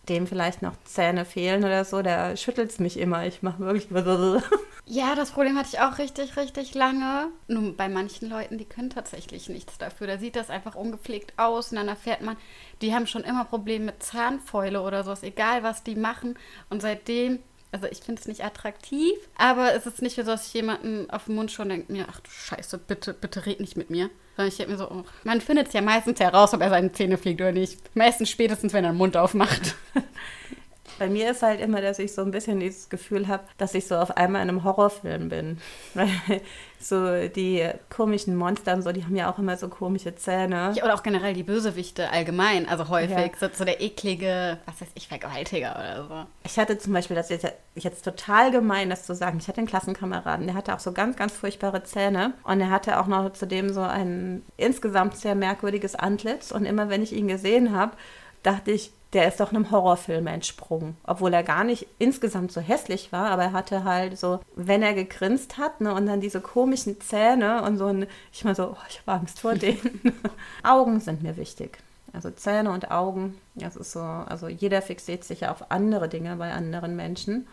dem 0.09 0.25
vielleicht 0.25 0.63
noch 0.63 0.73
Zähne 0.83 1.25
fehlen 1.25 1.63
oder 1.63 1.85
so, 1.85 2.01
der 2.01 2.35
schüttelt 2.35 2.71
es 2.71 2.79
mich 2.79 2.97
immer. 2.97 3.27
Ich 3.27 3.43
mache 3.43 3.59
wirklich. 3.59 3.87
Ja, 4.89 5.15
das 5.15 5.31
Problem 5.31 5.57
hatte 5.57 5.67
ich 5.73 5.79
auch 5.81 5.97
richtig, 5.97 6.37
richtig 6.37 6.73
lange. 6.73 7.27
Nur 7.49 7.75
bei 7.75 7.89
manchen 7.89 8.29
Leuten, 8.29 8.57
die 8.57 8.63
können 8.63 8.89
tatsächlich 8.89 9.49
nichts 9.49 9.77
dafür. 9.77 10.07
Da 10.07 10.17
sieht 10.17 10.37
das 10.37 10.49
einfach 10.49 10.75
ungepflegt 10.75 11.33
aus 11.35 11.71
und 11.71 11.75
dann 11.75 11.89
erfährt 11.89 12.21
man, 12.21 12.37
die 12.81 12.95
haben 12.95 13.05
schon 13.05 13.25
immer 13.25 13.43
Probleme 13.43 13.87
mit 13.87 14.01
Zahnfäule 14.01 14.81
oder 14.81 15.03
sowas, 15.03 15.23
egal 15.23 15.61
was 15.61 15.83
die 15.83 15.95
machen. 15.95 16.39
Und 16.69 16.81
seitdem 16.81 17.39
also 17.71 17.87
ich 17.87 17.99
finde 17.99 18.21
es 18.21 18.27
nicht 18.27 18.43
attraktiv, 18.43 19.13
aber 19.37 19.73
es 19.73 19.85
ist 19.85 20.01
nicht 20.01 20.15
so, 20.15 20.23
dass 20.23 20.47
ich 20.47 20.53
jemanden 20.53 21.09
auf 21.09 21.25
den 21.25 21.35
Mund 21.35 21.51
schon 21.51 21.69
denke, 21.69 21.91
mir, 21.91 22.05
ach 22.09 22.19
du 22.21 22.29
Scheiße, 22.29 22.77
bitte, 22.77 23.13
bitte 23.13 23.45
red 23.45 23.59
nicht 23.59 23.77
mit 23.77 23.89
mir. 23.89 24.09
Sondern 24.35 24.49
ich 24.49 24.57
denke 24.57 24.71
mir 24.71 24.77
so, 24.77 24.89
oh, 24.89 25.03
man 25.23 25.41
findet 25.41 25.67
es 25.67 25.73
ja 25.73 25.81
meistens 25.81 26.19
heraus, 26.19 26.53
ob 26.53 26.61
er 26.61 26.69
seine 26.69 26.91
Zähne 26.91 27.17
fliegt 27.17 27.41
oder 27.41 27.51
nicht. 27.51 27.79
Meistens 27.95 28.29
spätestens, 28.29 28.73
wenn 28.73 28.85
er 28.85 28.91
den 28.91 28.97
Mund 28.97 29.17
aufmacht. 29.17 29.75
Bei 30.99 31.09
mir 31.09 31.31
ist 31.31 31.43
halt 31.43 31.61
immer, 31.61 31.81
dass 31.81 31.99
ich 31.99 32.13
so 32.13 32.23
ein 32.23 32.31
bisschen 32.31 32.59
dieses 32.59 32.89
Gefühl 32.89 33.27
habe, 33.27 33.43
dass 33.57 33.75
ich 33.75 33.85
so 33.85 33.95
auf 33.95 34.17
einmal 34.17 34.41
in 34.41 34.49
einem 34.49 34.63
Horrorfilm 34.63 35.29
bin. 35.29 35.59
Weil 35.93 36.09
so 36.79 37.27
die 37.27 37.67
komischen 37.89 38.35
Monster 38.35 38.73
und 38.73 38.81
so, 38.83 38.91
die 38.91 39.03
haben 39.03 39.15
ja 39.15 39.31
auch 39.31 39.39
immer 39.39 39.57
so 39.57 39.67
komische 39.67 40.15
Zähne. 40.15 40.73
Ja, 40.75 40.83
oder 40.83 40.93
auch 40.93 41.03
generell 41.03 41.33
die 41.33 41.43
Bösewichte 41.43 42.11
allgemein. 42.11 42.67
Also 42.67 42.87
häufig 42.89 43.17
ja. 43.17 43.29
so, 43.39 43.47
so, 43.51 43.65
der 43.65 43.81
eklige, 43.81 44.59
was 44.65 44.81
weiß 44.81 44.89
ich, 44.95 45.07
Vergewaltiger 45.07 45.75
oder 45.75 46.07
so. 46.07 46.29
Ich 46.43 46.57
hatte 46.59 46.77
zum 46.77 46.93
Beispiel, 46.93 47.15
das 47.15 47.31
ist 47.31 47.47
jetzt 47.75 48.03
total 48.03 48.51
gemein, 48.51 48.89
das 48.89 49.05
zu 49.05 49.15
sagen. 49.15 49.39
Ich 49.39 49.47
hatte 49.47 49.59
einen 49.59 49.67
Klassenkameraden, 49.67 50.45
der 50.45 50.55
hatte 50.55 50.75
auch 50.75 50.79
so 50.79 50.91
ganz, 50.91 51.17
ganz 51.17 51.33
furchtbare 51.33 51.83
Zähne. 51.83 52.33
Und 52.43 52.61
er 52.61 52.69
hatte 52.69 52.99
auch 52.99 53.07
noch 53.07 53.33
zudem 53.33 53.73
so 53.73 53.81
ein 53.81 54.43
insgesamt 54.57 55.17
sehr 55.17 55.35
merkwürdiges 55.35 55.95
Antlitz. 55.95 56.51
Und 56.51 56.65
immer 56.65 56.89
wenn 56.89 57.01
ich 57.01 57.13
ihn 57.13 57.27
gesehen 57.27 57.75
habe, 57.75 57.93
dachte 58.43 58.71
ich, 58.71 58.91
der 59.13 59.27
ist 59.27 59.39
doch 59.39 59.51
einem 59.51 59.71
Horrorfilm 59.71 60.27
entsprungen. 60.27 60.97
Obwohl 61.05 61.33
er 61.33 61.43
gar 61.43 61.63
nicht 61.63 61.87
insgesamt 61.97 62.51
so 62.51 62.59
hässlich 62.59 63.11
war, 63.11 63.31
aber 63.31 63.43
er 63.43 63.53
hatte 63.53 63.83
halt 63.83 64.17
so, 64.17 64.39
wenn 64.55 64.83
er 64.83 64.93
gegrinst 64.93 65.57
hat, 65.57 65.79
ne, 65.81 65.93
und 65.93 66.05
dann 66.07 66.21
diese 66.21 66.41
komischen 66.41 66.99
Zähne 66.99 67.63
und 67.63 67.77
so 67.77 67.85
ein, 67.85 68.07
ich 68.33 68.43
mal 68.43 68.55
so, 68.55 68.71
oh, 68.71 68.85
ich 68.89 68.99
habe 68.99 69.19
Angst 69.19 69.39
vor 69.39 69.55
denen. 69.55 70.01
Augen 70.63 70.99
sind 70.99 71.23
mir 71.23 71.37
wichtig. 71.37 71.77
Also 72.13 72.31
Zähne 72.31 72.71
und 72.71 72.91
Augen, 72.91 73.37
das 73.55 73.75
ist 73.75 73.91
so, 73.91 73.99
also 73.99 74.47
jeder 74.47 74.81
fixiert 74.81 75.23
sich 75.23 75.41
ja 75.41 75.51
auf 75.51 75.71
andere 75.71 76.09
Dinge 76.09 76.35
bei 76.35 76.51
anderen 76.51 76.95
Menschen. 76.95 77.47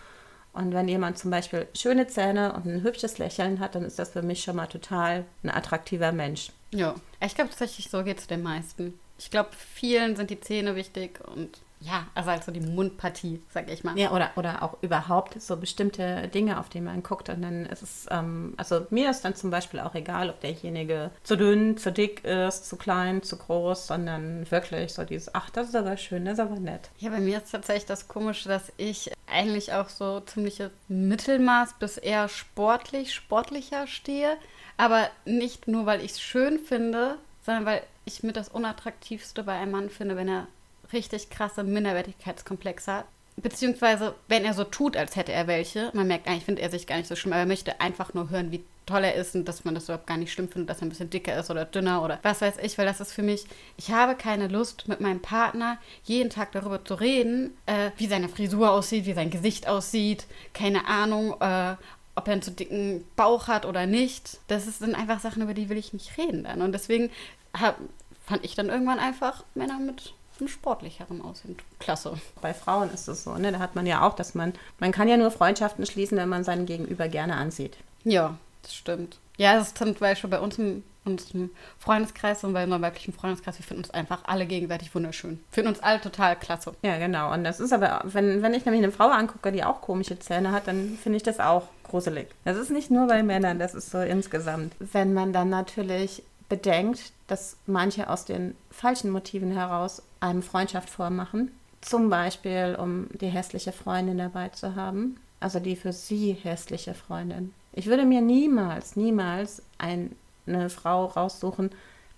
Und 0.53 0.73
wenn 0.73 0.89
jemand 0.89 1.19
zum 1.19 1.31
Beispiel 1.31 1.67
schöne 1.75 2.07
Zähne 2.07 2.53
und 2.53 2.65
ein 2.65 2.83
hübsches 2.83 3.19
Lächeln 3.19 3.59
hat, 3.59 3.75
dann 3.75 3.85
ist 3.85 3.99
das 3.99 4.11
für 4.11 4.23
mich 4.23 4.43
schon 4.43 4.57
mal 4.57 4.69
total 4.69 5.25
ein 5.43 5.51
attraktiver 5.51 6.13
Mensch. 6.13 6.51
Ja, 6.71 6.95
ich 7.21 7.35
glaube 7.35 7.51
tatsächlich, 7.51 7.91
so 7.91 8.05
geht 8.05 8.19
es 8.19 8.27
den 8.27 8.43
meisten 8.43 8.99
ich 9.25 9.31
glaube, 9.31 9.49
vielen 9.75 10.17
sind 10.17 10.29
die 10.29 10.39
Zähne 10.39 10.77
wichtig 10.77 11.19
und 11.27 11.59
ja, 11.81 12.07
also 12.15 12.31
halt 12.31 12.45
so 12.45 12.53
die 12.53 12.61
Mundpartie, 12.61 13.43
sag 13.51 13.71
ich 13.71 13.85
mal. 13.85 13.99
Ja, 13.99 14.11
oder, 14.13 14.31
oder 14.37 14.63
auch 14.63 14.77
überhaupt 14.83 15.41
so 15.41 15.57
bestimmte 15.57 16.29
Dinge, 16.29 16.59
auf 16.59 16.69
die 16.69 16.81
man 16.81 17.03
guckt. 17.03 17.29
Und 17.29 17.43
dann 17.43 17.67
ist 17.67 17.83
es, 17.83 18.07
ähm, 18.11 18.55
also 18.57 18.87
mir 18.91 19.11
ist 19.11 19.23
dann 19.23 19.35
zum 19.35 19.51
Beispiel 19.51 19.81
auch 19.81 19.95
egal, 19.95 20.31
ob 20.31 20.41
derjenige 20.41 21.11
zu 21.23 21.37
dünn, 21.37 21.77
zu 21.77 21.93
dick 21.93 22.25
ist, 22.25 22.69
zu 22.69 22.77
klein, 22.77 23.23
zu 23.23 23.37
groß, 23.37 23.87
sondern 23.87 24.51
wirklich 24.51 24.95
so 24.95 25.05
dieses, 25.05 25.35
ach, 25.35 25.51
das 25.51 25.69
ist 25.69 25.77
aber 25.77 25.97
schön, 25.97 26.25
das 26.25 26.35
ist 26.35 26.41
aber 26.41 26.59
nett. 26.59 26.91
Ja, 26.99 27.11
bei 27.11 27.21
mir 27.21 27.39
ist 27.39 27.51
tatsächlich 27.51 27.87
das 27.87 28.09
Komische, 28.09 28.49
dass 28.49 28.73
ich 28.79 29.11
eigentlich 29.27 29.73
auch 29.73 29.89
so 29.89 30.21
ziemliches 30.21 30.71
Mittelmaß 30.89 31.75
bis 31.79 31.99
eher 31.99 32.29
sportlich, 32.29 33.13
sportlicher 33.13 33.87
stehe. 33.87 34.37
Aber 34.77 35.09
nicht 35.25 35.69
nur, 35.69 35.87
weil 35.87 36.01
ich 36.03 36.13
es 36.13 36.21
schön 36.21 36.59
finde, 36.59 37.17
sondern 37.45 37.67
weil 37.67 37.83
ich 38.05 38.23
mit 38.23 38.37
das 38.37 38.49
Unattraktivste 38.49 39.43
bei 39.45 39.55
einem 39.55 39.73
Mann 39.73 39.91
finde, 39.91 40.17
wenn 40.17 40.29
er 40.29 40.47
richtig 40.93 41.31
krasse 41.31 41.65
Minderwertigkeitskomplexe 41.65 42.93
hat. 42.93 43.05
Beziehungsweise, 43.37 44.15
wenn 44.29 44.45
er 44.45 44.55
so 44.55 44.63
tut, 44.63 44.97
als 44.97 45.17
hätte 45.17 45.33
er 45.33 45.49
welche. 45.49 45.91
Man 45.93 46.07
merkt 46.07 46.29
eigentlich, 46.29 46.45
findet 46.45 46.65
er 46.65 46.71
sich 46.71 46.87
gar 46.87 46.97
nicht 46.97 47.09
so 47.09 47.17
schlimm, 47.17 47.33
aber 47.33 47.41
er 47.41 47.47
möchte 47.47 47.81
einfach 47.81 48.15
nur 48.15 48.31
hören, 48.31 48.53
wie 48.53 48.63
toll 48.87 49.03
er 49.03 49.15
ist 49.15 49.35
und 49.35 49.47
dass 49.47 49.65
man 49.65 49.75
das 49.75 49.85
überhaupt 49.85 50.07
gar 50.07 50.17
nicht 50.17 50.33
schlimm 50.33 50.49
findet, 50.49 50.71
dass 50.71 50.81
er 50.81 50.87
ein 50.87 50.91
bisschen 50.91 51.11
dicker 51.11 51.39
ist 51.39 51.51
oder 51.51 51.65
dünner 51.65 52.03
oder 52.03 52.19
was 52.23 52.41
weiß 52.43 52.57
ich, 52.63 52.77
weil 52.77 52.87
das 52.87 53.01
ist 53.01 53.13
für 53.13 53.23
mich, 53.23 53.45
ich 53.77 53.91
habe 53.91 54.15
keine 54.15 54.49
Lust, 54.49 54.89
mit 54.89 55.01
meinem 55.01 55.21
Partner 55.21 55.79
jeden 56.05 56.31
Tag 56.31 56.53
darüber 56.53 56.85
zu 56.85 56.95
reden, 56.95 57.57
äh, 57.67 57.91
wie 57.97 58.07
seine 58.07 58.29
Frisur 58.29 58.71
aussieht, 58.71 59.07
wie 59.07 59.15
sein 59.15 59.31
Gesicht 59.31 59.67
aussieht, 59.67 60.27
keine 60.53 60.87
Ahnung, 60.87 61.35
äh, 61.41 61.77
ob 62.17 62.29
er 62.29 62.33
einen 62.33 62.43
zu 62.43 62.53
dicken 62.53 63.05
Bauch 63.17 63.49
hat 63.49 63.67
oder 63.67 63.87
nicht. 63.87 64.39
Das 64.47 64.67
sind 64.79 64.95
einfach 64.95 65.19
Sachen, 65.19 65.43
über 65.43 65.55
die 65.55 65.69
will 65.69 65.79
ich 65.79 65.93
nicht 65.93 66.17
reden 66.17 66.45
dann. 66.45 66.63
Und 66.63 66.73
deswegen 66.73 67.11
hab, 67.59 67.79
fand 68.27 68.45
ich 68.45 68.55
dann 68.55 68.69
irgendwann 68.69 68.99
einfach 68.99 69.45
Männer 69.55 69.79
mit 69.79 70.15
einem 70.39 70.49
sportlicheren 70.49 71.23
Aussehen. 71.23 71.57
Klasse. 71.79 72.15
Bei 72.41 72.55
Frauen 72.55 72.91
ist 72.91 73.09
es 73.09 73.25
so, 73.25 73.35
ne? 73.37 73.53
Da 73.53 73.59
hat 73.59 73.75
man 73.75 73.87
ja 73.87 74.07
auch, 74.07 74.15
dass 74.15 74.35
man, 74.35 74.53
man 74.79 74.93
kann 74.93 75.09
ja 75.09 75.17
nur 75.17 75.31
Freundschaften 75.31 75.87
schließen, 75.87 76.19
wenn 76.19 76.29
man 76.29 76.45
seinen 76.45 76.67
Gegenüber 76.67 77.09
gerne 77.09 77.37
ansieht. 77.37 77.77
Ja, 78.05 78.37
das 78.63 78.75
stimmt. 78.75 79.19
Ja, 79.37 79.55
das 79.55 79.69
ist 79.69 79.79
zum 79.79 79.95
Beispiel 79.95 80.31
bei 80.31 80.41
uns 80.41 80.59
im, 80.59 80.85
unserem 81.05 81.51
Freundeskreis 81.79 82.45
und 82.45 82.53
bei 82.53 82.65
unserem 82.65 82.83
weiblichen 82.83 83.13
Freundeskreis, 83.13 83.59
wir 83.59 83.65
finden 83.65 83.85
uns 83.85 83.91
einfach 83.91 84.25
alle 84.25 84.47
gegenseitig 84.47 84.95
wunderschön. 84.95 85.43
Finden 85.51 85.69
uns 85.69 85.81
alle 85.81 86.01
total 86.01 86.37
klasse. 86.37 86.75
Ja, 86.83 86.99
genau. 86.99 87.33
Und 87.33 87.45
das 87.45 87.61
ist 87.61 87.73
aber, 87.73 88.03
wenn, 88.05 88.43
wenn 88.43 88.55
ich 88.55 88.65
nämlich 88.65 88.83
eine 88.83 88.93
Frau 88.93 89.09
angucke, 89.09 89.53
die 89.53 89.65
auch 89.65 89.81
komische 89.81 90.19
Zähne 90.19 90.53
hat, 90.53 90.67
dann 90.67 90.99
finde 91.03 91.17
ich 91.17 91.23
das 91.23 91.41
auch 91.41 91.69
gruselig. 91.83 92.29
Das 92.45 92.57
ist 92.57 92.71
nicht 92.71 92.91
nur 92.91 93.07
bei 93.07 93.23
Männern, 93.23 93.59
das 93.59 93.75
ist 93.75 93.91
so 93.91 93.99
insgesamt. 93.99 94.75
Wenn 94.79 95.15
man 95.15 95.33
dann 95.33 95.51
natürlich 95.51 96.23
bedenkt, 96.55 97.13
dass 97.27 97.57
manche 97.67 98.09
aus 98.09 98.27
den 98.27 98.55
falschen 98.71 99.11
Motiven 99.11 99.51
heraus 99.51 100.03
einem 100.21 100.41
Freundschaft 100.41 100.89
vormachen. 100.89 101.51
Zum 101.81 102.09
Beispiel, 102.09 102.77
um 102.79 103.09
die 103.21 103.27
hässliche 103.27 103.73
Freundin 103.73 104.19
dabei 104.19 104.51
zu 104.51 104.77
haben. 104.77 105.17
Also 105.41 105.59
die 105.59 105.75
für 105.75 105.93
sie 105.93 106.33
hässliche 106.33 106.95
Freundin. 106.95 107.53
Ich 107.73 107.87
würde 107.87 108.05
mir 108.05 108.21
niemals, 108.21 108.95
niemals 108.95 109.63
eine 109.79 110.71
Frau 110.71 111.07
raussuchen, 111.07 111.71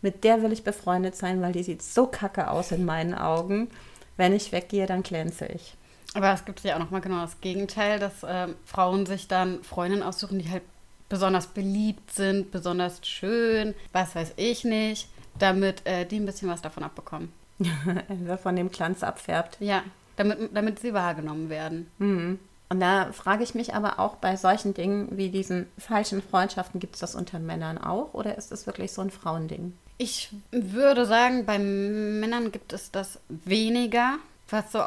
mit 0.02 0.22
der 0.22 0.42
will 0.42 0.52
ich 0.52 0.64
befreundet 0.64 1.16
sein, 1.16 1.40
weil 1.40 1.52
die 1.52 1.62
sieht 1.62 1.82
so 1.82 2.06
kacke 2.06 2.50
aus 2.50 2.72
in 2.72 2.84
meinen 2.84 3.14
Augen. 3.14 3.70
Wenn 4.18 4.34
ich 4.34 4.52
weggehe, 4.52 4.86
dann 4.86 5.02
glänze 5.02 5.46
ich. 5.46 5.74
Aber 6.12 6.32
es 6.32 6.44
gibt 6.44 6.60
ja 6.60 6.74
auch 6.74 6.80
nochmal 6.80 7.00
genau 7.00 7.22
das 7.22 7.40
Gegenteil, 7.40 7.98
dass 7.98 8.22
äh, 8.22 8.48
Frauen 8.66 9.06
sich 9.06 9.28
dann 9.28 9.64
Freundinnen 9.64 10.02
aussuchen, 10.02 10.38
die 10.38 10.50
halt 10.50 10.62
besonders 11.08 11.46
beliebt 11.46 12.10
sind, 12.12 12.50
besonders 12.50 13.06
schön, 13.06 13.74
was 13.92 14.14
weiß 14.14 14.32
ich 14.36 14.64
nicht, 14.64 15.08
damit 15.38 15.86
äh, 15.86 16.04
die 16.04 16.18
ein 16.18 16.26
bisschen 16.26 16.48
was 16.48 16.62
davon 16.62 16.82
abbekommen. 16.82 17.32
von 18.42 18.56
dem 18.56 18.70
Glanz 18.70 19.02
abfärbt. 19.02 19.56
Ja, 19.60 19.82
damit, 20.16 20.50
damit 20.54 20.78
sie 20.78 20.94
wahrgenommen 20.94 21.48
werden. 21.48 21.90
Mhm. 21.98 22.38
Und 22.68 22.80
da 22.80 23.12
frage 23.12 23.44
ich 23.44 23.54
mich 23.54 23.74
aber 23.74 24.00
auch 24.00 24.16
bei 24.16 24.36
solchen 24.36 24.74
Dingen 24.74 25.16
wie 25.16 25.30
diesen 25.30 25.66
falschen 25.78 26.20
Freundschaften, 26.20 26.80
gibt 26.80 26.94
es 26.94 27.00
das 27.00 27.14
unter 27.14 27.38
Männern 27.38 27.78
auch 27.78 28.12
oder 28.12 28.36
ist 28.36 28.50
es 28.50 28.66
wirklich 28.66 28.92
so 28.92 29.02
ein 29.02 29.10
Frauending? 29.10 29.72
Ich 29.98 30.30
würde 30.50 31.06
sagen, 31.06 31.46
bei 31.46 31.58
Männern 31.58 32.50
gibt 32.50 32.72
es 32.72 32.90
das 32.90 33.20
weniger 33.28 34.18
was 34.48 34.72
so 34.72 34.80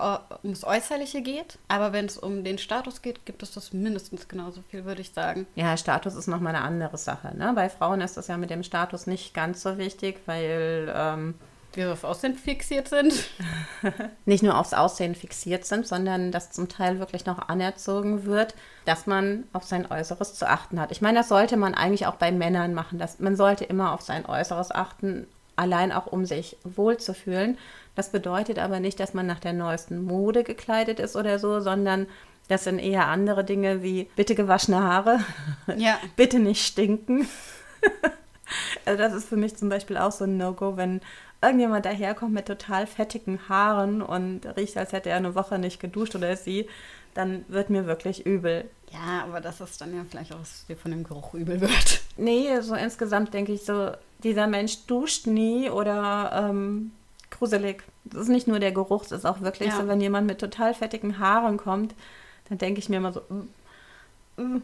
ums 0.44 0.64
Äußerliche 0.64 1.22
geht. 1.22 1.58
Aber 1.68 1.92
wenn 1.94 2.06
es 2.06 2.18
um 2.18 2.44
den 2.44 2.58
Status 2.58 3.02
geht, 3.02 3.26
gibt 3.26 3.44
es 3.44 3.52
das 3.52 3.74
mindestens 3.74 4.28
genauso 4.28 4.62
viel, 4.70 4.86
würde 4.86 5.02
ich 5.02 5.12
sagen. 5.12 5.48
Ja, 5.56 5.76
Status 5.76 6.16
ist 6.16 6.28
nochmal 6.28 6.56
eine 6.56 6.64
andere 6.64 6.98
Sache. 6.98 7.36
Ne? 7.36 7.52
Bei 7.56 7.70
Frauen 7.70 8.02
ist 8.02 8.18
das 8.18 8.28
ja 8.28 8.38
mit 8.38 8.50
dem 8.50 8.64
Status 8.64 9.08
nicht 9.08 9.34
ganz 9.34 9.62
so 9.62 9.78
wichtig, 9.78 10.22
weil. 10.26 10.92
Ähm, 10.96 11.36
wir 11.74 11.92
aufs 11.94 12.04
Aussehen 12.04 12.36
fixiert 12.36 12.88
sind. 12.88 13.14
nicht 14.26 14.44
nur 14.44 14.58
aufs 14.58 14.74
Aussehen 14.74 15.16
fixiert 15.16 15.66
sind, 15.66 15.88
sondern 15.88 16.32
dass 16.32 16.52
zum 16.52 16.68
Teil 16.68 17.00
wirklich 17.00 17.26
noch 17.26 17.48
anerzogen 17.48 18.26
wird, 18.26 18.56
dass 18.86 19.06
man 19.06 19.44
auf 19.54 19.64
sein 19.64 19.90
Äußeres 19.90 20.34
zu 20.34 20.50
achten 20.50 20.80
hat. 20.80 20.92
Ich 20.92 21.02
meine, 21.02 21.20
das 21.20 21.30
sollte 21.30 21.58
man 21.58 21.76
eigentlich 21.76 22.08
auch 22.08 22.16
bei 22.16 22.32
Männern 22.32 22.74
machen. 22.74 22.98
Dass 22.98 23.20
man 23.20 23.36
sollte 23.36 23.66
immer 23.66 23.94
auf 23.94 24.02
sein 24.02 24.26
Äußeres 24.26 24.72
achten, 24.72 25.28
allein 25.56 25.92
auch 25.92 26.08
um 26.08 26.26
sich 26.26 26.58
wohlzufühlen. 26.64 27.58
Das 27.96 28.12
bedeutet 28.12 28.60
aber 28.60 28.80
nicht, 28.80 29.00
dass 29.00 29.14
man 29.14 29.26
nach 29.28 29.40
der 29.40 29.54
neuesten 29.54 30.04
Mode 30.04 30.44
gekleidet 30.44 31.00
ist 31.00 31.16
oder 31.16 31.40
so, 31.40 31.60
sondern 31.60 32.08
Das 32.48 32.64
sind 32.64 32.80
eher 32.80 33.08
andere 33.08 33.44
Dinge 33.44 33.84
wie 33.84 34.10
bitte 34.16 34.34
gewaschene 34.36 34.82
Haare, 34.82 35.20
Ja. 35.78 36.00
bitte 36.16 36.40
nicht 36.40 36.66
stinken. 36.66 37.28
also 38.86 38.98
das 38.98 39.14
ist 39.14 39.30
für 39.30 39.38
mich 39.38 39.56
zum 39.56 39.70
Beispiel 39.70 39.98
auch 39.98 40.12
so 40.12 40.24
ein 40.26 40.38
No-Go, 40.38 40.76
wenn 40.78 41.02
irgendjemand 41.42 41.86
daherkommt 41.86 42.34
mit 42.34 42.48
total 42.48 42.88
fettigen 42.88 43.40
Haaren 43.48 44.02
und 44.02 44.46
riecht, 44.58 44.78
als 44.78 44.92
hätte 44.94 45.10
er 45.10 45.18
eine 45.18 45.36
Woche 45.36 45.60
nicht 45.60 45.80
geduscht 45.80 46.16
oder 46.16 46.36
sie, 46.36 46.68
dann 47.14 47.46
wird 47.48 47.70
mir 47.70 47.86
wirklich 47.86 48.26
übel. 48.26 48.70
Ja, 48.92 49.24
aber 49.24 49.40
das 49.42 49.62
ist 49.62 49.80
dann 49.82 49.96
ja 49.96 50.04
vielleicht 50.10 50.34
auch, 50.34 50.40
dass 50.40 50.66
dir 50.68 50.76
von 50.76 50.92
dem 50.92 51.04
Geruch 51.04 51.34
übel 51.36 51.62
wird. 51.62 52.02
Nee, 52.18 52.60
so 52.62 52.74
insgesamt 52.76 53.34
denke 53.34 53.54
ich 53.54 53.64
so, 53.64 53.92
dieser 54.24 54.48
Mensch 54.48 54.86
duscht 54.88 55.28
nie 55.28 55.70
oder 55.70 56.50
ähm, 56.50 56.92
gruselig. 57.32 57.84
Das 58.04 58.22
ist 58.24 58.30
nicht 58.30 58.48
nur 58.48 58.60
der 58.60 58.72
Geruch, 58.72 59.04
es 59.06 59.12
ist 59.12 59.26
auch 59.26 59.42
wirklich 59.42 59.70
Ja. 59.70 59.78
so, 59.78 59.88
wenn 59.88 60.02
jemand 60.02 60.28
mit 60.28 60.40
total 60.40 60.74
fettigen 60.74 61.20
Haaren 61.20 61.58
kommt, 61.58 61.96
dann 62.50 62.58
denke 62.58 62.80
ich 62.80 62.90
mir 62.90 62.98
immer 62.98 63.14
so, 63.14 63.22
mm, 63.30 64.42
mm, 64.42 64.62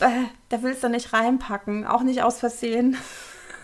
äh, 0.00 0.24
da 0.48 0.62
willst 0.62 0.82
du 0.82 0.88
nicht 0.88 1.12
reinpacken, 1.12 1.86
auch 1.86 2.02
nicht 2.02 2.22
aus 2.22 2.38
Versehen. 2.38 2.96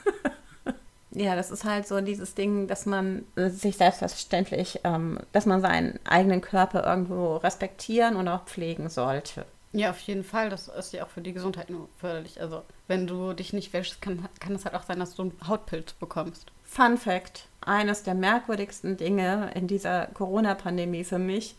ja, 1.11 1.35
das 1.35 1.51
ist 1.51 1.65
halt 1.65 1.87
so 1.87 2.01
dieses 2.01 2.35
Ding, 2.35 2.69
dass 2.69 2.87
man 2.87 3.25
sich 3.37 3.77
selbstverständlich, 3.77 4.81
ähm, 4.85 5.19
dass 5.33 5.47
man 5.47 5.61
seinen 5.61 5.99
eigenen 6.05 6.41
Körper 6.41 6.85
irgendwo 6.85 7.37
respektieren 7.37 8.17
und 8.17 8.29
auch 8.29 8.45
pflegen 8.45 8.89
sollte. 8.89 9.45
Ja, 9.73 9.91
auf 9.91 10.01
jeden 10.01 10.25
Fall. 10.25 10.51
Das 10.51 10.69
ist 10.69 10.93
ja 10.93 11.05
auch 11.05 11.09
für 11.09 11.23
die 11.23 11.33
Gesundheit 11.33 11.71
nur 11.71 11.89
förderlich. 11.99 12.41
Also, 12.41 12.63
wenn 12.89 13.07
du 13.07 13.33
dich 13.33 13.53
nicht 13.55 13.73
wäschst, 13.73 14.03
kann, 14.03 14.29
kann 14.39 14.55
es 14.55 14.65
halt 14.67 14.75
auch 14.75 14.83
sein, 14.83 15.01
dass 15.01 15.15
du 15.15 15.23
einen 15.23 15.33
Hautpilz 15.47 15.95
bekommst. 15.95 16.53
Fun 16.75 16.97
Fact: 16.97 17.49
Eines 17.61 18.03
der 18.03 18.15
merkwürdigsten 18.15 18.97
Dinge 18.97 19.51
in 19.55 19.67
dieser 19.67 20.07
Corona-Pandemie 20.15 21.05
für 21.05 21.19
mich 21.19 21.55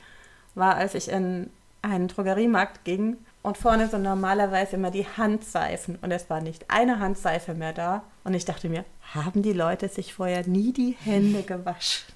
war, 0.56 0.74
als 0.74 0.96
ich 0.96 1.08
in 1.08 1.52
einen 1.84 2.08
Drogeriemarkt 2.08 2.84
ging 2.84 3.18
und 3.44 3.60
vorne 3.60 3.88
sind 3.88 4.02
normalerweise 4.02 4.76
immer 4.76 4.90
die 4.90 5.06
Handseifen 5.06 6.00
und 6.02 6.10
es 6.12 6.32
war 6.32 6.42
nicht 6.42 6.66
eine 6.68 7.00
Handseife 7.00 7.54
mehr 7.54 7.74
da. 7.74 8.02
Und 8.24 8.34
ich 8.34 8.46
dachte 8.46 8.70
mir, 8.70 8.86
haben 9.14 9.44
die 9.44 9.54
Leute 9.54 9.88
sich 9.88 10.16
vorher 10.16 10.48
nie 10.48 10.74
die 10.74 10.98
Hände 11.00 11.44
gewaschen? 11.44 12.16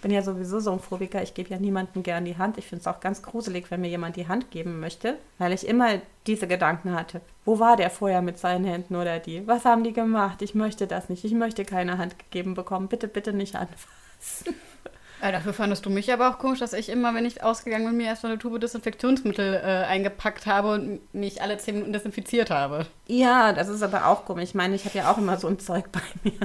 Bin 0.00 0.12
ja 0.12 0.22
sowieso 0.22 0.60
so 0.60 0.70
ein 0.70 0.78
Phobiker, 0.78 1.22
ich 1.22 1.34
gebe 1.34 1.50
ja 1.50 1.58
niemandem 1.58 2.04
gern 2.04 2.24
die 2.24 2.38
Hand. 2.38 2.56
Ich 2.56 2.66
finde 2.66 2.82
es 2.82 2.86
auch 2.86 3.00
ganz 3.00 3.20
gruselig, 3.22 3.70
wenn 3.70 3.80
mir 3.80 3.88
jemand 3.88 4.14
die 4.14 4.28
Hand 4.28 4.50
geben 4.52 4.78
möchte, 4.78 5.16
weil 5.38 5.52
ich 5.52 5.66
immer 5.66 6.00
diese 6.26 6.46
Gedanken 6.46 6.94
hatte. 6.94 7.20
Wo 7.44 7.58
war 7.58 7.76
der 7.76 7.90
vorher 7.90 8.22
mit 8.22 8.38
seinen 8.38 8.64
Händen 8.64 8.94
oder 8.94 9.18
die? 9.18 9.46
Was 9.48 9.64
haben 9.64 9.82
die 9.82 9.92
gemacht? 9.92 10.40
Ich 10.42 10.54
möchte 10.54 10.86
das 10.86 11.08
nicht. 11.08 11.24
Ich 11.24 11.32
möchte 11.32 11.64
keine 11.64 11.98
Hand 11.98 12.18
gegeben 12.18 12.54
bekommen. 12.54 12.88
Bitte, 12.88 13.08
bitte 13.08 13.32
nicht 13.32 13.56
anfassen. 13.56 14.54
Äh, 15.20 15.32
dafür 15.32 15.52
fandest 15.52 15.84
du 15.84 15.90
mich 15.90 16.12
aber 16.12 16.30
auch 16.30 16.38
komisch, 16.38 16.60
dass 16.60 16.72
ich 16.72 16.88
immer, 16.88 17.12
wenn 17.14 17.26
ich 17.26 17.42
ausgegangen 17.42 17.86
bin, 17.86 17.96
mir 17.96 18.06
erstmal 18.06 18.32
eine 18.32 18.38
Tube 18.38 18.60
Desinfektionsmittel 18.60 19.54
äh, 19.54 19.84
eingepackt 19.86 20.46
habe 20.46 20.74
und 20.74 21.12
mich 21.12 21.42
alle 21.42 21.58
zehn 21.58 21.74
Minuten 21.74 21.92
desinfiziert 21.92 22.50
habe. 22.50 22.86
Ja, 23.08 23.52
das 23.52 23.68
ist 23.68 23.82
aber 23.82 24.06
auch 24.06 24.24
komisch. 24.24 24.44
Ich 24.44 24.54
meine, 24.54 24.76
ich 24.76 24.84
habe 24.84 24.96
ja 24.96 25.10
auch 25.10 25.18
immer 25.18 25.36
so 25.36 25.48
ein 25.48 25.58
Zeug 25.58 25.90
bei 25.90 26.00
mir. 26.22 26.38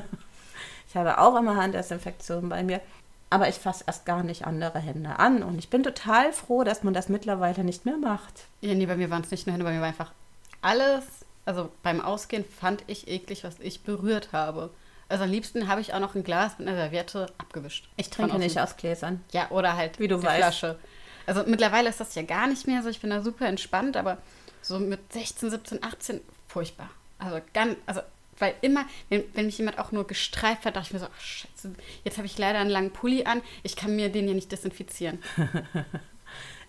Ich 0.90 0.96
habe 0.96 1.20
auch 1.20 1.36
immer 1.38 1.56
Handdesinfektion 1.56 2.50
bei 2.50 2.64
mir. 2.64 2.82
Aber 3.34 3.50
ich 3.50 3.56
fasse 3.56 3.84
erst 3.88 4.06
gar 4.06 4.22
nicht 4.22 4.46
andere 4.46 4.78
Hände 4.78 5.18
an. 5.18 5.42
Und 5.42 5.58
ich 5.58 5.72
bin 5.72 5.82
total 5.82 6.32
froh, 6.32 6.64
dass 6.64 6.84
man 6.84 6.94
das 6.94 7.10
mittlerweile 7.10 7.64
nicht 7.64 7.84
mehr 7.84 7.98
macht. 7.98 8.44
Ja, 8.62 8.76
nee, 8.76 8.86
bei 8.86 8.96
mir 8.96 9.10
waren 9.10 9.24
es 9.24 9.32
nicht 9.32 9.48
nur 9.48 9.54
Hände, 9.56 9.66
bei 9.66 9.74
mir 9.74 9.82
war 9.82 9.88
einfach 9.88 10.12
alles. 10.62 11.04
Also 11.44 11.72
beim 11.82 12.00
Ausgehen 12.00 12.46
fand 12.46 12.84
ich 12.86 13.08
eklig, 13.08 13.44
was 13.44 13.56
ich 13.60 13.82
berührt 13.82 14.34
habe. 14.34 14.70
Also 15.10 15.24
am 15.24 15.32
liebsten 15.32 15.68
habe 15.68 15.82
ich 15.82 15.96
auch 15.96 16.00
noch 16.00 16.14
ein 16.14 16.24
Glas 16.24 16.60
mit 16.60 16.68
einer 16.68 16.78
Serviette 16.78 17.26
abgewischt. 17.40 17.90
Ich 17.98 18.12
trinke 18.12 18.38
nicht 18.38 18.60
aus 18.60 18.78
Gläsern. 18.78 19.24
Ja, 19.32 19.50
oder 19.50 19.76
halt 19.76 19.98
Wie 19.98 20.08
du 20.08 20.18
die 20.18 20.24
weißt. 20.24 20.38
Flasche. 20.38 20.78
Also 21.26 21.44
mittlerweile 21.48 21.90
ist 21.90 22.00
das 22.00 22.14
ja 22.14 22.22
gar 22.22 22.46
nicht 22.46 22.68
mehr 22.68 22.84
so. 22.84 22.90
Ich 22.90 23.02
bin 23.02 23.10
da 23.10 23.24
super 23.24 23.48
entspannt, 23.48 23.98
aber 23.98 24.20
so 24.62 24.78
mit 24.78 25.12
16, 25.12 25.50
17, 25.50 25.84
18, 25.84 26.22
furchtbar. 26.48 26.92
Also 27.18 27.42
ganz, 27.52 27.78
also 27.88 28.02
weil 28.44 28.56
immer, 28.60 28.86
wenn, 29.08 29.24
wenn 29.34 29.46
mich 29.46 29.58
jemand 29.58 29.80
auch 29.80 29.94
nur 29.94 30.06
gestreift 30.06 30.66
hat, 30.66 30.76
dachte 30.76 30.88
ich 30.88 30.94
mir 30.94 31.00
so, 31.00 31.06
ach, 31.06 31.22
scheiße, 31.22 31.74
jetzt 32.04 32.18
habe 32.18 32.28
ich 32.28 32.38
leider 32.38 32.60
einen 32.60 32.70
langen 32.70 32.92
Pulli 32.92 33.24
an, 33.24 33.42
ich 33.64 33.78
kann 33.78 33.96
mir 33.96 34.10
den 34.10 34.28
ja 34.28 34.34
nicht 34.34 34.52
desinfizieren. 34.52 35.20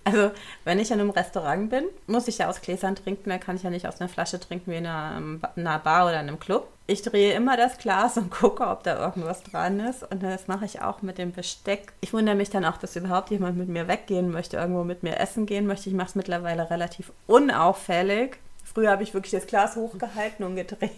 Also, 0.07 0.33
wenn 0.65 0.79
ich 0.79 0.91
in 0.91 1.01
einem 1.01 1.09
Restaurant 1.09 1.71
bin, 1.71 1.87
muss 2.07 2.29
ich 2.29 2.37
ja 2.37 2.51
aus 2.51 2.61
Gläsern 2.61 2.95
trinken. 2.95 3.31
Da 3.31 3.39
kann 3.39 3.57
ich 3.57 3.63
ja 3.63 3.71
nicht 3.71 3.89
aus 3.89 4.03
einer 4.03 4.11
Flasche 4.11 4.39
trinken 4.39 4.71
wie 4.71 4.77
in 4.77 4.85
einer, 4.85 5.17
ähm, 5.17 5.41
in 5.57 5.67
einer 5.67 5.79
Bar 5.79 6.05
oder 6.05 6.21
in 6.21 6.29
einem 6.29 6.39
Club. 6.39 6.69
Ich 6.87 7.01
drehe 7.01 7.33
immer 7.33 7.57
das 7.57 7.79
Glas 7.79 8.19
und 8.19 8.31
gucke, 8.31 8.67
ob 8.67 8.83
da 8.83 9.03
irgendwas 9.03 9.43
dran 9.45 9.81
ist. 9.81 10.03
Und 10.03 10.23
das 10.23 10.47
mache 10.47 10.67
ich 10.67 10.83
auch 10.83 11.01
mit 11.01 11.17
dem 11.17 11.33
Besteck. 11.33 11.95
Ich 12.03 12.13
wundere 12.13 12.35
mich 12.35 12.51
dann 12.51 12.67
auch, 12.67 12.77
dass 12.77 12.97
überhaupt 12.97 13.31
jemand 13.31 13.57
mit 13.57 13.71
mir 13.71 13.89
weggehen 13.89 14.31
möchte, 14.31 14.59
irgendwo 14.59 14.85
mit 14.85 15.03
mir 15.03 15.19
essen 15.19 15.47
gehen 15.47 15.67
möchte. 15.67 15.89
Ich 15.89 15.95
mache 15.95 16.09
es 16.09 16.15
mittlerweile 16.17 16.69
relativ 16.69 17.11
unauffällig. 17.27 18.37
Früher 18.63 18.91
habe 18.91 19.05
ich 19.05 19.15
wirklich 19.15 19.33
das 19.33 19.47
Glas 19.47 19.75
hochgehalten 19.75 20.45
und 20.45 20.57
gedreht. 20.57 20.91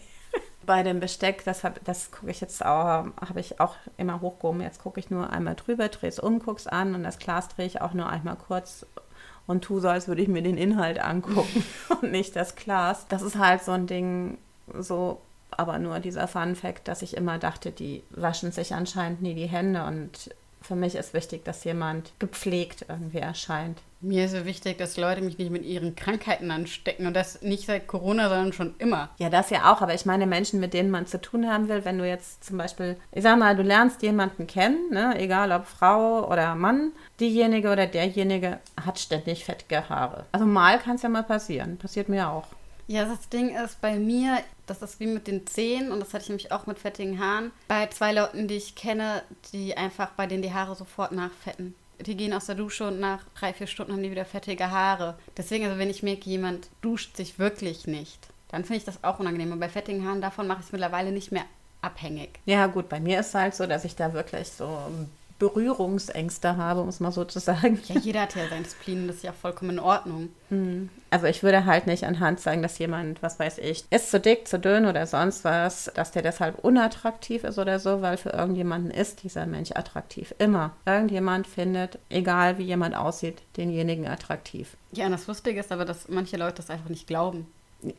Bei 0.67 0.83
dem 0.83 1.01
Besteck, 1.01 1.45
das, 1.45 1.63
das 1.85 2.11
gucke 2.11 2.31
ich 2.31 2.41
jetzt 2.41 2.65
auch, 2.65 3.07
habe 3.21 3.41
ich 3.41 3.61
auch 3.61 3.77
immer 3.97 4.21
hochgehoben. 4.21 4.61
Jetzt 4.61 4.83
gucke 4.83 5.01
ich 5.01 5.11
nur 5.11 5.31
einmal 5.31 5.55
drüber, 5.55 5.89
drehe 5.89 6.09
es 6.09 6.19
um, 6.19 6.41
gucke 6.41 6.59
es 6.59 6.67
an 6.67 6.95
und 6.95 7.05
das 7.05 7.19
Glas 7.19 7.49
drehe 7.49 7.67
ich 7.67 7.81
auch 7.81 7.95
nur 7.95 8.09
einmal 8.09 8.37
kurz 8.37 8.85
und 9.47 9.63
tue 9.63 9.81
so, 9.81 9.89
als 9.89 10.09
würde 10.09 10.23
ich 10.23 10.29
mir 10.29 10.43
den 10.43 10.59
Inhalt 10.59 10.99
angucken 10.99 11.65
und 12.03 12.11
nicht 12.11 12.37
das 12.37 12.57
Glas. 12.57 13.07
Das 13.09 13.23
ist 13.23 13.39
halt 13.39 13.63
so 13.63 13.73
ein 13.73 13.87
Ding, 13.87 14.39
so, 14.79 15.21
aber 15.51 15.79
nur 15.79 16.01
dieser 16.01 16.29
Fun 16.29 16.57
Fact, 16.57 16.89
dass 16.89 17.03
ich 17.03 17.17
immer 17.17 17.39
dachte, 17.39 17.71
die 17.71 18.03
waschen 18.11 18.53
sich 18.53 18.75
anscheinend 18.75 19.23
nie 19.23 19.35
die 19.35 19.47
Hände 19.47 19.85
und 19.85 20.35
für 20.61 20.77
mich 20.77 20.95
ist 20.95 21.15
wichtig, 21.15 21.45
dass 21.45 21.65
jemand 21.65 22.13
gepflegt 22.19 22.87
irgendwie 22.89 23.19
erscheint. 23.19 23.81
Mir 24.01 24.27
ist 24.27 24.33
so 24.33 24.45
wichtig, 24.45 24.77
dass 24.79 24.97
Leute 24.97 25.23
mich 25.23 25.39
nicht 25.39 25.51
mit 25.51 25.65
ihren 25.65 25.97
Krankheiten 25.97 26.51
anstecken 26.51 27.07
und 27.07 27.15
das 27.15 27.41
nicht 27.43 27.67
seit 27.67 27.87
Corona, 27.87 28.29
sondern 28.29 28.53
schon 28.53 28.75
immer. 28.79 29.09
Ja, 29.19 29.31
das 29.31 29.51
ja 29.51 29.73
auch, 29.73 29.81
aber 29.81 29.95
ich 29.95 30.05
meine 30.05 30.27
Menschen, 30.27 30.61
mit 30.61 30.75
denen 30.75 30.91
man 30.91 31.07
zu 31.07 31.21
tun 31.21 31.49
haben 31.51 31.69
will, 31.69 31.85
wenn 31.85 31.99
du 31.99 32.07
jetzt 32.07 32.45
zum 32.45 32.59
Beispiel, 32.59 32.97
ich 33.13 33.23
sag 33.23 33.39
mal, 33.39 33.57
du 33.57 33.63
lernst 33.63 34.03
jemanden 34.03 34.47
kennen, 34.47 34.91
ne, 34.91 35.19
egal 35.19 35.51
ob 35.51 35.67
Frau 35.67 36.31
oder 36.31 36.55
Mann, 36.55 36.93
diejenige 37.21 37.71
oder 37.71 37.87
derjenige 37.87 38.59
hat 38.85 38.99
ständig 38.99 39.45
fettige 39.45 39.89
Haare. 39.89 40.27
Also 40.31 40.47
mal 40.47 40.79
kann 40.79 40.97
es 40.97 41.03
ja 41.03 41.09
mal 41.09 41.23
passieren, 41.23 41.79
passiert 41.79 42.09
mir 42.09 42.29
auch. 42.29 42.47
Ja, 42.89 43.05
das 43.05 43.29
Ding 43.29 43.55
ist 43.55 43.81
bei 43.81 43.97
mir, 43.97 44.39
das 44.67 44.81
ist 44.81 45.01
wie 45.01 45.07
mit 45.07 45.27
den 45.27 45.47
Zähnen 45.47 45.91
und 45.91 45.99
das 45.99 46.15
hatte 46.15 46.23
ich 46.23 46.29
nämlich 46.29 46.53
auch 46.53 46.67
mit 46.67 46.79
fettigen 46.79 47.19
Haaren. 47.19 47.51
Bei 47.67 47.87
zwei 47.89 48.13
Leuten, 48.13 48.47
die 48.47 48.55
ich 48.55 48.77
kenne, 48.77 49.23
die 49.53 49.77
einfach 49.77 50.11
bei 50.11 50.27
denen 50.27 50.43
die 50.43 50.53
Haare 50.53 50.77
sofort 50.77 51.13
nachfetten. 51.13 51.75
Die 51.99 52.17
gehen 52.17 52.33
aus 52.33 52.47
der 52.47 52.55
Dusche 52.55 52.87
und 52.87 53.01
nach 53.01 53.25
drei, 53.35 53.53
vier 53.53 53.67
Stunden 53.67 53.93
haben 53.93 54.03
die 54.03 54.11
wieder 54.11 54.25
fettige 54.25 54.71
Haare. 54.71 55.19
Deswegen, 55.37 55.65
also 55.65 55.79
wenn 55.79 55.91
ich 55.91 56.03
merke, 56.03 56.29
jemand 56.29 56.69
duscht 56.81 57.17
sich 57.17 57.39
wirklich 57.39 57.87
nicht, 57.87 58.29
dann 58.51 58.65
finde 58.65 58.79
ich 58.79 58.85
das 58.85 59.03
auch 59.03 59.19
unangenehm. 59.19 59.53
Und 59.53 59.61
bei 59.61 59.69
fettigen 59.69 60.07
Haaren, 60.07 60.21
davon 60.21 60.47
mache 60.47 60.61
ich 60.61 60.67
es 60.67 60.73
mittlerweile 60.73 61.11
nicht 61.11 61.33
mehr 61.33 61.45
abhängig. 61.81 62.39
Ja, 62.45 62.67
gut, 62.67 62.89
bei 62.89 63.01
mir 63.01 63.19
ist 63.19 63.29
es 63.29 63.35
halt 63.35 63.55
so, 63.55 63.67
dass 63.67 63.85
ich 63.85 63.97
da 63.97 64.13
wirklich 64.13 64.49
so 64.49 64.79
Berührungsängste 65.39 66.57
habe, 66.57 66.81
um 66.81 66.89
es 66.89 67.01
mal 67.01 67.13
so 67.13 67.25
zu 67.25 67.41
sagen. 67.41 67.81
Ja, 67.89 67.99
jeder 68.01 68.23
hat 68.23 68.35
ja 68.37 68.49
sein 68.49 68.65
Spleen, 68.65 69.07
das 69.07 69.17
ist 69.17 69.25
ja 69.25 69.33
vollkommen 69.33 69.73
in 69.73 69.79
Ordnung. 69.79 70.31
Also 71.11 71.27
ich 71.27 71.43
würde 71.43 71.65
halt 71.65 71.87
nicht 71.87 72.05
anhand 72.05 72.41
sagen, 72.41 72.63
dass 72.63 72.79
jemand, 72.79 73.23
was 73.23 73.39
weiß 73.39 73.59
ich, 73.59 73.85
ist 73.91 74.11
zu 74.11 74.21
dick, 74.21 74.49
zu 74.49 74.59
dünn 74.59 74.87
oder 74.87 75.07
sonst 75.07 75.45
was, 75.45 75.91
dass 75.95 76.13
der 76.13 76.23
deshalb 76.23 76.65
unattraktiv 76.65 77.45
ist 77.45 77.59
oder 77.59 77.79
so, 77.79 78.01
weil 78.01 78.17
für 78.17 78.31
irgendjemanden 78.31 78.91
ist 78.91 79.23
dieser 79.25 79.47
Mensch 79.47 79.73
attraktiv. 79.73 80.35
Immer. 80.39 80.73
Irgendjemand 80.87 81.47
findet, 81.47 81.99
egal 82.09 82.59
wie 82.59 82.65
jemand 82.65 82.95
aussieht, 82.95 83.43
denjenigen 83.57 84.07
attraktiv. 84.07 84.77
Ja, 84.93 85.07
und 85.07 85.13
das 85.13 85.27
Lustige 85.27 85.61
ist 85.61 85.73
aber, 85.73 85.85
dass 85.85 86.09
manche 86.09 86.37
Leute 86.37 86.57
das 86.57 86.71
einfach 86.71 86.89
nicht 86.89 87.07
glauben. 87.07 87.47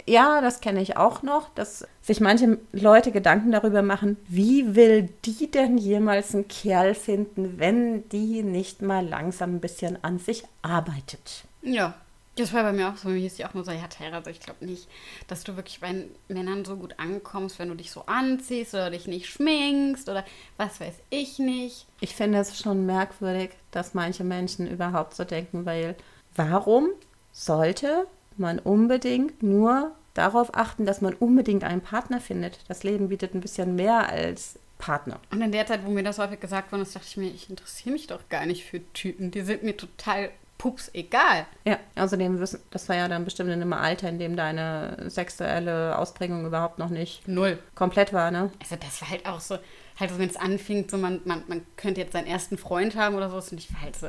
Ja, 0.06 0.42
das 0.42 0.60
kenne 0.60 0.82
ich 0.82 0.98
auch 0.98 1.22
noch, 1.22 1.50
dass 1.50 1.88
sich 2.02 2.20
manche 2.20 2.58
Leute 2.72 3.12
Gedanken 3.12 3.52
darüber 3.52 3.82
machen, 3.82 4.18
wie 4.28 4.76
will 4.76 5.10
die 5.26 5.50
denn 5.50 5.78
jemals 5.78 6.34
einen 6.34 6.48
Kerl 6.48 6.96
finden, 6.96 7.60
wenn 7.60 8.08
die 8.10 8.44
nicht 8.44 8.82
mal 8.82 9.08
langsam 9.08 9.56
ein 9.56 9.60
bisschen 9.62 10.04
an 10.04 10.20
sich 10.20 10.44
arbeitet. 10.62 11.46
Ja. 11.62 11.94
Das 12.38 12.54
war 12.54 12.62
bei 12.62 12.72
mir 12.72 12.90
auch 12.90 12.98
so. 12.98 13.10
Mir 13.10 13.18
hieß 13.18 13.36
die 13.36 13.46
auch 13.46 13.56
nur 13.56 13.64
so, 13.64 13.72
ja, 13.72 13.88
Terra, 13.88 14.18
also 14.18 14.30
ich 14.30 14.40
glaube 14.40 14.64
nicht, 14.64 14.88
dass 15.28 15.44
du 15.44 15.56
wirklich 15.56 15.80
bei 15.80 16.06
Männern 16.28 16.66
so 16.66 16.76
gut 16.76 16.94
ankommst, 16.98 17.58
wenn 17.58 17.70
du 17.70 17.74
dich 17.74 17.90
so 17.90 18.04
anziehst 18.06 18.76
oder 18.76 18.92
dich 18.92 19.08
nicht 19.08 19.28
schminkst 19.28 20.08
oder 20.08 20.24
was 20.56 20.80
weiß 20.80 20.94
ich 21.10 21.40
nicht. 21.40 21.88
Ich 22.00 22.16
finde 22.16 22.38
es 22.38 22.60
schon 22.60 22.86
merkwürdig, 22.86 23.52
dass 23.72 23.96
manche 23.96 24.24
Menschen 24.24 24.68
überhaupt 24.68 25.16
so 25.16 25.24
denken, 25.24 25.66
weil 25.66 25.96
warum 26.36 26.90
sollte 27.32 28.06
man 28.40 28.60
unbedingt 28.60 29.44
nur 29.44 29.92
darauf 30.14 30.56
achten, 30.56 30.86
dass 30.86 31.02
man 31.02 31.14
unbedingt 31.14 31.64
einen 31.64 31.82
Partner 31.82 32.20
findet? 32.20 32.60
Das 32.68 32.84
Leben 32.84 33.10
bietet 33.10 33.34
ein 33.34 33.42
bisschen 33.42 33.76
mehr 33.76 34.10
als 34.10 34.60
Partner. 34.78 35.20
Und 35.32 35.42
in 35.42 35.52
der 35.52 35.66
Zeit, 35.66 35.86
wo 35.86 35.90
mir 35.90 36.04
das 36.04 36.20
häufig 36.20 36.40
gesagt 36.40 36.72
wurde, 36.72 36.84
dachte 36.84 37.06
ich 37.08 37.18
mir, 37.18 37.28
ich 37.28 37.50
interessiere 37.50 37.94
mich 37.94 38.08
doch 38.08 38.30
gar 38.30 38.46
nicht 38.46 38.64
für 38.64 38.82
Typen. 38.94 39.32
Die 39.32 39.42
sind 39.42 39.64
mir 39.64 39.76
total 39.76 40.30
pups 40.58 40.90
egal. 40.94 41.46
Ja, 41.66 41.78
außerdem 41.96 42.40
wissen, 42.40 42.60
das 42.72 42.90
war 42.90 42.96
ja 42.96 43.08
dann 43.08 43.26
bestimmt 43.26 43.50
in 43.50 43.62
einem 43.62 43.74
Alter, 43.74 44.10
in 44.10 44.20
dem 44.20 44.36
deine 44.36 45.10
sexuelle 45.10 45.98
Ausprägung 45.98 46.46
überhaupt 46.46 46.80
noch 46.80 46.90
nicht 46.90 47.28
Null. 47.28 47.60
komplett 47.76 48.14
war, 48.14 48.32
ne? 48.32 48.52
Also 48.60 48.76
das 48.76 49.02
war 49.02 49.10
halt 49.10 49.26
auch 49.28 49.40
so, 49.40 49.58
halt 50.00 50.12
so, 50.12 50.20
wenn 50.20 50.30
es 50.30 50.36
anfing, 50.36 50.88
so 50.90 50.98
man, 50.98 51.22
man, 51.26 51.44
man 51.48 51.62
könnte 51.76 52.02
jetzt 52.02 52.14
seinen 52.14 52.28
ersten 52.28 52.58
Freund 52.58 52.96
haben 52.96 53.16
oder 53.16 53.30
so, 53.30 53.38
und 53.38 53.60
ich 53.60 53.72
war 53.74 53.82
halt 53.82 53.96
so, 53.96 54.08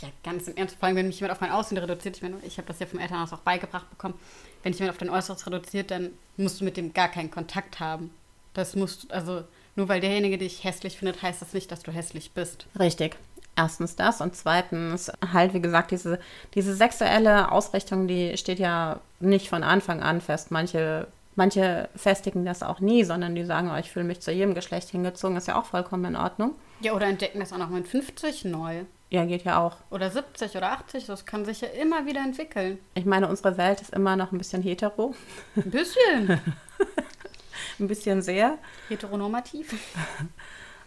Ja, 0.00 0.08
ganz 0.22 0.46
im 0.46 0.56
Ernst. 0.56 0.76
Vor 0.78 0.86
allem, 0.86 0.96
wenn 0.96 1.08
mich 1.08 1.18
jemand 1.20 1.32
auf 1.32 1.40
mein 1.40 1.50
Aussehen 1.50 1.78
reduziert, 1.78 2.16
ich 2.16 2.22
meine, 2.22 2.36
ich 2.42 2.56
habe 2.58 2.68
das 2.68 2.78
ja 2.78 2.86
vom 2.86 3.00
Elternhaus 3.00 3.32
auch 3.32 3.40
beigebracht 3.40 3.90
bekommen, 3.90 4.14
wenn 4.62 4.72
dich 4.72 4.80
jemand 4.80 4.94
auf 4.94 4.98
dein 4.98 5.10
Äußeres 5.10 5.46
reduziert, 5.46 5.90
dann 5.90 6.10
musst 6.36 6.60
du 6.60 6.64
mit 6.64 6.76
dem 6.76 6.92
gar 6.92 7.08
keinen 7.08 7.30
Kontakt 7.30 7.80
haben. 7.80 8.10
Das 8.54 8.76
musst 8.76 9.12
also 9.12 9.44
nur 9.78 9.88
weil 9.88 10.00
derjenige 10.00 10.38
dich 10.38 10.64
hässlich 10.64 10.98
findet, 10.98 11.22
heißt 11.22 11.40
das 11.40 11.52
nicht, 11.52 11.70
dass 11.70 11.84
du 11.84 11.92
hässlich 11.92 12.32
bist. 12.32 12.66
Richtig. 12.78 13.16
Erstens 13.56 13.94
das 13.94 14.20
und 14.20 14.34
zweitens 14.34 15.10
halt, 15.32 15.54
wie 15.54 15.60
gesagt, 15.60 15.92
diese, 15.92 16.18
diese 16.54 16.74
sexuelle 16.74 17.52
Ausrichtung, 17.52 18.08
die 18.08 18.36
steht 18.36 18.58
ja 18.58 19.00
nicht 19.20 19.48
von 19.48 19.62
Anfang 19.62 20.02
an 20.02 20.20
fest. 20.20 20.50
Manche, 20.50 21.06
manche 21.36 21.88
festigen 21.94 22.44
das 22.44 22.64
auch 22.64 22.80
nie, 22.80 23.04
sondern 23.04 23.36
die 23.36 23.44
sagen, 23.44 23.70
oh, 23.72 23.78
ich 23.78 23.90
fühle 23.90 24.04
mich 24.04 24.20
zu 24.20 24.32
jedem 24.32 24.54
Geschlecht 24.54 24.88
hingezogen, 24.90 25.36
ist 25.36 25.46
ja 25.46 25.58
auch 25.58 25.66
vollkommen 25.66 26.04
in 26.06 26.16
Ordnung. 26.16 26.56
Ja, 26.80 26.92
oder 26.94 27.06
entdecken 27.06 27.38
das 27.38 27.52
auch 27.52 27.58
noch 27.58 27.70
mit 27.70 27.86
50 27.86 28.46
neu. 28.46 28.84
Ja, 29.10 29.24
geht 29.24 29.44
ja 29.44 29.58
auch. 29.58 29.76
Oder 29.90 30.10
70 30.10 30.56
oder 30.56 30.72
80, 30.72 31.06
das 31.06 31.24
kann 31.24 31.44
sich 31.44 31.62
ja 31.62 31.68
immer 31.68 32.04
wieder 32.04 32.20
entwickeln. 32.20 32.78
Ich 32.94 33.06
meine, 33.06 33.28
unsere 33.28 33.56
Welt 33.56 33.80
ist 33.80 33.94
immer 33.94 34.16
noch 34.16 34.32
ein 34.32 34.38
bisschen 34.38 34.62
hetero. 34.62 35.14
Ein 35.56 35.70
bisschen. 35.70 36.40
ein 37.78 37.88
bisschen 37.88 38.20
sehr. 38.20 38.58
Heteronormativ. 38.88 39.74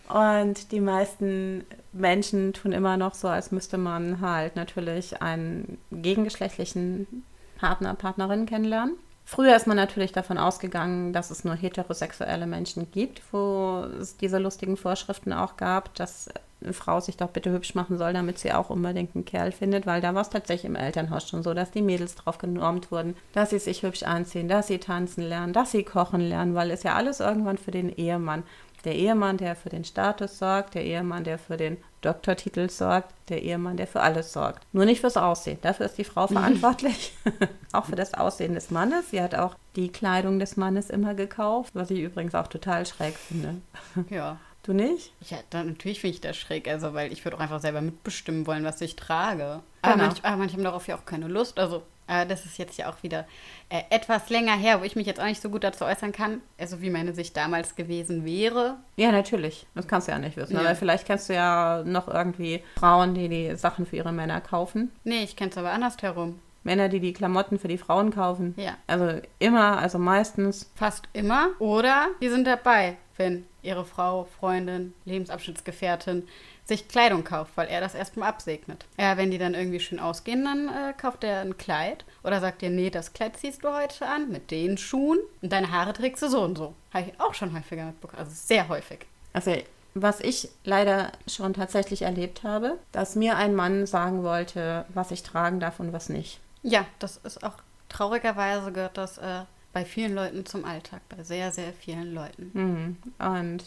Und 0.08 0.72
die 0.72 0.82
meisten 0.82 1.66
Menschen 1.94 2.54
tun 2.54 2.74
immer 2.74 2.98
noch 2.98 3.16
so, 3.16 3.28
als 3.28 3.52
müsste 3.52 3.78
man 3.78 4.22
halt 4.22 4.56
natürlich 4.56 5.22
einen 5.22 5.80
gegengeschlechtlichen 5.92 7.24
Partner, 7.58 7.96
Partnerin 7.96 8.46
kennenlernen. 8.46 8.98
Früher 9.24 9.56
ist 9.56 9.68
man 9.68 9.78
natürlich 9.78 10.12
davon 10.12 10.38
ausgegangen, 10.38 11.14
dass 11.14 11.32
es 11.32 11.46
nur 11.46 11.56
heterosexuelle 11.56 12.48
Menschen 12.48 12.92
gibt, 12.92 13.22
wo 13.32 13.86
es 14.00 14.18
diese 14.18 14.40
lustigen 14.40 14.76
Vorschriften 14.76 15.32
auch 15.32 15.56
gab, 15.58 15.96
dass 15.96 16.30
eine 16.64 16.74
Frau 16.74 17.00
sich 17.00 17.18
doch 17.18 17.30
bitte 17.30 17.52
hübsch 17.52 17.76
machen 17.76 17.98
soll, 17.98 18.14
damit 18.14 18.40
sie 18.40 18.54
auch 18.54 18.70
unbedingt 18.70 19.16
einen 19.16 19.26
Kerl 19.26 19.52
findet, 19.52 19.86
weil 19.86 20.02
da 20.02 20.14
war 20.14 20.22
es 20.22 20.30
tatsächlich 20.30 20.66
im 20.66 20.76
Elternhaus 20.76 21.28
schon 21.28 21.44
so, 21.44 21.54
dass 21.54 21.72
die 21.72 21.82
Mädels 21.82 22.16
drauf 22.16 22.38
genormt 22.38 22.92
wurden, 22.92 23.16
dass 23.34 23.50
sie 23.50 23.60
sich 23.60 23.84
hübsch 23.84 24.04
anziehen, 24.04 24.48
dass 24.48 24.68
sie 24.68 24.78
tanzen 24.78 25.24
lernen, 25.24 25.54
dass 25.54 25.72
sie 25.72 25.84
kochen 25.84 26.22
lernen, 26.22 26.56
weil 26.56 26.72
es 26.72 26.84
ja 26.84 26.96
alles 26.96 27.20
irgendwann 27.20 27.58
für 27.58 27.72
den 27.72 27.90
Ehemann 27.90 28.44
der 28.84 28.96
Ehemann, 28.96 29.38
der 29.38 29.56
für 29.56 29.70
den 29.70 29.84
Status 29.84 30.38
sorgt, 30.38 30.76
der 30.76 30.84
Ehemann, 30.84 31.24
der 31.24 31.38
für 31.38 31.58
den 31.58 31.78
Doktortitel 32.02 32.70
sorgt, 32.70 33.14
der 33.30 33.44
Ehemann, 33.44 33.78
der 33.78 33.88
für 33.88 34.02
alles 34.02 34.34
sorgt. 34.34 34.66
Nur 34.74 34.86
nicht 34.86 35.02
fürs 35.02 35.18
Aussehen. 35.18 35.60
Dafür 35.62 35.86
ist 35.86 35.98
die 35.98 36.04
Frau 36.04 36.28
verantwortlich. 36.28 37.14
auch 37.72 37.86
für 37.86 37.96
das 37.96 38.14
Aussehen 38.14 38.56
des 38.56 38.72
Mannes. 38.72 39.12
Sie 39.12 39.22
hat 39.22 39.36
auch 39.36 39.56
die 39.76 39.92
Kleidung 39.92 40.40
des 40.40 40.58
Mannes 40.58 40.90
immer 40.90 41.14
gekauft, 41.14 41.76
was 41.76 41.92
ich 41.92 42.00
übrigens 42.00 42.36
auch 42.36 42.48
total 42.48 42.86
schräg 42.86 43.16
finde. 43.16 43.62
Ja. 44.10 44.38
Du 44.64 44.74
nicht? 44.74 45.12
Ja, 45.30 45.38
dann, 45.50 45.70
natürlich 45.70 46.02
finde 46.02 46.16
ich 46.16 46.22
das 46.22 46.38
schräg, 46.38 46.68
also 46.68 46.94
weil 46.94 47.12
ich 47.12 47.26
würde 47.26 47.38
auch 47.38 47.42
einfach 47.42 47.60
selber 47.60 47.82
mitbestimmen 47.82 48.46
wollen, 48.46 48.64
was 48.64 48.80
ich 48.82 48.96
trage. 48.96 49.62
Aber, 49.82 49.94
Genau. 49.94 50.06
manch, 50.08 50.24
aber 50.24 50.38
manche 50.38 50.56
haben 50.56 50.64
darauf 50.64 50.88
ja 50.88 50.96
auch 50.98 51.06
keine 51.06 51.28
Lust. 51.28 51.58
Also, 51.58 51.82
äh, 52.08 52.28
das 52.28 52.46
ist 52.46 52.60
jetzt 52.60 52.78
ja 52.78 52.92
auch 52.92 53.02
wieder 53.02 53.26
äh, 53.70 53.82
etwas 53.90 54.30
länger 54.30 54.56
her, 54.56 54.80
wo 54.82 54.84
ich 54.84 54.96
mich 54.96 55.08
jetzt 55.08 55.20
auch 55.20 55.26
nicht 55.26 55.42
so 55.42 55.50
gut 55.50 55.64
dazu 55.64 55.84
äußern 55.86 56.12
kann, 56.12 56.42
also 56.60 56.80
wie 56.82 56.92
meine 56.92 57.14
Sicht 57.16 57.36
damals 57.38 57.76
gewesen 57.76 58.24
wäre. 58.24 58.78
Ja, 58.98 59.12
natürlich. 59.12 59.66
Das 59.74 59.88
kannst 59.88 60.08
du 60.08 60.12
ja 60.12 60.20
nicht 60.20 60.38
wissen. 60.38 60.54
Ja. 60.54 60.60
Aber 60.60 60.76
vielleicht 60.76 61.08
kennst 61.08 61.30
du 61.30 61.34
ja 61.34 61.82
noch 61.84 62.08
irgendwie 62.08 62.62
Frauen, 62.78 63.16
die 63.16 63.30
die 63.30 63.56
Sachen 63.56 63.88
für 63.88 63.96
ihre 63.96 64.12
Männer 64.12 64.42
kaufen. 64.42 64.92
Nee, 65.04 65.24
ich 65.24 65.36
kenne 65.36 65.50
es 65.50 65.58
aber 65.58 65.72
andersherum. 65.72 66.40
Männer, 66.64 66.90
die 66.90 67.00
die 67.00 67.14
Klamotten 67.14 67.58
für 67.58 67.68
die 67.68 67.80
Frauen 67.80 68.12
kaufen. 68.12 68.54
Ja. 68.58 68.78
Also 68.86 69.20
immer, 69.40 69.80
also 69.80 69.98
meistens. 69.98 70.70
Fast 70.76 71.06
immer. 71.14 71.48
Oder 71.58 72.10
die 72.22 72.30
sind 72.30 72.46
dabei, 72.46 72.98
wenn 73.18 73.48
ihre 73.62 73.86
Frau, 73.86 74.28
Freundin, 74.40 74.94
Lebensabschnittsgefährtin 75.06 76.28
sich 76.64 76.88
Kleidung 76.88 77.24
kauft, 77.24 77.52
weil 77.56 77.68
er 77.68 77.82
das 77.82 77.96
erstmal 77.96 78.30
absegnet. 78.30 78.86
Ja, 78.98 79.18
wenn 79.18 79.32
die 79.32 79.38
dann 79.38 79.54
irgendwie 79.54 79.80
schön 79.80 80.00
ausgehen, 80.00 80.44
dann 80.46 80.68
äh, 80.68 80.94
kauft 80.94 81.24
er 81.24 81.42
ein 81.42 81.58
Kleid 81.58 82.06
oder 82.24 82.40
sagt 82.40 82.62
dir, 82.62 82.70
nee, 82.70 82.90
das 82.90 83.14
Kleid 83.14 83.38
ziehst 83.38 83.64
du 83.64 83.74
heute 83.74 84.06
an 84.06 84.30
mit 84.30 84.52
den 84.52 84.78
Schuhen 84.78 85.20
und 85.42 85.52
deine 85.52 85.72
Haare 85.72 85.94
trägst 85.94 86.24
du 86.24 86.30
so 86.30 86.42
und 86.42 86.58
so. 86.58 86.74
Habe 86.94 87.08
ich 87.08 87.20
auch 87.20 87.34
schon 87.34 87.54
häufiger 87.54 87.86
mitbekommen, 87.86 88.20
also 88.20 88.32
sehr 88.34 88.68
häufig. 88.70 89.00
Also 89.34 89.56
was 89.94 90.22
ich 90.22 90.50
leider 90.64 91.12
schon 91.28 91.54
tatsächlich 91.54 92.04
erlebt 92.04 92.44
habe, 92.44 92.78
dass 92.92 93.16
mir 93.16 93.36
ein 93.36 93.56
Mann 93.56 93.86
sagen 93.86 94.24
wollte, 94.24 94.86
was 94.90 95.12
ich 95.12 95.24
tragen 95.24 95.60
darf 95.60 95.80
und 95.80 95.92
was 95.92 96.08
nicht. 96.08 96.40
Ja, 96.64 96.86
das 97.00 97.18
ist 97.18 97.44
auch 97.44 97.56
traurigerweise 97.90 98.72
gehört 98.72 98.98
das 98.98 99.18
äh, 99.18 99.42
bei 99.74 99.86
vielen 99.86 100.14
Leuten 100.14 100.46
zum 100.46 100.66
Alltag, 100.66 101.02
bei 101.10 101.24
sehr, 101.24 101.52
sehr 101.52 101.74
vielen 101.74 102.14
Leuten. 102.14 102.52
Mhm. 102.54 102.98
Und 103.20 103.64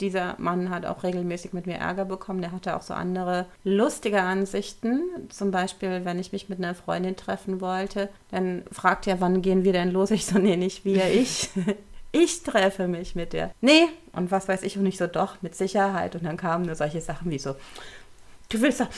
dieser 0.00 0.36
Mann 0.38 0.70
hat 0.70 0.86
auch 0.86 1.02
regelmäßig 1.02 1.52
mit 1.52 1.66
mir 1.66 1.76
Ärger 1.76 2.04
bekommen. 2.04 2.40
Der 2.40 2.52
hatte 2.52 2.76
auch 2.76 2.82
so 2.82 2.94
andere 2.94 3.46
lustige 3.64 4.22
Ansichten. 4.22 5.02
Zum 5.28 5.50
Beispiel, 5.50 6.04
wenn 6.04 6.18
ich 6.18 6.32
mich 6.32 6.48
mit 6.48 6.58
einer 6.58 6.74
Freundin 6.74 7.16
treffen 7.16 7.60
wollte, 7.60 8.08
dann 8.30 8.62
fragt 8.72 9.06
er, 9.06 9.20
wann 9.20 9.42
gehen 9.42 9.64
wir 9.64 9.72
denn 9.72 9.90
los? 9.90 10.10
Ich 10.10 10.26
so, 10.26 10.38
nee, 10.38 10.56
nicht 10.56 10.84
wir, 10.84 11.04
ich. 11.12 11.50
Ich 12.12 12.42
treffe 12.42 12.88
mich 12.88 13.14
mit 13.14 13.34
der. 13.34 13.52
Nee, 13.60 13.88
und 14.12 14.30
was 14.30 14.48
weiß 14.48 14.62
ich 14.62 14.78
und 14.78 14.84
nicht 14.84 14.98
so, 14.98 15.06
doch, 15.06 15.42
mit 15.42 15.54
Sicherheit. 15.54 16.14
Und 16.14 16.24
dann 16.24 16.38
kamen 16.38 16.64
nur 16.64 16.74
solche 16.74 17.00
Sachen 17.00 17.30
wie 17.30 17.38
so, 17.38 17.54
du 18.48 18.60
willst 18.62 18.80
doch, 18.80 18.88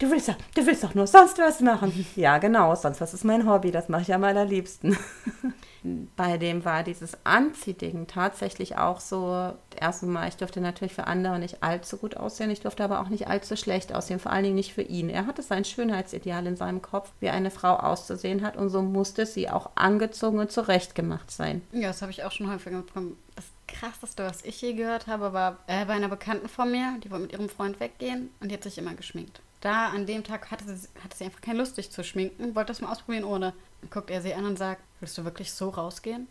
du 0.00 0.10
willst 0.10 0.28
doch, 0.28 0.36
du 0.54 0.66
willst 0.66 0.82
doch 0.82 0.94
nur 0.94 1.06
sonst 1.06 1.38
was 1.38 1.60
machen. 1.60 1.92
Ja, 2.16 2.38
genau, 2.38 2.74
sonst 2.74 3.00
was 3.00 3.14
ist 3.14 3.24
mein 3.24 3.48
Hobby, 3.48 3.70
das 3.70 3.88
mache 3.88 4.02
ich 4.02 4.14
am 4.14 4.24
allerliebsten. 4.24 4.96
Bei 6.16 6.38
dem 6.38 6.64
war 6.64 6.82
dieses 6.82 7.16
Anziehding 7.24 8.06
tatsächlich 8.06 8.78
auch 8.78 9.00
so, 9.00 9.52
erstens 9.78 10.08
mal, 10.08 10.26
ich 10.26 10.36
durfte 10.36 10.62
natürlich 10.62 10.94
für 10.94 11.06
andere 11.06 11.38
nicht 11.38 11.62
allzu 11.62 11.98
gut 11.98 12.16
aussehen, 12.16 12.50
ich 12.50 12.60
durfte 12.60 12.82
aber 12.82 13.00
auch 13.00 13.10
nicht 13.10 13.28
allzu 13.28 13.54
schlecht 13.54 13.94
aussehen, 13.94 14.18
vor 14.18 14.32
allen 14.32 14.44
Dingen 14.44 14.54
nicht 14.54 14.72
für 14.72 14.82
ihn. 14.82 15.10
Er 15.10 15.26
hatte 15.26 15.42
sein 15.42 15.64
Schönheitsideal 15.64 16.46
in 16.46 16.56
seinem 16.56 16.80
Kopf, 16.80 17.12
wie 17.20 17.28
eine 17.28 17.50
Frau 17.50 17.76
auszusehen 17.76 18.42
hat 18.42 18.56
und 18.56 18.70
so 18.70 18.80
musste 18.80 19.26
sie 19.26 19.50
auch 19.50 19.70
angezogen 19.74 20.38
und 20.38 20.50
zurechtgemacht 20.50 21.30
sein. 21.30 21.60
Ja, 21.72 21.88
das 21.88 22.00
habe 22.00 22.12
ich 22.12 22.24
auch 22.24 22.32
schon 22.32 22.50
häufiger 22.50 22.78
mitbekommen. 22.78 23.18
Das 23.36 23.44
krasseste, 23.68 24.24
was 24.24 24.42
ich 24.42 24.62
je 24.62 24.72
gehört 24.72 25.06
habe, 25.06 25.34
war 25.34 25.58
äh, 25.66 25.84
bei 25.84 25.92
einer 25.92 26.08
Bekannten 26.08 26.48
von 26.48 26.70
mir, 26.70 26.96
die 27.04 27.10
wollte 27.10 27.24
mit 27.24 27.32
ihrem 27.32 27.50
Freund 27.50 27.78
weggehen 27.78 28.30
und 28.40 28.50
die 28.50 28.54
hat 28.54 28.62
sich 28.62 28.78
immer 28.78 28.94
geschminkt. 28.94 29.40
Da 29.60 29.88
an 29.88 30.04
dem 30.04 30.24
Tag 30.24 30.50
hatte 30.50 30.64
sie, 30.64 30.88
hatte 31.02 31.16
sie 31.16 31.24
einfach 31.24 31.40
keine 31.40 31.58
Lust, 31.58 31.76
sich 31.76 31.90
zu 31.90 32.04
schminken, 32.04 32.54
wollte 32.54 32.68
das 32.68 32.82
mal 32.82 32.92
ausprobieren 32.92 33.24
ohne. 33.24 33.54
Dann 33.80 33.90
guckt 33.90 34.10
er 34.10 34.20
sie 34.20 34.34
an 34.34 34.44
und 34.44 34.58
sagt, 34.58 34.82
willst 35.04 35.18
du 35.18 35.24
wirklich 35.24 35.52
so 35.52 35.68
rausgehen? 35.68 36.26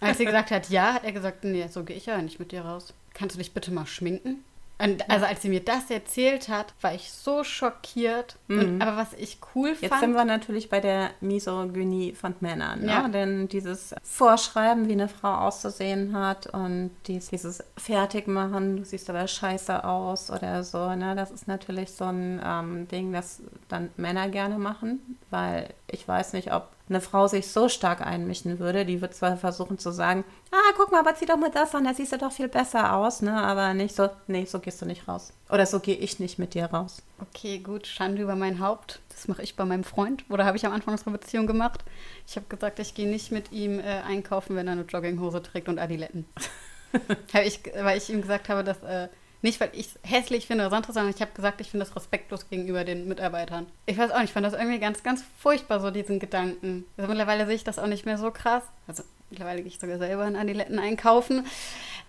Als 0.00 0.16
sie 0.16 0.24
gesagt 0.24 0.50
hat, 0.50 0.70
ja, 0.70 0.94
hat 0.94 1.04
er 1.04 1.12
gesagt, 1.12 1.44
nee, 1.44 1.66
so 1.68 1.84
gehe 1.84 1.94
ich 1.94 2.06
ja 2.06 2.20
nicht 2.22 2.38
mit 2.38 2.50
dir 2.50 2.62
raus. 2.62 2.94
Kannst 3.12 3.36
du 3.36 3.38
dich 3.38 3.52
bitte 3.52 3.70
mal 3.70 3.86
schminken? 3.86 4.42
Und 4.78 5.10
also 5.10 5.26
als 5.26 5.42
sie 5.42 5.50
mir 5.50 5.60
das 5.60 5.90
erzählt 5.90 6.48
hat, 6.48 6.72
war 6.80 6.94
ich 6.94 7.12
so 7.12 7.44
schockiert. 7.44 8.36
Und, 8.48 8.80
aber 8.82 8.96
was 8.96 9.12
ich 9.14 9.38
cool 9.54 9.74
Jetzt 9.78 9.88
fand. 9.88 10.00
sind 10.00 10.14
wir 10.14 10.24
natürlich 10.24 10.70
bei 10.70 10.80
der 10.80 11.10
Misogynie 11.20 12.12
von 12.12 12.34
Männern. 12.40 12.80
Ne? 12.80 12.92
Ja. 12.92 13.08
Denn 13.08 13.48
dieses 13.48 13.94
Vorschreiben, 14.02 14.88
wie 14.88 14.92
eine 14.92 15.08
Frau 15.08 15.34
auszusehen 15.34 16.14
hat 16.14 16.46
und 16.46 16.90
dies, 17.06 17.28
dieses 17.28 17.62
Fertigmachen, 17.76 18.78
du 18.78 18.84
siehst 18.84 19.08
aber 19.10 19.26
scheiße 19.26 19.84
aus 19.84 20.30
oder 20.30 20.62
so, 20.62 20.94
ne? 20.94 21.14
das 21.14 21.30
ist 21.30 21.48
natürlich 21.48 21.92
so 21.92 22.04
ein 22.04 22.40
ähm, 22.44 22.88
Ding, 22.88 23.12
das 23.12 23.40
dann 23.68 23.90
Männer 23.96 24.28
gerne 24.28 24.58
machen, 24.58 25.18
weil 25.30 25.72
ich 25.88 26.06
weiß 26.06 26.34
nicht, 26.34 26.52
ob 26.52 26.75
eine 26.88 27.00
Frau 27.00 27.26
sich 27.26 27.48
so 27.48 27.68
stark 27.68 28.00
einmischen 28.00 28.58
würde, 28.58 28.84
die 28.84 29.00
wird 29.00 29.14
zwar 29.14 29.36
versuchen 29.36 29.78
zu 29.78 29.90
sagen, 29.90 30.24
ah, 30.52 30.72
guck 30.76 30.92
mal, 30.92 31.00
aber 31.00 31.14
zieh 31.14 31.26
doch 31.26 31.36
mal 31.36 31.50
das 31.50 31.74
an, 31.74 31.84
da 31.84 31.94
siehst 31.94 32.12
du 32.12 32.18
doch 32.18 32.32
viel 32.32 32.48
besser 32.48 32.94
aus, 32.94 33.22
ne? 33.22 33.32
aber 33.32 33.74
nicht 33.74 33.94
so, 33.94 34.08
nee, 34.28 34.44
so 34.44 34.60
gehst 34.60 34.80
du 34.80 34.86
nicht 34.86 35.08
raus. 35.08 35.32
Oder 35.50 35.66
so 35.66 35.80
gehe 35.80 35.96
ich 35.96 36.20
nicht 36.20 36.38
mit 36.38 36.54
dir 36.54 36.66
raus. 36.66 37.02
Okay, 37.20 37.58
gut, 37.58 37.86
Schande 37.86 38.22
über 38.22 38.36
mein 38.36 38.60
Haupt. 38.60 39.00
Das 39.08 39.28
mache 39.28 39.42
ich 39.42 39.56
bei 39.56 39.64
meinem 39.64 39.84
Freund. 39.84 40.24
Oder 40.28 40.44
habe 40.44 40.56
ich 40.56 40.66
am 40.66 40.72
Anfang 40.72 40.92
unserer 40.92 41.12
Beziehung 41.12 41.46
gemacht. 41.46 41.84
Ich 42.26 42.36
habe 42.36 42.46
gesagt, 42.48 42.78
ich 42.78 42.94
gehe 42.94 43.08
nicht 43.08 43.32
mit 43.32 43.52
ihm 43.52 43.80
äh, 43.80 44.02
einkaufen, 44.06 44.56
wenn 44.56 44.66
er 44.66 44.72
eine 44.72 44.82
Jogginghose 44.82 45.42
trägt 45.42 45.68
und 45.68 45.78
Adiletten. 45.78 46.26
Ich, 47.44 47.60
weil 47.78 47.98
ich 47.98 48.08
ihm 48.08 48.22
gesagt 48.22 48.48
habe, 48.48 48.64
dass 48.64 48.82
äh, 48.82 49.08
nicht, 49.42 49.60
weil 49.60 49.70
ich 49.72 49.86
es 49.86 49.98
hässlich 50.02 50.46
finde 50.46 50.64
oder 50.64 50.70
sonst 50.70 50.88
was, 50.88 50.94
sondern 50.94 51.14
ich 51.14 51.20
habe 51.20 51.32
gesagt, 51.32 51.60
ich 51.60 51.70
finde 51.70 51.86
das 51.86 51.94
respektlos 51.94 52.48
gegenüber 52.48 52.84
den 52.84 53.06
Mitarbeitern. 53.06 53.66
Ich 53.86 53.98
weiß 53.98 54.10
auch 54.10 54.16
nicht, 54.16 54.26
ich 54.26 54.32
fand 54.32 54.46
das 54.46 54.54
irgendwie 54.54 54.78
ganz, 54.78 55.02
ganz 55.02 55.24
furchtbar, 55.38 55.80
so 55.80 55.90
diesen 55.90 56.18
Gedanken. 56.18 56.84
Also 56.96 57.08
mittlerweile 57.08 57.46
sehe 57.46 57.56
ich 57.56 57.64
das 57.64 57.78
auch 57.78 57.86
nicht 57.86 58.06
mehr 58.06 58.18
so 58.18 58.30
krass. 58.30 58.64
Also 58.86 59.02
mittlerweile 59.30 59.62
gehe 59.62 59.68
ich 59.68 59.78
sogar 59.78 59.98
selber 59.98 60.26
in 60.26 60.36
Adiletten 60.36 60.78
einkaufen. 60.78 61.46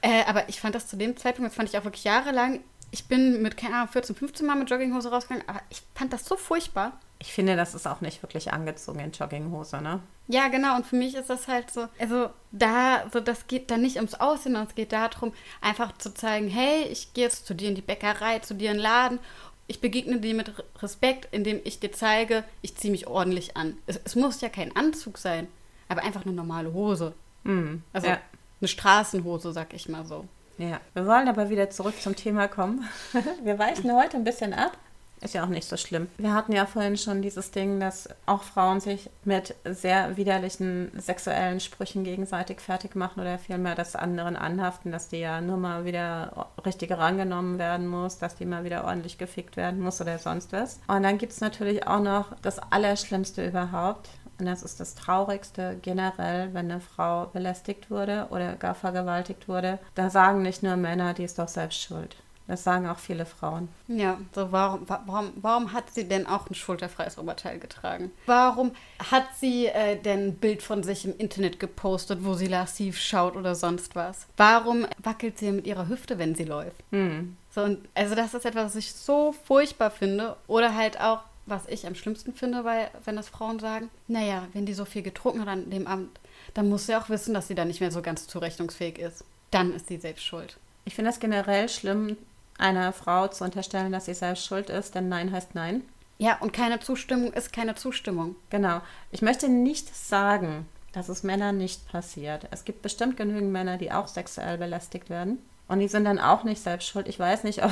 Äh, 0.02 0.24
aber 0.26 0.48
ich 0.50 0.60
fand 0.60 0.76
das 0.76 0.88
zu 0.88 0.96
dem 0.96 1.18
Zeitpunkt, 1.18 1.52
das 1.52 1.56
fand 1.56 1.70
ich 1.70 1.78
auch 1.78 1.84
wirklich 1.84 2.04
jahrelang. 2.04 2.62
Ich 2.92 3.06
bin 3.06 3.42
mit, 3.42 3.58
keine 3.58 3.76
Ahnung, 3.76 3.90
14, 3.90 4.16
15 4.16 4.46
Mal 4.46 4.56
mit 4.56 4.70
Jogginghose 4.70 5.10
rausgegangen, 5.10 5.48
aber 5.48 5.62
ich 5.70 5.82
fand 5.96 6.14
das 6.14 6.26
so 6.26 6.38
furchtbar. 6.38 7.00
Ich 7.20 7.34
finde, 7.34 7.56
das 7.56 7.74
ist 7.74 7.88
auch 7.88 8.02
nicht 8.02 8.22
wirklich 8.22 8.54
angezogen 8.54 9.00
in 9.00 9.12
Jogginghose, 9.12 9.82
ne? 9.82 10.02
Ja, 10.28 10.50
genau. 10.50 10.76
Und 10.76 10.86
für 10.86 10.96
mich 10.96 11.16
ist 11.16 11.30
das 11.30 11.48
halt 11.48 11.72
so, 11.72 11.88
also 12.00 12.30
da, 12.52 13.06
so 13.12 13.20
das 13.20 13.48
geht 13.48 13.72
dann 13.72 13.82
nicht 13.82 13.96
ums 13.96 14.14
Aussehen, 14.14 14.54
sondern 14.54 14.68
es 14.68 14.76
geht 14.76 14.92
darum, 14.92 15.34
einfach 15.62 15.98
zu 15.98 16.14
zeigen, 16.14 16.48
hey, 16.48 16.84
ich 16.84 17.14
gehe 17.14 17.24
jetzt 17.24 17.48
zu 17.48 17.56
dir 17.56 17.70
in 17.70 17.76
die 17.76 17.82
Bäckerei, 17.82 18.40
zu 18.40 18.54
dir 18.54 18.72
in 18.72 18.78
den 18.78 18.84
Laden. 18.84 19.20
Ich 19.68 19.82
begegne 19.82 20.20
dir 20.20 20.36
mit 20.36 20.52
Respekt, 20.82 21.28
indem 21.32 21.60
ich 21.64 21.80
dir 21.80 21.92
zeige, 21.92 22.44
ich 22.62 22.76
ziehe 22.76 22.92
mich 22.92 23.08
ordentlich 23.08 23.58
an. 23.58 23.78
Es, 23.88 24.00
es 24.04 24.16
muss 24.16 24.42
ja 24.42 24.50
kein 24.50 24.76
Anzug 24.76 25.18
sein, 25.18 25.48
aber 25.90 26.04
einfach 26.04 26.26
eine 26.26 26.36
normale 26.36 26.72
Hose. 26.72 27.14
Hm. 27.44 27.82
Also 27.94 28.08
ja. 28.08 28.20
eine 28.62 28.68
Straßenhose, 28.68 29.54
sag 29.54 29.74
ich 29.74 29.90
mal 29.90 30.06
so. 30.06 30.26
Ja, 30.58 30.82
wir 30.94 31.06
wollen 31.06 31.28
aber 31.28 31.50
wieder 31.50 31.70
zurück 31.70 32.02
zum 32.02 32.16
Thema 32.16 32.48
kommen. 32.48 32.88
Wir 33.44 33.60
weichen 33.60 33.94
heute 33.94 34.18
ein 34.18 34.24
bisschen 34.24 34.56
ab. 34.56 34.76
Ist 35.22 35.34
ja 35.34 35.44
auch 35.44 35.50
nicht 35.50 35.68
so 35.68 35.78
schlimm. 35.78 36.08
Wir 36.18 36.34
hatten 36.34 36.52
ja 36.52 36.66
vorhin 36.66 36.96
schon 36.96 37.22
dieses 37.24 37.50
Ding, 37.50 37.80
dass 37.80 38.08
auch 38.28 38.44
Frauen 38.44 38.80
sich 38.80 39.10
mit 39.24 39.56
sehr 39.66 40.16
widerlichen 40.16 40.92
sexuellen 40.96 41.60
Sprüchen 41.60 42.04
gegenseitig 42.04 42.62
fertig 42.62 42.96
machen 42.96 43.22
oder 43.22 43.40
vielmehr 43.40 43.74
das 43.74 43.96
anderen 43.96 44.36
anhaften, 44.36 44.92
dass 44.92 45.10
die 45.10 45.18
ja 45.18 45.42
nur 45.42 45.58
mal 45.58 45.86
wieder 45.86 46.48
richtig 46.66 46.92
rangenommen 46.92 47.58
werden 47.58 47.88
muss, 47.88 48.20
dass 48.20 48.36
die 48.36 48.46
mal 48.46 48.64
wieder 48.64 48.86
ordentlich 48.86 49.18
gefickt 49.18 49.58
werden 49.58 49.80
muss 49.80 50.00
oder 50.02 50.20
sonst 50.20 50.54
was. 50.54 50.80
Und 50.88 51.02
dann 51.02 51.18
gibt 51.18 51.34
es 51.34 51.42
natürlich 51.42 51.88
auch 51.88 52.02
noch 52.02 52.34
das 52.42 52.60
Allerschlimmste 52.60 53.46
überhaupt. 53.48 54.10
Und 54.40 54.46
das 54.46 54.62
ist 54.62 54.80
das 54.80 54.94
Traurigste 54.94 55.80
generell, 55.82 56.54
wenn 56.54 56.70
eine 56.70 56.80
Frau 56.80 57.26
belästigt 57.26 57.90
wurde 57.90 58.28
oder 58.30 58.56
gar 58.56 58.76
vergewaltigt 58.76 59.48
wurde. 59.48 59.80
Da 59.96 60.12
sagen 60.12 60.44
nicht 60.44 60.62
nur 60.62 60.76
Männer, 60.76 61.16
die 61.16 61.24
ist 61.24 61.40
doch 61.40 61.48
selbst 61.48 61.82
schuld. 61.82 62.16
Das 62.48 62.64
sagen 62.64 62.88
auch 62.88 63.00
viele 63.00 63.26
Frauen. 63.26 63.68
Ja, 63.88 64.20
so 64.34 64.52
warum, 64.54 64.88
warum, 64.88 65.34
warum 65.36 65.74
hat 65.74 65.94
sie 65.94 66.08
denn 66.08 66.26
auch 66.26 66.50
ein 66.50 66.56
schulterfreies 66.56 67.18
Oberteil 67.18 67.60
getragen? 67.60 68.12
Warum 68.26 68.72
hat 69.12 69.26
sie 69.38 69.68
äh, 69.68 70.02
denn 70.02 70.28
ein 70.28 70.36
Bild 70.36 70.64
von 70.64 70.82
sich 70.82 71.04
im 71.04 71.18
Internet 71.18 71.60
gepostet, 71.60 72.20
wo 72.24 72.36
sie 72.36 72.48
lassiv 72.48 72.98
schaut 72.98 73.36
oder 73.36 73.54
sonst 73.54 73.96
was? 73.96 74.28
Warum 74.38 74.88
wackelt 74.98 75.38
sie 75.38 75.52
mit 75.52 75.68
ihrer 75.68 75.90
Hüfte, 75.90 76.18
wenn 76.18 76.36
sie 76.36 76.46
läuft? 76.46 76.78
Hm. 76.92 77.36
So, 77.54 77.64
und, 77.64 77.88
also 77.96 78.16
das 78.16 78.34
ist 78.34 78.46
etwas, 78.46 78.66
was 78.66 78.76
ich 78.76 78.94
so 78.94 79.34
furchtbar 79.34 79.92
finde. 79.92 80.38
Oder 80.48 80.74
halt 80.74 81.02
auch, 81.02 81.22
was 81.46 81.68
ich 81.68 81.86
am 81.86 81.96
schlimmsten 81.96 82.34
finde, 82.34 82.64
weil, 82.64 82.90
wenn 83.04 83.18
das 83.18 83.28
Frauen 83.28 83.60
sagen, 83.60 83.90
naja, 84.08 84.48
wenn 84.54 84.66
die 84.66 84.74
so 84.74 84.86
viel 84.86 85.02
getrunken 85.02 85.42
hat 85.42 85.50
an 85.50 85.70
dem 85.70 85.88
Abend, 85.88 86.18
dann 86.54 86.70
muss 86.70 86.86
sie 86.86 86.96
auch 86.96 87.10
wissen, 87.10 87.34
dass 87.34 87.48
sie 87.48 87.56
da 87.56 87.66
nicht 87.66 87.82
mehr 87.82 87.92
so 87.92 88.02
ganz 88.02 88.28
zurechnungsfähig 88.28 89.00
ist. 89.00 89.26
Dann 89.52 89.74
ist 89.74 89.88
sie 89.88 89.98
selbst 89.98 90.24
schuld. 90.24 90.58
Ich 90.86 90.96
finde 90.96 91.10
das 91.10 91.20
generell 91.20 91.68
schlimm, 91.68 92.16
einer 92.58 92.94
Frau 92.94 93.28
zu 93.28 93.44
unterstellen, 93.44 93.92
dass 93.92 94.06
sie 94.06 94.14
selbst 94.14 94.46
schuld 94.46 94.70
ist, 94.70 94.96
denn 94.96 95.10
Nein 95.10 95.32
heißt 95.32 95.56
Nein. 95.56 95.84
Ja, 96.18 96.38
und 96.40 96.54
keine 96.54 96.80
Zustimmung 96.80 97.32
ist 97.34 97.54
keine 97.54 97.76
Zustimmung. 97.76 98.36
Genau. 98.50 98.82
Ich 99.12 99.22
möchte 99.22 99.50
nicht 99.50 99.96
sagen, 99.96 100.68
dass 100.92 101.10
es 101.10 101.24
Männern 101.24 101.58
nicht 101.58 101.88
passiert. 101.92 102.48
Es 102.50 102.66
gibt 102.66 102.82
bestimmt 102.82 103.18
genügend 103.18 103.52
Männer, 103.52 103.78
die 103.78 103.92
auch 103.92 104.08
sexuell 104.08 104.58
belästigt 104.58 105.10
werden. 105.10 105.38
Und 105.68 105.80
die 105.80 105.88
sind 105.88 106.06
dann 106.06 106.18
auch 106.18 106.44
nicht 106.44 106.62
selbst 106.62 106.88
schuld. 106.88 107.08
Ich 107.08 107.20
weiß 107.20 107.44
nicht, 107.44 107.64
ob, 107.64 107.72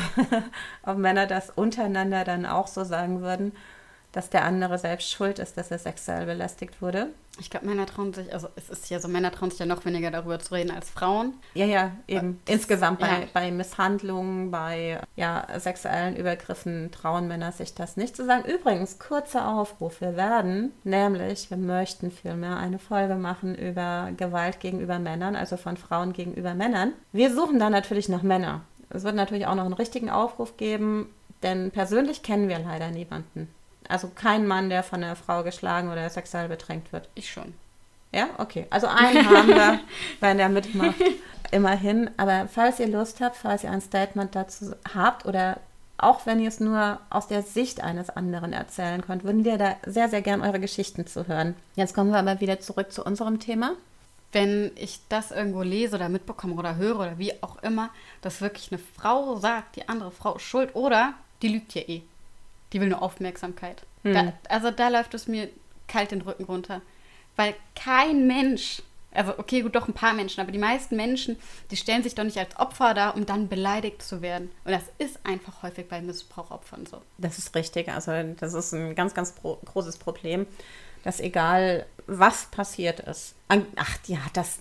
ob 0.84 0.98
Männer 0.98 1.26
das 1.26 1.50
untereinander 1.50 2.24
dann 2.24 2.46
auch 2.46 2.68
so 2.68 2.84
sagen 2.84 3.22
würden 3.22 3.54
dass 4.16 4.30
der 4.30 4.46
andere 4.46 4.78
selbst 4.78 5.12
schuld 5.12 5.40
ist, 5.40 5.58
dass 5.58 5.72
er 5.72 5.78
sexuell 5.78 6.26
belästigt 6.26 6.82
wurde. 6.82 7.10
Ich 7.38 7.50
glaube, 7.50 7.66
Männer 7.66 7.86
trauen 7.86 8.14
sich, 8.14 8.32
also 8.34 8.48
es 8.56 8.70
ist 8.70 8.90
ja 8.90 8.98
so, 9.02 9.10
Männer 9.10 9.30
trauen 9.30 9.52
sich 9.52 9.60
ja 9.60 9.66
noch 9.66 9.84
weniger 9.84 10.10
darüber 10.10 10.40
zu 10.40 10.54
reden 10.54 10.72
als 10.72 10.90
Frauen. 10.90 11.34
Ja, 11.54 11.66
ja, 11.66 11.92
eben. 12.08 12.40
Das, 12.46 12.56
Insgesamt 12.56 13.00
bei, 13.00 13.08
ja. 13.08 13.28
bei 13.34 13.52
Misshandlungen, 13.52 14.52
bei 14.52 15.02
ja, 15.18 15.46
sexuellen 15.58 16.16
Übergriffen 16.16 16.92
trauen 16.94 17.28
Männer 17.28 17.52
sich 17.52 17.76
das 17.76 17.98
nicht 17.98 18.16
zu 18.16 18.24
sagen. 18.24 18.46
Übrigens, 18.46 19.00
kurzer 19.00 19.50
Aufruf, 19.50 20.00
wir 20.00 20.16
werden, 20.16 20.72
nämlich, 20.86 21.50
wir 21.50 21.58
möchten 21.58 22.10
vielmehr 22.10 22.56
eine 22.56 22.80
Folge 22.80 23.16
machen 23.16 23.54
über 23.54 24.12
Gewalt 24.16 24.62
gegenüber 24.62 24.98
Männern, 24.98 25.36
also 25.36 25.58
von 25.58 25.76
Frauen 25.76 26.14
gegenüber 26.14 26.54
Männern. 26.54 26.94
Wir 27.12 27.36
suchen 27.36 27.60
da 27.60 27.70
natürlich 27.70 28.08
noch 28.08 28.24
Männer. 28.24 28.62
Es 28.90 29.04
wird 29.04 29.16
natürlich 29.16 29.46
auch 29.46 29.56
noch 29.56 29.66
einen 29.66 29.74
richtigen 29.74 30.10
Aufruf 30.10 30.56
geben, 30.56 31.10
denn 31.44 31.72
persönlich 31.72 32.24
kennen 32.24 32.48
wir 32.48 32.60
leider 32.60 32.92
niemanden. 32.92 33.50
Also 33.90 34.10
kein 34.14 34.48
Mann, 34.48 34.70
der 34.70 34.84
von 34.84 35.04
einer 35.04 35.16
Frau 35.16 35.44
geschlagen 35.44 35.92
oder 35.92 36.10
sexuell 36.10 36.48
bedrängt 36.48 36.92
wird. 36.92 37.10
Ich 37.16 37.32
schon. 37.32 37.54
Ja, 38.12 38.30
okay. 38.38 38.66
Also 38.70 38.88
einen 38.88 39.30
haben 39.30 39.50
wir, 39.50 39.80
wenn 40.20 40.38
der 40.38 40.50
mitmacht. 40.50 40.96
Immerhin. 41.52 42.10
Aber 42.18 42.48
falls 42.48 42.80
ihr 42.80 42.88
Lust 42.88 43.22
habt, 43.22 43.36
falls 43.36 43.64
ihr 43.64 43.72
ein 43.72 43.82
Statement 43.82 44.36
dazu 44.36 44.74
habt 44.94 45.26
oder 45.26 45.60
auch 45.98 46.26
wenn 46.26 46.40
ihr 46.40 46.50
es 46.50 46.60
nur 46.60 47.00
aus 47.10 47.28
der 47.28 47.42
Sicht 47.42 47.82
eines 47.82 48.10
anderen 48.10 48.54
erzählen 48.54 49.02
könnt, 49.02 49.24
würden 49.24 49.46
wir 49.46 49.58
da 49.58 49.76
sehr, 49.86 50.10
sehr 50.10 50.22
gern 50.22 50.42
eure 50.42 50.60
Geschichten 50.60 51.08
zu 51.08 51.28
hören. 51.28 51.56
Jetzt 51.76 51.94
kommen 51.94 52.12
wir 52.12 52.20
aber 52.20 52.42
wieder 52.42 52.60
zurück 52.60 52.92
zu 52.92 53.04
unserem 53.04 53.40
Thema. 53.40 53.74
Wenn 54.32 54.72
ich 54.76 55.00
das 55.08 55.32
irgendwo 55.32 55.62
lese 55.62 55.96
oder 55.96 56.10
mitbekomme 56.10 56.56
oder 56.56 56.76
höre 56.76 57.00
oder 57.00 57.18
wie 57.18 57.42
auch 57.42 57.64
immer, 57.64 57.90
dass 58.22 58.42
wirklich 58.42 58.72
eine 58.72 58.80
Frau 58.80 59.38
sagt, 59.38 59.78
die 59.78 59.88
andere 59.88 60.12
Frau 60.12 60.36
ist 60.36 60.42
schuld 60.42 60.76
oder 60.76 61.14
die 61.42 61.48
lügt 61.48 61.74
ja 61.74 61.82
eh. 61.84 62.02
Die 62.74 62.82
will 62.82 62.90
nur 62.90 63.02
Aufmerksamkeit. 63.02 63.84
Hm. 64.04 64.14
Da, 64.14 64.34
also 64.50 64.72
da 64.72 64.90
läuft 64.90 65.14
es 65.14 65.28
mir 65.28 65.50
kalt 65.88 66.12
den 66.12 66.22
Rücken 66.22 66.46
runter. 66.46 66.82
Weil 67.36 67.54
kein 67.76 68.28
Mensch, 68.28 68.82
also 69.12 69.38
okay, 69.38 69.62
gut, 69.62 69.76
doch 69.76 69.88
ein 69.88 69.94
paar 69.94 70.14
Menschen, 70.14 70.42
aber 70.42 70.52
die 70.52 70.60
meisten 70.60 70.96
Menschen, 70.96 71.38
die 71.72 71.78
stellen 71.78 72.04
sich 72.04 72.16
doch 72.16 72.24
nicht 72.24 72.38
als 72.38 72.58
Opfer 72.58 72.94
da, 72.94 73.10
um 73.12 73.26
dann 73.26 73.50
beleidigt 73.50 74.02
zu 74.02 74.22
werden. 74.22 74.52
Und 74.64 74.72
das 74.72 74.84
ist 74.98 75.20
einfach 75.26 75.64
häufig 75.64 75.88
bei 75.88 76.02
Missbrauchopfern 76.02 76.86
so. 76.86 77.02
Das 77.18 77.38
ist 77.38 77.56
richtig. 77.56 77.90
Also 77.90 78.12
das 78.40 78.54
ist 78.54 78.74
ein 78.74 78.96
ganz, 78.96 79.14
ganz 79.14 79.36
großes 79.42 79.98
Problem, 79.98 80.48
dass 81.04 81.20
egal 81.20 81.86
was 82.08 82.46
passiert 82.48 83.02
ist. 83.02 83.36
Ach, 83.48 83.98
ja, 84.08 84.20
das 84.34 84.60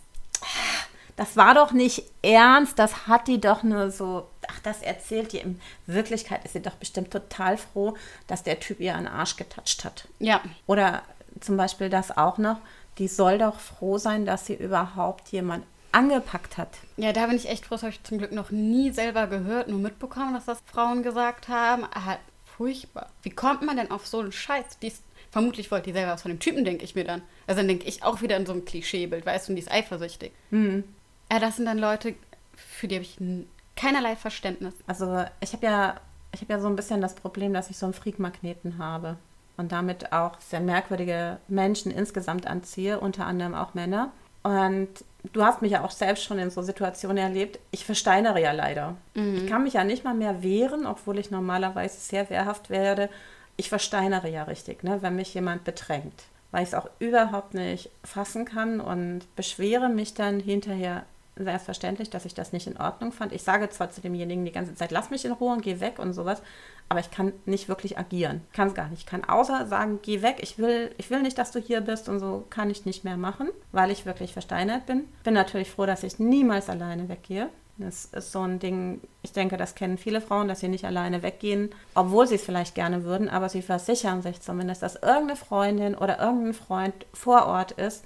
das 1.17 1.37
war 1.37 1.55
doch 1.55 1.73
nicht 1.73 2.05
ernst, 2.23 2.79
das 2.79 3.07
hat 3.07 3.29
die 3.29 3.41
doch 3.41 3.63
nur 3.63 3.91
so, 3.91 4.29
das 4.65 4.83
erzählt 4.83 5.33
die. 5.33 5.39
In 5.39 5.61
Wirklichkeit 5.87 6.45
ist 6.45 6.55
sie 6.55 6.62
doch 6.62 6.75
bestimmt 6.75 7.11
total 7.11 7.57
froh, 7.57 7.95
dass 8.27 8.43
der 8.43 8.61
Typ 8.61 8.81
ihr 8.81 8.95
einen 8.95 9.07
Arsch 9.07 9.37
getatscht 9.37 9.85
hat. 9.85 10.09
Ja. 10.19 10.41
Oder 10.67 11.03
zum 11.41 11.57
Beispiel 11.57 11.91
das 11.91 12.17
auch 12.17 12.39
noch, 12.39 12.59
die 12.99 13.09
soll 13.09 13.39
doch 13.39 13.59
froh 13.61 13.99
sein, 13.99 14.25
dass 14.25 14.47
sie 14.47 14.55
überhaupt 14.55 15.29
jemand 15.29 15.65
angepackt 15.93 16.59
hat. 16.59 16.71
Ja, 16.97 17.12
da 17.12 17.27
bin 17.27 17.37
ich 17.37 17.49
echt 17.49 17.67
froh, 17.67 17.75
das 17.77 17.83
habe 17.83 17.93
ich 17.93 18.03
zum 18.03 18.19
Glück 18.19 18.33
noch 18.33 18.51
nie 18.51 18.91
selber 18.91 19.27
gehört, 19.27 19.69
nur 19.69 19.79
mitbekommen, 19.79 20.35
dass 20.35 20.45
das 20.45 20.59
Frauen 20.67 21.03
gesagt 21.03 21.49
haben. 21.49 21.85
Ah, 21.85 22.19
furchtbar. 22.57 23.11
Wie 23.23 23.31
kommt 23.31 23.62
man 23.62 23.77
denn 23.77 23.91
auf 23.91 24.07
so 24.07 24.21
einen 24.21 24.33
Scheiß? 24.33 24.79
Die 24.81 24.89
ist, 24.89 25.03
vermutlich 25.31 25.71
wollte 25.71 25.87
die 25.87 25.93
selber 25.93 26.12
was 26.12 26.23
von 26.23 26.31
dem 26.31 26.41
Typen, 26.41 26.65
denke 26.65 26.85
ich 26.85 26.95
mir 26.95 27.05
dann. 27.05 27.23
Also 27.47 27.61
dann 27.61 27.69
denke 27.69 27.87
ich 27.87 28.03
auch 28.03 28.23
wieder 28.23 28.37
in 28.37 28.47
so 28.47 28.53
einem 28.53 28.65
Klischeebild, 28.65 29.25
weißt 29.25 29.49
du, 29.49 29.53
und 29.53 29.57
die 29.57 29.62
ist 29.62 29.71
eifersüchtig. 29.71 30.33
Mhm. 30.51 30.85
Ja, 31.31 31.39
das 31.39 31.57
sind 31.57 31.67
dann 31.67 31.79
Leute, 31.79 32.15
für 32.57 32.89
die 32.89 32.97
habe 32.97 33.05
ich 33.05 33.19
keinerlei 33.77 34.16
Verständnis. 34.16 34.75
Also 34.87 35.25
ich 35.41 35.53
habe 35.53 35.66
ja, 35.66 35.95
ich 36.33 36.41
habe 36.41 36.53
ja 36.53 36.61
so 36.61 36.68
ein 36.68 36.77
bisschen 36.77 37.01
das 37.01 37.14
Problem, 37.14 37.53
dass 37.53 37.70
ich 37.70 37.79
so 37.79 37.87
einen 37.87 37.95
Freakmagneten 37.95 38.79
habe 38.79 39.16
und 39.57 39.72
damit 39.72 40.12
auch 40.12 40.41
sehr 40.41 40.61
merkwürdige 40.61 41.39
Menschen 41.49 41.93
insgesamt 41.93 42.47
anziehe, 42.47 43.01
unter 43.01 43.27
anderem 43.27 43.55
auch 43.55 43.75
Männer. 43.75 44.12
Und 44.43 44.89
du 45.33 45.43
hast 45.43 45.62
mich 45.62 45.72
ja 45.72 45.85
auch 45.85 45.91
selbst 45.91 46.25
schon 46.25 46.39
in 46.39 46.51
so 46.51 46.61
Situationen 46.62 47.16
erlebt. 47.16 47.59
Ich 47.70 47.85
versteinere 47.85 48.41
ja 48.41 48.53
leider. 48.53 48.95
Mhm. 49.14 49.37
Ich 49.37 49.47
kann 49.47 49.62
mich 49.62 49.75
ja 49.75 49.85
nicht 49.85 50.05
mal 50.05 50.14
mehr 50.14 50.43
wehren, 50.43 50.87
obwohl 50.87 51.18
ich 51.18 51.31
normalerweise 51.31 51.99
sehr 51.99 52.29
wehrhaft 52.31 52.68
werde. 52.68 53.09
Ich 53.57 53.68
versteinere 53.68 54.29
ja 54.29 54.43
richtig, 54.43 54.83
ne, 54.83 54.99
wenn 55.01 55.16
mich 55.16 55.33
jemand 55.33 55.64
bedrängt, 55.64 56.25
weil 56.51 56.64
ich 56.64 56.70
es 56.70 56.75
auch 56.75 56.91
überhaupt 56.99 57.55
nicht 57.55 57.89
fassen 58.03 58.45
kann 58.45 58.81
und 58.81 59.22
beschwere 59.37 59.89
mich 59.89 60.14
dann 60.14 60.41
hinterher 60.41 61.05
selbstverständlich, 61.37 62.11
dass 62.11 62.24
ich 62.24 62.35
das 62.35 62.53
nicht 62.53 62.66
in 62.66 62.76
Ordnung 62.76 63.12
fand. 63.12 63.32
Ich 63.32 63.43
sage 63.43 63.68
zwar 63.68 63.91
zu 63.91 64.01
demjenigen 64.01 64.45
die 64.45 64.53
ganze 64.53 64.74
Zeit, 64.74 64.91
lass 64.91 65.11
mich 65.11 65.24
in 65.24 65.32
Ruhe 65.32 65.53
und 65.53 65.62
geh 65.62 65.80
weg 65.80 65.99
und 65.99 66.12
sowas, 66.12 66.43
aber 66.89 67.01
ich 67.01 67.11
kann 67.11 67.32
nicht 67.45 67.68
wirklich 67.68 67.99
agieren. 67.99 68.43
Kann 68.53 68.68
es 68.68 68.74
gar 68.74 68.89
nicht. 68.89 69.01
Ich 69.01 69.07
kann 69.07 69.24
außer 69.24 69.66
sagen, 69.66 69.99
geh 70.03 70.22
weg, 70.22 70.37
ich 70.41 70.59
will, 70.59 70.95
ich 70.97 71.11
will 71.11 71.22
nicht, 71.22 71.39
dass 71.39 71.51
du 71.51 71.59
hier 71.59 71.80
bist 71.80 72.09
und 72.09 72.20
so 72.20 72.45
kann 72.51 72.70
ich 72.70 72.87
nicht 72.87 73.05
mehr 73.05 73.16
machen, 73.16 73.49
weil 73.72 73.91
ich 73.91 74.07
wirklich 74.07 74.32
versteinert 74.32 74.87
bin. 74.87 75.05
Bin 75.24 75.35
natürlich 75.35 75.70
froh, 75.70 75.87
dass 75.87 76.03
ich 76.05 76.18
niemals 76.18 76.68
alleine 76.68 77.09
weggehe. 77.09 77.49
Das 77.76 78.05
ist 78.05 78.30
so 78.30 78.41
ein 78.43 78.61
Ding, 78.61 79.01
ich 79.22 79.32
denke, 79.32 79.57
das 79.57 79.74
kennen 79.74 79.99
viele 79.99 80.20
Frauen, 80.20 80.47
dass 80.47 80.61
sie 80.61 80.68
nicht 80.68 80.85
alleine 80.85 81.24
weggehen, 81.24 81.70
obwohl 81.97 82.28
sie 82.28 82.37
es 82.37 82.45
vielleicht 82.45 82.76
gerne 82.76 83.03
würden, 83.03 83.28
aber 83.28 83.49
sie 83.49 83.62
versichern 83.62 84.22
sich 84.22 84.41
zumindest, 84.41 84.82
dass 84.82 84.95
irgendeine 84.95 85.35
Freundin 85.35 85.97
oder 85.97 86.20
irgendein 86.20 86.55
Freund 86.55 86.95
vor 87.12 87.47
Ort 87.47 87.72
ist, 87.72 88.05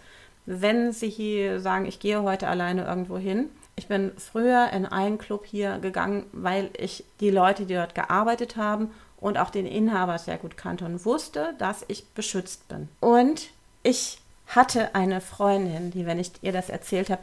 wenn 0.50 0.92
Sie 0.92 1.58
sagen, 1.58 1.84
ich 1.84 2.00
gehe 2.00 2.22
heute 2.22 2.48
alleine 2.48 2.86
irgendwo 2.86 3.18
hin. 3.18 3.50
Ich 3.76 3.86
bin 3.86 4.12
früher 4.16 4.70
in 4.72 4.86
einen 4.86 5.18
Club 5.18 5.44
hier 5.44 5.78
gegangen, 5.78 6.24
weil 6.32 6.70
ich 6.76 7.04
die 7.20 7.30
Leute, 7.30 7.66
die 7.66 7.74
dort 7.74 7.94
gearbeitet 7.94 8.56
haben 8.56 8.90
und 9.18 9.36
auch 9.36 9.50
den 9.50 9.66
Inhaber 9.66 10.18
sehr 10.18 10.38
gut 10.38 10.56
kannte 10.56 10.86
und 10.86 11.04
wusste, 11.04 11.54
dass 11.58 11.84
ich 11.88 12.06
beschützt 12.08 12.66
bin. 12.66 12.88
Und 13.00 13.50
ich 13.82 14.20
hatte 14.46 14.94
eine 14.94 15.20
Freundin, 15.20 15.90
die, 15.90 16.06
wenn 16.06 16.18
ich 16.18 16.32
ihr 16.40 16.52
das 16.52 16.70
erzählt 16.70 17.10
habe, 17.10 17.22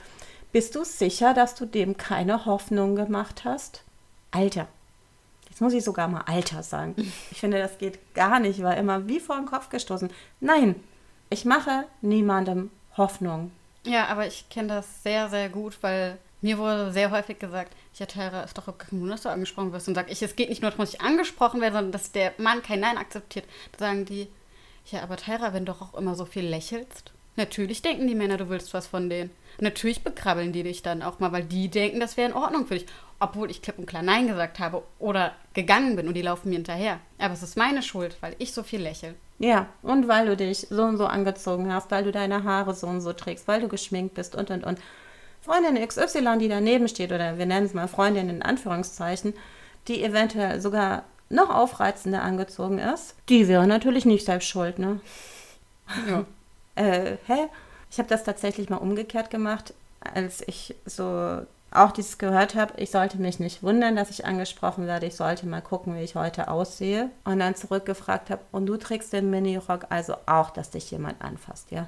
bist 0.52 0.76
du 0.76 0.84
sicher, 0.84 1.34
dass 1.34 1.56
du 1.56 1.66
dem 1.66 1.98
keine 1.98 2.46
Hoffnung 2.46 2.96
gemacht 2.96 3.44
hast? 3.44 3.84
Alter. 4.30 4.68
Jetzt 5.50 5.62
muss 5.62 5.74
ich 5.74 5.84
sogar 5.84 6.08
mal 6.08 6.26
Alter 6.28 6.62
sagen. 6.62 6.96
Ich 7.32 7.40
finde, 7.40 7.58
das 7.58 7.80
geht 7.80 8.14
gar 8.14 8.40
nicht, 8.40 8.62
war 8.62 8.78
immer 8.78 9.08
wie 9.08 9.20
vor 9.20 9.36
den 9.38 9.48
Kopf 9.48 9.70
gestoßen. 9.70 10.12
Nein, 10.42 10.76
ich 11.32 11.44
mache 11.44 11.86
niemandem 12.02 12.70
Hoffnung. 12.98 13.52
Ja, 13.86 14.08
aber 14.08 14.26
ich 14.26 14.50
kenne 14.50 14.70
das 14.70 15.04
sehr, 15.04 15.30
sehr 15.30 15.50
gut, 15.50 15.78
weil 15.82 16.18
mir 16.42 16.58
wurde 16.58 16.92
sehr 16.92 17.12
häufig 17.12 17.40
gesagt, 17.40 17.76
ja, 17.96 18.06
Tara, 18.06 18.44
ist 18.44 18.58
doch 18.58 18.68
Wunder, 18.92 19.14
dass 19.14 19.24
du 19.24 19.30
angesprochen 19.30 19.72
wirst. 19.74 19.88
Und 19.88 19.96
sag 19.96 20.12
ich, 20.12 20.22
es 20.22 20.36
geht 20.36 20.50
nicht 20.50 20.62
nur 20.62 20.72
darum, 20.72 20.86
dass 20.86 20.94
ich 20.94 21.02
angesprochen 21.02 21.62
werde, 21.62 21.76
sondern 21.76 21.92
dass 21.92 22.12
der 22.12 22.34
Mann 22.38 22.62
kein 22.62 22.82
Nein 22.82 22.98
akzeptiert. 22.98 23.46
Da 23.74 23.80
sagen 23.80 24.06
die, 24.06 24.28
ja, 24.92 25.02
aber 25.02 25.18
Tyra, 25.18 25.54
wenn 25.54 25.66
du 25.66 25.72
doch 25.72 25.82
auch 25.82 25.98
immer 25.98 26.16
so 26.16 26.26
viel 26.26 26.46
lächelst. 26.46 27.12
Natürlich 27.38 27.82
denken 27.82 28.08
die 28.08 28.16
Männer, 28.16 28.38
du 28.38 28.50
willst 28.50 28.74
was 28.74 28.88
von 28.88 29.10
denen. 29.10 29.32
Natürlich 29.60 30.04
bekrabbeln 30.04 30.54
die 30.54 30.64
dich 30.64 30.84
dann 30.84 31.02
auch 31.02 31.20
mal, 31.20 31.32
weil 31.32 31.44
die 31.44 31.70
denken, 31.70 32.00
das 32.00 32.18
wäre 32.18 32.30
in 32.30 32.36
Ordnung 32.36 32.66
für 32.66 32.76
dich. 32.76 32.86
Obwohl 33.20 33.50
ich 33.50 33.62
klipp 33.62 33.80
und 33.80 33.86
klar 33.86 34.04
Nein 34.04 34.28
gesagt 34.28 34.60
habe 34.60 34.84
oder 35.00 35.34
gegangen 35.54 35.96
bin 35.96 36.08
und 36.08 36.16
die 36.16 36.22
laufen 36.22 36.50
mir 36.50 36.56
hinterher. 36.56 37.00
Aber 37.18 37.34
es 37.34 37.44
ist 37.44 37.58
meine 37.58 37.82
Schuld, 37.82 38.18
weil 38.22 38.36
ich 38.40 38.54
so 38.54 38.62
viel 38.62 38.82
lächle. 38.82 39.16
Ja, 39.40 39.68
und 39.82 40.08
weil 40.08 40.28
du 40.28 40.38
dich 40.38 40.68
so 40.70 40.84
und 40.84 40.98
so 40.98 41.06
angezogen 41.06 41.72
hast, 41.74 41.92
weil 41.92 42.04
du 42.04 42.12
deine 42.12 42.44
Haare 42.44 42.74
so 42.74 42.88
und 42.88 43.02
so 43.02 43.14
trägst, 43.14 43.48
weil 43.48 43.62
du 43.62 43.68
geschminkt 43.68 44.16
bist 44.16 44.36
und 44.36 44.50
und 44.52 44.64
und. 44.64 44.80
Freundin 45.42 45.86
XY, 45.88 46.40
die 46.40 46.48
daneben 46.48 46.88
steht, 46.88 47.12
oder 47.12 47.38
wir 47.38 47.46
nennen 47.46 47.68
es 47.68 47.74
mal 47.74 47.88
Freundin 47.88 48.30
in 48.30 48.42
Anführungszeichen, 48.42 49.34
die 49.88 50.04
eventuell 50.04 50.60
sogar 50.60 51.04
noch 51.30 51.50
aufreizender 51.50 52.24
angezogen 52.24 52.80
ist, 52.80 53.16
die 53.30 53.48
wäre 53.48 53.68
natürlich 53.68 54.06
nicht 54.06 54.26
selbst 54.26 54.48
schuld, 54.48 54.80
ne? 54.80 55.00
Ja. 56.10 56.26
äh, 56.76 57.18
hä? 57.28 57.48
Ich 57.92 58.00
habe 58.00 58.10
das 58.10 58.24
tatsächlich 58.24 58.70
mal 58.70 58.78
umgekehrt 58.78 59.30
gemacht, 59.30 59.74
als 60.00 60.44
ich 60.48 60.76
so 60.86 61.42
auch 61.76 61.92
dieses 61.92 62.18
gehört 62.18 62.56
habe, 62.56 62.80
ich 62.80 62.92
sollte 62.92 63.18
mich 63.18 63.40
nicht 63.40 63.64
wundern, 63.64 63.96
dass 63.96 64.10
ich 64.10 64.26
angesprochen 64.26 64.88
werde, 64.88 65.06
ich 65.06 65.16
sollte 65.16 65.46
mal 65.46 65.62
gucken, 65.62 65.96
wie 65.96 66.02
ich 66.02 66.16
heute 66.16 66.50
aussehe. 66.50 67.10
Und 67.24 67.40
dann 67.40 67.56
zurückgefragt 67.56 68.30
habe, 68.30 68.42
und 68.52 68.66
du 68.66 68.78
trägst 68.78 69.14
den 69.14 69.30
Minirock, 69.30 69.86
also 69.90 70.16
auch, 70.26 70.50
dass 70.52 70.72
dich 70.72 70.92
jemand 70.92 71.22
anfasst, 71.22 71.72
ja? 71.72 71.88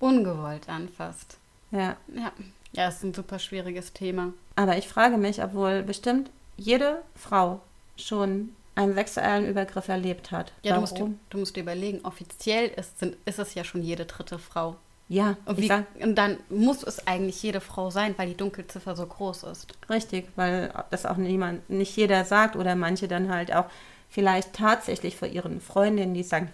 Ungewollt 0.00 0.68
anfasst. 0.68 1.38
Ja. 1.70 1.96
Ja. 2.14 2.32
Ja, 2.72 2.88
ist 2.88 3.04
ein 3.04 3.14
super 3.14 3.38
schwieriges 3.38 3.92
Thema. 3.92 4.32
Aber 4.56 4.76
ich 4.76 4.88
frage 4.88 5.16
mich, 5.16 5.42
obwohl 5.42 5.82
bestimmt 5.82 6.30
jede 6.56 7.02
Frau 7.14 7.60
schon 7.96 8.54
einen 8.74 8.94
sexuellen 8.94 9.46
Übergriff 9.46 9.88
erlebt 9.88 10.32
hat. 10.32 10.52
Ja, 10.62 10.74
du 10.74 10.80
musst, 10.80 10.98
dir, 10.98 11.10
du 11.30 11.38
musst 11.38 11.54
dir 11.54 11.60
überlegen, 11.60 12.00
offiziell 12.04 12.68
ist, 12.68 12.98
sind, 12.98 13.16
ist 13.24 13.38
es 13.38 13.54
ja 13.54 13.62
schon 13.62 13.82
jede 13.82 14.06
dritte 14.06 14.38
Frau. 14.38 14.76
Ja, 15.08 15.36
Und, 15.44 15.58
wie, 15.58 15.70
und 16.02 16.16
dann 16.16 16.38
muss 16.48 16.82
es 16.82 17.06
eigentlich 17.06 17.42
jede 17.42 17.60
Frau 17.60 17.90
sein, 17.90 18.14
weil 18.16 18.28
die 18.28 18.36
Dunkelziffer 18.36 18.96
so 18.96 19.06
groß 19.06 19.44
ist. 19.44 19.66
richtig, 19.90 20.28
weil 20.34 20.72
das 20.90 21.04
auch 21.04 21.16
niemand, 21.18 21.68
nicht 21.68 21.94
jeder 21.96 22.24
sagt 22.24 22.56
oder 22.56 22.74
manche 22.74 23.06
dann 23.06 23.30
halt 23.30 23.54
auch 23.54 23.66
vielleicht 24.08 24.54
tatsächlich 24.54 25.16
vor 25.16 25.28
ihren 25.28 25.60
Freundinnen, 25.60 26.14
die 26.14 26.22
sagen, 26.22 26.50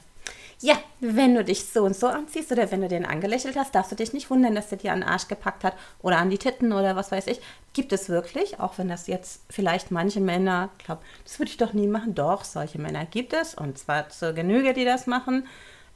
ja, 0.62 0.74
wenn 1.00 1.34
du 1.34 1.42
dich 1.44 1.64
so 1.66 1.84
und 1.84 1.96
so 1.96 2.06
anziehst 2.08 2.52
oder 2.52 2.70
wenn 2.70 2.82
du 2.82 2.88
den 2.88 3.06
angelächelt 3.06 3.56
hast, 3.56 3.74
darfst 3.74 3.92
du 3.92 3.96
dich 3.96 4.12
nicht 4.12 4.28
wundern, 4.28 4.54
dass 4.54 4.68
der 4.68 4.78
dir 4.78 4.92
an 4.92 5.00
den 5.00 5.08
Arsch 5.08 5.28
gepackt 5.28 5.64
hat 5.64 5.74
oder 6.02 6.18
an 6.18 6.28
die 6.28 6.36
Titten 6.36 6.72
oder 6.72 6.96
was 6.96 7.10
weiß 7.12 7.28
ich. 7.28 7.40
Gibt 7.72 7.92
es 7.92 8.10
wirklich, 8.10 8.60
auch 8.60 8.76
wenn 8.76 8.88
das 8.88 9.06
jetzt 9.06 9.40
vielleicht 9.48 9.90
manche 9.90 10.20
Männer 10.20 10.68
glauben, 10.78 11.00
das 11.24 11.38
würde 11.38 11.50
ich 11.50 11.56
doch 11.56 11.72
nie 11.72 11.86
machen. 11.86 12.14
Doch, 12.14 12.44
solche 12.44 12.78
Männer 12.78 13.06
gibt 13.06 13.32
es 13.32 13.54
und 13.54 13.78
zwar 13.78 14.10
zur 14.10 14.32
Genüge, 14.34 14.74
die 14.74 14.84
das 14.84 15.06
machen. 15.06 15.46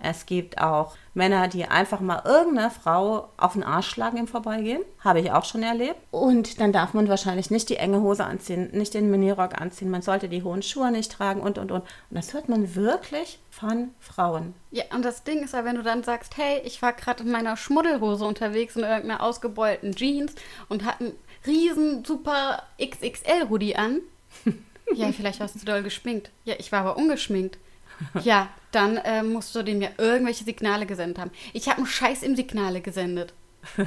Es 0.05 0.27
gibt 0.27 0.61
auch 0.61 0.95
Männer, 1.15 1.49
die 1.49 1.65
einfach 1.65 2.01
mal 2.01 2.23
irgendeiner 2.27 2.71
Frau 2.71 3.29
auf 3.39 3.55
den 3.55 3.63
Arsch 3.63 3.89
schlagen 3.89 4.19
im 4.19 4.27
Vorbeigehen. 4.27 4.83
Habe 5.01 5.21
ich 5.21 5.33
auch 5.33 5.45
schon 5.45 5.63
erlebt. 5.63 5.97
Und 6.11 6.61
dann 6.61 6.73
darf 6.73 6.93
man 6.93 7.09
wahrscheinlich 7.09 7.51
nicht 7.51 7.71
die 7.71 7.77
enge 7.77 8.03
Hose 8.03 8.25
anziehen, 8.25 8.69
nicht 8.73 8.93
den 8.93 9.11
Minirock 9.11 9.59
anziehen. 9.59 9.91
Man 9.91 10.03
sollte 10.03 10.29
die 10.29 10.43
hohen 10.43 10.63
Schuhe 10.63 10.91
nicht 10.91 11.11
tragen 11.11 11.41
und, 11.41 11.57
und, 11.57 11.73
und. 11.73 11.83
Und 11.83 11.87
das 12.11 12.35
hört 12.35 12.51
man 12.51 12.75
wirklich 12.75 13.39
von 13.51 13.91
Frauen. 13.99 14.55
Ja, 14.73 14.85
und 14.95 15.05
das 15.05 15.25
Ding 15.25 15.43
ist 15.43 15.55
ja, 15.55 15.65
wenn 15.65 15.77
du 15.77 15.83
dann 15.83 16.03
sagst, 16.03 16.37
hey, 16.37 16.61
ich 16.65 16.83
war 16.83 16.93
gerade 16.93 17.23
in 17.23 17.31
meiner 17.31 17.57
Schmuddelhose 17.57 18.27
unterwegs 18.27 18.77
in 18.77 18.83
irgendeiner 18.83 19.23
ausgebeulten 19.23 19.95
Jeans 19.95 20.35
und 20.69 20.85
hatte 20.85 21.05
einen 21.05 21.15
riesen 21.47 22.05
super 22.05 22.63
XXL-Hoodie 22.79 23.77
an. 23.77 24.01
ja, 24.95 25.13
vielleicht 25.13 25.41
warst 25.41 25.55
du 25.55 25.65
doll 25.65 25.83
geschminkt. 25.83 26.31
Ja, 26.45 26.57
ich 26.59 26.73
war 26.73 26.81
aber 26.81 26.99
ungeschminkt. 26.99 27.59
Ja, 28.22 28.49
dann 28.72 28.97
äh, 28.97 29.22
musst 29.22 29.55
du 29.55 29.62
dem 29.62 29.80
ja 29.80 29.90
irgendwelche 29.99 30.45
Signale 30.45 30.86
gesendet 30.86 31.18
haben. 31.18 31.30
Ich 31.53 31.68
habe 31.68 31.78
einen 31.78 31.86
Scheiß 31.86 32.22
im 32.22 32.36
Signale 32.36 32.80
gesendet. 32.80 33.32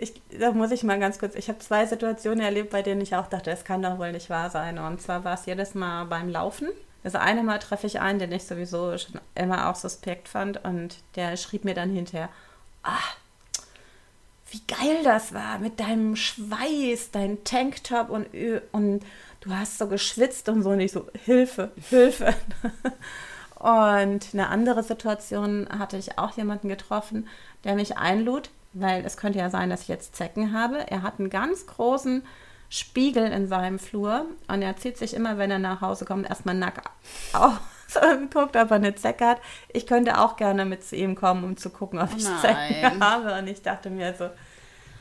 Ich, 0.00 0.12
da 0.38 0.52
muss 0.52 0.70
ich 0.70 0.84
mal 0.84 1.00
ganz 1.00 1.18
kurz, 1.18 1.34
ich 1.34 1.48
habe 1.48 1.58
zwei 1.58 1.84
Situationen 1.84 2.38
erlebt, 2.38 2.70
bei 2.70 2.82
denen 2.82 3.00
ich 3.00 3.16
auch 3.16 3.26
dachte, 3.26 3.50
es 3.50 3.64
kann 3.64 3.82
doch 3.82 3.98
wohl 3.98 4.12
nicht 4.12 4.30
wahr 4.30 4.48
sein. 4.48 4.78
Und 4.78 5.02
zwar 5.02 5.24
war 5.24 5.34
es 5.34 5.46
jedes 5.46 5.74
Mal 5.74 6.04
beim 6.04 6.28
Laufen. 6.28 6.68
Das 7.02 7.16
eine 7.16 7.42
Mal 7.42 7.58
treffe 7.58 7.88
ich 7.88 8.00
einen, 8.00 8.20
den 8.20 8.30
ich 8.30 8.44
sowieso 8.44 8.96
schon 8.96 9.20
immer 9.34 9.68
auch 9.68 9.74
suspekt 9.74 10.28
fand. 10.28 10.64
Und 10.64 10.98
der 11.16 11.36
schrieb 11.36 11.64
mir 11.64 11.74
dann 11.74 11.90
hinterher, 11.90 12.28
ah, 12.84 12.92
wie 14.50 14.62
geil 14.66 15.02
das 15.02 15.34
war 15.34 15.58
mit 15.58 15.80
deinem 15.80 16.16
Schweiß, 16.16 17.10
dein 17.10 17.42
Tanktop 17.44 18.08
und, 18.08 18.28
und 18.72 19.04
du 19.40 19.50
hast 19.50 19.78
so 19.78 19.86
geschwitzt 19.86 20.48
und 20.48 20.62
so. 20.62 20.70
Und 20.70 20.80
ich 20.80 20.92
so, 20.92 21.06
Hilfe, 21.24 21.70
Hilfe. 21.88 22.34
Und 23.58 24.28
eine 24.32 24.48
andere 24.50 24.84
Situation 24.84 25.68
hatte 25.68 25.96
ich 25.96 26.16
auch 26.16 26.36
jemanden 26.36 26.68
getroffen, 26.68 27.26
der 27.64 27.74
mich 27.74 27.96
einlud, 27.96 28.50
weil 28.72 29.04
es 29.04 29.16
könnte 29.16 29.40
ja 29.40 29.50
sein, 29.50 29.68
dass 29.68 29.82
ich 29.82 29.88
jetzt 29.88 30.14
Zecken 30.14 30.52
habe. 30.52 30.88
Er 30.88 31.02
hat 31.02 31.18
einen 31.18 31.28
ganz 31.28 31.66
großen 31.66 32.22
Spiegel 32.68 33.26
in 33.32 33.48
seinem 33.48 33.78
Flur 33.78 34.26
und 34.46 34.62
er 34.62 34.76
zieht 34.76 34.96
sich 34.98 35.14
immer, 35.14 35.38
wenn 35.38 35.50
er 35.50 35.58
nach 35.58 35.80
Hause 35.80 36.04
kommt, 36.04 36.28
erstmal 36.28 36.54
nackt 36.54 36.86
aus 37.32 37.58
und 38.12 38.32
guckt, 38.32 38.56
ob 38.56 38.70
er 38.70 38.76
eine 38.76 38.94
Zecke 38.94 39.26
hat. 39.26 39.40
Ich 39.72 39.86
könnte 39.86 40.20
auch 40.20 40.36
gerne 40.36 40.64
mit 40.64 40.84
zu 40.84 40.94
ihm 40.94 41.16
kommen, 41.16 41.42
um 41.42 41.56
zu 41.56 41.70
gucken, 41.70 41.98
ob 41.98 42.14
ich 42.16 42.24
Nein. 42.24 42.38
Zecken 42.40 43.02
habe. 43.02 43.34
Und 43.38 43.48
ich 43.48 43.62
dachte 43.62 43.90
mir 43.90 44.14
so, 44.14 44.28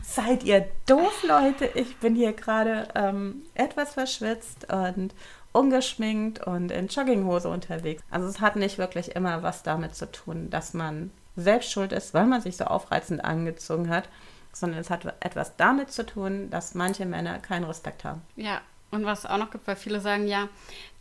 seid 0.08 0.44
ihr 0.44 0.68
doof, 0.86 1.24
Leute? 1.24 1.66
Ich 1.76 1.98
bin 1.98 2.16
hier 2.16 2.34
gerade 2.34 2.88
ähm, 2.96 3.44
etwas 3.54 3.94
verschwitzt 3.94 4.72
und 4.72 5.14
ungeschminkt 5.52 6.46
und 6.46 6.72
in 6.72 6.88
Jogginghose 6.88 7.50
unterwegs. 7.50 8.02
Also 8.10 8.28
es 8.28 8.40
hat 8.40 8.56
nicht 8.56 8.78
wirklich 8.78 9.16
immer 9.16 9.44
was 9.44 9.64
damit 9.64 9.96
zu 9.96 10.10
tun, 10.10 10.50
dass 10.50 10.74
man 10.74 11.12
selbst 11.36 11.72
schuld 11.72 11.92
ist, 11.92 12.14
weil 12.14 12.26
man 12.26 12.42
sich 12.42 12.58
so 12.58 12.66
aufreizend 12.66 13.24
angezogen 13.24 13.90
hat, 13.90 14.10
sondern 14.54 14.80
es 14.80 14.90
hat 14.90 15.06
etwas 15.20 15.56
damit 15.58 15.92
zu 15.92 16.06
tun, 16.06 16.50
dass 16.50 16.74
manche 16.74 17.06
Männer 17.06 17.40
keinen 17.40 17.66
Respekt 17.66 18.04
haben. 18.04 18.22
Ja, 18.36 18.62
und 18.92 19.06
was 19.06 19.26
auch 19.26 19.38
noch 19.38 19.52
gibt, 19.52 19.68
weil 19.68 19.76
viele 19.76 20.00
sagen, 20.00 20.28
ja, 20.28 20.48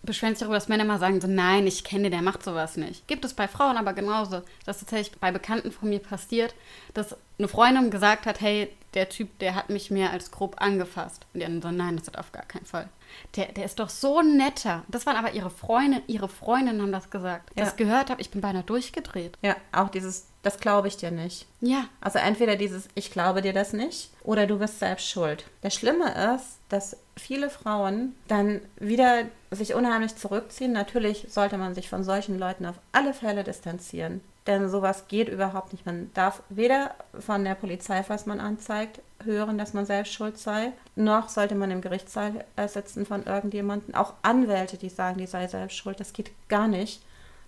beschweren 0.07 0.35
sich 0.35 0.41
darüber, 0.41 0.57
dass 0.57 0.69
Männer 0.69 0.85
mal 0.85 0.99
sagen, 0.99 1.21
so, 1.21 1.29
nein, 1.29 1.67
ich 1.67 1.85
kenne 1.85 2.11
der 2.11 2.23
macht 2.23 2.43
sowas 2.43 2.77
nicht. 2.77 3.07
Gibt 3.07 3.25
es 3.25 3.35
bei 3.35 3.49
Frauen 3.49 3.77
aber 3.77 3.93
genauso. 3.93 4.43
Das 4.65 4.77
ist 4.77 4.89
tatsächlich 4.89 5.19
bei 5.19 5.31
Bekannten 5.31 5.71
von 5.71 5.89
mir 5.89 5.99
passiert, 5.99 6.55
dass 6.95 7.17
eine 7.39 7.49
Freundin 7.49 7.91
gesagt 7.91 8.27
hat, 8.27 8.41
hey, 8.41 8.73
der 8.95 9.11
Typ, 9.11 9.39
der 9.41 9.55
hat 9.55 9.69
mich 9.69 9.91
mehr 9.91 10.11
als 10.11 10.31
grob 10.31 10.57
angefasst. 10.59 11.27
Und 11.35 11.41
die 11.41 11.47
anderen 11.47 11.73
so, 11.73 11.77
nein, 11.77 11.97
das 11.97 12.07
hat 12.07 12.17
auf 12.17 12.33
gar 12.33 12.45
keinen 12.45 12.65
Fall. 12.65 12.89
Der, 13.37 13.53
der 13.53 13.67
ist 13.67 13.79
doch 13.79 13.91
so 13.91 14.23
netter. 14.23 14.85
Das 14.89 15.05
waren 15.05 15.17
aber 15.17 15.33
ihre 15.33 15.51
Freundinnen, 15.51 16.03
ihre 16.07 16.29
Freundinnen 16.29 16.81
haben 16.81 16.93
das 16.93 17.11
gesagt. 17.11 17.51
Ja. 17.57 17.65
Das 17.65 17.77
gehört 17.77 18.09
habe, 18.09 18.23
ich 18.23 18.31
bin 18.31 18.41
beinahe 18.41 18.63
durchgedreht. 18.63 19.37
Ja, 19.43 19.57
auch 19.71 19.91
dieses, 19.91 20.29
das 20.47 20.61
glaube 20.61 20.87
ich 20.87 20.97
dir 20.97 21.11
nicht. 21.11 21.45
Ja, 21.61 21.87
Also 22.01 22.21
entweder 22.21 22.55
dieses, 22.55 22.89
ich 22.95 23.11
glaube 23.11 23.43
dir 23.43 23.53
das 23.53 23.73
nicht, 23.73 24.11
oder 24.23 24.47
du 24.47 24.61
bist 24.61 24.79
selbst 24.79 25.09
schuld. 25.09 25.45
Das 25.61 25.75
Schlimme 25.75 26.37
ist, 26.37 26.59
dass 26.69 26.97
viele 27.17 27.51
Frauen 27.51 28.15
dann 28.29 28.61
wieder 28.77 29.25
sich 29.51 29.75
unheimlich 29.75 30.15
zurückziehen. 30.15 30.71
Natürlich 30.73 31.27
sollte 31.31 31.59
man 31.59 31.75
sich 31.75 31.89
von 31.89 32.05
solchen 32.05 32.39
Leuten 32.39 32.65
auf 32.65 32.77
alle 32.93 33.13
Fälle 33.13 33.43
distanzieren. 33.43 34.21
Denn 34.47 34.69
sowas 34.69 35.09
geht 35.09 35.29
überhaupt 35.29 35.73
nicht. 35.73 35.85
Man 35.85 36.13
darf 36.15 36.43
weder 36.49 36.95
von 37.19 37.43
der 37.43 37.57
Polizei, 37.57 38.05
was 38.07 38.27
man 38.27 38.39
anzeigt, 38.39 39.01
hören, 39.25 39.59
dass 39.59 39.75
man 39.75 39.85
selbst 39.85 40.13
schuld 40.13 40.39
sei, 40.39 40.71
noch 40.95 41.29
sollte 41.29 41.57
man 41.57 41.73
im 41.73 41.81
Gerichtssaal 41.81 42.45
äh, 42.55 42.69
sitzen 42.69 43.05
von 43.05 43.25
irgendjemandem. 43.25 43.97
Auch 43.97 44.13
Anwälte, 44.23 44.77
die 44.77 44.91
sagen, 44.91 45.19
die 45.19 45.27
sei 45.27 45.49
selbst 45.49 45.77
schuld, 45.77 45.99
das 45.99 46.13
geht 46.13 46.31
gar 46.49 46.69
nicht 46.69 47.03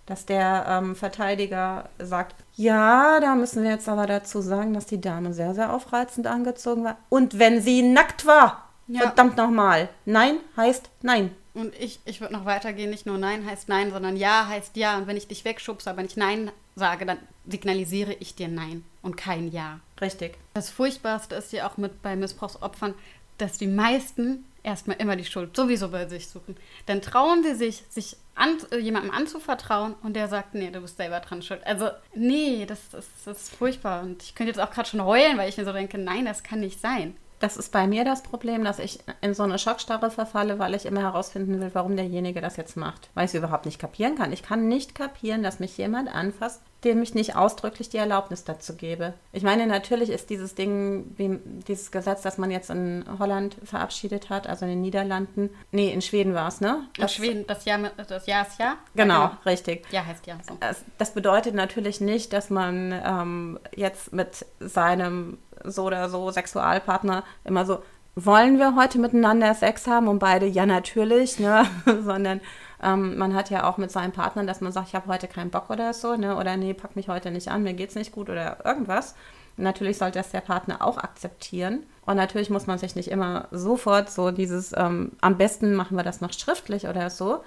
dass 0.09 0.25
der 0.25 0.65
ähm, 0.67 0.95
Verteidiger 0.95 1.87
sagt, 1.99 2.35
ja, 2.55 3.19
da 3.19 3.35
müssen 3.35 3.63
wir 3.63 3.69
jetzt 3.69 3.87
aber 3.87 4.07
dazu 4.07 4.41
sagen, 4.41 4.73
dass 4.73 4.87
die 4.87 4.99
Dame 4.99 5.33
sehr, 5.33 5.53
sehr 5.53 5.71
aufreizend 5.71 6.25
angezogen 6.25 6.83
war. 6.83 6.97
Und 7.09 7.37
wenn 7.37 7.61
sie 7.61 7.83
nackt 7.83 8.25
war, 8.25 8.69
Ja. 8.87 9.01
verdammt 9.01 9.37
nochmal, 9.37 9.87
nein 10.05 10.37
heißt 10.57 10.89
nein. 11.03 11.29
Und 11.53 11.75
ich, 11.79 11.99
ich 12.05 12.21
würde 12.21 12.33
noch 12.33 12.45
weitergehen, 12.45 12.89
nicht 12.89 13.05
nur 13.05 13.17
Nein 13.17 13.45
heißt 13.45 13.69
Nein, 13.69 13.91
sondern 13.91 14.15
Ja 14.15 14.47
heißt 14.47 14.77
Ja. 14.77 14.97
Und 14.97 15.07
wenn 15.07 15.17
ich 15.17 15.27
dich 15.27 15.43
wegschubse, 15.45 15.89
aber 15.89 16.01
nicht 16.03 16.15
Nein 16.15 16.51
sage, 16.75 17.05
dann 17.05 17.17
signalisiere 17.47 18.13
ich 18.13 18.35
dir 18.35 18.47
Nein 18.47 18.83
und 19.01 19.17
kein 19.17 19.51
Ja. 19.51 19.79
Richtig. 19.99 20.37
Das 20.53 20.69
Furchtbarste 20.69 21.35
ist 21.35 21.51
ja 21.51 21.67
auch 21.67 21.77
mit 21.77 22.01
bei 22.01 22.15
Missbrauchsopfern, 22.15 22.93
dass 23.39 23.57
die 23.57 23.67
meisten 23.67 24.45
erstmal 24.69 24.97
immer 24.97 25.15
die 25.15 25.25
Schuld 25.25 25.55
sowieso 25.55 25.89
bei 25.89 26.07
sich 26.07 26.27
suchen. 26.27 26.55
Dann 26.85 27.01
trauen 27.01 27.43
sie 27.43 27.55
sich, 27.55 27.83
sich 27.89 28.17
an, 28.35 28.57
äh, 28.71 28.77
jemandem 28.77 29.11
anzuvertrauen 29.11 29.95
und 30.01 30.15
der 30.15 30.27
sagt, 30.27 30.53
nee, 30.55 30.71
du 30.71 30.81
bist 30.81 30.97
selber 30.97 31.19
dran 31.19 31.41
schuld. 31.41 31.65
Also, 31.65 31.89
nee, 32.15 32.65
das, 32.65 32.89
das, 32.89 33.05
das 33.25 33.41
ist 33.43 33.55
furchtbar. 33.55 34.03
Und 34.03 34.23
ich 34.23 34.35
könnte 34.35 34.51
jetzt 34.51 34.59
auch 34.59 34.71
gerade 34.71 34.87
schon 34.87 35.03
heulen, 35.03 35.37
weil 35.37 35.49
ich 35.49 35.57
mir 35.57 35.65
so 35.65 35.73
denke, 35.73 35.97
nein, 35.97 36.25
das 36.25 36.43
kann 36.43 36.61
nicht 36.61 36.79
sein. 36.79 37.15
Das 37.39 37.55
ist 37.55 37.71
bei 37.71 37.87
mir 37.87 38.03
das 38.03 38.23
Problem, 38.23 38.65
dass 38.65 38.79
ich 38.79 38.99
in 39.21 39.33
so 39.33 39.43
eine 39.43 39.57
Schockstarre 39.57 40.11
verfalle, 40.11 40.59
weil 40.59 40.75
ich 40.75 40.85
immer 40.85 41.01
herausfinden 41.01 41.61
will, 41.61 41.71
warum 41.73 41.95
derjenige 41.95 42.41
das 42.41 42.57
jetzt 42.57 42.75
macht. 42.75 43.09
Weil 43.13 43.25
ich 43.25 43.31
es 43.31 43.37
überhaupt 43.37 43.65
nicht 43.65 43.79
kapieren 43.79 44.15
kann. 44.15 44.33
Ich 44.33 44.43
kann 44.43 44.67
nicht 44.67 44.93
kapieren, 44.93 45.41
dass 45.41 45.59
mich 45.59 45.77
jemand 45.77 46.13
anfasst, 46.13 46.61
dem 46.83 47.01
ich 47.01 47.13
nicht 47.13 47.35
ausdrücklich 47.35 47.89
die 47.89 47.97
Erlaubnis 47.97 48.45
dazu 48.45 48.75
gebe. 48.75 49.13
Ich 49.33 49.43
meine, 49.43 49.67
natürlich 49.67 50.09
ist 50.09 50.29
dieses 50.29 50.55
Ding, 50.55 51.13
wie 51.17 51.39
dieses 51.67 51.91
Gesetz, 51.91 52.21
das 52.21 52.37
man 52.37 52.51
jetzt 52.51 52.69
in 52.69 53.03
Holland 53.19 53.57
verabschiedet 53.63 54.29
hat, 54.29 54.47
also 54.47 54.65
in 54.65 54.71
den 54.71 54.81
Niederlanden, 54.81 55.49
nee, 55.71 55.91
in 55.91 56.01
Schweden 56.01 56.33
war 56.33 56.47
es, 56.47 56.61
ne? 56.61 56.87
In 56.97 57.09
Schweden, 57.09 57.45
das 57.47 57.65
Jahr, 57.65 57.79
das 57.95 58.25
Jahr 58.27 58.47
ist 58.47 58.59
ja? 58.59 58.77
Genau, 58.95 59.27
genau. 59.27 59.37
richtig. 59.45 59.85
Ja 59.91 60.05
heißt 60.05 60.25
ja. 60.27 60.37
So. 60.47 60.55
Das, 60.59 60.83
das 60.97 61.13
bedeutet 61.13 61.53
natürlich 61.53 61.99
nicht, 61.99 62.31
dass 62.31 62.49
man 62.49 62.93
ähm, 63.05 63.59
jetzt 63.75 64.13
mit 64.13 64.45
seinem 64.59 65.37
so 65.65 65.83
oder 65.83 66.09
so 66.09 66.31
Sexualpartner 66.31 67.23
immer 67.43 67.65
so, 67.65 67.83
wollen 68.15 68.57
wir 68.57 68.75
heute 68.75 68.99
miteinander 68.99 69.53
Sex 69.53 69.87
haben? 69.87 70.07
Und 70.07 70.19
beide, 70.19 70.45
ja, 70.45 70.65
natürlich, 70.65 71.39
ne? 71.39 71.65
Sondern 72.03 72.41
ähm, 72.81 73.17
man 73.17 73.33
hat 73.33 73.49
ja 73.49 73.69
auch 73.69 73.77
mit 73.77 73.91
seinem 73.91 74.11
Partner, 74.11 74.45
dass 74.45 74.61
man 74.61 74.71
sagt, 74.71 74.89
ich 74.89 74.95
habe 74.95 75.07
heute 75.07 75.27
keinen 75.27 75.49
Bock 75.49 75.69
oder 75.69 75.93
so, 75.93 76.15
ne? 76.15 76.37
Oder 76.37 76.57
nee, 76.57 76.73
pack 76.73 76.95
mich 76.95 77.09
heute 77.09 77.31
nicht 77.31 77.49
an, 77.49 77.63
mir 77.63 77.73
geht's 77.73 77.95
nicht 77.95 78.11
gut 78.11 78.29
oder 78.29 78.65
irgendwas. 78.65 79.15
Natürlich 79.57 79.97
sollte 79.97 80.19
das 80.19 80.31
der 80.31 80.41
Partner 80.41 80.81
auch 80.81 80.97
akzeptieren. 80.97 81.83
Und 82.05 82.15
natürlich 82.15 82.49
muss 82.49 82.67
man 82.67 82.77
sich 82.77 82.95
nicht 82.95 83.09
immer 83.09 83.47
sofort 83.51 84.09
so 84.09 84.31
dieses, 84.31 84.73
ähm, 84.75 85.11
am 85.21 85.37
besten 85.37 85.75
machen 85.75 85.97
wir 85.97 86.03
das 86.03 86.21
noch 86.21 86.33
schriftlich 86.33 86.87
oder 86.87 87.09
so. 87.09 87.43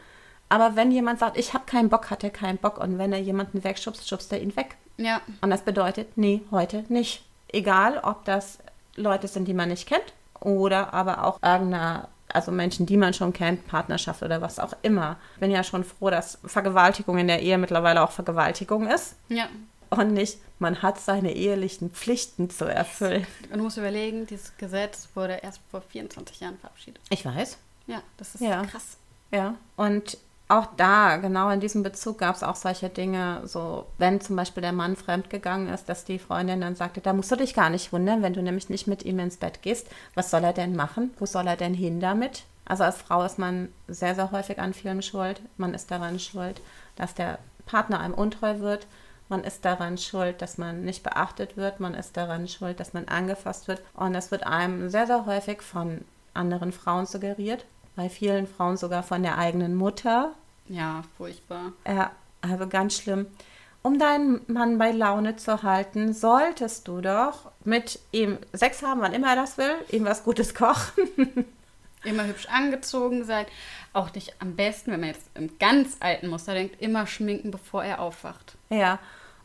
Aber 0.49 0.77
wenn 0.77 0.93
jemand 0.93 1.19
sagt, 1.19 1.39
ich 1.39 1.55
habe 1.55 1.65
keinen 1.65 1.89
Bock, 1.89 2.11
hat 2.11 2.23
er 2.23 2.31
keinen 2.31 2.59
Bock. 2.59 2.77
Und 2.77 2.99
wenn 2.99 3.13
er 3.13 3.21
jemanden 3.21 3.65
wegschubst, 3.65 4.07
schubst 4.07 4.33
er 4.33 4.43
ihn 4.43 4.55
weg. 4.55 4.77
Ja. 4.99 5.23
Und 5.41 5.49
das 5.49 5.63
bedeutet, 5.63 6.17
nee, 6.17 6.43
heute 6.51 6.85
nicht. 6.89 7.25
Egal, 7.49 7.99
ob 8.03 8.27
das 8.27 8.59
Leute 8.95 9.29
sind, 9.29 9.49
die 9.49 9.55
man 9.55 9.71
nicht 9.71 9.89
kennt 9.89 10.13
oder 10.41 10.93
aber 10.93 11.25
auch 11.25 11.39
irgendeiner, 11.43 12.09
also 12.33 12.53
Menschen, 12.53 12.87
die 12.87 12.97
man 12.97 13.15
schon 13.15 13.33
kennt, 13.33 13.67
Partnerschaft 13.67 14.23
oder 14.23 14.41
was 14.41 14.59
auch 14.59 14.73
immer. 14.83 15.19
Ich 15.35 15.41
bin 15.41 15.51
ja 15.51 15.63
schon 15.63 15.85
froh, 15.85 16.11
dass 16.11 16.39
Vergewaltigung 16.45 17.19
in 17.19 17.29
der 17.29 17.41
Ehe 17.43 17.59
mittlerweile 17.59 18.03
auch 18.03 18.11
Vergewaltigung 18.11 18.87
ist. 18.87 19.17
Ja. 19.29 19.49
Und 19.91 20.15
nicht, 20.15 20.39
man 20.59 20.81
hat 20.81 20.99
seine 20.99 21.35
ehelichen 21.35 21.91
Pflichten 21.91 22.49
zu 22.49 22.65
erfüllen. 22.65 23.27
Und 23.51 23.59
du 23.59 23.65
musst 23.65 23.77
überlegen, 23.77 24.27
dieses 24.27 24.57
Gesetz 24.57 25.09
wurde 25.15 25.35
erst 25.43 25.61
vor 25.71 25.83
24 25.83 26.41
Jahren 26.41 26.57
verabschiedet. 26.59 27.03
Ich 27.11 27.27
weiß. 27.27 27.59
Ja, 27.87 28.03
das 28.17 28.35
ist 28.35 28.41
ja. 28.41 28.65
krass. 28.65 28.97
Ja, 29.31 29.57
und 29.77 30.17
auch 30.53 30.67
da, 30.77 31.17
genau 31.17 31.51
in 31.51 31.61
diesem 31.61 31.83
Bezug 31.83 32.19
gab 32.19 32.37
es 32.37 32.43
auch 32.43 32.57
solche 32.57 32.89
Dinge, 32.89 33.41
so 33.45 33.87
wenn 33.99 34.21
zum 34.21 34.37
Beispiel 34.37 34.61
der 34.61 34.73
Mann 34.73 34.97
fremdgegangen 34.97 35.69
ist, 35.69 35.89
dass 35.89 36.05
die 36.05 36.19
Freundin 36.19 36.61
dann 36.61 36.77
sagte, 36.77 37.01
da 37.01 37.13
musst 37.13 37.33
du 37.33 37.37
dich 37.37 37.55
gar 37.55 37.71
nicht 37.71 37.93
wundern, 37.93 38.23
wenn 38.23 38.35
du 38.35 38.43
nämlich 38.43 38.69
nicht 38.69 38.87
mit 38.87 39.05
ihm 39.05 39.19
ins 39.19 39.39
Bett 39.39 39.63
gehst. 39.63 39.89
Was 40.15 40.31
soll 40.31 40.45
er 40.45 40.53
denn 40.53 40.77
machen? 40.77 41.13
Wo 41.19 41.27
soll 41.27 41.47
er 41.47 41.57
denn 41.57 41.75
hin 41.75 42.01
damit? 42.01 42.45
Also 42.65 42.85
als 42.85 42.97
Frau 42.97 43.25
ist 43.25 43.39
man 43.39 43.69
sehr, 43.89 44.15
sehr 44.15 44.31
häufig 44.31 44.59
an 44.59 44.75
vielem 44.75 45.03
schuld. 45.03 45.41
Man 45.57 45.75
ist 45.75 45.91
daran 45.91 46.19
schuld, 46.19 46.61
dass 46.97 47.15
der 47.15 47.39
Partner 47.67 48.01
einem 48.01 48.15
untreu 48.15 48.61
wird. 48.61 48.87
Man 49.29 49.45
ist 49.45 49.65
daran 49.65 49.99
schuld, 49.99 50.43
dass 50.43 50.59
man 50.59 50.85
nicht 50.85 51.03
beachtet 51.03 51.57
wird. 51.57 51.81
Man 51.81 51.95
ist 51.95 52.17
daran 52.17 52.47
schuld, 52.47 52.79
dass 52.79 52.93
man 52.93 53.09
angefasst 53.09 53.69
wird. 53.69 53.83
Und 53.95 54.13
das 54.13 54.31
wird 54.31 54.47
einem 54.47 54.91
sehr, 54.91 55.07
sehr 55.07 55.27
häufig 55.27 55.63
von 55.63 56.03
anderen 56.35 56.73
Frauen 56.73 57.07
suggeriert. 57.07 57.65
Bei 57.97 58.09
vielen 58.09 58.47
Frauen 58.47 58.77
sogar 58.77 59.03
von 59.03 59.23
der 59.23 59.39
eigenen 59.39 59.75
Mutter 59.75 60.33
ja, 60.69 61.03
furchtbar. 61.17 61.73
Ja, 61.87 62.13
also 62.41 62.67
ganz 62.67 62.97
schlimm. 62.97 63.27
Um 63.83 63.99
deinen 63.99 64.41
Mann 64.47 64.79
bei 64.79 64.93
Laune 64.93 65.37
zu 65.37 65.63
halten, 65.65 66.13
solltest 66.15 66.87
du 66.87 67.01
doch 67.01 67.51
mit 67.65 67.99
ihm 68.13 68.39
Sex 68.53 68.83
haben, 68.83 69.01
wann 69.01 69.13
immer 69.13 69.31
er 69.31 69.37
das 69.37 69.59
will, 69.59 69.75
ihm 69.91 70.05
was 70.05 70.23
Gutes 70.23 70.55
kochen. 70.55 71.09
immer 72.05 72.27
hübsch 72.27 72.47
angezogen 72.47 73.25
sein. 73.25 73.47
Auch 73.93 74.13
nicht 74.15 74.35
am 74.41 74.55
besten, 74.55 74.93
wenn 74.93 75.01
man 75.01 75.11
jetzt 75.11 75.27
im 75.35 75.59
ganz 75.59 75.97
alten 76.01 76.29
Muster 76.29 76.55
denkt, 76.55 76.81
immer 76.81 77.07
schminken, 77.07 77.51
bevor 77.51 77.85
er 77.85 78.01
aufwacht. 78.01 78.57
Ja, 78.71 78.99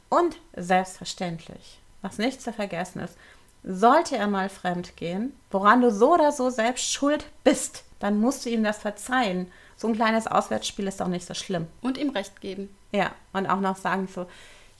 und 0.09 0.37
selbstverständlich, 0.55 1.79
was 2.01 2.17
nicht 2.17 2.41
zu 2.41 2.53
vergessen 2.53 2.99
ist, 3.01 3.17
sollte 3.63 4.15
er 4.17 4.27
mal 4.27 4.49
fremd 4.49 4.95
gehen, 4.95 5.33
woran 5.51 5.81
du 5.81 5.91
so 5.91 6.13
oder 6.13 6.31
so 6.31 6.49
selbst 6.49 6.91
schuld 6.91 7.25
bist, 7.43 7.83
dann 7.99 8.19
musst 8.19 8.45
du 8.45 8.49
ihm 8.49 8.63
das 8.63 8.77
verzeihen 8.77 9.51
so 9.77 9.87
ein 9.87 9.95
kleines 9.95 10.27
Auswärtsspiel 10.27 10.87
ist 10.87 10.99
doch 10.99 11.07
nicht 11.07 11.25
so 11.25 11.33
schlimm. 11.33 11.67
Und 11.81 11.97
ihm 11.97 12.09
recht 12.09 12.41
geben. 12.41 12.75
Ja, 12.91 13.11
und 13.31 13.47
auch 13.47 13.61
noch 13.61 13.77
sagen 13.77 14.07
so, 14.13 14.25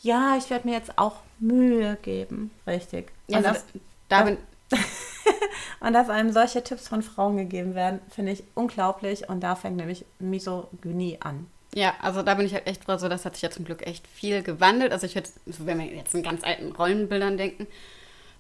ja, 0.02 0.36
ich 0.38 0.50
werde 0.50 0.68
mir 0.68 0.74
jetzt 0.74 0.98
auch 0.98 1.18
Mühe 1.40 1.98
geben. 2.02 2.52
Richtig. 2.66 3.12
Ja, 3.28 3.38
und, 3.38 3.46
also, 3.46 3.62
da 4.10 4.24
bin 4.24 4.38
und 5.80 5.94
dass 5.94 6.10
einem 6.10 6.34
solche 6.34 6.64
Tipps 6.64 6.88
von 6.88 7.02
Frauen 7.02 7.38
gegeben 7.38 7.74
werden, 7.76 8.00
finde 8.10 8.34
ich 8.34 8.44
unglaublich. 8.56 9.30
Und 9.30 9.42
da 9.42 9.56
fängt 9.56 9.78
nämlich 9.78 10.04
Misogynie 10.20 11.20
an. 11.22 11.48
Ja, 11.74 11.94
also 12.02 12.24
da 12.24 12.34
bin 12.34 12.46
ich 12.46 12.54
halt 12.54 12.68
echt 12.68 12.86
froh, 12.86 12.98
so 12.98 13.08
das 13.08 13.24
hat 13.24 13.36
sich 13.36 13.44
ja 13.44 13.52
zum 13.52 13.66
Glück 13.66 13.86
echt 13.86 14.08
viel 14.08 14.42
gewandelt. 14.42 14.92
Also 14.92 15.06
ich 15.06 15.16
würde, 15.16 15.30
wenn 15.46 15.80
wir 15.80 15.86
jetzt 15.86 16.16
in 16.16 16.24
ganz 16.24 16.44
alten 16.44 16.72
Rollenbildern 16.72 17.38
denken, 17.38 17.68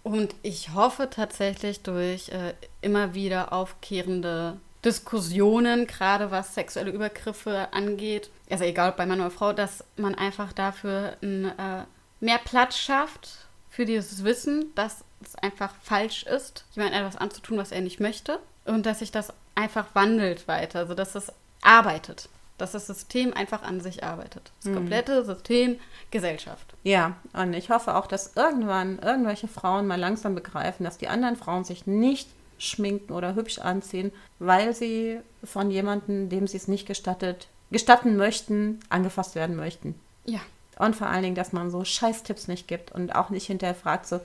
und 0.03 0.35
ich 0.41 0.73
hoffe 0.73 1.09
tatsächlich 1.09 1.81
durch 1.81 2.29
äh, 2.29 2.53
immer 2.81 3.13
wieder 3.13 3.51
aufkehrende 3.51 4.57
Diskussionen, 4.85 5.87
gerade 5.87 6.31
was 6.31 6.53
sexuelle 6.53 6.91
Übergriffe 6.91 7.73
angeht, 7.73 8.29
also 8.49 8.63
egal 8.63 8.91
ob 8.91 8.97
bei 8.97 9.05
Mann 9.05 9.19
oder 9.19 9.31
Frau, 9.31 9.53
dass 9.53 9.83
man 9.95 10.15
einfach 10.15 10.53
dafür 10.53 11.17
ein, 11.21 11.45
äh, 11.45 11.83
mehr 12.19 12.37
Platz 12.37 12.77
schafft 12.77 13.47
für 13.69 13.85
dieses 13.85 14.23
Wissen, 14.23 14.71
dass 14.75 15.03
es 15.23 15.35
einfach 15.35 15.73
falsch 15.81 16.23
ist, 16.23 16.65
jemandem 16.73 17.01
etwas 17.01 17.17
anzutun, 17.17 17.57
was 17.57 17.71
er 17.71 17.81
nicht 17.81 17.99
möchte 17.99 18.39
und 18.65 18.85
dass 18.85 18.99
sich 18.99 19.11
das 19.11 19.33
einfach 19.55 19.87
wandelt 19.93 20.47
weiter, 20.47 20.79
also 20.79 20.93
dass 20.93 21.15
es 21.15 21.31
arbeitet, 21.61 22.29
dass 22.57 22.71
das 22.71 22.87
System 22.87 23.33
einfach 23.33 23.63
an 23.63 23.81
sich 23.81 24.03
arbeitet. 24.03 24.51
Das 24.61 24.71
mhm. 24.71 24.75
komplette 24.75 25.25
System 25.25 25.79
Gesellschaft. 26.11 26.75
Ja, 26.83 27.15
und 27.33 27.53
ich 27.53 27.69
hoffe 27.69 27.95
auch, 27.95 28.07
dass 28.07 28.35
irgendwann 28.35 28.99
irgendwelche 28.99 29.47
Frauen 29.47 29.87
mal 29.87 29.99
langsam 29.99 30.35
begreifen, 30.35 30.83
dass 30.83 30.97
die 30.97 31.07
anderen 31.07 31.35
Frauen 31.35 31.63
sich 31.63 31.87
nicht 31.87 32.29
schminken 32.57 33.13
oder 33.13 33.35
hübsch 33.35 33.59
anziehen, 33.59 34.11
weil 34.39 34.73
sie 34.73 35.19
von 35.43 35.71
jemandem, 35.71 36.29
dem 36.29 36.47
sie 36.47 36.57
es 36.57 36.67
nicht 36.67 36.87
gestattet, 36.87 37.47
gestatten 37.71 38.17
möchten, 38.17 38.79
angefasst 38.89 39.35
werden 39.35 39.55
möchten. 39.55 39.95
Ja. 40.25 40.39
Und 40.77 40.95
vor 40.95 41.07
allen 41.07 41.23
Dingen, 41.23 41.35
dass 41.35 41.53
man 41.53 41.71
so 41.71 41.83
Scheißtipps 41.83 42.47
nicht 42.47 42.67
gibt 42.67 42.91
und 42.91 43.15
auch 43.15 43.29
nicht 43.29 43.47
hinterher 43.47 43.75
fragt, 43.75 44.07
so, 44.07 44.19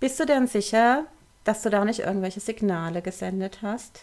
bist 0.00 0.18
du 0.18 0.26
denn 0.26 0.46
sicher, 0.46 1.04
dass 1.44 1.62
du 1.62 1.70
da 1.70 1.84
nicht 1.84 2.00
irgendwelche 2.00 2.40
Signale 2.40 3.02
gesendet 3.02 3.58
hast? 3.62 4.00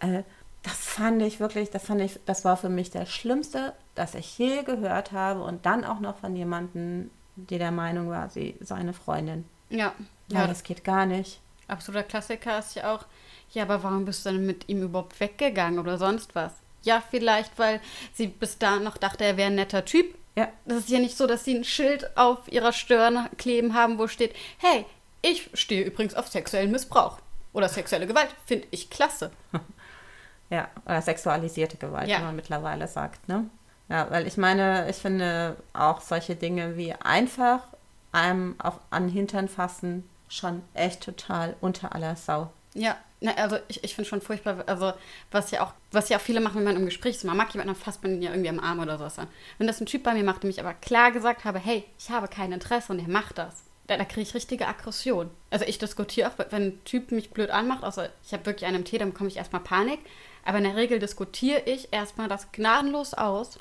Äh, 0.00 0.22
das 0.62 0.74
fand 0.74 1.22
ich 1.22 1.40
wirklich, 1.40 1.70
das 1.70 1.84
fand 1.84 2.00
ich, 2.00 2.20
das 2.26 2.44
war 2.44 2.56
für 2.56 2.68
mich 2.68 2.90
der 2.90 3.06
Schlimmste, 3.06 3.72
das 3.94 4.14
ich 4.14 4.38
je 4.38 4.62
gehört 4.62 5.12
habe 5.12 5.42
und 5.42 5.66
dann 5.66 5.84
auch 5.84 6.00
noch 6.00 6.18
von 6.18 6.36
jemandem, 6.36 7.10
der 7.34 7.58
der 7.58 7.72
Meinung 7.72 8.08
war, 8.10 8.28
sie 8.28 8.56
sei 8.60 8.76
eine 8.76 8.92
Freundin. 8.92 9.44
Ja, 9.70 9.92
ja. 10.28 10.46
das 10.46 10.62
geht 10.62 10.84
gar 10.84 11.06
nicht 11.06 11.41
absoluter 11.68 12.04
Klassiker 12.04 12.58
ist 12.58 12.74
ja 12.74 12.94
auch, 12.94 13.04
ja, 13.52 13.64
aber 13.64 13.82
warum 13.82 14.04
bist 14.04 14.24
du 14.24 14.30
denn 14.30 14.46
mit 14.46 14.68
ihm 14.68 14.82
überhaupt 14.82 15.18
weggegangen 15.20 15.78
oder 15.78 15.98
sonst 15.98 16.34
was? 16.34 16.52
Ja, 16.82 17.02
vielleicht, 17.10 17.58
weil 17.58 17.80
sie 18.12 18.26
bis 18.26 18.58
da 18.58 18.78
noch 18.78 18.96
dachte, 18.96 19.24
er 19.24 19.36
wäre 19.36 19.48
ein 19.48 19.54
netter 19.54 19.84
Typ. 19.84 20.14
Ja. 20.36 20.48
Das 20.64 20.78
ist 20.78 20.88
ja 20.88 20.98
nicht 20.98 21.16
so, 21.16 21.26
dass 21.26 21.44
sie 21.44 21.54
ein 21.54 21.64
Schild 21.64 22.16
auf 22.16 22.50
ihrer 22.50 22.72
Stirn 22.72 23.28
kleben 23.36 23.74
haben, 23.74 23.98
wo 23.98 24.08
steht, 24.08 24.34
hey, 24.58 24.86
ich 25.20 25.50
stehe 25.54 25.84
übrigens 25.84 26.14
auf 26.14 26.28
sexuellen 26.28 26.72
Missbrauch 26.72 27.18
oder 27.52 27.68
sexuelle 27.68 28.06
Gewalt. 28.06 28.34
Finde 28.46 28.66
ich 28.70 28.90
klasse. 28.90 29.30
Ja, 30.50 30.68
oder 30.84 31.00
sexualisierte 31.00 31.78
Gewalt, 31.78 32.10
ja. 32.10 32.18
wie 32.18 32.24
man 32.24 32.36
mittlerweile 32.36 32.86
sagt, 32.86 33.26
ne? 33.26 33.48
Ja, 33.88 34.10
weil 34.10 34.26
ich 34.26 34.36
meine, 34.36 34.86
ich 34.90 34.96
finde 34.96 35.56
auch 35.72 36.02
solche 36.02 36.36
Dinge 36.36 36.76
wie 36.76 36.92
einfach 36.92 37.60
einem 38.12 38.56
auf, 38.60 38.78
an 38.90 39.08
Hintern 39.08 39.48
fassen, 39.48 40.06
schon 40.32 40.62
echt 40.74 41.02
total 41.02 41.56
unter 41.60 41.94
aller 41.94 42.16
Sau. 42.16 42.50
Ja, 42.74 42.96
na, 43.20 43.34
also 43.34 43.58
ich, 43.68 43.84
ich 43.84 43.94
finde 43.94 44.08
schon 44.08 44.22
furchtbar, 44.22 44.64
also 44.66 44.94
was 45.30 45.50
ja 45.50 45.62
auch, 45.62 45.74
was 45.90 46.08
ja 46.08 46.16
auch 46.16 46.22
viele 46.22 46.40
machen, 46.40 46.56
wenn 46.56 46.64
man 46.64 46.76
im 46.76 46.86
Gespräch 46.86 47.16
ist, 47.16 47.24
man 47.24 47.36
mag 47.36 47.52
jemanden, 47.52 47.74
dann 47.74 47.82
fasst 47.82 48.02
man 48.02 48.14
ihn 48.14 48.22
ja 48.22 48.30
irgendwie 48.30 48.48
am 48.48 48.60
Arm 48.60 48.80
oder 48.80 48.98
sowas 48.98 49.18
an. 49.18 49.28
Wenn 49.58 49.66
das 49.66 49.80
ein 49.80 49.86
Typ 49.86 50.02
bei 50.02 50.14
mir 50.14 50.24
macht, 50.24 50.42
dem 50.42 50.50
ich 50.50 50.58
aber 50.58 50.72
klar 50.74 51.12
gesagt 51.12 51.44
habe, 51.44 51.58
hey, 51.58 51.84
ich 51.98 52.10
habe 52.10 52.28
kein 52.28 52.50
Interesse 52.50 52.92
und 52.92 52.98
er 52.98 53.08
macht 53.08 53.36
das, 53.36 53.64
da, 53.86 53.96
da 53.98 54.04
kriege 54.04 54.22
ich 54.22 54.34
richtige 54.34 54.66
Aggression. 54.66 55.30
Also 55.50 55.66
ich 55.66 55.78
diskutiere 55.78 56.30
auch, 56.30 56.38
wenn 56.50 56.62
ein 56.62 56.84
Typ 56.84 57.12
mich 57.12 57.30
blöd 57.30 57.50
anmacht, 57.50 57.84
außer 57.84 58.08
ich 58.24 58.32
habe 58.32 58.46
wirklich 58.46 58.66
einen 58.66 58.84
Tee, 58.84 58.98
dann 58.98 59.12
bekomme 59.12 59.28
ich 59.28 59.36
erstmal 59.36 59.62
Panik. 59.62 60.00
Aber 60.44 60.58
in 60.58 60.64
der 60.64 60.76
Regel 60.76 60.98
diskutiere 60.98 61.62
ich 61.66 61.92
erstmal 61.92 62.28
das 62.28 62.50
gnadenlos 62.52 63.14
aus 63.14 63.58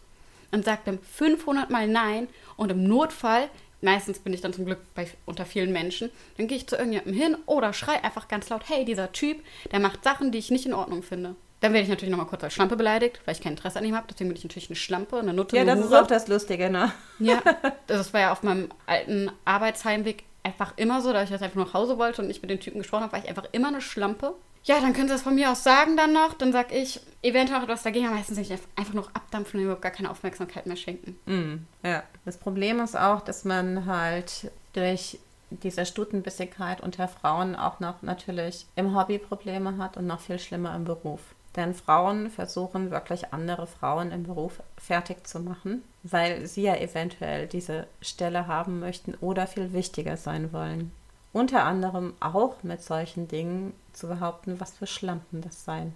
und 0.52 0.66
sage 0.66 0.82
dann 0.86 1.00
500 1.00 1.70
Mal 1.70 1.88
Nein 1.88 2.28
und 2.56 2.72
im 2.72 2.84
Notfall 2.84 3.50
meistens 3.82 4.20
bin 4.20 4.34
ich 4.34 4.42
dann 4.42 4.54
zum 4.54 4.66
Glück 4.66 4.80
bei, 4.96 5.08
unter 5.26 5.46
vielen 5.46 5.72
Menschen, 5.72 6.10
dann 6.38 6.48
gehe 6.48 6.58
ich 6.58 6.68
zu 6.68 6.76
irgendjemandem 6.76 7.16
hin 7.16 7.38
oder 7.46 7.74
schrei 7.74 8.04
einfach 8.04 8.28
ganz 8.28 8.50
laut, 8.50 8.64
hey, 8.68 8.86
dieser 8.86 9.12
Typ, 9.12 9.44
der 9.72 9.80
macht 9.80 10.04
Sachen, 10.04 10.32
die 10.32 10.38
ich 10.38 10.52
nicht 10.52 10.66
in 10.66 10.74
Ordnung 10.74 11.04
finde. 11.04 11.36
Dann 11.62 11.74
werde 11.74 11.84
ich 11.84 11.90
natürlich 11.90 12.10
nochmal 12.10 12.28
kurz 12.28 12.44
als 12.44 12.54
Schlampe 12.54 12.76
beleidigt, 12.76 13.22
weil 13.26 13.36
ich 13.36 13.42
kein 13.42 13.54
Interesse 13.54 13.78
an 13.78 13.86
ihm 13.86 13.96
habe. 13.96 14.08
Deswegen 14.10 14.30
bin 14.30 14.38
ich 14.38 14.44
natürlich 14.44 14.70
eine 14.70 14.76
Schlampe, 14.76 15.20
eine 15.20 15.32
Nutte. 15.32 15.56
Ja, 15.56 15.62
eine 15.62 15.76
das 15.76 15.86
Hure. 15.86 15.96
ist 15.96 16.02
auch 16.02 16.08
das 16.08 16.28
Lustige, 16.28 16.72
ne? 16.72 16.92
Ja, 17.20 17.40
das 17.88 18.14
war 18.14 18.22
ja 18.22 18.32
auf 18.32 18.42
meinem 18.42 18.70
alten 18.88 19.32
Arbeitsheimweg 19.46 20.24
einfach 20.42 20.74
immer 20.78 21.02
so, 21.02 21.14
da 21.14 21.22
ich 21.22 21.30
jetzt 21.30 21.44
einfach 21.44 21.64
nach 21.64 21.76
Hause 21.76 22.00
wollte 22.00 22.24
und 22.24 22.28
nicht 22.28 22.42
mit 22.42 22.50
den 22.50 22.60
Typen 22.60 22.80
gesprochen 22.80 23.04
habe, 23.04 23.14
war 23.14 23.20
ich 23.20 23.30
einfach 23.30 23.46
immer 23.52 23.68
eine 23.68 23.80
Schlampe. 23.82 24.34
Ja, 24.64 24.80
dann 24.80 24.94
können 24.94 25.08
sie 25.08 25.16
es 25.16 25.24
von 25.24 25.36
mir 25.36 25.52
aus 25.52 25.64
sagen 25.64 25.98
dann 25.98 26.14
noch. 26.14 26.34
Dann 26.34 26.52
sag 26.52 26.72
ich 26.72 27.00
eventuell 27.22 27.60
auch 27.60 27.64
etwas 27.64 27.84
dagegen, 27.84 28.08
aber 28.08 28.16
meistens 28.16 28.38
nicht 28.38 28.52
einfach 28.52 28.94
noch 28.94 29.10
abdampfen 29.14 29.60
und 29.60 29.66
überhaupt 29.66 29.82
gar 29.82 29.92
keine 29.92 30.12
Aufmerksamkeit 30.12 30.66
mehr 30.66 30.76
schenken. 30.76 31.18
Mm, 31.26 31.66
ja. 31.88 32.04
Das 32.26 32.38
Problem 32.38 32.80
ist 32.80 32.96
auch, 32.96 33.22
dass 33.22 33.46
man 33.46 33.86
halt 33.86 34.52
durch 34.74 35.20
diese 35.50 35.86
Stutenbissigkeit 35.86 36.82
unter 36.82 37.08
Frauen 37.08 37.56
auch 37.56 37.80
noch 37.80 38.02
natürlich 38.02 38.66
im 38.76 38.96
Hobby 38.96 39.18
Probleme 39.18 39.78
hat 39.78 39.98
und 39.98 40.08
noch 40.08 40.22
viel 40.22 40.40
schlimmer 40.40 40.76
im 40.76 40.86
Beruf. 40.86 41.20
Denn 41.56 41.74
Frauen 41.74 42.30
versuchen 42.30 42.92
wirklich 42.92 43.34
andere 43.34 43.68
Frauen 43.68 44.12
im 44.12 44.24
Beruf 44.24 44.62
fertig 44.78 45.28
zu 45.28 45.42
machen, 45.42 45.84
weil 46.04 46.48
sie 46.48 46.62
ja 46.62 46.76
eventuell 46.76 47.48
diese 47.48 47.88
Stelle 48.02 48.48
haben 48.48 48.80
möchten 48.80 49.16
oder 49.16 49.48
viel 49.48 49.74
wichtiger 49.74 50.16
sein 50.16 50.54
wollen. 50.54 50.92
Unter 51.34 51.64
anderem 51.64 52.14
auch 52.20 52.56
mit 52.64 52.84
solchen 52.84 53.28
Dingen 53.28 53.74
zu 53.94 54.08
behaupten, 54.08 54.60
was 54.60 54.74
für 54.74 54.88
Schlampen 54.88 55.42
das 55.42 55.64
seien. 55.64 55.94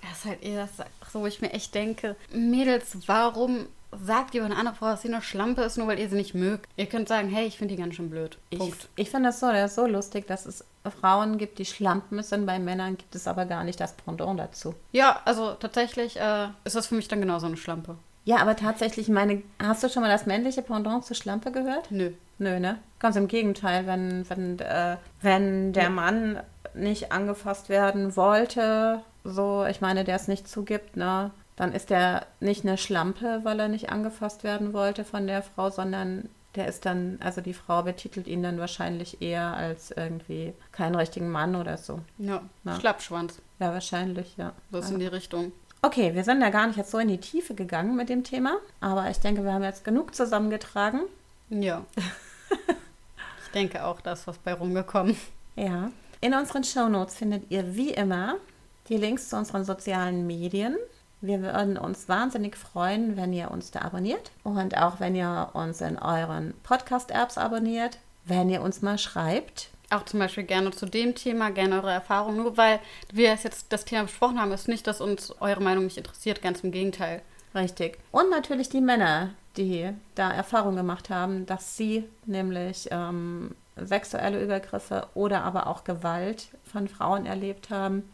Das 0.00 0.18
ist 0.18 0.24
halt 0.26 0.42
eher 0.42 0.66
das, 0.66 0.86
so, 1.12 1.20
wo 1.20 1.26
ich 1.26 1.40
mir 1.40 1.52
echt 1.52 1.74
denke, 1.74 2.16
Mädels, 2.32 2.96
warum 3.06 3.66
sagt 4.02 4.34
ihr 4.34 4.44
eine 4.44 4.56
andere 4.56 4.74
Frau, 4.74 4.86
dass 4.86 5.02
sie 5.02 5.08
eine 5.08 5.22
Schlampe 5.22 5.62
ist, 5.62 5.78
nur 5.78 5.86
weil 5.86 5.98
ihr 5.98 6.08
sie 6.08 6.16
nicht 6.16 6.34
mögt? 6.34 6.68
Ihr 6.76 6.86
könnt 6.86 7.08
sagen, 7.08 7.28
hey, 7.28 7.46
ich 7.46 7.58
finde 7.58 7.74
die 7.74 7.80
ganz 7.80 7.94
schön 7.94 8.10
blöd. 8.10 8.36
Punkt. 8.50 8.88
Ich, 8.96 9.06
ich 9.06 9.10
finde 9.10 9.28
das 9.28 9.40
so, 9.40 9.50
das 9.50 9.70
ist 9.70 9.76
so 9.76 9.86
lustig, 9.86 10.26
dass 10.26 10.46
es 10.46 10.64
Frauen 11.00 11.38
gibt, 11.38 11.58
die 11.58 11.64
Schlampen 11.64 12.22
sind, 12.22 12.46
bei 12.46 12.58
Männern 12.58 12.96
gibt 12.96 13.14
es 13.14 13.26
aber 13.26 13.46
gar 13.46 13.64
nicht 13.64 13.80
das 13.80 13.94
Pendant 13.94 14.38
dazu. 14.38 14.74
Ja, 14.92 15.20
also 15.24 15.54
tatsächlich 15.54 16.18
äh, 16.18 16.48
ist 16.64 16.76
das 16.76 16.88
für 16.88 16.94
mich 16.94 17.08
dann 17.08 17.20
genauso 17.20 17.46
eine 17.46 17.56
Schlampe. 17.56 17.96
Ja, 18.24 18.38
aber 18.38 18.56
tatsächlich, 18.56 19.08
meine, 19.08 19.42
hast 19.62 19.82
du 19.82 19.88
schon 19.88 20.02
mal 20.02 20.08
das 20.08 20.26
männliche 20.26 20.62
Pendant 20.62 21.04
zur 21.04 21.16
Schlampe 21.16 21.52
gehört? 21.52 21.90
Nö. 21.90 22.12
Nö, 22.38 22.58
ne? 22.58 22.78
Ganz 22.98 23.16
im 23.16 23.28
Gegenteil, 23.28 23.86
wenn, 23.86 24.28
wenn, 24.28 24.58
äh, 24.58 24.96
wenn 25.22 25.72
der 25.72 25.90
Mann 25.90 26.40
nicht 26.74 27.12
angefasst 27.12 27.68
werden 27.68 28.16
wollte, 28.16 29.02
so, 29.24 29.64
ich 29.64 29.80
meine, 29.80 30.04
der 30.04 30.16
es 30.16 30.28
nicht 30.28 30.48
zugibt, 30.48 30.96
ne? 30.96 31.30
Dann 31.56 31.72
ist 31.72 31.90
der 31.90 32.26
nicht 32.40 32.64
eine 32.64 32.76
Schlampe, 32.76 33.40
weil 33.44 33.60
er 33.60 33.68
nicht 33.68 33.90
angefasst 33.90 34.42
werden 34.42 34.72
wollte 34.72 35.04
von 35.04 35.26
der 35.26 35.42
Frau, 35.42 35.70
sondern 35.70 36.28
der 36.56 36.68
ist 36.68 36.84
dann, 36.84 37.18
also 37.22 37.40
die 37.40 37.54
Frau 37.54 37.82
betitelt 37.82 38.26
ihn 38.26 38.42
dann 38.42 38.58
wahrscheinlich 38.58 39.22
eher 39.22 39.54
als 39.54 39.90
irgendwie 39.90 40.52
keinen 40.72 40.94
richtigen 40.94 41.30
Mann 41.30 41.56
oder 41.56 41.76
so. 41.78 42.00
Ja, 42.18 42.42
ja. 42.64 42.74
Schlappschwanz. 42.78 43.40
Ja, 43.60 43.72
wahrscheinlich, 43.72 44.36
ja. 44.36 44.52
So 44.70 44.78
ist 44.78 44.90
in 44.90 44.98
die 44.98 45.06
Richtung. 45.06 45.52
Okay, 45.82 46.14
wir 46.14 46.24
sind 46.24 46.40
ja 46.40 46.50
gar 46.50 46.66
nicht 46.66 46.76
jetzt 46.76 46.90
so 46.90 46.98
in 46.98 47.08
die 47.08 47.18
Tiefe 47.18 47.54
gegangen 47.54 47.94
mit 47.96 48.08
dem 48.08 48.24
Thema, 48.24 48.56
aber 48.80 49.10
ich 49.10 49.18
denke, 49.18 49.44
wir 49.44 49.52
haben 49.52 49.62
jetzt 49.62 49.84
genug 49.84 50.14
zusammengetragen. 50.14 51.00
Ja. 51.50 51.84
ich 52.50 53.50
denke 53.54 53.84
auch, 53.84 54.00
da 54.00 54.12
ist 54.12 54.26
was 54.26 54.38
bei 54.38 54.54
rumgekommen. 54.54 55.16
Ja. 55.56 55.90
In 56.20 56.34
unseren 56.34 56.64
Shownotes 56.64 57.14
findet 57.14 57.50
ihr 57.50 57.76
wie 57.76 57.90
immer 57.90 58.36
die 58.88 58.96
Links 58.96 59.28
zu 59.28 59.36
unseren 59.36 59.64
sozialen 59.64 60.26
Medien. 60.26 60.76
Wir 61.20 61.40
würden 61.40 61.78
uns 61.78 62.08
wahnsinnig 62.08 62.56
freuen, 62.56 63.16
wenn 63.16 63.32
ihr 63.32 63.50
uns 63.50 63.70
da 63.70 63.80
abonniert 63.80 64.30
und 64.42 64.76
auch 64.76 65.00
wenn 65.00 65.14
ihr 65.14 65.50
uns 65.54 65.80
in 65.80 65.98
euren 65.98 66.54
Podcast-Apps 66.62 67.38
abonniert, 67.38 67.98
wenn 68.26 68.50
ihr 68.50 68.62
uns 68.62 68.82
mal 68.82 68.98
schreibt. 68.98 69.70
Auch 69.90 70.04
zum 70.04 70.18
Beispiel 70.18 70.44
gerne 70.44 70.70
zu 70.70 70.86
dem 70.86 71.14
Thema, 71.14 71.50
gerne 71.50 71.76
eure 71.76 71.92
Erfahrungen. 71.92 72.38
Nur 72.38 72.56
weil 72.56 72.80
wir 73.12 73.28
jetzt 73.28 73.66
das 73.70 73.84
Thema 73.84 74.02
besprochen 74.02 74.40
haben, 74.40 74.52
ist 74.52 74.68
nicht, 74.68 74.86
dass 74.86 75.00
uns 75.00 75.30
eure 75.40 75.62
Meinung 75.62 75.84
nicht 75.84 75.98
interessiert, 75.98 76.42
ganz 76.42 76.60
im 76.60 76.72
Gegenteil. 76.72 77.22
Richtig. 77.54 77.98
Und 78.10 78.30
natürlich 78.30 78.68
die 78.68 78.80
Männer, 78.80 79.30
die 79.56 79.90
da 80.14 80.32
Erfahrung 80.32 80.76
gemacht 80.76 81.10
haben, 81.10 81.46
dass 81.46 81.76
sie 81.76 82.04
nämlich 82.26 82.88
ähm, 82.90 83.54
sexuelle 83.76 84.42
Übergriffe 84.42 85.06
oder 85.14 85.42
aber 85.44 85.66
auch 85.68 85.84
Gewalt 85.84 86.48
von 86.64 86.88
Frauen 86.88 87.26
erlebt 87.26 87.70
haben 87.70 88.04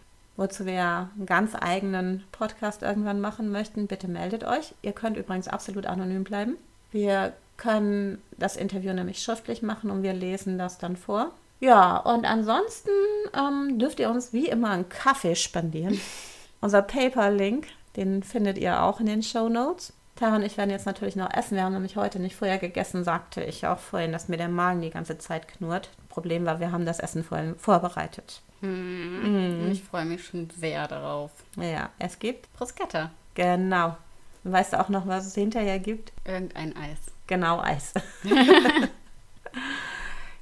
wozu 0.41 0.65
wir 0.65 1.11
einen 1.15 1.27
ganz 1.27 1.53
eigenen 1.55 2.25
Podcast 2.33 2.83
irgendwann 2.83 3.21
machen 3.21 3.53
möchten, 3.53 3.87
bitte 3.87 4.09
meldet 4.09 4.43
euch. 4.43 4.75
Ihr 4.81 4.93
könnt 4.93 5.19
übrigens 5.19 5.49
absolut 5.49 5.85
anonym 5.85 6.25
bleiben. 6.25 6.57
Wir 6.91 7.35
können 7.59 8.23
das 8.39 8.57
Interview 8.57 8.95
nämlich 8.95 9.23
schriftlich 9.23 9.61
machen 9.61 9.91
und 9.91 10.03
wir 10.03 10.15
lesen 10.15 10.57
das 10.57 10.79
dann 10.79 10.97
vor. 10.97 11.33
Ja, 11.61 11.99
und 11.99 12.25
ansonsten 12.25 12.91
ähm, 13.37 13.79
dürft 13.79 14.01
ihr 14.01 14.09
uns 14.09 14.33
wie 14.33 14.49
immer 14.49 14.71
einen 14.71 14.89
Kaffee 14.89 15.37
spendieren. 15.37 16.01
Unser 16.63 16.81
PayPal-Link, 16.81 17.67
den 17.97 18.23
findet 18.23 18.59
ihr 18.59 18.83
auch 18.83 19.01
in 19.01 19.07
den 19.07 19.23
Show 19.23 19.49
Notes. 19.49 19.93
Tara 20.17 20.37
und 20.37 20.43
ich 20.43 20.59
werden 20.59 20.71
jetzt 20.71 20.87
natürlich 20.87 21.17
noch 21.17 21.33
essen. 21.33 21.57
Wir 21.57 21.65
haben 21.65 21.73
nämlich 21.73 21.97
heute 21.97 22.19
nicht 22.19 22.37
vorher 22.37 22.59
gegessen, 22.59 23.05
sagte 23.05 23.43
ich 23.43 23.67
auch 23.67 23.79
vorhin, 23.79 24.13
dass 24.13 24.29
mir 24.29 24.37
der 24.37 24.49
Magen 24.49 24.83
die 24.83 24.91
ganze 24.91 25.17
Zeit 25.17 25.49
knurrt. 25.49 25.89
Problem 26.11 26.45
war, 26.45 26.61
wir 26.61 26.73
haben 26.73 26.85
das 26.85 27.01
Essen 27.01 27.25
vorhin 27.25 27.57
vorbereitet. 27.57 28.43
Hm. 28.61 29.69
Mm. 29.69 29.71
Ich 29.71 29.83
freue 29.83 30.05
mich 30.05 30.25
schon 30.25 30.51
sehr 30.51 30.87
darauf. 30.87 31.31
Ja, 31.57 31.89
es 31.99 32.19
gibt 32.19 32.53
Bruschetta. 32.53 33.11
Genau. 33.35 33.97
Weißt 34.45 34.75
du 34.75 34.81
auch 34.81 34.91
noch, 34.91 35.07
was 35.07 35.27
es 35.27 35.35
hinterher 35.35 35.79
gibt? 35.79 36.13
Irgendein 36.27 36.77
Eis. 36.77 36.99
Genau, 37.27 37.61
Eis. 37.61 37.95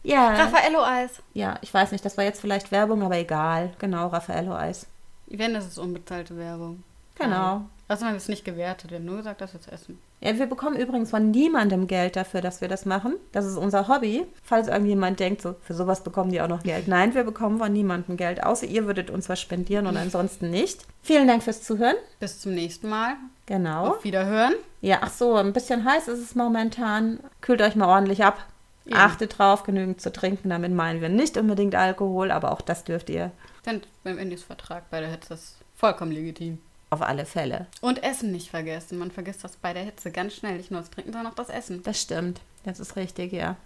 ja. 0.03 0.35
Raffaello-Eis. 0.35 1.23
Ja, 1.35 1.59
ich 1.63 1.73
weiß 1.73 1.93
nicht, 1.93 2.05
das 2.05 2.17
war 2.17 2.25
jetzt 2.25 2.41
vielleicht 2.41 2.73
Werbung, 2.73 3.03
aber 3.03 3.17
egal. 3.17 3.73
Genau, 3.79 4.09
Raffaello-Eis. 4.09 4.87
Wenn, 5.27 5.55
das 5.55 5.67
ist 5.67 5.79
unbezahlte 5.79 6.37
Werbung. 6.37 6.83
Genau. 7.19 7.63
Also 7.89 8.05
haben 8.05 8.13
wir 8.13 8.19
es 8.19 8.29
nicht 8.29 8.45
gewertet, 8.45 8.91
wir 8.91 8.99
haben 8.99 9.07
nur 9.07 9.17
gesagt, 9.17 9.41
dass 9.41 9.55
wir 9.55 9.61
es 9.61 9.67
essen. 9.67 9.99
Ja, 10.21 10.39
wir 10.39 10.47
bekommen 10.47 10.77
übrigens 10.77 11.11
von 11.11 11.31
niemandem 11.31 11.87
Geld 11.87 12.17
dafür, 12.17 12.43
dass 12.43 12.61
wir 12.61 12.69
das 12.69 12.85
machen. 12.85 13.15
Das 13.33 13.47
ist 13.47 13.57
unser 13.57 13.89
Hobby. 13.89 14.27
Falls 14.43 14.69
irgendjemand 14.69 15.21
denkt, 15.21 15.41
so 15.41 15.55
für 15.63 15.73
sowas 15.73 16.03
bekommen 16.05 16.31
die 16.31 16.43
auch 16.43 16.49
noch 16.49 16.63
Geld. 16.63 16.87
Nein, 16.87 17.15
wir 17.15 17.25
bekommen 17.25 17.59
von 17.59 17.73
niemandem 17.73 18.19
Geld, 18.19 18.43
außer 18.43 18.67
ihr 18.67 18.85
würdet 18.85 19.09
uns 19.09 19.31
was 19.31 19.41
spendieren 19.41 19.87
und 19.87 19.97
ansonsten 19.97 20.51
nicht. 20.51 20.85
Vielen 21.03 21.29
Dank 21.29 21.43
fürs 21.43 21.63
Zuhören. 21.63 21.97
Bis 22.21 22.41
zum 22.41 22.53
nächsten 22.53 22.91
Mal. 22.91 23.15
Genau. 23.47 23.95
Auf 23.95 24.05
Wiederhören. 24.05 24.55
Ja, 24.83 24.99
ach 25.01 25.11
so, 25.11 25.37
ein 25.37 25.55
bisschen 25.55 25.85
heiß 25.85 26.09
ist 26.09 26.21
es 26.21 26.35
momentan. 26.35 27.21
Kühlt 27.41 27.63
euch 27.63 27.75
mal 27.75 27.89
ordentlich 27.89 28.23
ab. 28.23 28.45
Ja. 28.85 29.07
Achtet 29.07 29.39
drauf, 29.39 29.63
genügend 29.63 30.01
zu 30.01 30.13
trinken. 30.13 30.51
Damit 30.51 30.73
meinen 30.73 31.01
wir 31.01 31.09
nicht 31.09 31.39
unbedingt 31.39 31.75
Alkohol, 31.75 32.31
aber 32.33 32.53
auch 32.53 32.61
das 32.61 32.85
dürft 32.85 33.09
ihr. 33.09 33.31
Denn 33.65 33.83
beim 34.05 34.19
Indisvertrag 34.19 34.91
bei 34.91 35.01
der 35.01 35.11
Hitze 35.11 35.35
ist 35.35 35.57
vollkommen 35.75 36.13
legitim. 36.13 36.59
Auf 36.91 37.03
alle 37.03 37.27
Fälle. 37.27 37.67
Und 37.81 38.03
Essen 38.03 38.33
nicht 38.33 38.51
vergessen. 38.51 38.99
Man 38.99 39.11
vergisst 39.11 39.45
das 39.45 39.57
bei 39.57 39.75
der 39.75 39.83
Hitze 39.83 40.11
ganz 40.11 40.35
schnell. 40.35 40.57
Nicht 40.57 40.71
nur 40.71 40.81
das 40.81 40.91
Trinken, 40.91 41.13
sondern 41.13 41.33
auch 41.33 41.37
das 41.37 41.51
Essen. 41.51 41.83
Das 41.83 42.01
stimmt. 42.01 42.41
Das 42.65 42.81
ist 42.81 42.97
richtig, 42.97 43.33
ja. 43.33 43.57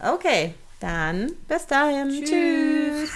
Okay, 0.00 0.54
dann 0.80 1.32
bis 1.46 1.66
dahin. 1.66 2.10
Tschüss. 2.10 2.30
Tschüss. 2.30 3.12